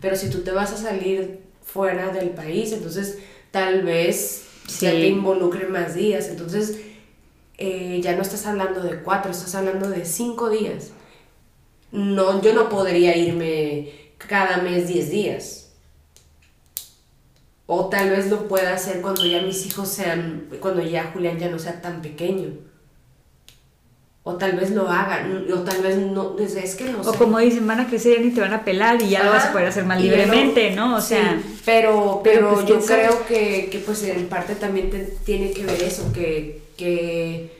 pero 0.00 0.16
si 0.16 0.30
tú 0.30 0.38
te 0.42 0.50
vas 0.52 0.72
a 0.72 0.76
salir 0.76 1.40
fuera 1.64 2.08
del 2.08 2.30
país, 2.30 2.72
entonces 2.72 3.18
tal 3.50 3.82
vez 3.82 4.44
Sí. 4.68 4.86
ya 4.86 4.92
te 4.92 5.08
involucre 5.08 5.66
más 5.66 5.94
días, 5.96 6.28
entonces 6.28 6.78
eh, 7.64 8.00
ya 8.02 8.16
no 8.16 8.22
estás 8.22 8.44
hablando 8.46 8.80
de 8.80 9.02
cuatro, 9.02 9.30
estás 9.30 9.54
hablando 9.54 9.88
de 9.88 10.04
cinco 10.04 10.50
días. 10.50 10.90
No, 11.92 12.42
yo 12.42 12.54
no 12.54 12.68
podría 12.68 13.16
irme 13.16 13.92
cada 14.18 14.56
mes 14.58 14.88
10 14.88 15.10
días. 15.10 15.72
O 17.66 17.88
tal 17.88 18.10
vez 18.10 18.28
lo 18.30 18.48
pueda 18.48 18.74
hacer 18.74 19.00
cuando 19.00 19.24
ya 19.24 19.42
mis 19.42 19.64
hijos 19.66 19.88
sean, 19.88 20.48
cuando 20.60 20.82
ya 20.82 21.12
Julián 21.12 21.38
ya 21.38 21.48
no 21.50 21.58
sea 21.60 21.80
tan 21.80 22.02
pequeño. 22.02 22.71
O 24.24 24.34
tal 24.36 24.52
vez 24.52 24.70
lo 24.70 24.88
hagan, 24.88 25.46
o 25.52 25.58
tal 25.62 25.82
vez 25.82 25.96
no, 25.98 26.36
es 26.38 26.54
es 26.54 26.76
que 26.76 26.84
no 26.84 27.00
O 27.00 27.12
sé. 27.12 27.18
como 27.18 27.38
dicen, 27.40 27.66
van 27.66 27.80
a 27.80 27.88
crecer 27.88 28.24
y 28.24 28.30
te 28.30 28.40
van 28.40 28.52
a 28.54 28.64
pelar 28.64 29.02
y 29.02 29.08
ya 29.08 29.24
lo 29.24 29.30
vas 29.32 29.46
a 29.46 29.52
poder 29.52 29.66
hacer 29.66 29.84
más 29.84 30.00
libremente, 30.00 30.70
¿no? 30.76 30.94
O 30.96 31.00
sea, 31.00 31.40
pero, 31.64 32.20
pero 32.22 32.50
pero, 32.50 32.54
pues, 32.54 32.66
yo 32.66 32.80
creo 32.80 33.26
que, 33.26 33.68
que, 33.70 33.78
pues 33.80 34.04
en 34.04 34.28
parte 34.28 34.54
también 34.54 34.90
te- 34.90 35.12
tiene 35.24 35.50
que 35.50 35.64
ver 35.64 35.82
eso, 35.82 36.12
que, 36.12 36.62
que 36.76 37.50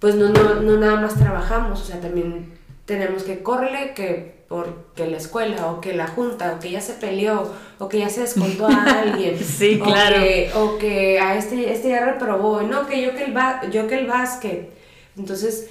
pues 0.00 0.14
no, 0.16 0.28
no, 0.28 0.56
no 0.56 0.76
nada 0.78 0.96
más 1.00 1.14
trabajamos, 1.14 1.80
o 1.80 1.84
sea, 1.84 1.98
también 2.00 2.52
tenemos 2.84 3.22
que 3.22 3.42
correrle 3.42 3.94
que 3.94 4.42
porque 4.48 5.06
la 5.06 5.16
escuela 5.16 5.68
o 5.68 5.80
que 5.80 5.94
la 5.94 6.08
junta 6.08 6.52
o 6.56 6.60
que 6.60 6.70
ya 6.72 6.82
se 6.82 6.92
peleó 6.92 7.50
o 7.78 7.88
que 7.88 8.00
ya 8.00 8.10
se 8.10 8.20
descontó 8.20 8.66
a 8.66 8.82
alguien 9.00 9.38
Sí, 9.42 9.78
o 9.80 9.84
claro. 9.84 10.16
que, 10.18 10.50
o 10.54 10.76
que 10.76 11.18
a 11.20 11.38
este, 11.38 11.72
este 11.72 11.88
ya 11.88 12.04
reprobó 12.04 12.60
no 12.60 12.86
que 12.86 13.00
yo 13.00 13.14
que 13.14 13.24
el 13.24 13.32
ba- 13.32 13.62
yo 13.70 13.86
que 13.86 13.94
el 13.98 14.06
básquet 14.06 14.68
entonces 15.16 15.70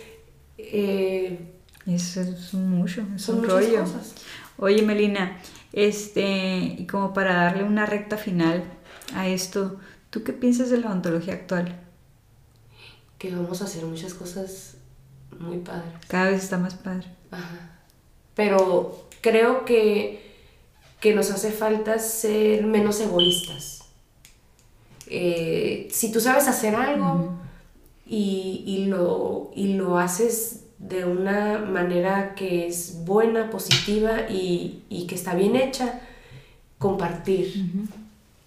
eh, 0.72 1.40
eso 1.88 2.22
es 2.22 2.54
mucho, 2.54 3.06
es 3.16 3.22
son 3.22 3.40
un 3.40 3.50
rollo. 3.50 3.82
cosas 3.82 4.14
Oye, 4.58 4.82
Melina, 4.84 5.40
este, 5.74 6.76
y 6.78 6.86
como 6.86 7.14
para 7.14 7.36
darle 7.36 7.64
una 7.64 7.86
recta 7.86 8.18
final 8.18 8.64
a 9.16 9.28
esto, 9.28 9.80
¿tú 10.10 10.24
qué 10.24 10.34
piensas 10.34 10.70
de 10.70 10.78
la 10.78 10.92
ontología 10.92 11.34
actual? 11.34 11.82
que 13.22 13.36
vamos 13.36 13.62
a 13.62 13.66
hacer 13.66 13.86
muchas 13.86 14.16
cosas 14.16 14.78
muy 15.38 15.60
padres 15.60 15.94
Cada 16.08 16.32
vez 16.32 16.44
está 16.44 16.58
más 16.58 16.74
padre. 16.74 17.06
Ajá. 17.30 17.70
Pero 18.34 19.08
creo 19.22 19.64
que, 19.64 20.34
que 21.00 21.14
nos 21.14 21.30
hace 21.30 21.52
falta 21.52 22.00
ser 22.00 22.66
menos 22.66 23.00
egoístas. 23.00 23.84
Eh, 25.06 25.88
si 25.92 26.12
tú 26.12 26.20
sabes 26.20 26.48
hacer 26.48 26.74
algo 26.74 27.40
y, 28.12 28.64
y 28.68 28.86
lo, 28.88 29.52
y 29.56 29.74
lo 29.76 29.98
haces 29.98 30.66
de 30.80 31.06
una 31.06 31.60
manera 31.60 32.36
que 32.36 32.68
es 32.68 33.06
buena, 33.06 33.50
positiva 33.50 34.30
y, 34.30 34.82
y 34.90 35.08
que 35.08 35.16
está 35.16 35.34
bien 35.36 35.56
hecha, 35.56 36.02
compartir 36.78 37.54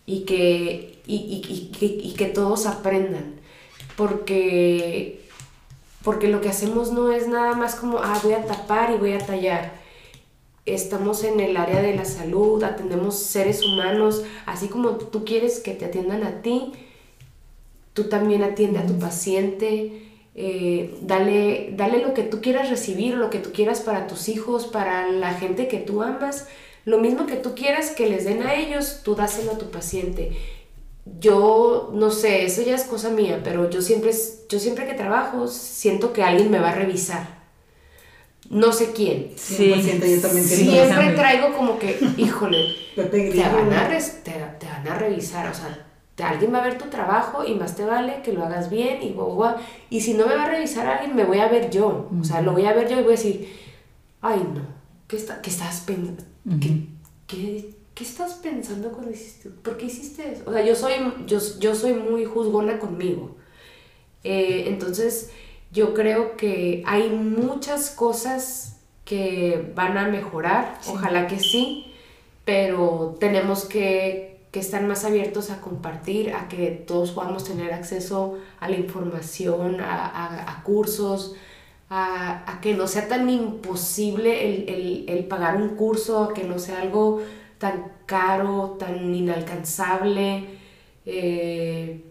y 0.07 0.21
que, 0.21 0.99
y, 1.07 1.15
y- 1.17 1.53
y 1.53 1.73
que, 1.79 1.87
y 1.87 2.13
que 2.15 2.27
todos 2.27 2.67
aprendan. 2.67 3.35
Porque, 3.97 5.21
porque 6.03 6.29
lo 6.29 6.41
que 6.41 6.49
hacemos 6.51 6.93
no 6.93 7.13
es 7.13 7.29
nada 7.29 7.55
más 7.55 7.75
como, 7.77 7.99
ah, 7.99 8.21
voy 8.23 8.35
a 8.35 8.45
tapar 8.45 8.93
y 8.95 8.99
voy 8.99 9.13
a 9.13 9.19
tallar. 9.25 9.73
Estamos 10.67 11.25
en 11.25 11.41
el 11.41 11.57
área 11.57 11.81
de 11.83 11.95
la 11.95 12.05
salud, 12.05 12.63
atendemos 12.65 13.17
seres 13.19 13.63
humanos, 13.65 14.25
así 14.47 14.69
como 14.69 14.91
tú 14.93 15.25
quieres 15.25 15.61
que 15.61 15.73
te 15.75 15.85
atiendan 15.85 16.23
a 16.25 16.43
ti, 16.43 16.73
tú 17.95 18.05
también 18.05 18.43
atiende 18.43 18.81
a 18.81 18.87
tu 18.87 18.99
paciente, 18.99 20.03
eh, 20.35 20.99
dale, 21.01 21.71
dale 21.77 22.03
lo 22.03 22.13
que 22.13 22.23
tú 22.25 22.41
quieras 22.41 22.69
recibir, 22.69 23.15
lo 23.15 23.31
que 23.31 23.39
tú 23.39 23.53
quieras 23.53 23.81
para 23.81 24.07
tus 24.07 24.29
hijos, 24.29 24.67
para 24.67 25.09
la 25.11 25.33
gente 25.35 25.69
que 25.69 25.79
tú 25.79 26.03
amas, 26.03 26.47
lo 26.85 26.99
mismo 26.99 27.27
que 27.27 27.37
tú 27.37 27.55
quieras 27.55 27.91
que 27.91 28.09
les 28.09 28.25
den 28.25 28.43
a 28.43 28.55
ellos, 28.55 29.01
tú 29.05 29.15
dáselo 29.15 29.53
a 29.53 29.59
tu 29.59 29.71
paciente. 29.71 30.33
Yo 31.21 31.91
no 31.95 32.11
sé, 32.11 32.45
eso 32.45 32.63
ya 32.63 32.75
es 32.75 32.85
cosa 32.85 33.11
mía, 33.11 33.41
pero 33.45 33.71
yo 33.71 33.81
siempre, 33.81 34.11
yo 34.49 34.59
siempre 34.59 34.87
que 34.87 34.95
trabajo 34.95 35.47
siento 35.49 36.13
que 36.13 36.23
alguien 36.23 36.51
me 36.51 36.59
va 36.59 36.71
a 36.71 36.75
revisar. 36.75 37.45
No 38.51 38.73
sé 38.73 38.93
quién. 38.93 39.31
100% 39.37 40.07
yo 40.07 40.21
también 40.21 40.45
Sí. 40.47 40.57
siento 40.57 40.73
Siempre 40.73 41.11
traigo 41.15 41.55
como 41.55 41.79
que, 41.79 41.99
híjole, 42.17 42.67
te 42.97 43.03
van, 43.03 43.73
a 43.73 43.89
te, 43.89 44.33
te 44.59 44.67
van 44.67 44.89
a 44.89 44.99
revisar, 44.99 45.51
o 45.51 45.55
sea, 45.55 45.84
alguien 46.23 46.53
va 46.55 46.59
a 46.59 46.65
ver 46.65 46.79
tu 46.79 46.89
trabajo 46.89 47.45
y 47.45 47.55
más 47.55 47.77
te 47.77 47.85
vale 47.85 48.23
que 48.23 48.33
lo 48.33 48.45
hagas 48.45 48.71
bien 48.71 49.03
y 49.03 49.13
guau, 49.13 49.35
guau. 49.35 49.57
Y 49.91 50.01
si 50.01 50.15
no 50.15 50.27
me 50.27 50.37
va 50.37 50.45
a 50.45 50.51
revisar 50.51 50.87
alguien, 50.87 51.17
me 51.17 51.25
voy 51.25 51.39
a 51.39 51.49
ver 51.49 51.71
yo. 51.71 52.09
O 52.21 52.25
sea, 52.25 52.41
lo 52.41 52.53
voy 52.53 52.67
a 52.67 52.73
ver 52.73 52.89
yo 52.89 53.01
y 53.01 53.03
voy 53.03 53.15
a 53.15 53.17
decir, 53.17 53.49
ay 54.21 54.47
no, 54.55 54.63
¿qué, 55.09 55.17
está, 55.17 55.43
qué 55.43 55.51
estás 55.51 55.81
pensando? 55.81 56.23
¿Qué, 56.61 56.87
qué, 57.27 57.75
qué 57.95 58.05
estás 58.05 58.35
pensando 58.35 58.93
cuando 58.93 59.11
hiciste? 59.11 59.51
¿Por 59.51 59.77
qué 59.77 59.87
hiciste 59.87 60.33
eso? 60.33 60.45
O 60.47 60.53
sea, 60.53 60.65
yo 60.65 60.75
soy, 60.75 60.93
yo, 61.27 61.39
yo 61.59 61.75
soy 61.75 61.95
muy 61.95 62.25
juzgona 62.25 62.79
conmigo. 62.79 63.37
Eh, 64.23 64.65
entonces, 64.69 65.31
yo 65.73 65.95
creo 65.95 66.37
que 66.37 66.83
hay 66.87 67.11
muchas 67.11 67.91
cosas 67.91 68.81
que 69.05 69.73
van 69.75 69.99
a 69.99 70.09
mejorar, 70.09 70.79
ojalá 70.89 71.27
que 71.27 71.39
sí, 71.39 71.93
pero 72.45 73.17
tenemos 73.21 73.65
que, 73.65 74.34
que 74.55 74.61
están 74.61 74.87
más 74.87 75.05
abiertos 75.05 75.51
a 75.51 75.61
compartir, 75.61 76.33
a 76.33 76.47
que 76.47 76.69
todos 76.69 77.11
podamos 77.11 77.43
tener 77.43 77.73
acceso 77.73 78.39
a 78.61 78.69
la 78.69 78.77
información, 78.77 79.81
a, 79.81 80.63
cursos, 80.63 81.35
a, 81.91 82.61
que 82.63 82.75
no 82.75 82.87
sea 82.87 83.09
tan 83.09 83.29
imposible 83.29 85.09
el, 85.09 85.25
pagar 85.25 85.57
un 85.57 85.71
curso, 85.71 86.29
que 86.33 86.45
no 86.45 86.61
sea 86.61 86.83
algo 86.83 87.21
tan 87.59 87.91
caro, 88.07 88.77
tan 88.79 89.13
inalcanzable. 89.13 90.45
Eh, 91.05 92.05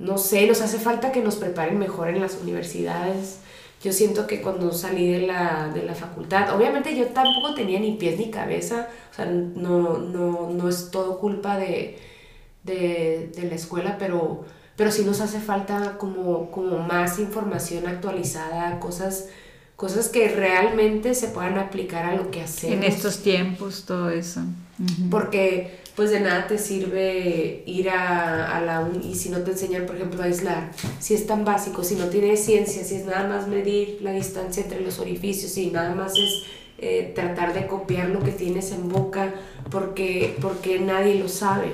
no 0.00 0.18
sé, 0.18 0.48
nos 0.48 0.62
hace 0.62 0.78
falta 0.78 1.12
que 1.12 1.22
nos 1.22 1.36
preparen 1.36 1.78
mejor 1.78 2.08
en 2.08 2.22
las 2.22 2.40
universidades. 2.42 3.38
Yo 3.86 3.92
siento 3.92 4.26
que 4.26 4.42
cuando 4.42 4.72
salí 4.72 5.12
de 5.12 5.28
la, 5.28 5.70
de 5.72 5.84
la 5.84 5.94
facultad, 5.94 6.52
obviamente 6.56 6.96
yo 6.96 7.06
tampoco 7.06 7.54
tenía 7.54 7.78
ni 7.78 7.92
pies 7.92 8.18
ni 8.18 8.32
cabeza, 8.32 8.88
o 9.12 9.14
sea, 9.14 9.26
no, 9.26 9.98
no, 9.98 10.50
no 10.50 10.68
es 10.68 10.90
todo 10.90 11.20
culpa 11.20 11.56
de, 11.56 11.96
de, 12.64 13.30
de, 13.32 13.48
la 13.48 13.54
escuela, 13.54 13.94
pero, 13.96 14.44
pero 14.74 14.90
sí 14.90 15.04
nos 15.04 15.20
hace 15.20 15.38
falta 15.38 15.98
como, 15.98 16.50
como 16.50 16.80
más 16.80 17.20
información 17.20 17.86
actualizada, 17.86 18.80
cosas, 18.80 19.28
cosas 19.76 20.08
que 20.08 20.30
realmente 20.30 21.14
se 21.14 21.28
puedan 21.28 21.56
aplicar 21.56 22.06
a 22.06 22.16
lo 22.16 22.32
que 22.32 22.42
hacemos. 22.42 22.78
En 22.78 22.82
estos 22.82 23.18
tiempos, 23.18 23.84
todo 23.86 24.10
eso. 24.10 24.40
Porque 25.12 25.78
pues 25.96 26.10
de 26.10 26.20
nada 26.20 26.46
te 26.46 26.58
sirve 26.58 27.62
ir 27.64 27.88
a, 27.88 28.54
a 28.54 28.60
la 28.60 28.88
y 29.02 29.14
si 29.14 29.30
no 29.30 29.38
te 29.38 29.52
enseñan, 29.52 29.86
por 29.86 29.96
ejemplo, 29.96 30.22
a 30.22 30.26
aislar, 30.26 30.70
si 31.00 31.14
es 31.14 31.26
tan 31.26 31.46
básico, 31.46 31.82
si 31.82 31.94
no 31.94 32.04
tienes 32.08 32.44
ciencia, 32.44 32.84
si 32.84 32.96
es 32.96 33.06
nada 33.06 33.26
más 33.26 33.48
medir 33.48 33.98
la 34.02 34.12
distancia 34.12 34.62
entre 34.62 34.82
los 34.82 34.98
orificios 34.98 35.56
y 35.56 35.70
nada 35.70 35.94
más 35.94 36.12
es 36.18 36.42
eh, 36.78 37.12
tratar 37.14 37.54
de 37.54 37.66
copiar 37.66 38.10
lo 38.10 38.20
que 38.20 38.30
tienes 38.30 38.72
en 38.72 38.90
boca 38.90 39.32
porque, 39.70 40.36
porque 40.42 40.78
nadie 40.78 41.14
lo 41.14 41.28
sabe. 41.30 41.68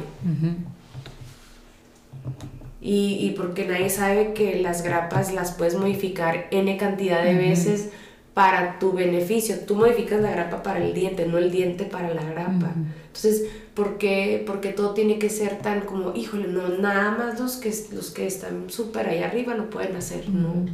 y, 2.81 3.27
y, 3.27 3.35
porque 3.36 3.66
nadie 3.66 3.90
sabe 3.90 4.35
que 4.35 4.61
las 4.62 4.82
grapas 4.82 5.35
las 5.35 5.51
puedes 5.51 5.74
modificar 5.74 6.47
n 6.53 6.77
cantidad 6.77 7.24
de 7.24 7.35
veces 7.35 7.89
para 8.35 8.78
tu 8.78 8.93
beneficio. 8.93 9.59
Tú 9.66 9.74
modificas 9.74 10.20
la 10.20 10.31
grapa 10.31 10.62
para 10.62 10.78
el 10.78 10.94
diente, 10.94 11.27
no 11.27 11.39
el 11.39 11.51
diente 11.51 11.85
para 11.86 12.15
la 12.15 12.23
grapa. 12.23 12.73
Entonces. 13.09 13.47
Porque 13.74 14.73
todo 14.77 14.93
tiene 14.93 15.19
que 15.19 15.31
ser 15.31 15.59
tan 15.59 15.82
como, 15.82 16.15
híjole, 16.15 16.49
no, 16.49 16.69
nada 16.69 17.12
más 17.12 17.40
los 17.40 17.57
que, 17.57 17.74
los 17.93 18.11
que 18.11 18.27
están 18.27 18.69
súper 18.69 19.09
ahí 19.09 19.23
arriba 19.23 19.55
lo 19.55 19.70
pueden 19.70 19.97
hacer, 19.97 20.28
no. 20.28 20.66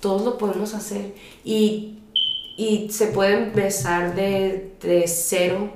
Todos 0.00 0.24
lo 0.24 0.38
podemos 0.38 0.74
hacer. 0.74 1.14
Y, 1.44 1.98
y 2.56 2.88
se 2.90 3.08
puede 3.08 3.34
empezar 3.34 4.14
de, 4.14 4.72
de 4.82 5.06
cero 5.06 5.70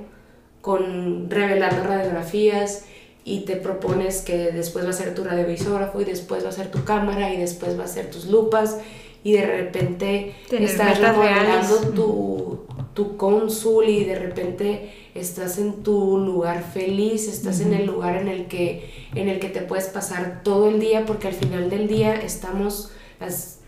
con 0.61 1.29
revelando 1.29 1.83
radiografías 1.83 2.85
y 3.23 3.41
te 3.41 3.55
propones 3.55 4.21
que 4.21 4.51
después 4.51 4.85
va 4.85 4.89
a 4.89 4.93
ser 4.93 5.13
tu 5.13 5.23
radiovisógrafo 5.23 6.01
y 6.01 6.05
después 6.05 6.43
va 6.43 6.49
a 6.49 6.53
ser 6.53 6.71
tu 6.71 6.83
cámara 6.83 7.33
y 7.33 7.37
después 7.37 7.79
va 7.79 7.83
a 7.83 7.87
ser 7.87 8.09
tus 8.09 8.25
lupas 8.25 8.77
y 9.23 9.33
de 9.33 9.45
repente 9.45 10.33
estás 10.51 10.99
remodelando 10.99 11.77
tu, 11.91 12.59
tu 12.93 13.17
cónsul 13.17 13.89
y 13.89 14.03
de 14.03 14.19
repente 14.19 14.93
estás 15.15 15.57
en 15.57 15.83
tu 15.83 16.17
lugar 16.17 16.63
feliz, 16.63 17.27
estás 17.27 17.61
en 17.61 17.73
el 17.73 17.85
lugar 17.85 18.17
en 18.17 18.27
el, 18.27 18.47
que, 18.47 19.07
en 19.15 19.29
el 19.29 19.39
que 19.39 19.49
te 19.49 19.61
puedes 19.61 19.85
pasar 19.85 20.41
todo 20.43 20.69
el 20.69 20.79
día, 20.79 21.05
porque 21.05 21.27
al 21.27 21.33
final 21.33 21.69
del 21.69 21.87
día 21.87 22.15
estamos 22.15 22.91
las 23.19 23.59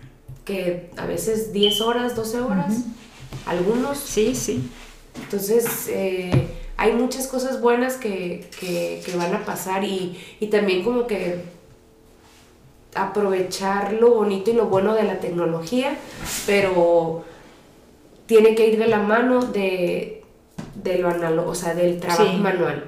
que 0.46 0.90
a 0.98 1.06
veces 1.06 1.54
10 1.54 1.82
horas, 1.82 2.16
12 2.16 2.42
horas, 2.42 2.74
algunos. 3.46 3.98
Sí, 3.98 4.36
sí. 4.36 4.70
Entonces, 5.22 5.88
eh, 5.88 6.48
hay 6.76 6.94
muchas 6.94 7.28
cosas 7.28 7.62
buenas 7.62 7.96
que, 7.96 8.50
que, 8.60 9.02
que 9.06 9.16
van 9.16 9.34
a 9.34 9.46
pasar 9.46 9.84
y, 9.84 10.20
y 10.40 10.48
también 10.48 10.84
como 10.84 11.08
que 11.08 11.42
aprovechar 12.96 13.94
lo 13.94 14.14
bonito 14.14 14.52
y 14.52 14.54
lo 14.54 14.66
bueno 14.68 14.94
de 14.94 15.04
la 15.04 15.20
tecnología, 15.20 15.98
pero 16.46 17.24
tiene 18.26 18.56
que 18.56 18.68
ir 18.68 18.78
de 18.80 18.88
la 18.88 19.00
mano 19.00 19.42
de, 19.42 20.24
de 20.76 20.98
lo 20.98 21.48
o 21.48 21.56
sea, 21.56 21.74
del 21.74 22.00
trabajo 22.00 22.34
manual. 22.34 22.88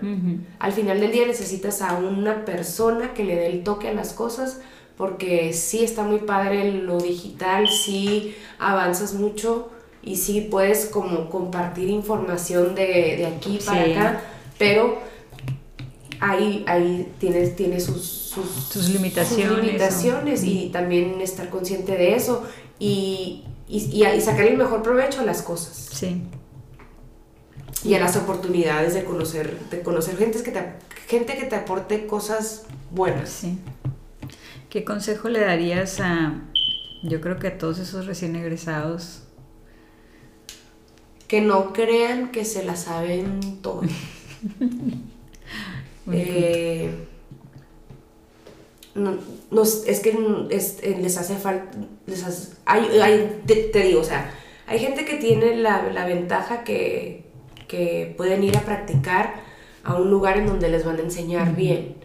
Al 0.59 0.71
final 0.71 0.99
del 0.99 1.11
día 1.11 1.27
necesitas 1.27 1.81
a 1.81 1.97
una 1.97 2.45
persona 2.45 3.13
que 3.13 3.23
le 3.23 3.35
dé 3.35 3.47
el 3.47 3.63
toque 3.63 3.89
a 3.89 3.93
las 3.93 4.13
cosas, 4.13 4.61
porque 4.97 5.53
sí 5.53 5.83
está 5.83 6.03
muy 6.03 6.19
padre 6.19 6.71
lo 6.71 6.99
digital, 6.99 7.67
sí 7.67 8.35
avanzas 8.59 9.13
mucho 9.13 9.69
y 10.01 10.17
sí 10.17 10.47
puedes 10.49 10.85
como 10.85 11.29
compartir 11.29 11.89
información 11.89 12.75
de, 12.75 13.17
de 13.17 13.25
aquí 13.25 13.59
para 13.65 13.81
acá, 13.81 14.23
pero 14.57 14.99
ahí, 16.19 16.63
ahí 16.67 17.11
tienes, 17.19 17.55
tiene 17.55 17.79
sus 17.79 18.25
sus, 18.71 18.89
limitaciones, 18.89 19.63
limitaciones 19.63 20.43
y 20.43 20.69
también 20.69 21.21
estar 21.21 21.49
consciente 21.49 21.93
de 21.93 22.15
eso. 22.15 22.43
Y, 22.79 23.43
y, 23.67 24.03
y, 24.03 24.21
sacar 24.21 24.45
el 24.45 24.57
mejor 24.57 24.83
provecho 24.83 25.21
a 25.21 25.23
las 25.23 25.41
cosas. 25.41 25.89
Sí. 25.91 26.21
Y 27.83 27.93
a 27.95 27.99
las 27.99 28.15
oportunidades 28.15 28.93
de 28.93 29.03
conocer, 29.03 29.59
de 29.69 29.81
conocer 29.81 30.17
gente 30.17 30.41
que 30.43 30.51
te, 30.51 30.73
gente 31.07 31.35
que 31.35 31.45
te 31.45 31.55
aporte 31.55 32.05
cosas 32.07 32.65
buenas. 32.91 33.29
Sí. 33.29 33.59
¿Qué 34.69 34.83
consejo 34.83 35.29
le 35.29 35.39
darías 35.39 35.99
a, 35.99 36.33
yo 37.01 37.21
creo 37.21 37.39
que 37.39 37.47
a 37.47 37.57
todos 37.57 37.79
esos 37.79 38.05
recién 38.05 38.35
egresados? 38.35 39.23
Que 41.27 41.41
no 41.41 41.73
crean 41.73 42.31
que 42.31 42.45
se 42.45 42.63
la 42.63 42.75
saben 42.75 43.61
todo. 43.61 43.81
eh, 46.11 47.07
no, 48.95 49.61
es 49.61 49.99
que 49.99 50.09
eh, 50.09 50.97
les 51.01 51.17
hace 51.17 51.35
falta, 51.35 51.77
hay, 52.65 53.41
te, 53.45 53.83
digo, 53.83 53.99
o 53.99 54.03
sea, 54.03 54.31
hay 54.67 54.79
gente 54.79 55.03
que 55.05 55.17
tiene 55.17 55.57
la, 55.57 55.91
la 55.93 56.05
ventaja 56.05 56.63
que, 56.63 57.25
que, 57.67 58.13
pueden 58.17 58.43
ir 58.43 58.57
a 58.57 58.61
practicar 58.61 59.33
a 59.83 59.95
un 59.95 60.09
lugar 60.09 60.37
en 60.37 60.47
donde 60.47 60.69
les 60.69 60.85
van 60.85 60.97
a 60.97 61.01
enseñar 61.01 61.55
bien. 61.55 61.95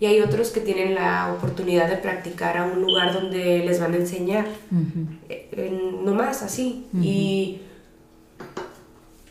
Y 0.00 0.06
hay 0.06 0.20
otros 0.20 0.50
que 0.50 0.60
tienen 0.60 0.94
la 0.94 1.34
oportunidad 1.36 1.88
de 1.88 1.96
practicar 1.96 2.56
a 2.56 2.64
un 2.66 2.82
lugar 2.82 3.12
donde 3.12 3.64
les 3.64 3.80
van 3.80 3.94
a 3.94 3.96
enseñar. 3.96 4.46
Eh, 5.28 5.90
no 6.04 6.14
más 6.14 6.42
así. 6.44 6.86
Y 7.02 7.62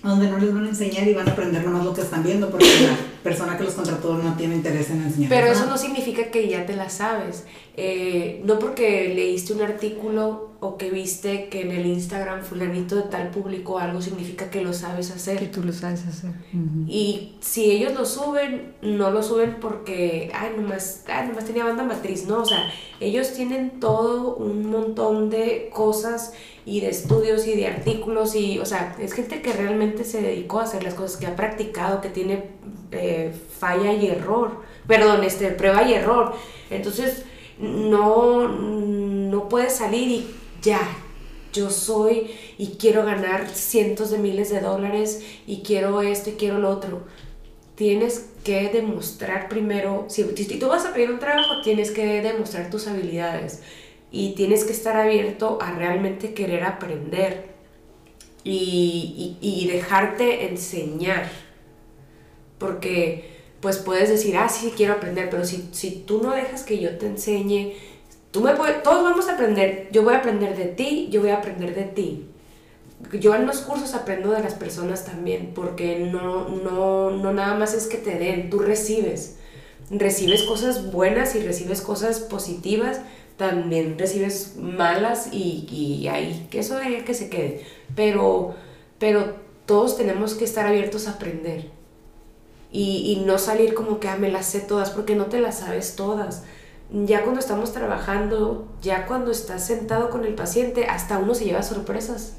donde 0.03 0.30
no 0.30 0.38
les 0.38 0.53
van 0.53 0.65
a 0.65 0.69
enseñar 0.69 1.07
y 1.07 1.14
van 1.14 1.28
a 1.28 1.32
aprender 1.32 1.64
nomás 1.64 1.84
lo 1.84 1.94
que 1.94 2.02
están 2.02 2.24
viendo 2.24 2.49
porque 2.49 2.65
la 2.65 2.98
persona 3.24 3.57
que 3.57 3.64
los 3.64 3.74
contrató 3.74 4.18
no 4.18 4.36
tiene 4.36 4.56
interés 4.56 4.90
en 4.90 5.03
enseñar. 5.03 5.30
Pero 5.30 5.48
eso 5.48 5.65
no 5.65 5.78
significa 5.78 6.26
que 6.32 6.48
ya 6.48 6.65
te 6.65 6.76
la 6.76 6.90
sabes. 6.90 7.45
Eh, 7.76 8.41
no 8.45 8.60
porque 8.60 9.14
leíste 9.14 9.53
un 9.53 9.61
artículo 9.61 10.47
o 10.59 10.77
que 10.77 10.89
viste 10.89 11.49
que 11.49 11.61
en 11.61 11.71
el 11.71 11.85
Instagram 11.85 12.41
fulanito 12.41 12.95
de 12.95 13.03
tal 13.03 13.29
publicó 13.29 13.77
algo 13.77 14.01
significa 14.01 14.49
que 14.49 14.61
lo 14.61 14.73
sabes 14.73 15.11
hacer. 15.11 15.38
Que 15.38 15.47
tú 15.47 15.63
lo 15.63 15.71
sabes 15.71 16.07
hacer. 16.07 16.31
Y 16.88 17.35
si 17.41 17.69
ellos 17.69 17.93
lo 17.93 18.05
suben, 18.05 18.73
no 18.81 19.11
lo 19.11 19.21
suben 19.21 19.57
porque, 19.61 20.31
ay, 20.34 20.53
nomás, 20.57 21.03
ay, 21.07 21.27
nomás 21.27 21.45
tenía 21.45 21.63
banda 21.63 21.84
matriz, 21.84 22.25
no, 22.25 22.41
o 22.41 22.45
sea, 22.45 22.71
ellos 22.99 23.34
tienen 23.34 23.79
todo 23.79 24.35
un 24.35 24.71
montón 24.71 25.29
de 25.29 25.69
cosas 25.71 26.34
y 26.65 26.81
de 26.81 26.89
estudios 26.89 27.45
y 27.45 27.55
de 27.55 27.67
artículos 27.67 28.34
y, 28.34 28.57
o 28.57 28.65
sea, 28.65 28.95
es 28.99 29.13
gente 29.13 29.43
que 29.43 29.53
realmente 29.53 30.03
se 30.05 30.21
dedicó 30.21 30.59
a 30.59 30.63
hacer 30.63 30.84
las 30.84 30.95
cosas, 30.95 31.17
que 31.17 31.27
ha 31.27 31.35
practicado, 31.35 32.01
que 32.01 32.09
tiene 32.09 32.49
eh, 32.91 33.31
falla 33.59 33.93
y 33.93 34.07
error, 34.07 34.63
perdón, 34.88 35.23
este, 35.23 35.51
prueba 35.51 35.84
y 35.84 35.93
error. 35.93 36.34
Entonces, 36.71 37.25
no, 37.59 38.47
no 38.47 39.49
puedes 39.49 39.73
salir 39.75 40.09
y 40.09 40.27
ya, 40.68 40.81
yo 41.53 41.69
soy 41.69 42.30
y 42.57 42.76
quiero 42.77 43.06
ganar 43.06 43.49
cientos 43.49 44.11
de 44.11 44.18
miles 44.18 44.49
de 44.49 44.60
dólares 44.60 45.23
y 45.48 45.61
quiero 45.61 46.02
esto 46.02 46.30
y 46.31 46.34
quiero 46.34 46.60
lo 46.60 46.69
otro. 46.69 47.03
Tienes 47.76 48.30
que 48.44 48.68
demostrar 48.69 49.48
primero, 49.48 50.06
si, 50.10 50.23
tú 50.23 50.68
vas 50.68 50.85
a 50.85 50.94
pedir 50.94 51.10
un 51.10 51.19
trabajo, 51.19 51.61
tienes 51.64 51.91
que 51.91 52.22
demostrar 52.22 52.69
tus 52.69 52.88
habilidades 52.88 53.61
y 54.11 54.35
tienes 54.35 54.65
que 54.65 54.73
estar 54.73 54.98
abierto 54.98 55.57
a 55.61 55.72
realmente 55.72 56.34
querer 56.34 56.64
aprender 56.64 57.56
y, 58.44 59.69
dejarte 59.72 60.48
enseñar. 60.49 61.30
Porque 62.57 63.38
pues 63.61 63.77
puedes 63.77 64.10
decir, 64.10 64.35
ah, 64.35 64.49
sí, 64.49 64.73
quiero 64.76 64.94
aprender, 64.94 65.30
pero 65.30 65.45
si, 65.45 65.69
si 65.72 65.91
tú 65.91 66.22
no 66.22 66.31
dejas 66.34 66.64
que 66.64 66.80
yo 66.80 66.98
te 66.98 67.07
enseñe, 67.07 67.73
tú 68.31 68.41
me 68.41 68.53
todos 68.53 69.03
vamos 69.03 69.27
a 69.29 69.33
aprender, 69.33 69.89
yo 69.91 70.03
voy 70.03 70.13
a 70.13 70.17
aprender 70.19 70.55
de 70.57 70.65
ti, 70.65 71.09
yo 71.11 71.21
voy 71.21 71.31
a 71.31 71.37
aprender 71.37 71.75
de 71.75 71.83
ti. 71.83 72.25
Yo 73.13 73.35
en 73.35 73.45
los 73.45 73.59
cursos 73.61 73.93
aprendo 73.93 74.31
de 74.31 74.41
las 74.41 74.55
personas 74.55 75.05
también, 75.05 75.51
porque 75.53 75.99
no, 75.99 76.49
no, 76.49 77.11
no 77.11 77.33
nada 77.33 77.55
más 77.55 77.73
es 77.73 77.87
que 77.87 77.97
te 77.97 78.17
den, 78.17 78.49
tú 78.49 78.59
recibes. 78.59 79.37
Recibes 79.89 80.43
cosas 80.43 80.91
buenas 80.91 81.35
y 81.35 81.41
recibes 81.41 81.81
cosas 81.81 82.19
positivas, 82.19 83.01
también 83.37 83.97
recibes 83.99 84.55
malas 84.57 85.29
y, 85.31 85.67
y 85.71 86.07
ahí, 86.07 86.47
que 86.49 86.59
eso 86.59 86.75
de 86.77 87.03
que 87.05 87.13
se 87.13 87.29
quede. 87.29 87.65
Pero, 87.95 88.55
pero 88.99 89.35
todos 89.65 89.95
tenemos 89.97 90.33
que 90.35 90.45
estar 90.45 90.65
abiertos 90.67 91.07
a 91.07 91.11
aprender. 91.11 91.71
y, 92.71 93.13
y 93.13 93.25
no 93.25 93.37
salir 93.37 93.73
como 93.73 93.99
que 93.99 94.09
ah, 94.09 94.17
me 94.17 94.29
las 94.31 94.47
sé 94.47 94.59
todas, 94.61 94.89
porque 94.91 95.15
no 95.15 95.27
te 95.27 95.39
las 95.39 95.59
sabes 95.59 95.95
todas. 95.95 96.43
Ya 96.89 97.23
cuando 97.23 97.39
estamos 97.39 97.73
trabajando, 97.73 98.68
ya 98.81 99.05
cuando 99.05 99.31
estás 99.31 99.65
sentado 99.65 100.09
con 100.09 100.26
el 100.26 100.35
paciente, 100.35 100.85
hasta 100.85 101.18
uno 101.18 101.35
se 101.35 101.45
lleva 101.45 101.64
sorpresas. 101.64 102.38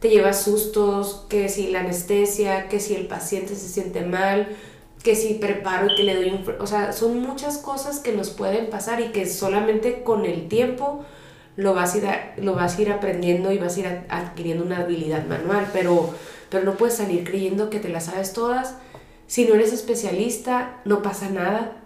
Te 0.00 0.10
lleva 0.10 0.32
sustos, 0.32 1.26
que 1.28 1.48
si 1.48 1.70
la 1.70 1.80
anestesia, 1.80 2.68
que 2.68 2.78
si 2.78 2.94
el 2.94 3.08
paciente 3.08 3.56
se 3.56 3.68
siente 3.68 4.02
mal, 4.02 4.48
que 5.02 5.16
si 5.16 5.34
preparo 5.34 5.88
y 5.90 5.96
que 5.96 6.04
le 6.04 6.14
doy 6.14 6.30
un... 6.30 6.44
O 6.60 6.66
sea, 6.66 6.92
son 6.92 7.20
muchas 7.20 7.58
cosas 7.58 7.98
que 7.98 8.12
nos 8.12 8.30
pueden 8.30 8.70
pasar 8.70 9.00
y 9.00 9.08
que 9.08 9.26
solamente 9.26 10.04
con 10.04 10.24
el 10.24 10.48
tiempo 10.48 11.04
lo 11.56 11.74
vas 11.74 11.94
a 11.94 11.98
ir, 11.98 12.44
lo 12.44 12.54
vas 12.54 12.78
a 12.78 12.82
ir 12.82 12.92
aprendiendo 12.92 13.50
y 13.50 13.58
vas 13.58 13.76
a 13.76 13.80
ir 13.80 13.86
adquiriendo 14.08 14.64
una 14.64 14.78
habilidad 14.78 15.26
manual, 15.26 15.68
pero, 15.72 16.14
pero 16.48 16.62
no 16.64 16.76
puedes 16.76 16.94
salir 16.94 17.24
creyendo 17.24 17.70
que 17.70 17.80
te 17.80 17.88
las 17.88 18.04
sabes 18.04 18.32
todas. 18.32 18.76
Si 19.26 19.46
no 19.46 19.54
eres 19.54 19.72
especialista, 19.72 20.80
no 20.84 21.02
pasa 21.02 21.28
nada. 21.28 21.76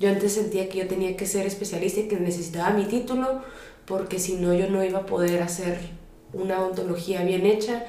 Yo 0.00 0.08
antes 0.08 0.32
sentía 0.32 0.68
que 0.70 0.78
yo 0.78 0.88
tenía 0.88 1.14
que 1.16 1.26
ser 1.26 1.46
especialista 1.46 2.00
y 2.00 2.08
que 2.08 2.16
necesitaba 2.16 2.70
mi 2.70 2.86
título, 2.86 3.42
porque 3.84 4.18
si 4.18 4.34
no 4.36 4.54
yo 4.54 4.68
no 4.70 4.82
iba 4.82 5.00
a 5.00 5.06
poder 5.06 5.42
hacer 5.42 5.78
una 6.32 6.60
odontología 6.60 7.22
bien 7.22 7.44
hecha. 7.44 7.84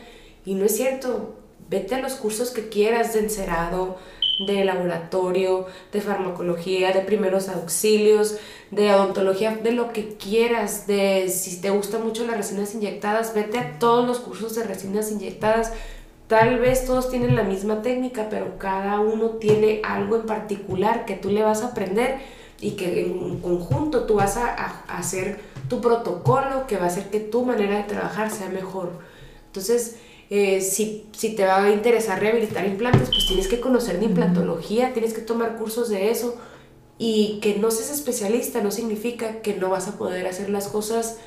Y 0.46 0.56
no 0.56 0.66
es 0.66 0.76
cierto. 0.76 1.36
Vete 1.70 1.96
a 1.96 2.02
los 2.02 2.16
cursos 2.16 2.52
que 2.52 2.68
quieras 2.68 3.14
de 3.14 3.22
encerado, 3.22 3.98
de 4.46 4.66
laboratorio, 4.66 5.68
de 5.94 6.02
farmacología, 6.02 6.92
de 6.92 7.00
primeros 7.00 7.48
auxilios, 7.48 8.36
de 8.72 8.94
odontología, 8.94 9.56
de 9.56 9.72
lo 9.72 9.94
que 9.94 10.16
quieras, 10.16 10.88
de 10.88 11.30
si 11.30 11.62
te 11.62 11.70
gustan 11.70 12.04
mucho 12.04 12.26
las 12.26 12.36
resinas 12.36 12.74
inyectadas, 12.74 13.34
vete 13.34 13.58
a 13.58 13.80
todos 13.80 14.06
los 14.06 14.20
cursos 14.20 14.56
de 14.56 14.64
resinas 14.64 15.12
inyectadas. 15.12 15.72
Tal 16.32 16.60
vez 16.60 16.86
todos 16.86 17.10
tienen 17.10 17.36
la 17.36 17.44
misma 17.44 17.82
técnica, 17.82 18.30
pero 18.30 18.58
cada 18.58 19.02
uno 19.02 19.32
tiene 19.32 19.82
algo 19.84 20.16
en 20.16 20.26
particular 20.26 21.04
que 21.04 21.18
tú 21.18 21.30
le 21.30 21.44
vas 21.44 21.62
a 21.62 21.72
aprender 21.72 22.20
y 22.62 22.78
que 22.78 23.02
en 23.02 23.42
conjunto 23.42 24.06
tú 24.06 24.14
vas 24.14 24.38
a, 24.38 24.48
a 24.48 24.98
hacer 24.98 25.42
tu 25.68 25.82
protocolo 25.82 26.68
que 26.68 26.78
va 26.78 26.86
a 26.86 26.88
hacer 26.88 27.10
que 27.10 27.20
tu 27.20 27.44
manera 27.44 27.76
de 27.76 27.84
trabajar 27.84 28.32
sea 28.32 28.48
mejor. 28.48 28.94
Entonces, 29.48 29.98
eh, 30.30 30.62
si, 30.62 31.06
si, 31.12 31.36
te 31.36 31.46
va 31.46 31.66
a 31.66 31.70
interesar 31.70 32.22
rehabilitar 32.22 32.66
implantes, 32.66 33.10
pues 33.10 33.28
tienes 33.28 33.50
que 33.50 33.60
conocer 33.60 34.00
de 34.00 34.06
implantología, 34.06 34.94
tienes 34.94 35.14
que 35.14 35.20
tomar 35.20 35.58
cursos 35.58 35.90
de 35.90 36.12
eso. 36.12 36.38
Y 36.98 37.40
que 37.42 37.58
no 37.58 37.72
seas 37.72 37.92
especialista 37.92 38.62
no 38.62 38.72
significa 38.72 39.42
que 39.42 39.56
no 39.56 39.70
vas 39.70 39.90
a 39.90 39.98
poder 39.98 40.28
hacer 40.28 40.50
las 40.50 40.70
cosas 40.70 41.18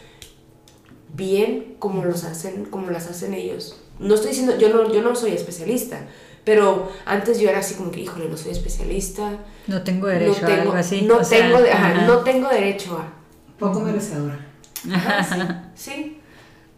bien 1.15 1.77
como, 1.79 2.05
los 2.05 2.25
hacen, 2.25 2.65
como 2.67 2.91
las 2.91 3.09
hacen 3.09 3.35
ellos. 3.35 3.81
No 3.99 4.15
estoy 4.15 4.31
diciendo, 4.31 4.57
yo 4.59 4.71
no, 4.71 4.93
yo 4.93 5.03
no 5.03 5.15
soy 5.15 5.33
especialista, 5.33 6.07
pero 6.45 6.91
antes 7.07 7.41
yo 7.41 7.49
era 7.49 7.61
así 7.61 7.75
como 7.75 7.91
que, 7.91 8.01
híjole, 8.01 8.29
no 8.29 8.37
soy 8.37 8.53
especialista. 8.53 9.39
No 9.67 9.83
tengo 9.83 10.09
derecho 10.09 10.47
a 10.47 10.55
algo 10.55 10.73
así. 10.73 11.03
No, 11.03 11.19
tengo, 11.19 11.59
no 12.07 12.19
tengo 12.19 12.49
derecho 12.49 12.99
a. 12.99 13.13
Poco 13.59 13.81
merecedora. 13.81 14.47
sí. 15.75 16.19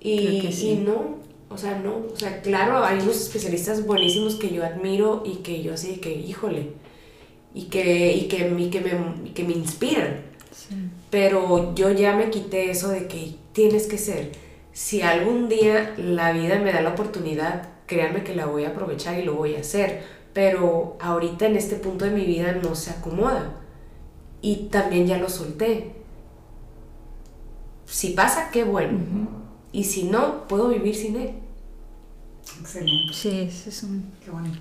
Y, 0.01 0.53
sí. 0.53 0.69
y 0.69 0.77
no, 0.77 1.17
o 1.49 1.59
sea, 1.59 1.79
no, 1.79 1.97
o 2.13 2.17
sea, 2.17 2.43
claro, 2.43 2.85
hay 2.85 3.01
unos 3.01 3.17
especialistas 3.17 3.87
buenísimos 3.87 4.37
que 4.37 4.53
yo 4.53 4.65
admiro 4.65 5.23
y 5.25 5.37
que 5.37 5.63
yo 5.63 5.75
así, 5.75 5.97
que 5.97 6.13
híjole, 6.13 6.73
y 7.55 7.65
que, 7.65 8.13
y 8.13 8.29
que, 8.29 8.55
y 8.57 8.71
que, 8.71 8.81
me, 8.81 9.33
que 9.33 9.45
me 9.45 9.55
inspiran. 9.55 10.27
Pero 11.11 11.75
yo 11.75 11.91
ya 11.91 12.15
me 12.17 12.31
quité 12.31 12.71
eso 12.71 12.89
de 12.89 13.07
que 13.07 13.35
tienes 13.57 13.87
que 13.87 13.97
ser. 13.97 14.33
Si 14.75 15.01
algún 15.01 15.49
día 15.49 15.95
la 15.97 16.33
vida 16.33 16.59
me 16.59 16.75
da 16.75 16.83
la 16.83 16.91
oportunidad, 16.91 17.71
créanme 17.87 18.23
que 18.23 18.37
la 18.37 18.45
voy 18.45 18.65
a 18.65 18.69
aprovechar 18.69 19.19
y 19.19 19.25
lo 19.25 19.35
voy 19.35 19.55
a 19.55 19.61
hacer. 19.61 20.05
Pero 20.35 20.99
ahorita 21.01 21.47
en 21.47 21.57
este 21.57 21.77
punto 21.77 22.05
de 22.05 22.11
mi 22.11 22.27
vida 22.27 22.53
no 22.53 22.75
se 22.75 22.91
acomoda. 22.91 23.59
Y 24.43 24.69
también 24.71 25.07
ya 25.07 25.17
lo 25.17 25.31
solté. 25.31 25.93
Si 27.87 28.11
pasa, 28.11 28.51
qué 28.53 28.63
bueno. 28.63 28.99
Y 29.73 29.85
si 29.85 30.05
no, 30.05 30.47
puedo 30.49 30.69
vivir 30.69 30.95
sin 30.95 31.17
él. 31.17 31.31
Excelente. 32.61 33.15
Sí, 33.15 33.41
ese 33.41 33.71
es 33.71 33.83
un, 33.83 34.13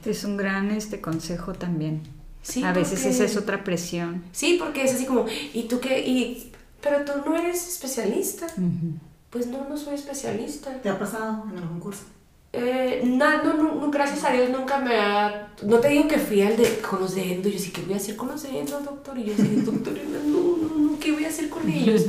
es 0.06 0.24
un 0.24 0.38
gran 0.38 0.72
este 0.72 1.02
consejo 1.02 1.52
también. 1.52 2.02
Sí, 2.42 2.64
a 2.64 2.72
veces 2.72 3.06
esa 3.06 3.26
es 3.26 3.36
otra 3.36 3.66
presión. 3.66 4.24
Sí, 4.32 4.56
porque 4.58 4.86
es 4.86 4.94
así 4.94 5.06
como, 5.06 5.26
¿y 5.54 5.64
tú 5.64 5.82
qué? 5.82 6.00
Y, 6.08 6.54
pero 6.86 7.04
tú 7.04 7.28
no 7.28 7.36
eres 7.36 7.68
especialista. 7.68 8.46
Pues 9.32 9.48
no, 9.48 9.68
no 9.68 9.76
soy 9.76 9.96
especialista. 9.96 10.72
¿Te 10.84 10.88
ha 10.88 11.00
pasado 11.00 11.46
en 11.52 11.58
algún 11.58 11.80
curso? 11.80 12.04
Eh, 12.54 13.02
no, 13.04 13.44
no, 13.44 13.54
no, 13.56 13.92
gracias 13.92 14.24
a 14.24 14.32
Dios 14.32 14.52
nunca 14.52 14.78
me 14.78 14.96
ha... 14.96 15.52
No 15.64 15.80
te 15.80 15.90
digo 15.90 16.08
que 16.08 16.20
fui 16.20 16.44
al 16.44 16.56
de, 16.56 16.78
con 16.78 17.02
los 17.02 17.16
de 17.16 17.34
endo, 17.34 17.50
yo 17.50 17.58
sí, 17.58 17.72
¿qué 17.72 17.82
voy 17.82 17.96
a 17.96 17.98
hacer 17.98 18.16
con 18.16 18.30
los 18.30 18.44
de 18.44 18.60
endo, 18.60 18.80
doctor? 18.80 19.18
Y 19.18 19.26
yo 19.26 19.34
sí, 19.36 19.62
doctor, 19.66 19.94
no, 19.94 20.58
no, 20.58 20.76
no, 20.78 21.00
¿qué 21.00 21.12
voy 21.12 21.26
a 21.26 21.30
hacer 21.30 21.50
con 21.50 21.68
ellos? 21.68 22.06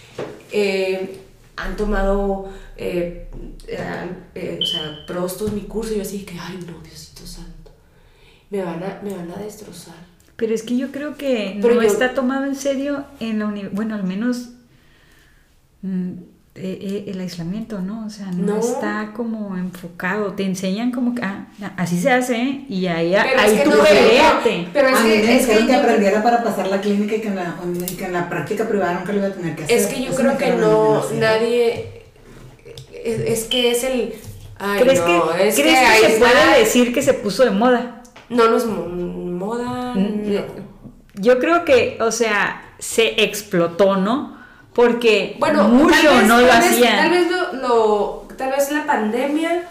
eh, 0.52 1.20
han 1.56 1.76
tomado, 1.76 2.48
eh, 2.76 3.28
eh, 3.66 4.58
o 4.62 4.64
sea, 4.64 5.04
prostos 5.06 5.52
mi 5.52 5.62
curso 5.62 5.92
y 5.92 5.96
yo 5.96 6.02
así 6.02 6.24
que, 6.24 6.38
ay 6.38 6.60
no, 6.66 6.80
Diosito 6.80 7.26
Santo, 7.26 7.72
me 8.48 8.62
van 8.62 8.82
a, 8.82 9.00
me 9.02 9.14
van 9.14 9.30
a 9.32 9.36
destrozar. 9.36 10.09
Pero 10.40 10.54
es 10.54 10.62
que 10.62 10.78
yo 10.78 10.90
creo 10.90 11.18
que 11.18 11.60
no 11.62 11.82
está 11.82 12.14
tomado 12.14 12.46
en 12.46 12.56
serio 12.56 13.04
en 13.20 13.38
la 13.38 13.46
universidad, 13.46 13.76
bueno, 13.76 13.94
al 13.94 14.04
menos... 14.04 14.52
Mm, 15.82 16.12
eh, 16.56 16.78
eh, 16.82 17.04
el 17.12 17.20
aislamiento, 17.20 17.80
¿no? 17.80 18.06
O 18.06 18.10
sea, 18.10 18.26
no, 18.32 18.58
está 18.58 19.12
como 19.14 19.56
enfocado. 19.56 20.32
Te 20.32 20.42
enseñan 20.42 20.90
como 20.90 21.14
que, 21.14 21.22
ah, 21.22 21.46
así 21.76 21.98
se 21.98 22.10
hace 22.10 22.64
y 22.68 22.86
ahí, 22.86 23.14
pero 23.14 23.40
ahí 23.40 23.52
es 23.52 23.58
que 23.60 23.64
tú 23.64 23.70
no, 23.70 23.76
Pero 24.72 24.88
es 24.88 24.98
que, 24.98 25.36
es 25.36 25.46
que, 25.46 25.66
que 25.66 25.74
aprendiera 25.74 26.22
para 26.24 26.42
pasar 26.42 26.66
la 26.66 26.80
clínica 26.80 27.14
y 27.14 27.20
que 27.20 27.28
en 27.28 27.36
la, 27.36 27.54
que 27.96 28.04
en 28.04 28.12
la 28.12 28.28
práctica 28.28 28.68
privada 28.68 28.94
nunca 28.94 29.12
lo 29.12 29.18
iba 29.18 29.28
a 29.28 29.32
tener 29.32 29.54
que 29.54 29.62
hacer. 29.62 29.78
Es 29.78 29.86
que 29.86 30.02
yo 30.02 30.12
creo 30.12 30.36
que 30.36 30.50
no, 30.56 31.04
nadie, 31.20 32.02
es, 33.04 33.44
que 33.44 33.70
es 33.70 33.84
el... 33.84 34.14
Ay, 34.58 34.82
¿Crees 34.82 35.00
que, 35.00 35.16
es 35.16 35.54
¿crees 35.54 36.00
que, 36.00 36.08
se 36.08 36.18
puede 36.18 36.58
decir 36.58 36.92
que 36.92 37.02
se 37.02 37.14
puso 37.14 37.44
de 37.44 37.52
moda? 37.52 38.02
No, 38.28 38.50
no 38.50 38.56
es 38.56 38.64
moda. 39.56 39.94
Yo 41.14 41.38
creo 41.38 41.64
que, 41.64 41.98
o 42.00 42.12
sea, 42.12 42.74
se 42.78 43.22
explotó, 43.24 43.96
¿no? 43.96 44.40
porque 44.74 45.36
bueno, 45.38 45.68
mucho 45.68 46.22
no 46.22 46.40
lo 46.40 46.52
hacían. 46.52 46.96
Tal 46.96 47.10
vez, 47.10 47.26
lo, 47.60 48.28
tal 48.36 48.50
vez 48.50 48.70
la 48.70 48.86
pandemia, 48.86 49.68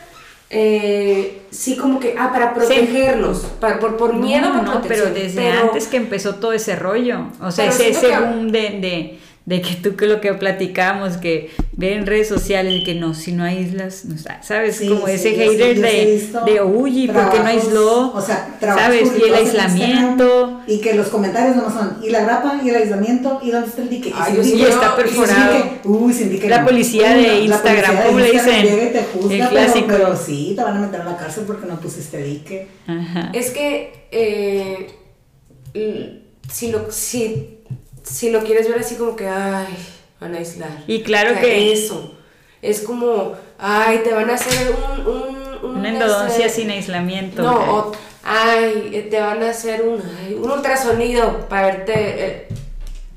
eh, 0.50 1.44
sí 1.50 1.78
como 1.78 2.00
que, 2.00 2.16
ah, 2.18 2.32
para 2.32 2.54
protegernos, 2.54 3.40
para, 3.60 3.80
por, 3.80 3.98
por 3.98 4.14
miedo, 4.14 4.54
no, 4.54 4.62
no, 4.62 4.82
pero 4.88 5.10
desde 5.12 5.52
antes 5.52 5.88
que 5.88 5.98
empezó 5.98 6.36
todo 6.36 6.54
ese 6.54 6.76
rollo, 6.76 7.28
o 7.42 7.52
sea, 7.52 7.66
ese, 7.66 7.90
ese 7.90 8.18
boom 8.20 8.52
de 8.52 8.62
de 8.62 9.20
que 9.50 9.76
tú 9.82 9.96
que 9.96 10.06
lo 10.06 10.22
que 10.22 10.34
platicamos, 10.36 11.18
que 11.18 11.50
ver 11.72 11.94
en 11.94 12.06
redes 12.06 12.28
sociales 12.28 12.74
y 12.74 12.84
que 12.84 12.94
no, 12.94 13.16
si 13.16 13.32
no 13.32 13.44
aíslas, 13.44 14.06
no, 14.06 14.16
¿sabes? 14.42 14.82
Como 14.88 15.08
ese 15.08 15.32
hater 15.32 15.82
de, 15.82 16.30
de 16.46 16.62
uy, 16.62 17.08
¿por 17.08 17.32
qué 17.32 17.40
no 17.40 17.46
aisló? 17.46 18.14
O 18.14 18.22
sea, 18.22 18.58
¿sabes? 18.60 19.12
Y 19.18 19.24
el 19.24 19.34
aislamiento. 19.34 20.62
Y 20.68 20.80
que 20.82 20.94
los 20.94 21.08
comentarios 21.08 21.56
no 21.56 21.72
son, 21.72 21.98
y 22.04 22.10
la 22.10 22.22
grapa, 22.22 22.60
y 22.64 22.70
el 22.70 22.76
aislamiento, 22.76 23.40
y 23.42 23.50
dónde 23.50 23.70
está 23.70 23.82
el 23.82 23.90
dique. 23.90 24.14
Y, 24.44 24.62
está 24.62 24.96
perforado. 24.96 25.56
uy, 25.86 26.14
sentí 26.14 26.38
que 26.38 26.48
la 26.48 26.64
policía 26.64 27.16
de 27.16 27.40
Instagram, 27.40 28.04
¿cómo 28.06 28.20
le 28.20 28.32
dicen? 28.32 28.92
Te 28.92 29.04
juzga, 29.14 29.36
el 29.36 29.50
clásico. 29.50 29.88
Pero, 29.88 30.16
sí, 30.16 30.54
te 30.56 30.64
van 30.64 30.78
a 30.78 30.80
meter 30.82 31.02
a 31.02 31.06
la 31.06 31.18
cárcel 31.18 31.46
porque 31.48 31.66
no 31.66 31.80
pusiste 31.80 32.22
dique. 32.22 32.68
Ajá. 32.86 33.32
Es 33.34 33.50
que, 33.50 34.08
eh, 34.12 34.92
si 36.52 36.72
lo, 36.72 36.92
si 36.92 37.59
si 38.04 38.30
lo 38.30 38.44
quieres 38.44 38.68
ver 38.68 38.80
así 38.80 38.96
como 38.96 39.16
que, 39.16 39.28
ay, 39.28 39.68
van 40.20 40.36
a 40.36 40.38
aislar. 40.38 40.84
Y 40.88 41.04
claro 41.04 41.40
que... 41.40 41.72
Eso. 41.72 42.16
Es 42.62 42.82
como, 42.82 43.34
ay, 43.58 44.02
te 44.04 44.14
van 44.14 44.30
a 44.30 44.34
hacer 44.34 44.76
un... 44.76 45.08
un, 45.08 45.78
una 45.78 45.90
endodoncia 45.90 46.46
este, 46.46 46.62
sin 46.62 46.72
aislamiento. 46.72 47.42
No, 47.42 47.92
ay, 48.24 48.92
eh, 48.94 49.08
te 49.10 49.20
van 49.20 49.42
a 49.44 49.50
hacer 49.50 49.82
un, 49.84 50.02
un 50.42 50.52
ultrasonido 50.52 51.48
para 51.48 51.68
verte... 51.68 51.94
Eh, 51.96 52.48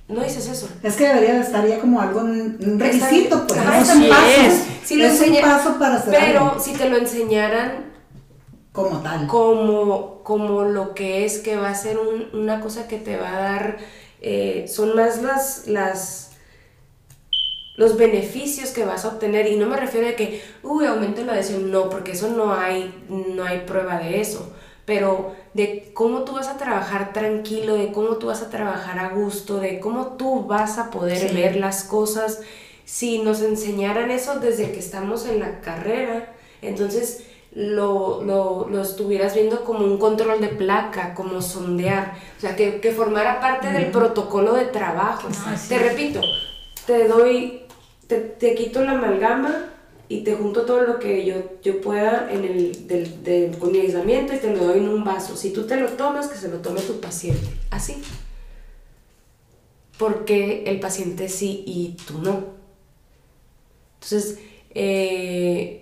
no 0.09 0.22
dices 0.22 0.46
eso. 0.48 0.68
Es 0.82 0.96
que 0.96 1.09
debería 1.09 1.40
estar 1.40 1.66
ya 1.66 1.78
como 1.78 2.00
algo, 2.00 2.20
un 2.20 2.78
requisito, 2.78 3.46
pues. 3.46 3.60
es 3.60 3.94
un 3.94 4.09
paso. 4.09 4.64
Si 4.84 4.96
lo 4.96 5.06
es 5.06 5.20
un 5.20 5.40
paso 5.40 5.78
para 5.78 5.96
hacer 5.96 6.14
Pero 6.18 6.56
si 6.60 6.72
te 6.74 6.88
lo 6.90 6.98
enseñaran 6.98 7.92
como 8.72 9.00
tal. 9.00 9.26
Como, 9.26 10.22
como 10.22 10.64
lo 10.64 10.94
que 10.94 11.24
es, 11.24 11.38
que 11.38 11.56
va 11.56 11.70
a 11.70 11.74
ser 11.74 11.98
una 12.32 12.60
cosa 12.60 12.88
que 12.88 12.98
te 12.98 13.16
va 13.16 13.36
a 13.36 13.40
dar 13.40 13.78
eh, 14.23 14.66
son 14.69 14.94
más 14.94 15.20
las, 15.20 15.66
las, 15.66 16.31
los 17.77 17.97
beneficios 17.97 18.70
que 18.70 18.85
vas 18.85 19.05
a 19.05 19.09
obtener. 19.09 19.49
Y 19.49 19.57
no 19.57 19.66
me 19.66 19.77
refiero 19.77 20.09
a 20.09 20.12
que, 20.12 20.43
uy, 20.62 20.86
aumenta 20.86 21.23
la 21.23 21.32
adhesión, 21.32 21.70
no, 21.70 21.90
porque 21.90 22.12
eso 22.12 22.28
no 22.28 22.55
hay, 22.55 23.05
no 23.09 23.44
hay 23.44 23.61
prueba 23.66 23.99
de 23.99 24.20
eso. 24.20 24.55
Pero 24.85 25.35
de 25.55 25.90
cómo 25.93 26.23
tú 26.23 26.32
vas 26.32 26.49
a 26.49 26.57
trabajar 26.57 27.12
tranquilo, 27.12 27.74
de 27.74 27.93
cómo 27.93 28.16
tú 28.16 28.28
vas 28.28 28.43
a 28.43 28.51
trabajar 28.51 28.99
a 28.99 29.11
gusto, 29.11 29.59
de 29.59 29.81
cómo 29.81 30.16
tú 30.16 30.44
vas 30.44 30.78
a 30.78 30.90
poder 30.90 31.35
ver 31.35 31.57
las 31.57 31.85
cosas. 31.85 32.40
Si 32.85 33.19
nos 33.19 33.43
enseñaran 33.43 34.11
eso 34.11 34.39
desde 34.39 34.70
que 34.73 34.78
estamos 34.78 35.27
en 35.27 35.40
la 35.40 35.61
carrera, 35.61 36.32
entonces 36.62 37.24
lo, 37.55 38.23
lo, 38.23 38.69
lo, 38.69 38.83
estuvieras 38.83 39.35
viendo 39.35 39.65
como 39.65 39.85
un 39.85 39.99
control 39.99 40.41
de 40.41 40.49
placa, 40.49 41.15
como 41.15 41.43
sondear, 41.43 42.15
o 42.39 42.41
sea, 42.41 42.57
que, 42.57 42.81
que 42.81 42.93
formara 42.93 43.41
parte 43.41 43.70
del 43.70 43.91
protocolo 43.91 44.55
de 44.55 44.66
trabajo. 44.66 45.29
Ah, 45.45 45.55
te 45.69 45.79
repito, 45.79 46.20
te 46.87 47.07
doy, 47.09 47.62
te, 48.07 48.19
te, 48.19 48.55
quito 48.55 48.83
la 48.83 48.93
amalgama 48.93 49.66
y 50.09 50.24
te 50.24 50.35
junto 50.35 50.62
todo 50.62 50.83
lo 50.83 50.99
que 50.99 51.27
yo, 51.27 51.35
yo 51.62 51.81
pueda 51.83 52.29
en 52.31 52.45
el, 52.45 52.87
del, 52.87 53.23
del, 53.23 53.59
con 53.59 53.73
mi 53.73 53.81
aislamiento 53.81 54.35
y 54.35 54.39
te 54.39 54.51
lo 54.55 54.65
doy 54.65 54.79
en 54.79 54.89
un 54.89 55.05
vaso. 55.05 55.37
Si 55.37 55.53
tú 55.53 55.66
te 55.66 55.77
lo 55.77 55.89
tomas, 55.89 56.29
que 56.29 56.39
se 56.39 56.49
lo 56.49 56.59
tome 56.59 56.81
tu 56.81 57.01
paciente. 57.01 57.49
Así. 57.70 58.03
Porque 59.99 60.65
el 60.65 60.81
paciente 60.81 61.29
sí 61.29 61.65
y 61.66 61.97
tú 62.07 62.19
no. 62.19 62.45
Entonces, 63.95 64.39
eh, 64.70 65.81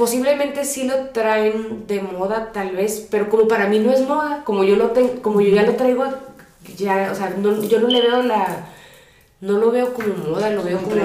posiblemente 0.00 0.64
sí 0.64 0.84
lo 0.84 1.10
traen 1.10 1.86
de 1.86 2.00
moda 2.00 2.52
tal 2.54 2.70
vez, 2.74 3.06
pero 3.10 3.28
como 3.28 3.46
para 3.46 3.66
mí 3.68 3.80
no 3.80 3.92
es 3.92 4.00
moda, 4.00 4.42
como 4.44 4.64
yo 4.64 4.76
lo 4.76 4.92
tengo, 4.92 5.20
como 5.20 5.42
yo 5.42 5.54
ya 5.54 5.62
lo 5.62 5.74
traigo 5.74 6.06
ya, 6.78 7.10
o 7.12 7.14
sea, 7.14 7.28
no, 7.36 7.62
yo 7.64 7.80
no 7.80 7.88
le 7.88 8.00
veo 8.00 8.22
la 8.22 8.66
no 9.42 9.58
lo 9.58 9.70
veo 9.70 9.92
como 9.92 10.14
moda, 10.14 10.48
lo 10.50 10.62
veo 10.62 10.78
como 10.78 10.96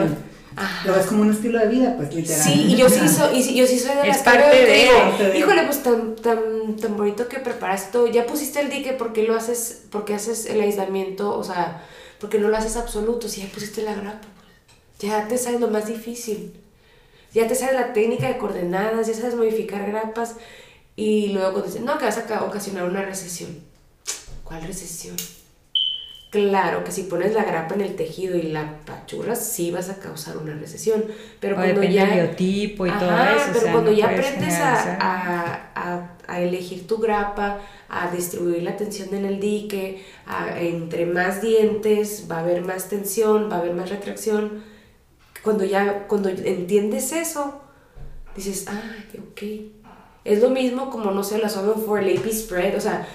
Ajá. 0.57 0.87
Lo 0.87 0.95
ves 0.95 1.07
como 1.07 1.23
un 1.23 1.31
estilo 1.31 1.59
de 1.59 1.67
vida, 1.67 1.95
pues 1.97 2.15
literalmente. 2.15 2.63
Sí, 2.63 2.71
y 2.71 2.77
yo 2.77 2.87
sí 2.89 3.09
soy, 3.09 3.37
y 3.37 3.55
yo 3.55 3.67
sí 3.67 3.77
soy 3.77 3.93
de 3.93 4.09
es 4.09 4.19
parte 4.19 4.55
de, 4.55 4.65
de, 4.65 5.37
Híjole, 5.37 5.63
pues 5.63 5.83
tan, 5.83 6.15
tan, 6.15 6.77
tan 6.77 6.95
bonito 6.95 7.27
que 7.27 7.39
preparas 7.39 7.91
todo. 7.91 8.07
Ya 8.07 8.25
pusiste 8.25 8.61
el 8.61 8.69
dique, 8.69 8.93
¿por 8.93 9.11
qué 9.11 9.23
lo 9.23 9.35
haces? 9.35 9.81
¿Por 9.91 10.05
qué 10.05 10.13
haces 10.13 10.45
el 10.45 10.61
aislamiento? 10.61 11.37
O 11.37 11.43
sea, 11.43 11.83
¿por 12.21 12.29
qué 12.29 12.39
no 12.39 12.47
lo 12.47 12.55
haces 12.55 12.77
absoluto? 12.77 13.27
Si 13.27 13.41
ya 13.41 13.49
pusiste 13.51 13.81
la 13.81 13.95
grapa, 13.95 14.21
pues, 14.21 15.11
ya 15.11 15.27
te 15.27 15.37
sale 15.37 15.59
lo 15.59 15.67
más 15.67 15.87
difícil 15.87 16.53
ya 17.35 17.47
te 17.47 17.53
sabes 17.53 17.75
la 17.75 17.91
técnica 17.91 18.29
de 18.29 18.37
coordenadas, 18.37 19.07
ya 19.07 19.13
sabes 19.13 19.35
modificar 19.35 19.85
grapas 19.85 20.37
y 20.95 21.33
luego 21.33 21.51
cuando 21.51 21.67
dicen, 21.67 21.83
no, 21.83 21.97
que 21.97 22.05
vas 22.05 22.17
a 22.17 22.43
ocasionar 22.45 22.85
una 22.85 23.01
recesión. 23.01 23.59
¿Cuál 24.45 24.63
recesión? 24.63 25.17
Claro 26.29 26.85
que 26.85 26.91
si 26.93 27.03
pones 27.03 27.33
la 27.33 27.43
grapa 27.43 27.75
en 27.75 27.81
el 27.81 27.95
tejido 27.97 28.37
y 28.37 28.43
la 28.43 28.79
pachurras, 28.85 29.45
sí 29.45 29.69
vas 29.69 29.89
a 29.89 29.99
causar 29.99 30.37
una 30.37 30.53
recesión. 30.53 31.03
Pero 31.41 31.55
o 31.55 31.57
cuando 31.57 31.83
ya. 31.83 32.05
Del 32.05 32.27
biotipo 32.27 32.87
y 32.87 32.91
todo 32.91 33.11
eso. 33.11 33.45
Pero 33.47 33.57
o 33.57 33.61
sea, 33.61 33.71
cuando 33.73 33.91
no 33.91 33.97
ya 33.97 34.05
aprendes 34.05 34.53
a, 34.55 34.97
a, 35.01 35.71
a, 35.75 36.17
a, 36.27 36.41
elegir 36.41 36.87
tu 36.87 36.99
grapa, 36.99 37.59
a 37.89 38.11
distribuir 38.11 38.63
la 38.63 38.77
tensión 38.77 39.13
en 39.13 39.25
el 39.25 39.41
dique, 39.41 40.05
entre 40.57 41.05
más 41.05 41.41
dientes 41.41 42.27
va 42.31 42.37
a 42.37 42.39
haber 42.39 42.61
más 42.61 42.87
tensión, 42.87 43.49
va 43.51 43.57
a 43.57 43.59
haber 43.59 43.73
más 43.73 43.89
retracción 43.89 44.74
cuando 45.45 45.63
ya, 45.63 46.07
cuando 46.07 46.27
entiendes 46.27 47.13
eso, 47.13 47.61
dices, 48.35 48.65
ah, 48.67 48.81
ok. 49.31 49.43
Es 50.25 50.41
lo 50.41 50.49
mismo 50.49 50.89
como, 50.89 51.11
no 51.11 51.23
sé, 51.23 51.37
la 51.37 51.49
zona 51.49 51.73
for 51.73 51.99
AP 51.99 52.27
spread, 52.31 52.75
o 52.75 52.81
sea, 52.81 53.07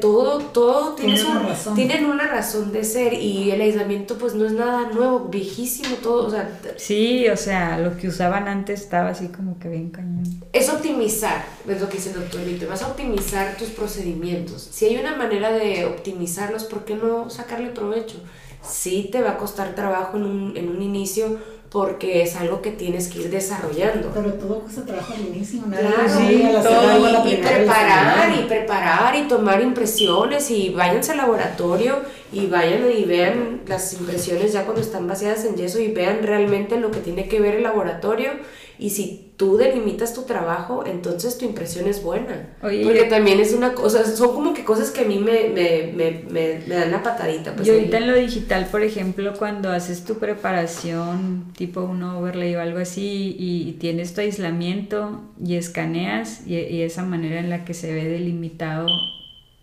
todo, 0.00 0.38
todo 0.40 0.94
tiene 0.94 1.14
Tiene 1.14 1.30
una 1.30 1.48
razón. 1.48 1.74
tienen 1.74 2.04
una 2.06 2.26
razón 2.26 2.72
de 2.72 2.84
ser 2.84 3.14
y 3.14 3.50
el 3.52 3.60
aislamiento 3.60 4.18
pues 4.18 4.34
no 4.34 4.44
es 4.44 4.52
nada 4.52 4.90
nuevo, 4.92 5.28
viejísimo 5.30 5.96
todo, 6.02 6.26
o 6.26 6.30
sea... 6.30 6.60
Sí, 6.76 7.26
o 7.28 7.36
sea, 7.36 7.78
lo 7.78 7.96
que 7.96 8.08
usaban 8.08 8.48
antes 8.48 8.82
estaba 8.82 9.10
así 9.10 9.28
como 9.28 9.58
que 9.58 9.68
bien 9.68 9.90
cañón. 9.90 10.24
Es 10.52 10.68
optimizar, 10.68 11.44
es 11.66 11.80
lo 11.80 11.88
que 11.88 11.96
dice 11.96 12.10
el 12.10 12.16
doctor 12.16 12.44
Víctor, 12.44 12.68
vas 12.68 12.82
a 12.82 12.88
optimizar 12.88 13.56
tus 13.56 13.68
procedimientos. 13.68 14.68
Si 14.70 14.84
hay 14.84 14.98
una 14.98 15.16
manera 15.16 15.52
de 15.52 15.86
optimizarlos, 15.86 16.64
¿por 16.64 16.84
qué 16.84 16.96
no 16.96 17.30
sacarle 17.30 17.70
provecho? 17.70 18.16
Sí 18.60 19.08
te 19.10 19.22
va 19.22 19.30
a 19.30 19.38
costar 19.38 19.74
trabajo 19.74 20.16
en 20.16 20.24
un, 20.24 20.56
en 20.56 20.68
un 20.68 20.82
inicio, 20.82 21.38
porque 21.70 22.22
es 22.22 22.36
algo 22.36 22.62
que 22.62 22.70
tienes 22.70 23.08
que 23.08 23.20
ir 23.20 23.30
desarrollando. 23.30 24.10
Pero 24.14 24.32
todo 24.34 24.60
cuesta 24.60 24.84
trabajo 24.86 25.12
al 25.14 25.34
inicio, 25.34 25.60
¿no? 25.66 25.76
Claro, 25.76 26.08
Sí, 26.08 26.42
a 26.42 26.52
la 26.52 26.62
todo, 26.62 26.80
segunda, 26.80 27.08
a 27.08 27.24
la 27.24 27.30
y, 27.30 27.36
preparar, 27.36 28.38
y 28.38 28.42
preparar, 28.44 29.16
y 29.16 29.28
tomar 29.28 29.60
impresiones, 29.60 30.50
y 30.50 30.70
váyanse 30.70 31.12
al 31.12 31.18
laboratorio, 31.18 31.96
y 32.32 32.46
vayan 32.46 32.90
y 32.90 33.04
vean 33.04 33.60
las 33.66 33.92
impresiones 33.92 34.52
ya 34.52 34.64
cuando 34.64 34.80
están 34.80 35.06
vaciadas 35.06 35.44
en 35.44 35.56
yeso, 35.56 35.78
y 35.78 35.88
vean 35.88 36.22
realmente 36.22 36.80
lo 36.80 36.90
que 36.90 37.00
tiene 37.00 37.28
que 37.28 37.40
ver 37.40 37.56
el 37.56 37.62
laboratorio, 37.62 38.30
y 38.78 38.90
si 38.90 39.32
tú 39.36 39.56
delimitas 39.56 40.14
tu 40.14 40.22
trabajo, 40.22 40.84
entonces 40.86 41.38
tu 41.38 41.44
impresión 41.44 41.88
es 41.88 42.02
buena. 42.02 42.56
Oye, 42.62 42.82
porque 42.84 43.00
yo- 43.04 43.08
también 43.08 43.38
es 43.40 43.52
una 43.52 43.72
cosa, 43.74 44.04
son 44.04 44.34
como 44.34 44.52
que 44.54 44.64
cosas 44.64 44.90
que 44.90 45.02
a 45.02 45.04
mí 45.04 45.18
me, 45.18 45.48
me, 45.50 45.92
me, 45.94 46.10
me, 46.30 46.60
me 46.66 46.74
dan 46.74 46.90
la 46.90 47.02
patadita. 47.02 47.54
Pues, 47.54 47.66
y 47.66 47.70
ahorita 47.70 47.98
en 47.98 48.06
lo 48.08 48.16
digital, 48.16 48.66
por 48.70 48.82
ejemplo, 48.82 49.32
cuando 49.38 49.70
haces 49.70 50.04
tu 50.04 50.16
preparación, 50.18 51.52
tipo 51.56 51.82
un 51.82 52.02
overlay 52.02 52.54
o 52.56 52.60
algo 52.60 52.78
así, 52.78 53.36
y, 53.38 53.68
y 53.68 53.72
tienes 53.74 54.14
tu 54.14 54.20
aislamiento 54.20 55.20
y 55.44 55.56
escaneas, 55.56 56.46
y, 56.46 56.54
y 56.56 56.82
esa 56.82 57.02
manera 57.04 57.40
en 57.40 57.50
la 57.50 57.64
que 57.64 57.74
se 57.74 57.92
ve 57.94 58.04
delimitado 58.08 58.86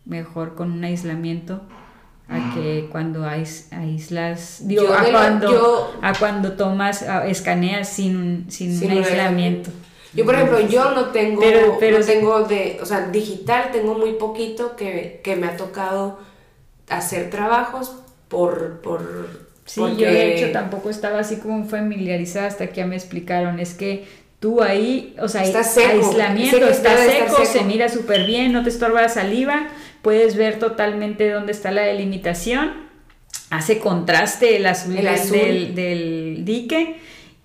mejor 0.05 0.55
con 0.55 0.71
un 0.71 0.83
aislamiento, 0.83 1.61
a 2.27 2.53
que 2.55 2.87
cuando 2.91 3.23
ais- 3.25 3.67
aislas, 3.71 4.59
digo, 4.67 4.83
Yo 4.83 4.93
a, 4.93 5.03
cuando, 5.11 5.51
yo- 5.51 5.93
a 6.01 6.13
cuando 6.17 6.53
tomas, 6.53 7.03
a- 7.03 7.27
escaneas 7.27 7.87
sin, 7.89 8.15
un- 8.17 8.45
sin, 8.49 8.77
Sin 8.77 8.91
un 8.91 8.97
aislamiento. 8.99 9.69
Yo, 10.13 10.25
por 10.25 10.35
ejemplo, 10.35 10.59
yo 10.61 10.91
no 10.91 11.07
tengo, 11.07 11.41
Pero- 11.41 11.77
pero 11.79 11.99
no 11.99 12.05
tengo 12.05 12.43
de, 12.43 12.79
o 12.81 12.85
sea, 12.85 13.07
digital 13.09 13.69
tengo 13.71 13.95
muy 13.95 14.13
poquito 14.13 14.75
que, 14.75 15.19
que 15.23 15.35
me 15.35 15.47
ha 15.47 15.57
tocado 15.57 16.19
hacer 16.89 17.29
trabajos 17.29 17.95
por, 18.27 18.79
por, 18.81 19.45
Sí, 19.65 19.79
porque- 19.81 19.97
yo 20.03 20.07
de 20.09 20.35
hecho 20.37 20.51
tampoco 20.51 20.89
estaba 20.89 21.19
así 21.19 21.37
como 21.37 21.65
familiarizada 21.65 22.47
hasta 22.47 22.67
que 22.67 22.75
ya 22.77 22.85
me 22.85 22.95
explicaron. 22.95 23.59
Es 23.59 23.73
que 23.73 24.07
tú 24.39 24.61
ahí, 24.61 25.15
o 25.19 25.27
sea, 25.27 25.43
Está 25.43 25.63
seco, 25.63 25.89
aislamiento, 26.07 26.67
está 26.67 26.95
seco. 26.97 27.43
se 27.45 27.63
mira 27.63 27.89
súper 27.89 28.25
bien, 28.25 28.51
no 28.53 28.63
te 28.63 28.69
estorba 28.69 29.01
la 29.01 29.09
saliva, 29.09 29.67
puedes 30.05 30.35
ver 30.35 30.59
totalmente 30.59 31.27
dónde 31.31 31.51
está 31.51 31.71
la 31.71 31.81
delimitación, 31.81 32.73
hace 33.49 33.79
contraste 33.79 34.55
el 34.57 34.67
azul, 34.67 34.91
El 34.95 35.05
del- 35.05 35.07
azul. 35.15 35.31
Del, 35.39 35.73
del 35.75 36.45
dique. 36.45 36.97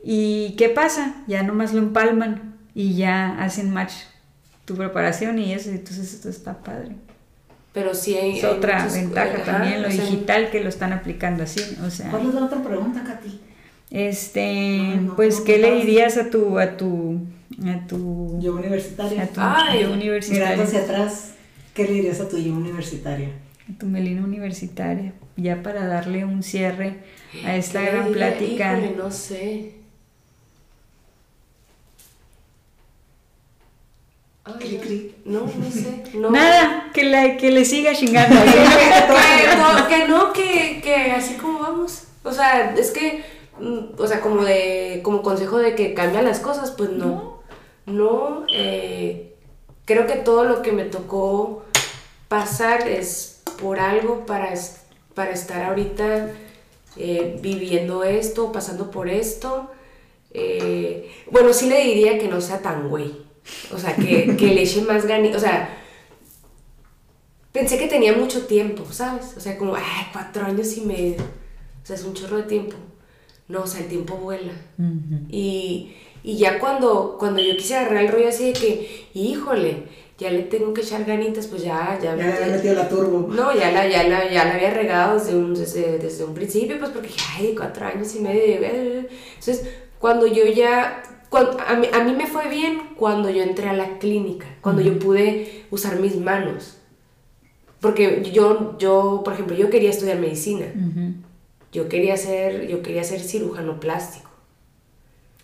¿Y 0.05 0.55
qué 0.59 0.69
pasa? 0.69 1.15
Ya 1.27 1.43
nomás 1.43 1.73
lo 1.73 1.78
empalman 1.78 2.57
y 2.74 2.97
ya 2.97 3.43
hacen 3.43 3.70
match 3.70 3.93
tu 4.66 4.74
preparación 4.74 5.39
y 5.39 5.55
eso, 5.55 5.70
entonces 5.70 6.12
esto 6.12 6.28
está 6.28 6.59
padre. 6.62 6.97
pero 7.73 7.95
sí 7.95 8.15
hay... 8.15 8.37
Es 8.39 8.45
hay 8.45 8.51
otra 8.51 8.87
ventaja 8.87 9.35
ajá, 9.37 9.45
también, 9.45 9.81
lo 9.82 9.89
o 9.89 9.91
sea, 9.91 10.05
digital 10.05 10.51
que 10.51 10.61
lo 10.61 10.69
están 10.69 10.93
aplicando 10.93 11.43
así, 11.45 11.62
o 11.87 11.89
sea... 11.91 12.11
¿Cuál 12.11 12.28
es 12.28 12.35
la 12.35 12.45
otra 12.45 12.62
pregunta, 12.62 13.03
Katy? 13.05 13.41
Este, 13.91 14.78
No, 14.97 15.01
no, 15.03 15.16
pues, 15.16 15.39
no, 15.41 15.45
¿qué 15.45 15.57
no, 15.59 15.62
le 15.62 15.70
no. 15.70 15.77
dirías 15.81 16.16
a 16.19 16.31
tu, 16.31 16.59
a 16.59 16.77
tu, 16.77 17.20
a 17.66 17.87
tu, 17.87 18.39
Yo 18.41 18.55
universitaria. 18.57 19.23
a 19.23 19.27
tu 19.27 19.41
Ay, 19.41 19.82
yo 19.82 19.93
universitaria, 19.93 20.45
Mirando 20.57 20.65
hacia 20.65 20.81
atrás, 20.82 21.32
¿qué 21.74 21.84
le 21.84 21.92
dirías 21.94 22.20
a 22.20 22.28
tu 22.28 22.38
yo 22.38 22.52
universitaria? 22.52 23.28
a 23.68 23.78
tu 23.78 23.86
melina 23.86 24.24
universitaria, 24.24 25.12
ya 25.36 25.62
para 25.62 25.86
darle 25.86 26.24
un 26.24 26.42
cierre 26.42 26.98
a 27.44 27.56
esta 27.56 27.78
¿qué 27.80 27.84
le 27.84 27.90
gran 27.92 28.09
diría? 28.09 28.28
plática? 28.28 28.78
Híjole, 28.78 28.97
no 28.97 29.10
sé. 29.10 29.72
Ay, 34.44 35.12
no. 35.24 35.40
No, 35.40 35.47
no 35.47 35.70
sé. 35.70 36.02
No. 36.14 36.30
Nada, 36.30 36.90
que, 36.92 37.05
la, 37.05 37.36
que 37.36 37.51
le 37.51 37.64
siga 37.64 37.94
chingando. 37.94 38.34
que, 38.42 38.51
que 38.51 39.56
no, 39.56 39.88
que 39.88 40.09
no, 40.09 40.32
que, 40.32 40.80
que 40.82 41.12
así 41.12 41.34
como 41.34 41.60
vamos. 41.60 42.05
O 42.24 42.32
sea, 42.32 42.74
es 42.74 42.90
que, 42.90 43.22
mm, 43.60 43.98
o 44.01 44.06
sea, 44.06 44.20
como 44.20 44.42
de, 44.44 45.01
como 45.05 45.22
consejo 45.22 45.59
de 45.59 45.74
que 45.74 45.94
cambian 45.94 46.24
las 46.24 46.40
cosas, 46.40 46.72
pues 46.72 46.90
no. 46.90 47.40
No, 47.86 48.44
eh, 48.52 49.30
creo 49.90 50.06
que 50.06 50.14
todo 50.14 50.44
lo 50.44 50.62
que 50.62 50.70
me 50.70 50.84
tocó 50.84 51.64
pasar 52.28 52.86
es 52.86 53.42
por 53.60 53.80
algo 53.80 54.24
para, 54.24 54.54
para 55.14 55.32
estar 55.32 55.64
ahorita 55.64 56.30
eh, 56.96 57.40
viviendo 57.42 58.04
esto, 58.04 58.52
pasando 58.52 58.92
por 58.92 59.08
esto. 59.08 59.68
Eh, 60.32 61.10
bueno, 61.32 61.52
sí 61.52 61.68
le 61.68 61.84
diría 61.84 62.20
que 62.20 62.28
no 62.28 62.40
sea 62.40 62.62
tan 62.62 62.88
güey. 62.88 63.16
O 63.72 63.78
sea, 63.80 63.96
que, 63.96 64.36
que 64.38 64.54
le 64.54 64.62
eche 64.62 64.82
más 64.82 65.06
ganas. 65.06 65.34
O 65.34 65.40
sea, 65.40 65.76
pensé 67.50 67.76
que 67.76 67.88
tenía 67.88 68.12
mucho 68.12 68.46
tiempo, 68.46 68.84
¿sabes? 68.92 69.34
O 69.36 69.40
sea, 69.40 69.58
como, 69.58 69.74
ay, 69.74 70.06
cuatro 70.12 70.46
años 70.46 70.76
y 70.76 70.82
medio. 70.82 71.24
O 71.82 71.86
sea, 71.86 71.96
es 71.96 72.04
un 72.04 72.14
chorro 72.14 72.36
de 72.36 72.44
tiempo. 72.44 72.76
No, 73.48 73.62
o 73.62 73.66
sea, 73.66 73.80
el 73.80 73.88
tiempo 73.88 74.14
vuela. 74.14 74.52
Y, 75.28 75.96
y 76.22 76.36
ya 76.36 76.59
cuando, 76.59 77.16
cuando 77.18 77.40
yo 77.42 77.56
quise 77.56 77.76
agarrar 77.76 78.05
el 78.05 78.12
rollo 78.12 78.28
así 78.28 78.47
de 78.47 78.52
que, 78.52 79.06
híjole, 79.14 79.84
ya 80.18 80.30
le 80.30 80.42
tengo 80.42 80.74
que 80.74 80.82
echar 80.82 81.05
ganitas, 81.06 81.47
pues 81.47 81.62
ya, 81.62 81.98
ya, 82.02 82.14
Ya 82.14 82.26
le 82.26 82.32
había 82.34 82.56
metido 82.56 82.74
la 82.74 82.88
turbo. 82.88 83.26
no, 83.32 83.55
ya 83.55 83.70
la, 83.72 83.88
ya 83.88 84.02
la, 84.06 84.30
ya 84.30 84.44
la 84.44 84.55
había 84.55 84.70
regado 84.70 85.18
desde 85.18 85.34
un, 85.34 85.55
desde, 85.55 85.98
desde 85.98 86.24
un 86.24 86.34
principio, 86.34 86.78
pues 86.78 86.90
porque, 86.90 87.09
ay, 87.36 87.55
cuatro 87.56 87.86
años 87.86 88.14
y 88.14 88.20
medio. 88.20 88.59
Entonces, 88.62 89.66
cuando 89.98 90.26
yo 90.26 90.44
ya, 90.44 91.02
cuando, 91.30 91.56
a, 91.66 91.74
mí, 91.74 91.86
a 91.92 92.05
mí 92.05 92.12
me 92.12 92.26
fue 92.26 92.48
bien 92.48 92.90
cuando 92.97 93.30
yo 93.30 93.42
entré 93.42 93.68
a 93.70 93.72
la 93.72 93.98
clínica, 93.98 94.47
cuando 94.60 94.82
yo 94.82 94.98
pude 94.98 95.64
usar 95.70 95.98
mis 95.98 96.16
manos. 96.16 96.76
Porque 97.80 98.30
yo, 98.30 98.76
yo, 98.78 99.22
por 99.24 99.32
ejemplo, 99.32 99.56
yo 99.56 99.70
quería 99.70 99.88
estudiar 99.88 100.18
medicina. 100.18 100.66
Yo 101.72 101.88
quería 101.88 102.16
ser, 102.18 102.66
yo 102.66 102.82
quería 102.82 103.05
ser 103.05 103.20
cirujano 103.20 103.80
plástico. 103.80 104.30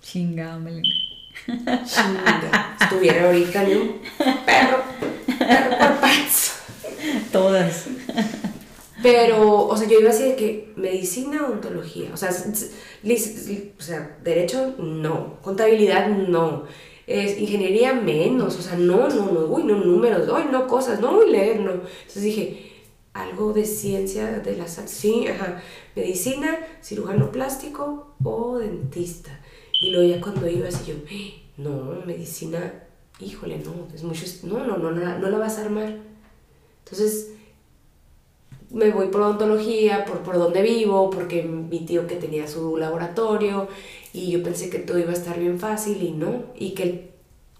Chingado, 0.06 0.60
melina. 0.60 0.94
Chinga, 1.84 2.76
estuviera 2.80 3.26
ahorita 3.26 3.62
un 3.62 4.00
perro, 4.46 4.84
perro 5.26 5.78
por 5.78 6.00
panza. 6.00 6.52
Todas. 7.32 7.86
Pero, 9.02 9.66
o 9.66 9.76
sea, 9.76 9.88
yo 9.88 9.98
iba 9.98 10.10
así 10.10 10.22
de 10.22 10.36
que 10.36 10.72
medicina 10.76 11.44
o 11.44 11.54
ontología. 11.54 12.10
O 12.14 12.16
sea, 12.16 12.30
o 12.30 13.82
sea, 13.82 14.16
derecho, 14.22 14.76
no. 14.78 15.40
Contabilidad, 15.42 16.08
no. 16.08 16.66
Es 17.08 17.36
ingeniería, 17.38 17.92
menos. 17.92 18.56
O 18.56 18.62
sea, 18.62 18.76
no, 18.76 19.08
no, 19.08 19.32
no. 19.32 19.40
Uy, 19.46 19.64
no, 19.64 19.76
números. 19.76 20.28
Uy, 20.28 20.44
no, 20.52 20.68
cosas. 20.68 21.00
No, 21.00 21.18
uy, 21.18 21.32
leer, 21.32 21.58
no. 21.60 21.72
Entonces 21.72 22.22
dije, 22.22 22.72
algo 23.12 23.52
de 23.52 23.64
ciencia 23.64 24.38
de 24.38 24.56
la 24.56 24.68
salud. 24.68 24.88
Sí, 24.88 25.26
ajá. 25.26 25.60
Medicina, 25.96 26.56
cirujano 26.80 27.32
plástico 27.32 28.14
o 28.22 28.58
dentista. 28.58 29.40
Y 29.80 29.90
luego 29.90 30.08
ya 30.14 30.20
cuando 30.20 30.48
iba 30.48 30.68
así 30.68 30.90
yo, 30.92 30.94
"Eh, 31.10 31.34
no, 31.58 32.02
medicina, 32.06 32.72
híjole, 33.20 33.58
no, 33.58 33.72
es 33.94 34.02
mucho, 34.02 34.24
no, 34.44 34.58
no, 34.64 34.76
no, 34.78 34.90
no, 34.90 35.00
la- 35.00 35.18
no 35.18 35.28
la 35.30 35.38
vas 35.38 35.58
a 35.58 35.62
armar. 35.64 35.96
Entonces, 36.84 37.32
me 38.70 38.90
voy 38.90 39.08
por 39.08 39.20
odontología, 39.22 40.04
por, 40.04 40.18
por 40.20 40.38
donde 40.38 40.62
vivo, 40.62 41.10
porque 41.10 41.42
mi 41.42 41.80
tío 41.86 42.06
que 42.06 42.16
tenía 42.16 42.48
su 42.48 42.76
laboratorio 42.76 43.68
y 44.12 44.30
yo 44.32 44.42
pensé 44.42 44.70
que 44.70 44.78
todo 44.80 44.98
iba 44.98 45.10
a 45.10 45.14
estar 45.14 45.38
bien 45.38 45.58
fácil 45.58 46.02
y 46.02 46.10
no, 46.10 46.44
y 46.56 46.70
que 46.72 47.10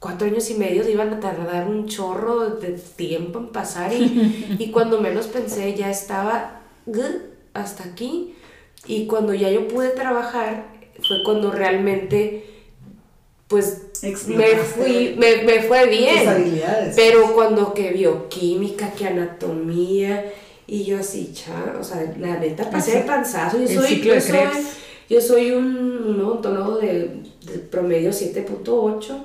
cuatro 0.01 0.27
años 0.27 0.51
y 0.51 0.55
medio 0.55 0.89
iban 0.89 1.13
a 1.15 1.21
tardar 1.21 1.69
un 1.69 1.87
chorro 1.87 2.51
de 2.57 2.73
tiempo 2.73 3.39
en 3.39 3.49
pasar 3.49 3.93
y, 3.93 4.57
y 4.59 4.71
cuando 4.73 5.01
menos 5.01 5.27
pensé 5.29 5.75
ya 5.75 5.91
estaba 5.91 6.63
hasta 7.55 7.85
aquí. 7.85 8.35
Y 8.87 9.07
cuando 9.07 9.35
ya 9.35 9.51
yo 9.51 9.67
pude 9.69 9.91
trabajar 9.91 10.76
fue 11.07 11.23
cuando 11.25 11.51
realmente 11.51 12.45
pues 13.49 13.83
me 14.27 14.57
fui, 14.57 15.15
me, 15.19 15.43
me 15.45 15.63
fue 15.63 15.87
bien. 15.89 16.29
Habilidades. 16.29 16.97
Pero 16.97 17.33
cuando 17.35 17.73
que 17.73 17.91
bioquímica, 17.93 18.91
que 18.93 19.07
anatomía, 19.07 20.33
y 20.67 20.85
yo 20.85 20.99
así, 20.99 21.33
cha, 21.33 21.77
o 21.81 21.85
sea, 21.85 22.13
la 22.19 22.39
neta 22.39 22.69
pasé 22.71 22.99
el 23.01 23.05
panzazo. 23.07 23.59
Yo 23.61 23.69
soy, 23.69 24.01
yo 24.03 24.15
de 24.15 24.21
soy, 24.21 24.31
Krebs. 24.39 24.77
yo 25.09 25.21
soy 25.21 25.53
un, 25.53 26.21
odontólogo 26.21 26.79
de, 26.79 27.23
de 27.43 27.59
promedio 27.71 28.11
7.8, 28.11 29.17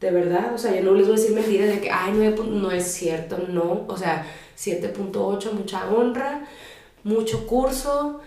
de 0.00 0.10
verdad. 0.12 0.54
O 0.54 0.58
sea, 0.58 0.74
yo 0.76 0.82
no 0.82 0.92
les 0.94 1.08
voy 1.08 1.16
a 1.16 1.20
decir 1.20 1.34
mentiras 1.34 1.68
de 1.70 1.80
que, 1.80 1.90
ay, 1.90 2.12
9 2.14 2.36
pu- 2.36 2.44
no 2.46 2.70
es 2.70 2.84
cierto, 2.86 3.38
no. 3.48 3.84
O 3.88 3.96
sea, 3.96 4.24
7.8, 4.56 5.52
mucha 5.52 5.90
honra, 5.90 6.46
mucho 7.02 7.46
curso. 7.48 8.20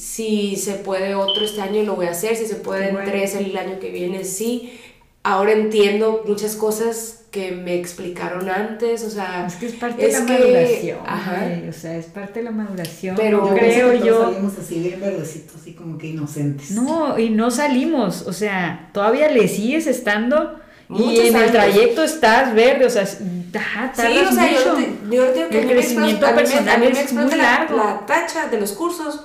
Si 0.00 0.56
se 0.56 0.72
puede 0.76 1.14
otro 1.14 1.44
este 1.44 1.60
año 1.60 1.82
lo 1.82 1.94
voy 1.94 2.06
a 2.06 2.12
hacer, 2.12 2.34
si 2.34 2.46
se 2.46 2.54
puede 2.56 2.88
en 2.88 2.94
Bueno. 2.94 3.10
tres 3.10 3.34
el 3.34 3.54
año 3.56 3.78
que 3.78 3.90
viene, 3.90 4.24
sí. 4.24 4.80
Ahora 5.22 5.52
entiendo 5.52 6.24
muchas 6.26 6.56
cosas 6.56 7.24
que 7.30 7.52
me 7.52 7.74
explicaron 7.78 8.48
antes, 8.48 9.04
o 9.04 9.10
sea, 9.10 9.44
Es 9.46 9.56
que 9.56 9.66
es 9.66 9.74
parte 9.74 10.06
Es 10.06 10.14
de 10.14 10.20
la 10.20 10.26
que- 10.26 10.32
maduración. 10.42 10.98
ajá. 11.06 11.44
güey, 11.44 11.68
O 11.68 11.72
sea, 11.74 11.96
es 11.96 12.06
parte 12.06 12.38
de 12.40 12.44
la 12.46 12.50
maduración. 12.50 13.14
Pero 13.16 13.46
Yo 13.50 13.54
creo 13.54 13.90
que 13.92 13.98
todos 13.98 14.06
yo. 14.08 14.24
salimos 14.32 14.58
así 14.58 14.78
bien 14.80 15.00
verdecitos, 15.00 15.56
así 15.60 15.74
como 15.74 15.98
que 15.98 16.06
inocentes. 16.08 16.70
No, 16.70 17.18
y 17.18 17.28
no 17.28 17.50
salimos, 17.50 18.22
o 18.26 18.32
sea, 18.32 18.88
todavía 18.94 19.30
le 19.30 19.46
sigues 19.48 19.86
estando 19.86 20.58
y 20.88 21.18
en 21.20 21.26
el 21.26 21.36
años. 21.36 21.52
trayecto 21.52 22.02
estás 22.02 22.54
verde, 22.54 22.86
o 22.86 22.90
sea, 22.90 23.02
ajá, 23.02 23.92
Sí, 23.94 24.18
o 24.28 24.32
sea, 24.32 24.50
yo, 24.50 24.58
mucho. 24.74 24.76
te- 24.76 25.14
yo 25.16 25.32
digo 25.34 25.48
que 25.50 25.60
El 25.60 25.66
me 25.66 25.72
crecimiento 25.74 26.26
explota- 26.26 26.28
a 26.28 26.30
mí 26.32 26.36
me- 26.36 26.42
personal 26.42 26.68
a 26.74 26.78
mí 26.78 26.86
me 26.86 26.92
es 26.92 26.98
explota 27.00 27.26
muy 27.26 27.36
la- 27.36 27.42
largo. 27.42 27.76
La, 27.76 28.06
tacha 28.06 28.48
de 28.48 28.58
los 28.60 28.72
cursos 28.72 29.20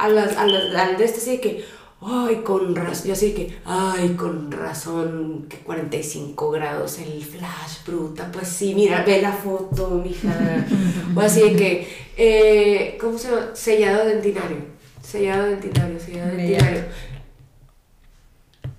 a 0.00 0.08
las, 0.08 0.36
a 0.36 0.46
las, 0.46 0.74
al 0.74 0.96
de 0.96 1.04
este 1.04 1.18
así 1.18 1.30
de 1.32 1.40
que, 1.40 1.64
ay, 2.00 2.36
con 2.36 2.74
razón, 2.74 3.06
yo 3.06 3.12
así 3.12 3.28
de 3.28 3.34
que, 3.34 3.58
ay, 3.64 4.10
con 4.10 4.50
razón, 4.50 5.46
que 5.48 5.58
45 5.58 6.50
grados 6.50 6.98
el 6.98 7.22
flash, 7.22 7.84
bruta, 7.86 8.30
pues 8.32 8.48
sí, 8.48 8.74
mira, 8.74 9.04
ve 9.04 9.20
la 9.20 9.32
foto, 9.32 9.90
mija. 9.90 10.66
o 11.16 11.20
así 11.20 11.40
de 11.42 11.56
que, 11.56 11.88
eh, 12.16 12.98
¿cómo 13.00 13.18
se 13.18 13.30
llama? 13.30 13.50
Sellado 13.54 14.06
dentinario, 14.06 14.58
sellado 15.02 15.46
dentinario, 15.46 16.00
sellado 16.00 16.36
dentinario. 16.36 16.84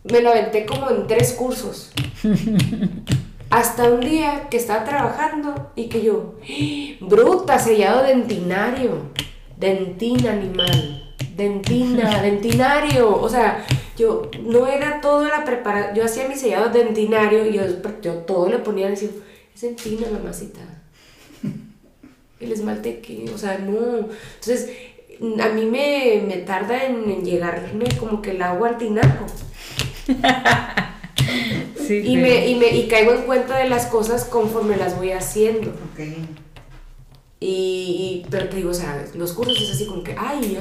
Me 0.04 0.22
lo 0.22 0.32
aventé 0.32 0.66
como 0.66 0.90
en 0.90 1.06
tres 1.06 1.34
cursos. 1.34 1.92
Hasta 3.52 3.92
un 3.92 4.00
día 4.00 4.48
que 4.50 4.58
estaba 4.58 4.86
trabajando 4.86 5.72
y 5.76 5.90
que 5.90 6.02
yo, 6.02 6.36
¡Ah! 6.42 6.98
bruta, 7.02 7.60
sellado 7.60 8.04
dentinario, 8.04 9.12
dentina 9.58 10.32
animal, 10.32 11.01
dentina, 11.36 12.22
dentinario. 12.24 13.16
O 13.16 13.30
sea, 13.30 13.66
yo 13.98 14.30
no 14.44 14.68
era 14.68 15.02
todo 15.02 15.28
la 15.28 15.44
preparación, 15.46 15.96
yo 15.96 16.06
hacía 16.06 16.28
mi 16.28 16.36
sellado 16.36 16.70
dentinario 16.70 17.46
y 17.46 17.54
yo, 17.54 17.64
yo 18.02 18.14
todo 18.20 18.50
le 18.50 18.60
ponía 18.60 18.88
a 18.88 18.92
decir, 18.92 19.22
es 19.54 19.62
dentina, 19.62 20.08
mamacita. 20.12 20.62
El 22.40 22.52
esmalte 22.52 23.00
que, 23.02 23.30
o 23.34 23.38
sea, 23.38 23.60
no. 23.60 23.98
Entonces, 24.40 24.70
a 25.42 25.50
mí 25.50 25.66
me, 25.66 26.24
me 26.28 26.38
tarda 26.38 26.86
en, 26.86 27.08
en 27.10 27.24
llegarme 27.24 27.86
como 28.00 28.22
que 28.24 28.32
el 28.32 28.42
agua 28.42 28.70
al 28.70 28.78
tinaco. 28.78 29.26
Sí, 31.88 32.02
Y, 32.06 32.18
me, 32.18 32.48
y, 32.48 32.56
me, 32.56 32.68
y 32.70 32.88
caigo 32.88 33.14
en 33.14 33.24
cuenta 33.24 33.58
de 33.58 33.68
las 33.68 33.86
cosas 33.88 34.24
conforme 34.26 34.78
las 34.78 34.96
voy 34.98 35.12
haciendo. 35.12 35.70
Ok. 35.72 36.00
Y, 37.40 37.48
y- 37.48 38.26
pero 38.30 38.48
te 38.50 38.58
digo, 38.58 38.70
o 38.70 38.74
sea, 38.74 39.04
los 39.16 39.34
cursos 39.34 39.60
es 39.62 39.72
así 39.72 39.86
como 39.86 40.04
que, 40.04 40.16
ay, 40.18 40.54
ya, 40.54 40.60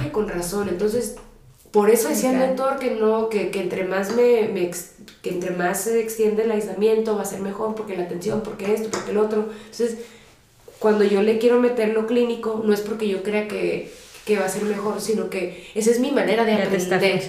ay, 0.00 0.10
con 0.10 0.28
razón. 0.28 0.68
Entonces, 0.68 1.16
por 1.70 1.90
eso 1.90 2.08
decía 2.08 2.30
el 2.32 2.56
doctor 2.56 2.78
que 2.78 2.92
no, 2.92 3.28
que, 3.28 3.50
que 3.50 3.60
entre 3.60 3.84
más 3.84 4.14
me, 4.14 4.48
me 4.48 4.62
ex- 4.64 4.92
que 5.22 5.30
entre 5.30 5.50
más 5.50 5.80
se 5.82 6.00
extiende 6.00 6.44
el 6.44 6.50
aislamiento 6.52 7.16
va 7.16 7.22
a 7.22 7.26
ser 7.26 7.40
mejor 7.40 7.74
porque 7.74 7.96
la 7.96 8.04
atención, 8.04 8.42
porque 8.42 8.72
esto, 8.72 8.88
porque 8.90 9.10
el 9.10 9.18
otro. 9.18 9.48
Entonces, 9.70 9.98
cuando 10.78 11.04
yo 11.04 11.22
le 11.22 11.38
quiero 11.38 11.60
meter 11.60 11.88
lo 11.90 12.06
clínico, 12.06 12.62
no 12.64 12.72
es 12.72 12.80
porque 12.80 13.08
yo 13.08 13.22
crea 13.22 13.48
que, 13.48 13.90
que 14.24 14.38
va 14.38 14.44
a 14.46 14.48
ser 14.48 14.62
mejor, 14.64 15.00
sino 15.00 15.30
que 15.30 15.66
esa 15.74 15.90
es 15.90 15.98
mi 16.00 16.10
manera 16.12 16.44
de 16.44 16.52
ya 16.52 16.58
aprender. 16.66 17.20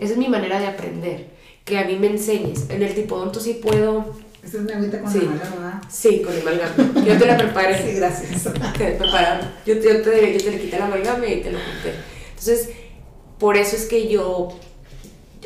Esa 0.00 0.12
es 0.12 0.18
mi 0.18 0.28
manera 0.28 0.58
de 0.60 0.66
aprender. 0.68 1.26
Que 1.64 1.78
a 1.78 1.84
mí 1.84 1.96
me 1.98 2.06
enseñes. 2.06 2.70
En 2.70 2.82
el 2.82 2.94
tipodonto 2.94 3.40
sí 3.40 3.54
puedo. 3.54 4.14
Es 4.46 4.54
mi 4.60 4.72
agüita 4.72 5.00
con 5.00 5.12
Sí. 5.12 5.18
¿verdad? 5.20 5.82
Sí, 5.90 6.22
con 6.22 6.32
amalgama. 6.40 7.04
Yo 7.04 7.18
te 7.18 7.26
la 7.26 7.36
preparé. 7.36 7.82
Sí, 7.90 7.96
gracias. 7.96 8.44
Te 8.78 8.92
prepararon. 8.92 9.48
Yo, 9.66 9.78
te- 9.78 9.82
yo, 9.88 10.02
te, 10.02 10.32
yo 10.38 10.44
te 10.44 10.50
le 10.52 10.60
quité 10.60 10.78
la 10.78 10.86
amalgama 10.86 11.26
y 11.26 11.40
te 11.42 11.50
lo 11.50 11.58
junté. 11.58 11.94
Entonces, 12.30 12.70
por 13.38 13.56
eso 13.56 13.76
es 13.76 13.86
que 13.86 14.08
yo. 14.08 14.48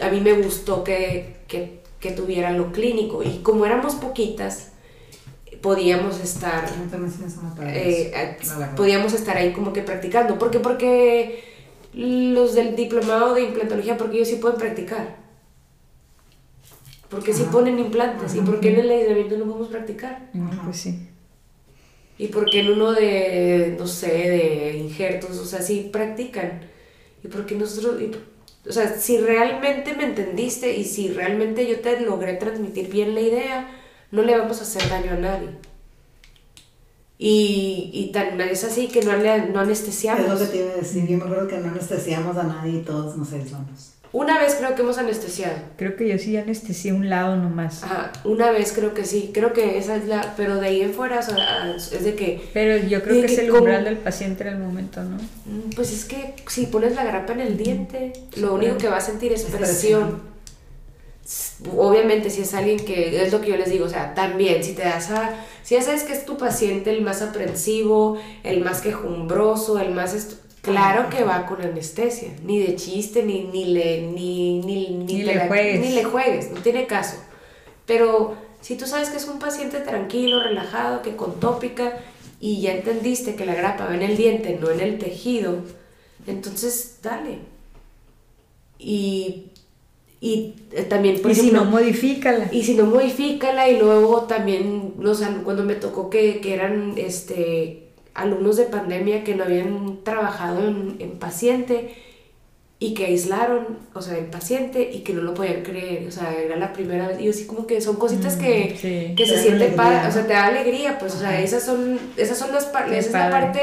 A 0.02 0.08
mí 0.10 0.20
me 0.20 0.34
gustó 0.34 0.84
que, 0.84 1.36
que, 1.48 1.80
que 1.98 2.10
tuviera 2.12 2.52
lo 2.52 2.72
clínico. 2.72 3.22
Y 3.22 3.38
como 3.42 3.66
éramos 3.66 3.94
poquitas, 3.96 4.68
podíamos 5.60 6.20
estar. 6.20 6.64
Una 7.58 7.72
eh, 7.74 8.36
podíamos 8.76 9.12
estar 9.12 9.36
ahí 9.36 9.52
como 9.52 9.72
que 9.72 9.82
practicando. 9.82 10.38
¿Por 10.38 10.50
qué? 10.50 10.58
Porque 10.60 11.44
los 11.92 12.54
del 12.54 12.76
diplomado 12.76 13.34
de 13.34 13.42
implantología, 13.42 13.96
porque 13.96 14.16
ellos 14.16 14.28
sí 14.28 14.36
pueden 14.36 14.58
practicar. 14.58 15.16
Porque 17.10 17.34
sí 17.34 17.42
Ajá. 17.42 17.50
ponen 17.52 17.78
implantes. 17.78 18.34
¿Y 18.36 18.40
por 18.40 18.60
qué 18.60 18.72
en 18.72 18.80
el 18.80 18.90
aislamiento 18.90 19.36
no 19.36 19.44
podemos 19.46 19.68
practicar? 19.68 20.30
Pues 20.64 20.76
sí. 20.78 21.08
Y 22.18 22.28
porque 22.28 22.60
en 22.60 22.70
uno 22.72 22.92
de, 22.92 23.74
no 23.78 23.86
sé, 23.86 24.06
de 24.08 24.76
injertos, 24.78 25.38
o 25.38 25.44
sea, 25.44 25.60
sí 25.62 25.88
practican. 25.92 26.60
Y 27.24 27.28
porque 27.28 27.54
nosotros, 27.56 28.00
y- 28.00 28.12
o 28.68 28.72
sea, 28.72 28.94
si 28.98 29.18
realmente 29.18 29.94
me 29.96 30.04
entendiste 30.04 30.76
y 30.76 30.84
si 30.84 31.08
realmente 31.08 31.66
yo 31.66 31.80
te 31.80 32.00
logré 32.00 32.34
transmitir 32.34 32.88
bien 32.90 33.14
la 33.14 33.22
idea, 33.22 33.70
no 34.12 34.22
le 34.22 34.36
vamos 34.38 34.60
a 34.60 34.62
hacer 34.62 34.88
daño 34.88 35.12
a 35.12 35.16
nadie. 35.16 35.48
Y, 37.18 37.90
y 37.92 38.12
tan 38.12 38.40
es 38.40 38.64
así 38.64 38.88
que 38.88 39.02
no, 39.02 39.14
le, 39.16 39.46
no 39.48 39.60
anestesiamos. 39.60 40.24
Es 40.24 40.28
lo 40.30 40.38
que 40.38 40.46
te 40.46 40.56
iba 40.64 40.72
a 40.72 40.76
decir. 40.76 41.06
Yo 41.06 41.18
me 41.18 41.24
acuerdo 41.24 41.48
que 41.48 41.58
no 41.58 41.68
anestesiamos 41.68 42.36
a 42.36 42.44
nadie 42.44 42.78
y 42.78 42.82
todos 42.82 43.16
nos 43.16 43.32
aislamos. 43.32 43.94
Una 44.12 44.38
vez 44.40 44.56
creo 44.56 44.74
que 44.74 44.82
hemos 44.82 44.98
anestesiado. 44.98 45.54
Creo 45.76 45.94
que 45.94 46.08
yo 46.08 46.18
sí 46.18 46.36
anestesié 46.36 46.92
un 46.92 47.08
lado 47.08 47.36
nomás. 47.36 47.84
Ajá, 47.84 48.10
una 48.24 48.50
vez 48.50 48.72
creo 48.72 48.92
que 48.92 49.04
sí. 49.04 49.30
Creo 49.32 49.52
que 49.52 49.78
esa 49.78 49.94
es 49.94 50.06
la. 50.06 50.34
Pero 50.36 50.56
de 50.56 50.66
ahí 50.66 50.80
en 50.82 50.92
fuera, 50.92 51.20
es 51.20 52.02
de 52.04 52.14
que 52.16 52.50
Pero 52.52 52.76
yo 52.88 53.02
creo 53.04 53.20
que 53.24 53.32
es 53.32 53.38
el 53.38 53.46
como- 53.48 53.60
umbral 53.60 53.84
del 53.84 53.98
paciente 53.98 54.42
en 54.42 54.54
el 54.54 54.58
momento, 54.58 55.00
¿no? 55.04 55.16
Mm, 55.16 55.70
Pues 55.76 55.92
es 55.92 56.04
que 56.06 56.34
si 56.48 56.66
pones 56.66 56.96
la 56.96 57.04
grapa 57.04 57.34
en 57.34 57.40
el 57.40 57.56
diente, 57.56 58.12
Sí, 58.34 58.40
lo 58.40 58.54
único 58.54 58.78
que 58.78 58.88
va 58.88 58.96
a 58.96 59.00
sentir 59.00 59.32
es 59.32 59.44
Es 59.44 59.50
presión. 59.54 60.28
Obviamente 61.76 62.28
si 62.30 62.40
es 62.42 62.54
alguien 62.54 62.80
que, 62.80 63.22
es 63.22 63.30
lo 63.32 63.40
que 63.40 63.50
yo 63.50 63.56
les 63.56 63.70
digo, 63.70 63.84
o 63.84 63.88
sea, 63.88 64.14
también 64.14 64.64
si 64.64 64.72
te 64.72 64.82
das 64.82 65.10
a, 65.12 65.30
si 65.62 65.76
ya 65.76 65.82
sabes 65.82 66.02
que 66.02 66.12
es 66.12 66.24
tu 66.24 66.36
paciente 66.36 66.90
el 66.90 67.02
más 67.02 67.22
aprensivo, 67.22 68.18
el 68.42 68.62
más 68.64 68.80
quejumbroso, 68.80 69.78
el 69.78 69.92
más, 69.92 70.38
claro 70.62 71.08
que 71.10 71.24
va 71.24 71.46
con 71.46 71.60
anestesia, 71.62 72.30
ni 72.44 72.58
de 72.60 72.76
chiste, 72.76 73.22
ni, 73.22 73.44
ni 73.44 73.66
le, 73.66 74.02
ni, 74.02 74.60
ni, 74.60 74.88
Ni 74.90 75.22
le 75.22 75.34
la- 75.34 75.46
juegues. 75.48 75.80
ni 75.80 75.92
le 75.92 76.04
juegues, 76.04 76.50
no 76.50 76.60
tiene 76.60 76.86
caso. 76.86 77.16
Pero 77.86 78.36
si 78.60 78.76
tú 78.76 78.86
sabes 78.86 79.10
que 79.10 79.16
es 79.16 79.26
un 79.28 79.38
paciente 79.38 79.80
tranquilo, 79.80 80.42
relajado, 80.42 81.02
que 81.02 81.16
con 81.16 81.40
tópica 81.40 81.98
y 82.40 82.60
ya 82.60 82.72
entendiste 82.74 83.34
que 83.34 83.46
la 83.46 83.54
grapa 83.54 83.86
va 83.86 83.94
en 83.94 84.02
el 84.02 84.16
diente, 84.16 84.58
no 84.60 84.70
en 84.70 84.80
el 84.80 84.98
tejido, 84.98 85.56
entonces 86.26 86.98
dale. 87.02 87.38
Y, 88.78 89.46
Y 90.22 90.54
eh, 90.72 90.82
también, 90.82 91.20
por 91.22 91.30
y 91.30 91.34
si 91.34 91.50
no, 91.50 91.64
modifícala. 91.64 92.48
Y 92.52 92.62
si 92.62 92.74
no, 92.74 92.84
modifícala. 92.84 93.68
Y 93.70 93.78
luego 93.78 94.22
también, 94.24 94.94
los, 94.98 95.22
cuando 95.44 95.64
me 95.64 95.74
tocó 95.76 96.10
que, 96.10 96.40
que 96.40 96.52
eran 96.54 96.94
este, 96.98 97.79
alumnos 98.14 98.56
de 98.56 98.64
pandemia 98.64 99.24
que 99.24 99.34
no 99.34 99.44
habían 99.44 100.00
trabajado 100.04 100.66
en, 100.66 100.96
en 100.98 101.18
paciente 101.18 101.94
y 102.82 102.94
que 102.94 103.04
aislaron, 103.04 103.78
o 103.92 104.00
sea, 104.00 104.16
el 104.16 104.24
paciente 104.24 104.90
y 104.90 105.00
que 105.00 105.12
no 105.12 105.20
lo 105.20 105.34
podían 105.34 105.62
creer, 105.62 106.08
o 106.08 106.10
sea, 106.10 106.32
era 106.32 106.56
la 106.56 106.72
primera 106.72 107.08
vez, 107.08 107.20
y 107.20 107.28
así 107.28 107.46
como 107.46 107.66
que 107.66 107.78
son 107.82 107.96
cositas 107.96 108.36
que, 108.36 109.14
que 109.14 109.26
se 109.26 109.42
sienten 109.42 109.76
padre, 109.76 110.08
o 110.08 110.10
sea, 110.10 110.26
te 110.26 110.32
da 110.32 110.46
alegría, 110.46 110.98
pues, 110.98 111.14
o 111.14 111.18
sea, 111.18 111.42
esas 111.42 111.62
son, 111.62 112.00
esas 112.16 112.38
son 112.38 112.52
las 112.52 112.64
partes, 112.64 113.06
esa 113.06 113.08
es 113.08 113.12
la 113.12 113.30
parte 113.30 113.60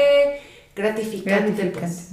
gratificante, 0.76 1.64
pues, 1.64 2.10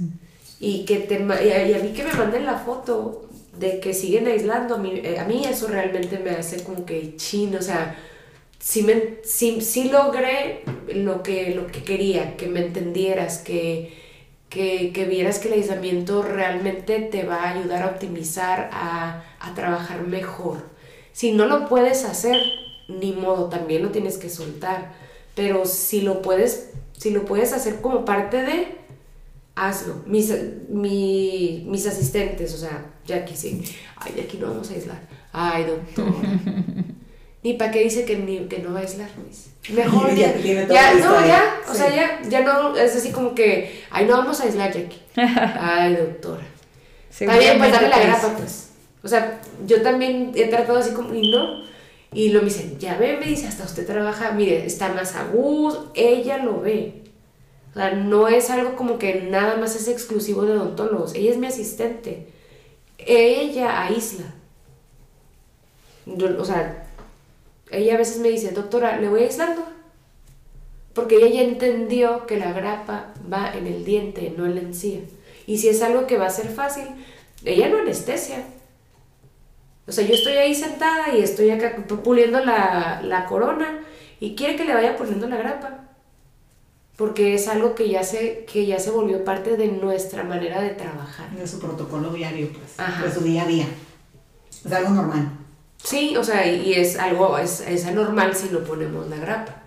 y 0.58 0.84
que 0.84 0.96
te, 0.96 1.14
y 1.14 1.72
a, 1.74 1.78
mí 1.78 1.92
que 1.92 2.02
me 2.02 2.12
manden 2.12 2.44
la 2.44 2.58
foto 2.58 3.28
de 3.56 3.78
que 3.78 3.94
siguen 3.94 4.26
aislando, 4.26 4.74
a 4.74 4.78
mí, 4.78 5.00
eh, 5.04 5.20
a 5.20 5.24
mí 5.26 5.44
eso 5.48 5.68
realmente 5.68 6.18
me 6.18 6.30
hace 6.30 6.64
como 6.64 6.84
que 6.84 7.14
chino, 7.14 7.58
o 7.60 7.62
sea, 7.62 7.96
sí, 8.58 8.82
me, 8.82 9.90
logré 9.90 10.62
lo 10.94 11.22
que, 11.22 11.54
lo 11.54 11.66
que 11.66 11.82
quería, 11.82 12.36
que 12.36 12.46
me 12.46 12.66
entendieras, 12.66 13.38
que 13.38 14.06
que, 14.48 15.06
vieras 15.08 15.38
que 15.38 15.48
el 15.48 15.54
aislamiento 15.54 16.22
realmente 16.22 17.00
te 17.00 17.24
va 17.24 17.44
a 17.44 17.50
ayudar 17.50 17.82
a 17.82 17.86
optimizar, 17.86 18.70
a, 18.72 19.22
trabajar 19.54 20.06
mejor. 20.06 20.64
Si 21.12 21.32
no 21.32 21.46
lo 21.46 21.68
puedes 21.68 22.04
hacer, 22.04 22.40
ni 22.88 23.12
modo, 23.12 23.48
también 23.48 23.82
lo 23.82 23.90
tienes 23.90 24.18
que 24.18 24.28
soltar. 24.28 24.92
Pero 25.34 25.64
si 25.66 26.00
lo 26.00 26.20
puedes, 26.20 26.70
si 26.96 27.10
lo 27.10 27.24
puedes 27.24 27.52
hacer 27.52 27.80
como 27.80 28.04
parte 28.04 28.42
de, 28.42 28.78
hazlo. 29.54 30.02
Mis, 30.06 30.32
mis 30.68 31.86
asistentes, 31.86 32.54
o 32.54 32.58
sea, 32.58 32.94
Jackie 33.06 33.36
sí. 33.36 33.62
Ay, 33.96 34.14
Jackie 34.16 34.38
no 34.38 34.48
vamos 34.48 34.70
a 34.70 34.74
aislar. 34.74 35.08
Ay, 35.32 35.64
doctor. 35.64 36.12
ni 37.46 37.54
para 37.54 37.70
qué 37.70 37.84
dice 37.84 38.04
que, 38.04 38.16
ni, 38.16 38.40
que 38.48 38.58
no 38.58 38.72
va 38.72 38.80
a 38.80 38.82
aislar, 38.82 39.08
Luis. 39.22 39.50
Mejor 39.68 40.12
ya, 40.16 40.36
ya, 40.36 40.94
no, 40.94 41.24
ya, 41.24 41.60
o 41.70 41.72
sea, 41.72 41.94
ya, 41.94 42.20
ya 42.28 42.40
no, 42.40 42.76
es 42.76 42.96
así 42.96 43.12
como 43.12 43.36
que, 43.36 43.84
ay, 43.88 44.04
no 44.04 44.16
vamos 44.16 44.40
a 44.40 44.44
aislar, 44.44 44.72
Jackie. 44.72 45.00
Ay, 45.14 45.94
doctora. 45.94 46.42
Está 47.08 47.38
bien, 47.38 47.58
pues 47.58 47.70
darle 47.70 47.88
la 47.88 48.00
grapa, 48.00 48.34
pues. 48.36 48.70
O 49.04 49.06
sea, 49.06 49.40
yo 49.64 49.80
también 49.80 50.32
he 50.34 50.48
tratado 50.48 50.80
así 50.80 50.90
como, 50.90 51.14
y 51.14 51.30
no. 51.30 51.62
Y 52.12 52.30
lo 52.30 52.40
me 52.40 52.46
dicen, 52.46 52.80
ya 52.80 52.96
ve, 52.98 53.16
me 53.16 53.26
dice, 53.26 53.46
hasta 53.46 53.62
usted 53.62 53.86
trabaja, 53.86 54.32
mire, 54.32 54.66
está 54.66 54.88
más 54.88 55.14
a 55.14 55.28
ella 55.94 56.38
lo 56.38 56.60
ve. 56.60 57.02
O 57.70 57.78
sea, 57.78 57.92
no 57.92 58.26
es 58.26 58.50
algo 58.50 58.74
como 58.74 58.98
que 58.98 59.28
nada 59.30 59.56
más 59.56 59.76
es 59.76 59.86
exclusivo 59.86 60.42
de 60.42 60.52
odontólogos, 60.52 61.14
ella 61.14 61.30
es 61.30 61.38
mi 61.38 61.46
asistente. 61.46 62.26
Ella 62.98 63.84
aísla. 63.84 64.34
o 66.06 66.44
sea, 66.44 66.85
ella 67.70 67.94
a 67.94 67.98
veces 67.98 68.18
me 68.18 68.28
dice, 68.28 68.52
doctora, 68.52 68.98
le 68.98 69.08
voy 69.08 69.22
aislando. 69.22 69.64
Porque 70.94 71.16
ella 71.16 71.28
ya 71.28 71.42
entendió 71.42 72.26
que 72.26 72.38
la 72.38 72.52
grapa 72.52 73.12
va 73.30 73.52
en 73.54 73.66
el 73.66 73.84
diente, 73.84 74.32
no 74.36 74.46
en 74.46 74.54
la 74.54 74.60
encía. 74.62 75.00
Y 75.46 75.58
si 75.58 75.68
es 75.68 75.82
algo 75.82 76.06
que 76.06 76.16
va 76.16 76.26
a 76.26 76.30
ser 76.30 76.48
fácil, 76.48 76.84
ella 77.44 77.68
no 77.68 77.78
anestesia. 77.78 78.44
O 79.86 79.92
sea, 79.92 80.06
yo 80.06 80.14
estoy 80.14 80.32
ahí 80.34 80.54
sentada 80.54 81.14
y 81.14 81.22
estoy 81.22 81.50
acá 81.50 81.76
puliendo 82.02 82.44
la, 82.44 83.02
la 83.04 83.26
corona 83.26 83.80
y 84.18 84.34
quiere 84.34 84.56
que 84.56 84.64
le 84.64 84.74
vaya 84.74 84.96
poniendo 84.96 85.28
la 85.28 85.36
grapa. 85.36 85.80
Porque 86.96 87.34
es 87.34 87.46
algo 87.46 87.74
que 87.74 87.90
ya, 87.90 88.02
se, 88.02 88.46
que 88.50 88.64
ya 88.64 88.78
se 88.78 88.90
volvió 88.90 89.22
parte 89.22 89.58
de 89.58 89.68
nuestra 89.68 90.24
manera 90.24 90.62
de 90.62 90.70
trabajar. 90.70 91.30
De 91.30 91.46
su 91.46 91.60
protocolo 91.60 92.10
diario, 92.10 92.48
pues. 92.52 92.76
De 93.04 93.12
su 93.12 93.20
día 93.22 93.42
a 93.42 93.46
día. 93.46 93.66
Es 94.64 94.72
algo 94.72 94.90
normal. 94.90 95.30
Sí, 95.82 96.16
o 96.16 96.24
sea, 96.24 96.46
y 96.46 96.72
es 96.72 96.98
algo, 96.98 97.38
es, 97.38 97.60
es 97.60 97.86
anormal 97.86 98.34
si 98.34 98.48
no 98.48 98.60
ponemos 98.60 99.08
la 99.08 99.16
grapa. 99.16 99.62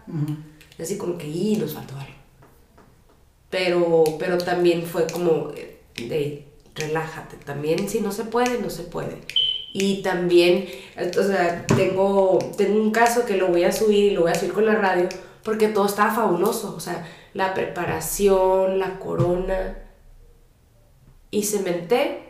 Así 0.80 0.98
como 0.98 1.18
que, 1.18 1.28
y 1.28 1.56
nos 1.58 1.74
faltó 1.74 1.96
algo. 1.96 2.14
Pero, 3.50 4.04
pero 4.20 4.38
también 4.38 4.84
fue 4.84 5.08
como 5.08 5.52
de, 5.96 6.46
relájate, 6.76 7.38
también 7.38 7.90
si 7.90 8.02
no 8.02 8.12
se 8.12 8.26
puede, 8.26 8.60
no 8.60 8.70
se 8.70 8.84
puede. 8.84 9.18
Y 9.74 10.02
también, 10.02 10.68
o 10.98 11.24
sea, 11.24 11.66
tengo, 11.68 12.40
tengo 12.58 12.82
un 12.82 12.92
caso 12.92 13.26
que 13.26 13.38
lo 13.38 13.48
voy 13.48 13.64
a 13.64 13.72
subir 13.72 14.12
y 14.12 14.16
lo 14.16 14.22
voy 14.22 14.32
a 14.32 14.36
subir 14.36 14.54
con 14.54 14.66
la 14.66 14.76
radio 14.76 15.08
porque 15.44 15.68
todo 15.68 15.86
estaba 15.86 16.14
fabuloso, 16.14 16.76
o 16.76 16.80
sea, 16.80 17.08
la 17.34 17.54
preparación, 17.54 18.80
la 18.80 19.00
corona. 19.00 19.78
Y 21.32 21.44
cementé 21.44 22.29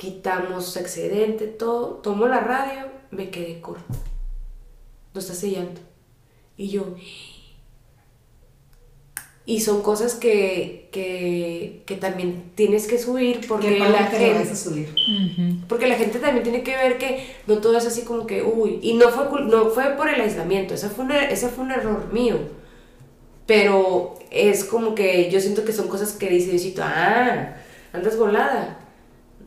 quitamos 0.00 0.78
excedente, 0.78 1.46
todo, 1.46 1.96
tomo 1.96 2.26
la 2.26 2.40
radio, 2.40 2.86
me 3.10 3.28
quedé 3.28 3.60
corto. 3.60 3.84
No 5.12 5.20
está 5.20 5.34
sellando. 5.34 5.78
Y 6.56 6.70
yo... 6.70 6.94
Y 9.44 9.60
son 9.60 9.82
cosas 9.82 10.14
que, 10.14 10.88
que, 10.90 11.82
que 11.84 11.96
también 11.96 12.52
tienes 12.54 12.86
que 12.86 12.98
subir 12.98 13.46
porque 13.46 13.78
la 13.78 14.04
gente... 14.06 14.56
Subir? 14.56 14.94
Porque 15.68 15.86
la 15.86 15.96
gente 15.96 16.18
también 16.18 16.44
tiene 16.44 16.62
que 16.62 16.76
ver 16.76 16.96
que 16.96 17.26
no 17.46 17.58
todo 17.58 17.76
es 17.76 17.84
así 17.84 18.02
como 18.02 18.26
que, 18.26 18.42
uy, 18.42 18.78
y 18.80 18.94
no 18.94 19.10
fue, 19.10 19.42
no 19.42 19.66
fue 19.66 19.96
por 19.96 20.08
el 20.08 20.20
aislamiento, 20.20 20.72
ese 20.72 20.88
fue, 20.88 21.04
un, 21.04 21.12
er, 21.12 21.24
ese 21.30 21.48
fue 21.48 21.64
un 21.64 21.72
error 21.72 22.10
mío. 22.10 22.38
Pero 23.44 24.18
es 24.30 24.64
como 24.64 24.94
que 24.94 25.30
yo 25.30 25.40
siento 25.40 25.64
que 25.64 25.72
son 25.72 25.88
cosas 25.88 26.12
que 26.12 26.30
dice 26.30 26.52
Diosito, 26.52 26.82
ah, 26.84 27.56
andas 27.92 28.16
volada 28.16 28.79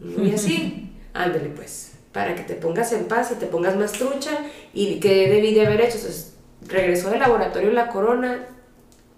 y 0.03 0.33
así, 0.33 0.91
ándale 1.13 1.49
pues, 1.49 1.93
para 2.11 2.35
que 2.35 2.43
te 2.43 2.55
pongas 2.55 2.91
en 2.91 3.05
paz 3.05 3.31
y 3.31 3.35
te 3.35 3.45
pongas 3.45 3.75
más 3.75 3.93
trucha 3.93 4.31
y 4.73 4.99
que 4.99 5.29
debí 5.29 5.53
de 5.53 5.65
haber 5.65 5.81
hecho. 5.81 5.97
Entonces, 5.97 6.35
regresó 6.67 7.09
del 7.09 7.19
laboratorio 7.19 7.71
la 7.71 7.89
corona, 7.89 8.45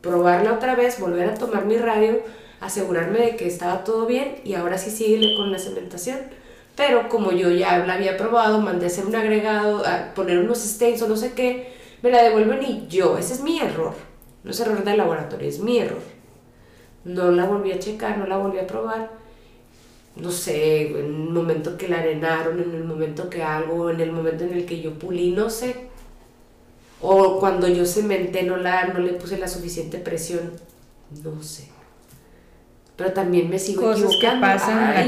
probarla 0.01 0.53
otra 0.53 0.75
vez, 0.75 0.99
volver 0.99 1.29
a 1.29 1.33
tomar 1.33 1.65
mi 1.65 1.77
radio, 1.77 2.19
asegurarme 2.59 3.19
de 3.19 3.35
que 3.35 3.47
estaba 3.47 3.83
todo 3.83 4.05
bien 4.05 4.37
y 4.43 4.53
ahora 4.53 4.77
sí 4.77 4.91
sigue 4.91 5.35
con 5.35 5.51
la 5.51 5.59
cementación. 5.59 6.19
Pero 6.75 7.07
como 7.09 7.31
yo 7.31 7.49
ya 7.51 7.77
la 7.79 7.93
había 7.93 8.17
probado, 8.17 8.59
mandé 8.59 8.85
a 8.85 8.87
hacer 8.87 9.05
un 9.05 9.15
agregado, 9.15 9.85
a 9.85 10.13
poner 10.13 10.39
unos 10.39 10.59
stains 10.59 11.01
o 11.01 11.07
no 11.07 11.15
sé 11.15 11.33
qué, 11.33 11.73
me 12.01 12.11
la 12.11 12.21
devuelven 12.21 12.61
y 12.63 12.87
yo, 12.87 13.17
ese 13.17 13.33
es 13.33 13.41
mi 13.41 13.59
error. 13.59 13.93
No 14.43 14.51
es 14.51 14.59
error 14.59 14.83
del 14.83 14.97
laboratorio, 14.97 15.47
es 15.47 15.59
mi 15.59 15.79
error. 15.79 16.01
No 17.05 17.31
la 17.31 17.45
volví 17.45 17.71
a 17.71 17.79
checar, 17.79 18.17
no 18.17 18.27
la 18.27 18.37
volví 18.37 18.59
a 18.59 18.67
probar 18.67 19.24
no 20.15 20.31
sé, 20.31 20.91
en 20.91 20.95
el 20.95 21.11
momento 21.11 21.77
que 21.77 21.89
la 21.89 21.99
arenaron, 21.99 22.61
en 22.61 22.73
el 22.73 22.83
momento 22.85 23.29
que 23.29 23.43
algo, 23.43 23.89
en 23.89 23.99
el 23.99 24.11
momento 24.11 24.45
en 24.45 24.53
el 24.53 24.65
que 24.65 24.81
yo 24.81 24.97
pulí, 24.97 25.31
no 25.31 25.49
sé. 25.49 25.75
O 27.01 27.39
cuando 27.39 27.67
yo 27.67 27.85
cementé, 27.85 28.43
no, 28.43 28.55
la, 28.55 28.85
no 28.87 28.99
le 28.99 29.13
puse 29.13 29.37
la 29.37 29.47
suficiente 29.47 29.97
presión, 29.97 30.53
no 31.23 31.43
sé. 31.43 31.67
Pero 32.95 33.11
también 33.11 33.49
me 33.49 33.59
sigo 33.59 33.91
equivocando. 33.91 34.47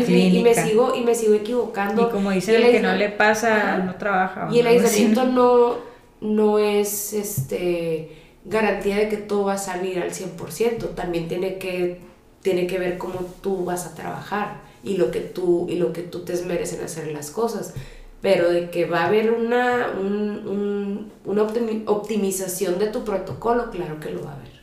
y, 0.10 0.42
Me, 0.44 0.54
sigo, 0.54 0.94
y 0.94 1.02
me 1.02 1.16
sigo 1.16 1.36
equivocando. 1.36 2.10
Y 2.10 2.12
como 2.12 2.32
dicen, 2.32 2.56
el, 2.56 2.72
que 2.72 2.82
no 2.82 2.94
le 2.94 3.08
pasa, 3.10 3.78
no 3.78 3.96
trabaja. 3.96 4.50
Y 4.52 4.60
el 4.60 4.68
aislamiento 4.68 5.24
no, 5.24 5.78
no 6.20 6.60
es 6.60 7.14
este 7.14 8.12
garantía 8.44 8.98
de 8.98 9.08
que 9.08 9.18
todo 9.18 9.46
va 9.46 9.54
a 9.54 9.58
salir 9.58 10.00
al 10.00 10.12
100%. 10.12 10.96
También 10.96 11.30
tiene 11.30 11.58
que, 11.58 12.02
tiene 12.42 12.68
que 12.68 12.78
ver 12.78 12.98
cómo 12.98 13.22
tú 13.42 13.64
vas 13.64 13.86
a 13.86 13.96
trabajar 13.96 14.68
y 14.88 14.98
lo 14.98 15.12
que 15.12 15.20
tú, 15.20 15.68
y 15.70 15.76
lo 15.76 15.94
que 15.94 16.02
tú 16.02 16.22
te 16.22 16.34
esmeres 16.34 16.74
en 16.74 16.84
hacer 16.84 17.12
las 17.12 17.30
cosas. 17.30 17.74
Pero 18.22 18.50
de 18.50 18.70
que 18.72 18.86
va 18.86 19.02
a 19.02 19.08
haber 19.08 19.32
una, 19.32 19.92
un, 20.00 21.12
una 21.26 21.44
optimización 21.86 22.80
de 22.80 22.88
tu 22.88 23.04
protocolo, 23.04 23.70
claro 23.70 24.00
que 24.00 24.10
lo 24.10 24.24
va 24.24 24.32
a 24.32 24.36
haber. 24.36 24.58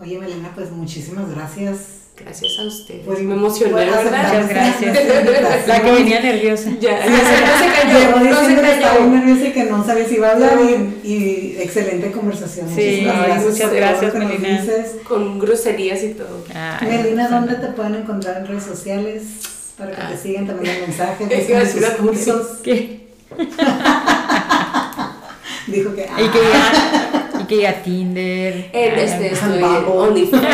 Oye, 0.00 0.18
Melena, 0.18 0.52
pues 0.54 0.70
muchísimas 0.70 1.30
gracias. 1.34 2.07
Gracias 2.20 2.58
a 2.58 2.64
usted. 2.64 3.00
Pues 3.02 3.20
me 3.20 3.34
emocioné, 3.34 3.74
¿verdad? 3.74 4.02
Muchas 4.04 4.48
gracias. 4.48 4.96
La 5.66 5.82
que 5.82 5.92
venía 5.92 6.20
nerviosa. 6.20 6.70
Ya, 6.80 7.06
ya 7.06 7.06
se, 7.06 7.64
se 7.64 7.70
cayó. 7.80 8.00
No 8.30 8.44
se 8.46 8.54
cayó. 8.56 8.72
Estaba 8.72 9.06
nerviosa 9.06 9.46
y 9.46 9.52
que 9.52 9.64
no 9.64 9.84
sabía 9.84 10.08
si 10.08 10.14
iba 10.16 10.28
a 10.28 10.32
hablar 10.32 10.58
y, 10.60 11.08
y 11.08 11.56
excelente 11.60 12.10
conversación. 12.10 12.68
Sí, 12.74 13.04
gracias. 13.04 13.44
muchas 13.44 13.72
gracias, 13.72 14.14
Melina. 14.14 14.66
Con 15.06 15.38
groserías 15.38 16.02
y 16.02 16.14
todo. 16.14 16.44
Melina, 16.82 17.28
¿dónde 17.28 17.54
te 17.54 17.68
pueden 17.68 17.94
encontrar 17.94 18.38
en 18.38 18.46
redes 18.46 18.64
sociales? 18.64 19.22
Para 19.76 19.90
que 19.92 19.96
te 19.96 20.02
ah. 20.02 20.18
sigan 20.20 20.46
también 20.46 20.74
el 20.74 20.82
mensaje, 20.88 21.26
de 21.26 21.70
sus 21.70 21.84
cursos. 21.90 22.58
¿Qué? 22.64 23.06
Dijo 25.68 25.94
que. 25.94 26.02
Y 26.02 26.28
que 26.30 26.38
ya 26.38 27.08
que 27.48 27.62
ya 27.62 27.82
Tinder. 27.82 28.70
En 28.72 28.98
este 28.98 29.32
estoy 29.32 29.62
OnlyFans, 29.62 30.46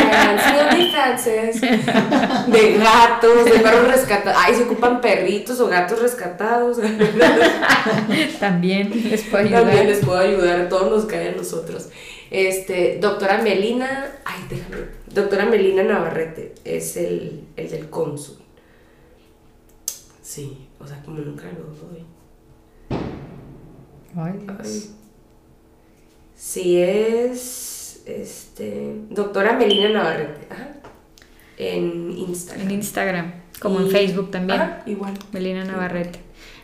De 2.47 2.77
gatos, 2.77 3.45
de 3.45 3.59
perros 3.59 3.87
rescatados. 3.87 4.41
Ay, 4.43 4.55
se 4.55 4.63
ocupan 4.63 5.01
perritos 5.01 5.59
o 5.59 5.67
gatos 5.67 6.01
rescatados. 6.01 6.77
También 8.39 8.91
les 9.09 9.23
puedo 9.23 9.43
ayudar. 9.43 9.63
También 9.63 9.87
les 9.87 10.05
puedo 10.05 10.19
ayudar, 10.19 10.69
todos 10.69 10.91
nos 10.91 11.05
caen 11.05 11.33
a 11.33 11.37
nosotros. 11.37 11.89
Este, 12.31 12.97
doctora 12.99 13.41
Melina, 13.41 14.11
ay, 14.25 14.39
déjame, 14.49 14.87
doctora 15.07 15.45
Melina 15.45 15.83
Navarrete 15.83 16.55
es 16.63 16.97
el, 16.97 17.43
el 17.55 17.69
del 17.69 17.89
cónsul. 17.89 18.37
Sí, 20.21 20.67
o 20.79 20.87
sea, 20.87 21.01
como 21.03 21.19
nunca 21.19 21.45
lo 21.45 21.65
doy. 21.87 22.03
Ay, 24.17 24.33
Dios. 24.39 24.57
Ay. 24.59 24.95
Sí, 26.35 26.81
es. 26.81 28.01
Este. 28.05 28.95
Doctora 29.09 29.53
Melina 29.53 29.89
Navarrete. 29.89 30.47
Ajá. 30.49 30.75
En 31.57 32.11
Instagram. 32.17 32.67
En 32.67 32.71
Instagram, 32.71 33.33
como 33.59 33.79
en 33.79 33.89
Facebook 33.89 34.31
también. 34.31 34.61
Ajá, 34.61 34.83
igual. 34.85 35.13
Melina 35.31 35.63
Navarrete. 35.63 36.19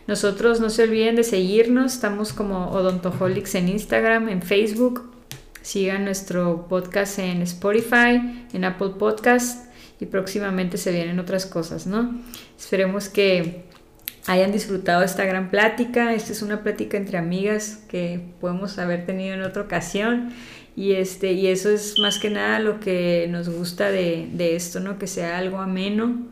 Nosotros 0.07 0.59
no 0.59 0.69
se 0.69 0.83
olviden 0.83 1.15
de 1.15 1.23
seguirnos, 1.23 1.93
estamos 1.93 2.33
como 2.33 2.71
Odontoholics 2.71 3.55
en 3.55 3.69
Instagram, 3.69 4.29
en 4.29 4.41
Facebook. 4.41 5.09
Sigan 5.61 6.05
nuestro 6.05 6.67
podcast 6.67 7.19
en 7.19 7.41
Spotify, 7.43 8.45
en 8.51 8.65
Apple 8.65 8.93
Podcast 8.97 9.71
y 9.99 10.07
próximamente 10.07 10.77
se 10.77 10.91
vienen 10.91 11.19
otras 11.19 11.45
cosas, 11.45 11.85
¿no? 11.85 12.19
Esperemos 12.59 13.09
que 13.09 13.63
hayan 14.25 14.51
disfrutado 14.51 15.03
esta 15.03 15.25
gran 15.25 15.51
plática. 15.51 16.13
Esta 16.13 16.31
es 16.31 16.41
una 16.41 16.63
plática 16.63 16.97
entre 16.97 17.19
amigas 17.19 17.83
que 17.87 18.19
podemos 18.39 18.79
haber 18.79 19.05
tenido 19.05 19.35
en 19.35 19.43
otra 19.43 19.61
ocasión. 19.61 20.33
Y, 20.75 20.93
este, 20.93 21.33
y 21.33 21.47
eso 21.47 21.69
es 21.69 21.99
más 21.99 22.17
que 22.19 22.29
nada 22.29 22.59
lo 22.59 22.79
que 22.79 23.27
nos 23.29 23.49
gusta 23.49 23.91
de, 23.91 24.29
de 24.33 24.55
esto, 24.55 24.79
¿no? 24.79 24.97
Que 24.97 25.07
sea 25.07 25.37
algo 25.37 25.57
ameno 25.59 26.27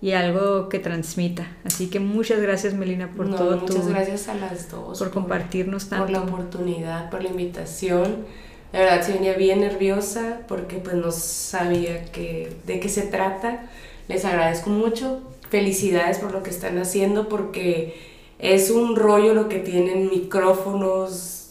y 0.00 0.12
algo 0.12 0.68
que 0.68 0.78
transmita. 0.78 1.56
Así 1.64 1.88
que 1.90 2.00
muchas 2.00 2.40
gracias, 2.40 2.74
Melina, 2.74 3.14
por 3.14 3.28
No, 3.28 3.36
todo 3.36 3.58
muchas 3.58 3.86
tu, 3.86 3.88
gracias 3.88 4.28
a 4.28 4.34
las 4.34 4.70
dos. 4.70 4.98
por 4.98 5.10
compartirnos 5.10 5.84
Por 5.94 6.10
la 6.10 6.20
tanto. 6.20 6.32
oportunidad, 6.34 7.10
por 7.10 7.22
la 7.22 7.30
invitación. 7.30 8.26
La 8.72 8.80
verdad, 8.80 9.02
se 9.02 9.12
venía 9.14 9.34
bien 9.34 9.60
nerviosa 9.60 10.40
porque 10.48 10.76
pues 10.78 10.96
no 10.96 11.12
sabía 11.12 12.06
que, 12.06 12.56
de 12.66 12.80
qué 12.80 12.88
se 12.88 13.02
trata. 13.02 13.66
Les 14.08 14.24
agradezco 14.24 14.70
mucho. 14.70 15.22
Felicidades 15.50 16.18
por 16.18 16.32
lo 16.32 16.42
que 16.42 16.50
están 16.50 16.78
haciendo 16.78 17.28
porque 17.28 17.94
es 18.38 18.70
un 18.70 18.96
rollo 18.96 19.34
lo 19.34 19.48
que 19.48 19.58
tienen 19.58 20.08
micrófonos, 20.10 21.41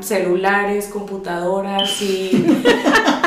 celulares, 0.00 0.86
computadoras 0.86 2.00
y 2.02 2.30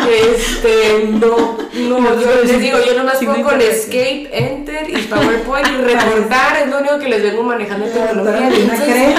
este 0.09 1.07
no, 1.09 1.57
no, 1.73 2.21
yo 2.21 2.43
les 2.43 2.59
digo, 2.59 2.77
yo 2.85 2.95
nomás 2.95 3.17
pongo 3.17 3.43
con 3.43 3.61
escape, 3.61 4.29
enter 4.31 4.89
y 4.89 5.01
PowerPoint 5.03 5.67
y 5.67 5.81
recortar, 5.81 6.57
es 6.63 6.69
lo 6.69 6.79
único 6.79 6.99
que 6.99 7.09
les 7.09 7.23
vengo 7.23 7.43
manejando 7.43 7.87
en 7.87 7.93
tecnología. 7.93 8.49
Entonces, 8.49 9.15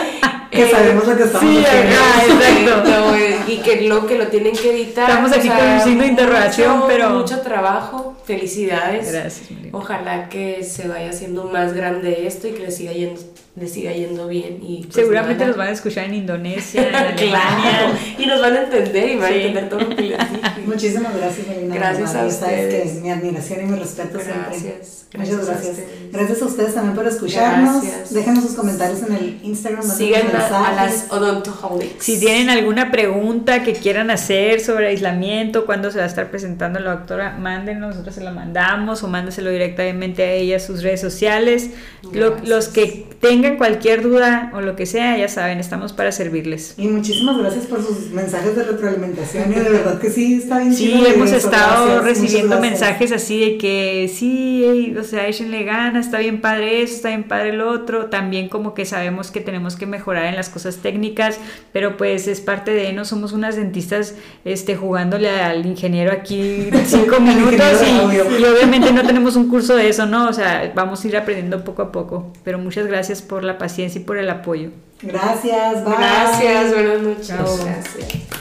que 0.64 0.70
sabemos 0.70 1.06
lo 1.06 1.16
que 1.16 1.22
estamos 1.24 1.50
sí, 1.56 1.64
haciendo. 1.64 1.94
ajá, 1.96 2.24
exacto. 2.26 3.52
y 3.52 3.56
que 3.58 3.80
lo 3.88 4.06
que 4.06 4.18
lo 4.18 4.26
tienen 4.28 4.56
que 4.56 4.70
editar. 4.74 5.08
Estamos 5.08 5.32
aquí 5.32 5.48
con 5.48 5.66
un 5.66 5.80
signo 5.80 6.02
de 6.02 6.08
interrogación, 6.08 6.74
mucho- 6.76 6.88
pero- 6.88 7.10
Mucho 7.10 7.40
trabajo, 7.40 8.16
felicidades. 8.24 9.12
Gracias, 9.12 9.50
Melina. 9.50 9.70
Ojalá 9.72 10.28
que 10.28 10.62
se 10.64 10.88
vaya 10.88 11.10
haciendo 11.10 11.44
más 11.44 11.72
grande 11.74 12.26
esto 12.26 12.48
y 12.48 12.52
que 12.52 12.60
le 12.64 12.70
siga 12.70 12.92
yendo, 12.92 13.20
le 13.56 13.66
siga 13.68 13.92
yendo 13.92 14.28
bien. 14.28 14.58
Y 14.62 14.82
pues 14.84 14.94
Seguramente 14.94 15.38
nada. 15.40 15.48
nos 15.48 15.56
van 15.56 15.68
a 15.68 15.72
escuchar 15.72 16.04
en 16.04 16.14
Indonesia, 16.14 16.82
en 16.86 16.88
Claro, 16.90 17.08
Alemania. 17.08 17.98
y 18.18 18.26
nos 18.26 18.40
van 18.40 18.54
a 18.56 18.62
entender 18.64 19.08
y 19.10 19.16
van 19.16 19.28
Sí. 19.28 19.34
a 19.34 19.36
entender 19.38 19.68
todo 19.68 19.80
lo 19.80 19.88
que 19.96 20.02
les 20.02 20.18
dije. 20.18 20.40
Muchísimas 20.66 21.16
gracias, 21.16 21.46
Melina. 21.48 21.74
Gracias 21.74 22.10
a 22.10 22.12
sabes 22.12 22.34
ustedes. 22.34 22.92
que 22.94 23.00
mi 23.00 23.10
admiración 23.10 23.60
y 23.62 23.64
mi 23.64 23.78
respeto 23.78 24.18
siempre. 24.20 24.44
Gracias. 24.50 24.94
Muchas 25.14 25.28
Gracias 25.30 25.48
a 25.48 25.52
gracias. 25.52 25.70
ustedes. 25.78 26.12
Gracias 26.12 26.42
a 26.42 26.44
ustedes 26.44 26.74
también 26.74 26.94
por 26.94 27.06
escucharnos. 27.06 27.82
Gracias. 27.82 28.12
Déjenos 28.14 28.44
sus 28.44 28.54
comentarios 28.54 29.02
en 29.02 29.14
el 29.14 29.40
Instagram. 29.42 29.86
mándenos 29.86 30.47
A, 30.50 30.72
las 30.74 31.06
odontoholics. 31.10 32.04
Si 32.04 32.18
tienen 32.20 32.50
alguna 32.50 32.90
pregunta 32.90 33.62
que 33.62 33.72
quieran 33.74 34.10
hacer 34.10 34.60
sobre 34.60 34.88
aislamiento, 34.88 35.66
cuándo 35.66 35.90
se 35.90 35.98
va 35.98 36.04
a 36.04 36.08
estar 36.08 36.30
presentando 36.30 36.80
la 36.80 36.90
doctora, 36.96 37.36
mándenos, 37.38 37.90
nosotros 37.90 38.14
se 38.14 38.22
la 38.22 38.30
mandamos 38.32 39.02
o 39.02 39.08
mándeselo 39.08 39.50
directamente 39.50 40.22
a 40.22 40.32
ella 40.32 40.56
a 40.56 40.60
sus 40.60 40.82
redes 40.82 41.00
sociales. 41.00 41.70
Lo- 42.12 42.36
los 42.44 42.68
que 42.68 43.06
tengan 43.20 43.56
cualquier 43.56 44.02
duda 44.02 44.50
o 44.54 44.60
lo 44.60 44.76
que 44.76 44.86
sea, 44.86 45.16
ya 45.18 45.28
saben, 45.28 45.58
estamos 45.58 45.92
para 45.92 46.12
servirles. 46.12 46.74
Y 46.78 46.86
muchísimas 46.88 47.36
gracias 47.38 47.66
por 47.66 47.82
sus 47.84 48.10
mensajes 48.10 48.56
de 48.56 48.64
retroalimentación. 48.64 49.52
Y 49.52 49.56
de 49.56 49.70
verdad 49.70 49.98
que 50.00 50.10
sí, 50.10 50.34
está 50.34 50.58
bien. 50.58 50.74
Sí, 50.74 50.92
hemos 51.06 51.28
eso, 51.32 51.48
estado 51.48 51.86
gracias, 51.86 52.04
recibiendo 52.04 52.60
mensajes 52.60 53.12
así 53.12 53.40
de 53.40 53.58
que 53.58 54.10
sí, 54.12 54.94
o 54.98 55.04
sea, 55.04 55.26
échenle 55.26 55.64
ganas, 55.64 56.06
está 56.06 56.18
bien 56.18 56.40
padre 56.40 56.82
eso, 56.82 56.94
está 56.94 57.08
bien 57.08 57.24
padre 57.24 57.50
el 57.50 57.60
otro. 57.60 58.06
También 58.06 58.48
como 58.48 58.74
que 58.74 58.84
sabemos 58.84 59.30
que 59.30 59.40
tenemos 59.40 59.76
que 59.76 59.86
mejorar 59.86 60.27
en 60.28 60.36
las 60.36 60.48
cosas 60.48 60.76
técnicas, 60.76 61.38
pero 61.72 61.96
pues 61.96 62.28
es 62.28 62.40
parte 62.40 62.72
de, 62.72 62.92
no 62.92 63.04
somos 63.04 63.32
unas 63.32 63.56
dentistas 63.56 64.14
este, 64.44 64.76
jugándole 64.76 65.30
al 65.30 65.66
ingeniero 65.66 66.12
aquí 66.12 66.68
cinco 66.86 67.20
minutos 67.20 67.82
y, 67.82 68.16
y 68.16 68.44
obviamente 68.44 68.92
no 68.92 69.02
tenemos 69.06 69.36
un 69.36 69.48
curso 69.48 69.76
de 69.76 69.88
eso, 69.88 70.06
¿no? 70.06 70.28
O 70.28 70.32
sea, 70.32 70.72
vamos 70.74 71.04
a 71.04 71.08
ir 71.08 71.16
aprendiendo 71.16 71.64
poco 71.64 71.82
a 71.82 71.92
poco. 71.92 72.32
Pero 72.44 72.58
muchas 72.58 72.86
gracias 72.86 73.22
por 73.22 73.44
la 73.44 73.58
paciencia 73.58 74.00
y 74.00 74.04
por 74.04 74.18
el 74.18 74.30
apoyo. 74.30 74.70
Gracias, 75.02 75.84
bye. 75.84 75.94
Gracias, 75.96 76.74
buenas 76.74 77.00
noches. 77.00 77.28
Chao. 77.28 77.56
Gracias. 77.64 78.38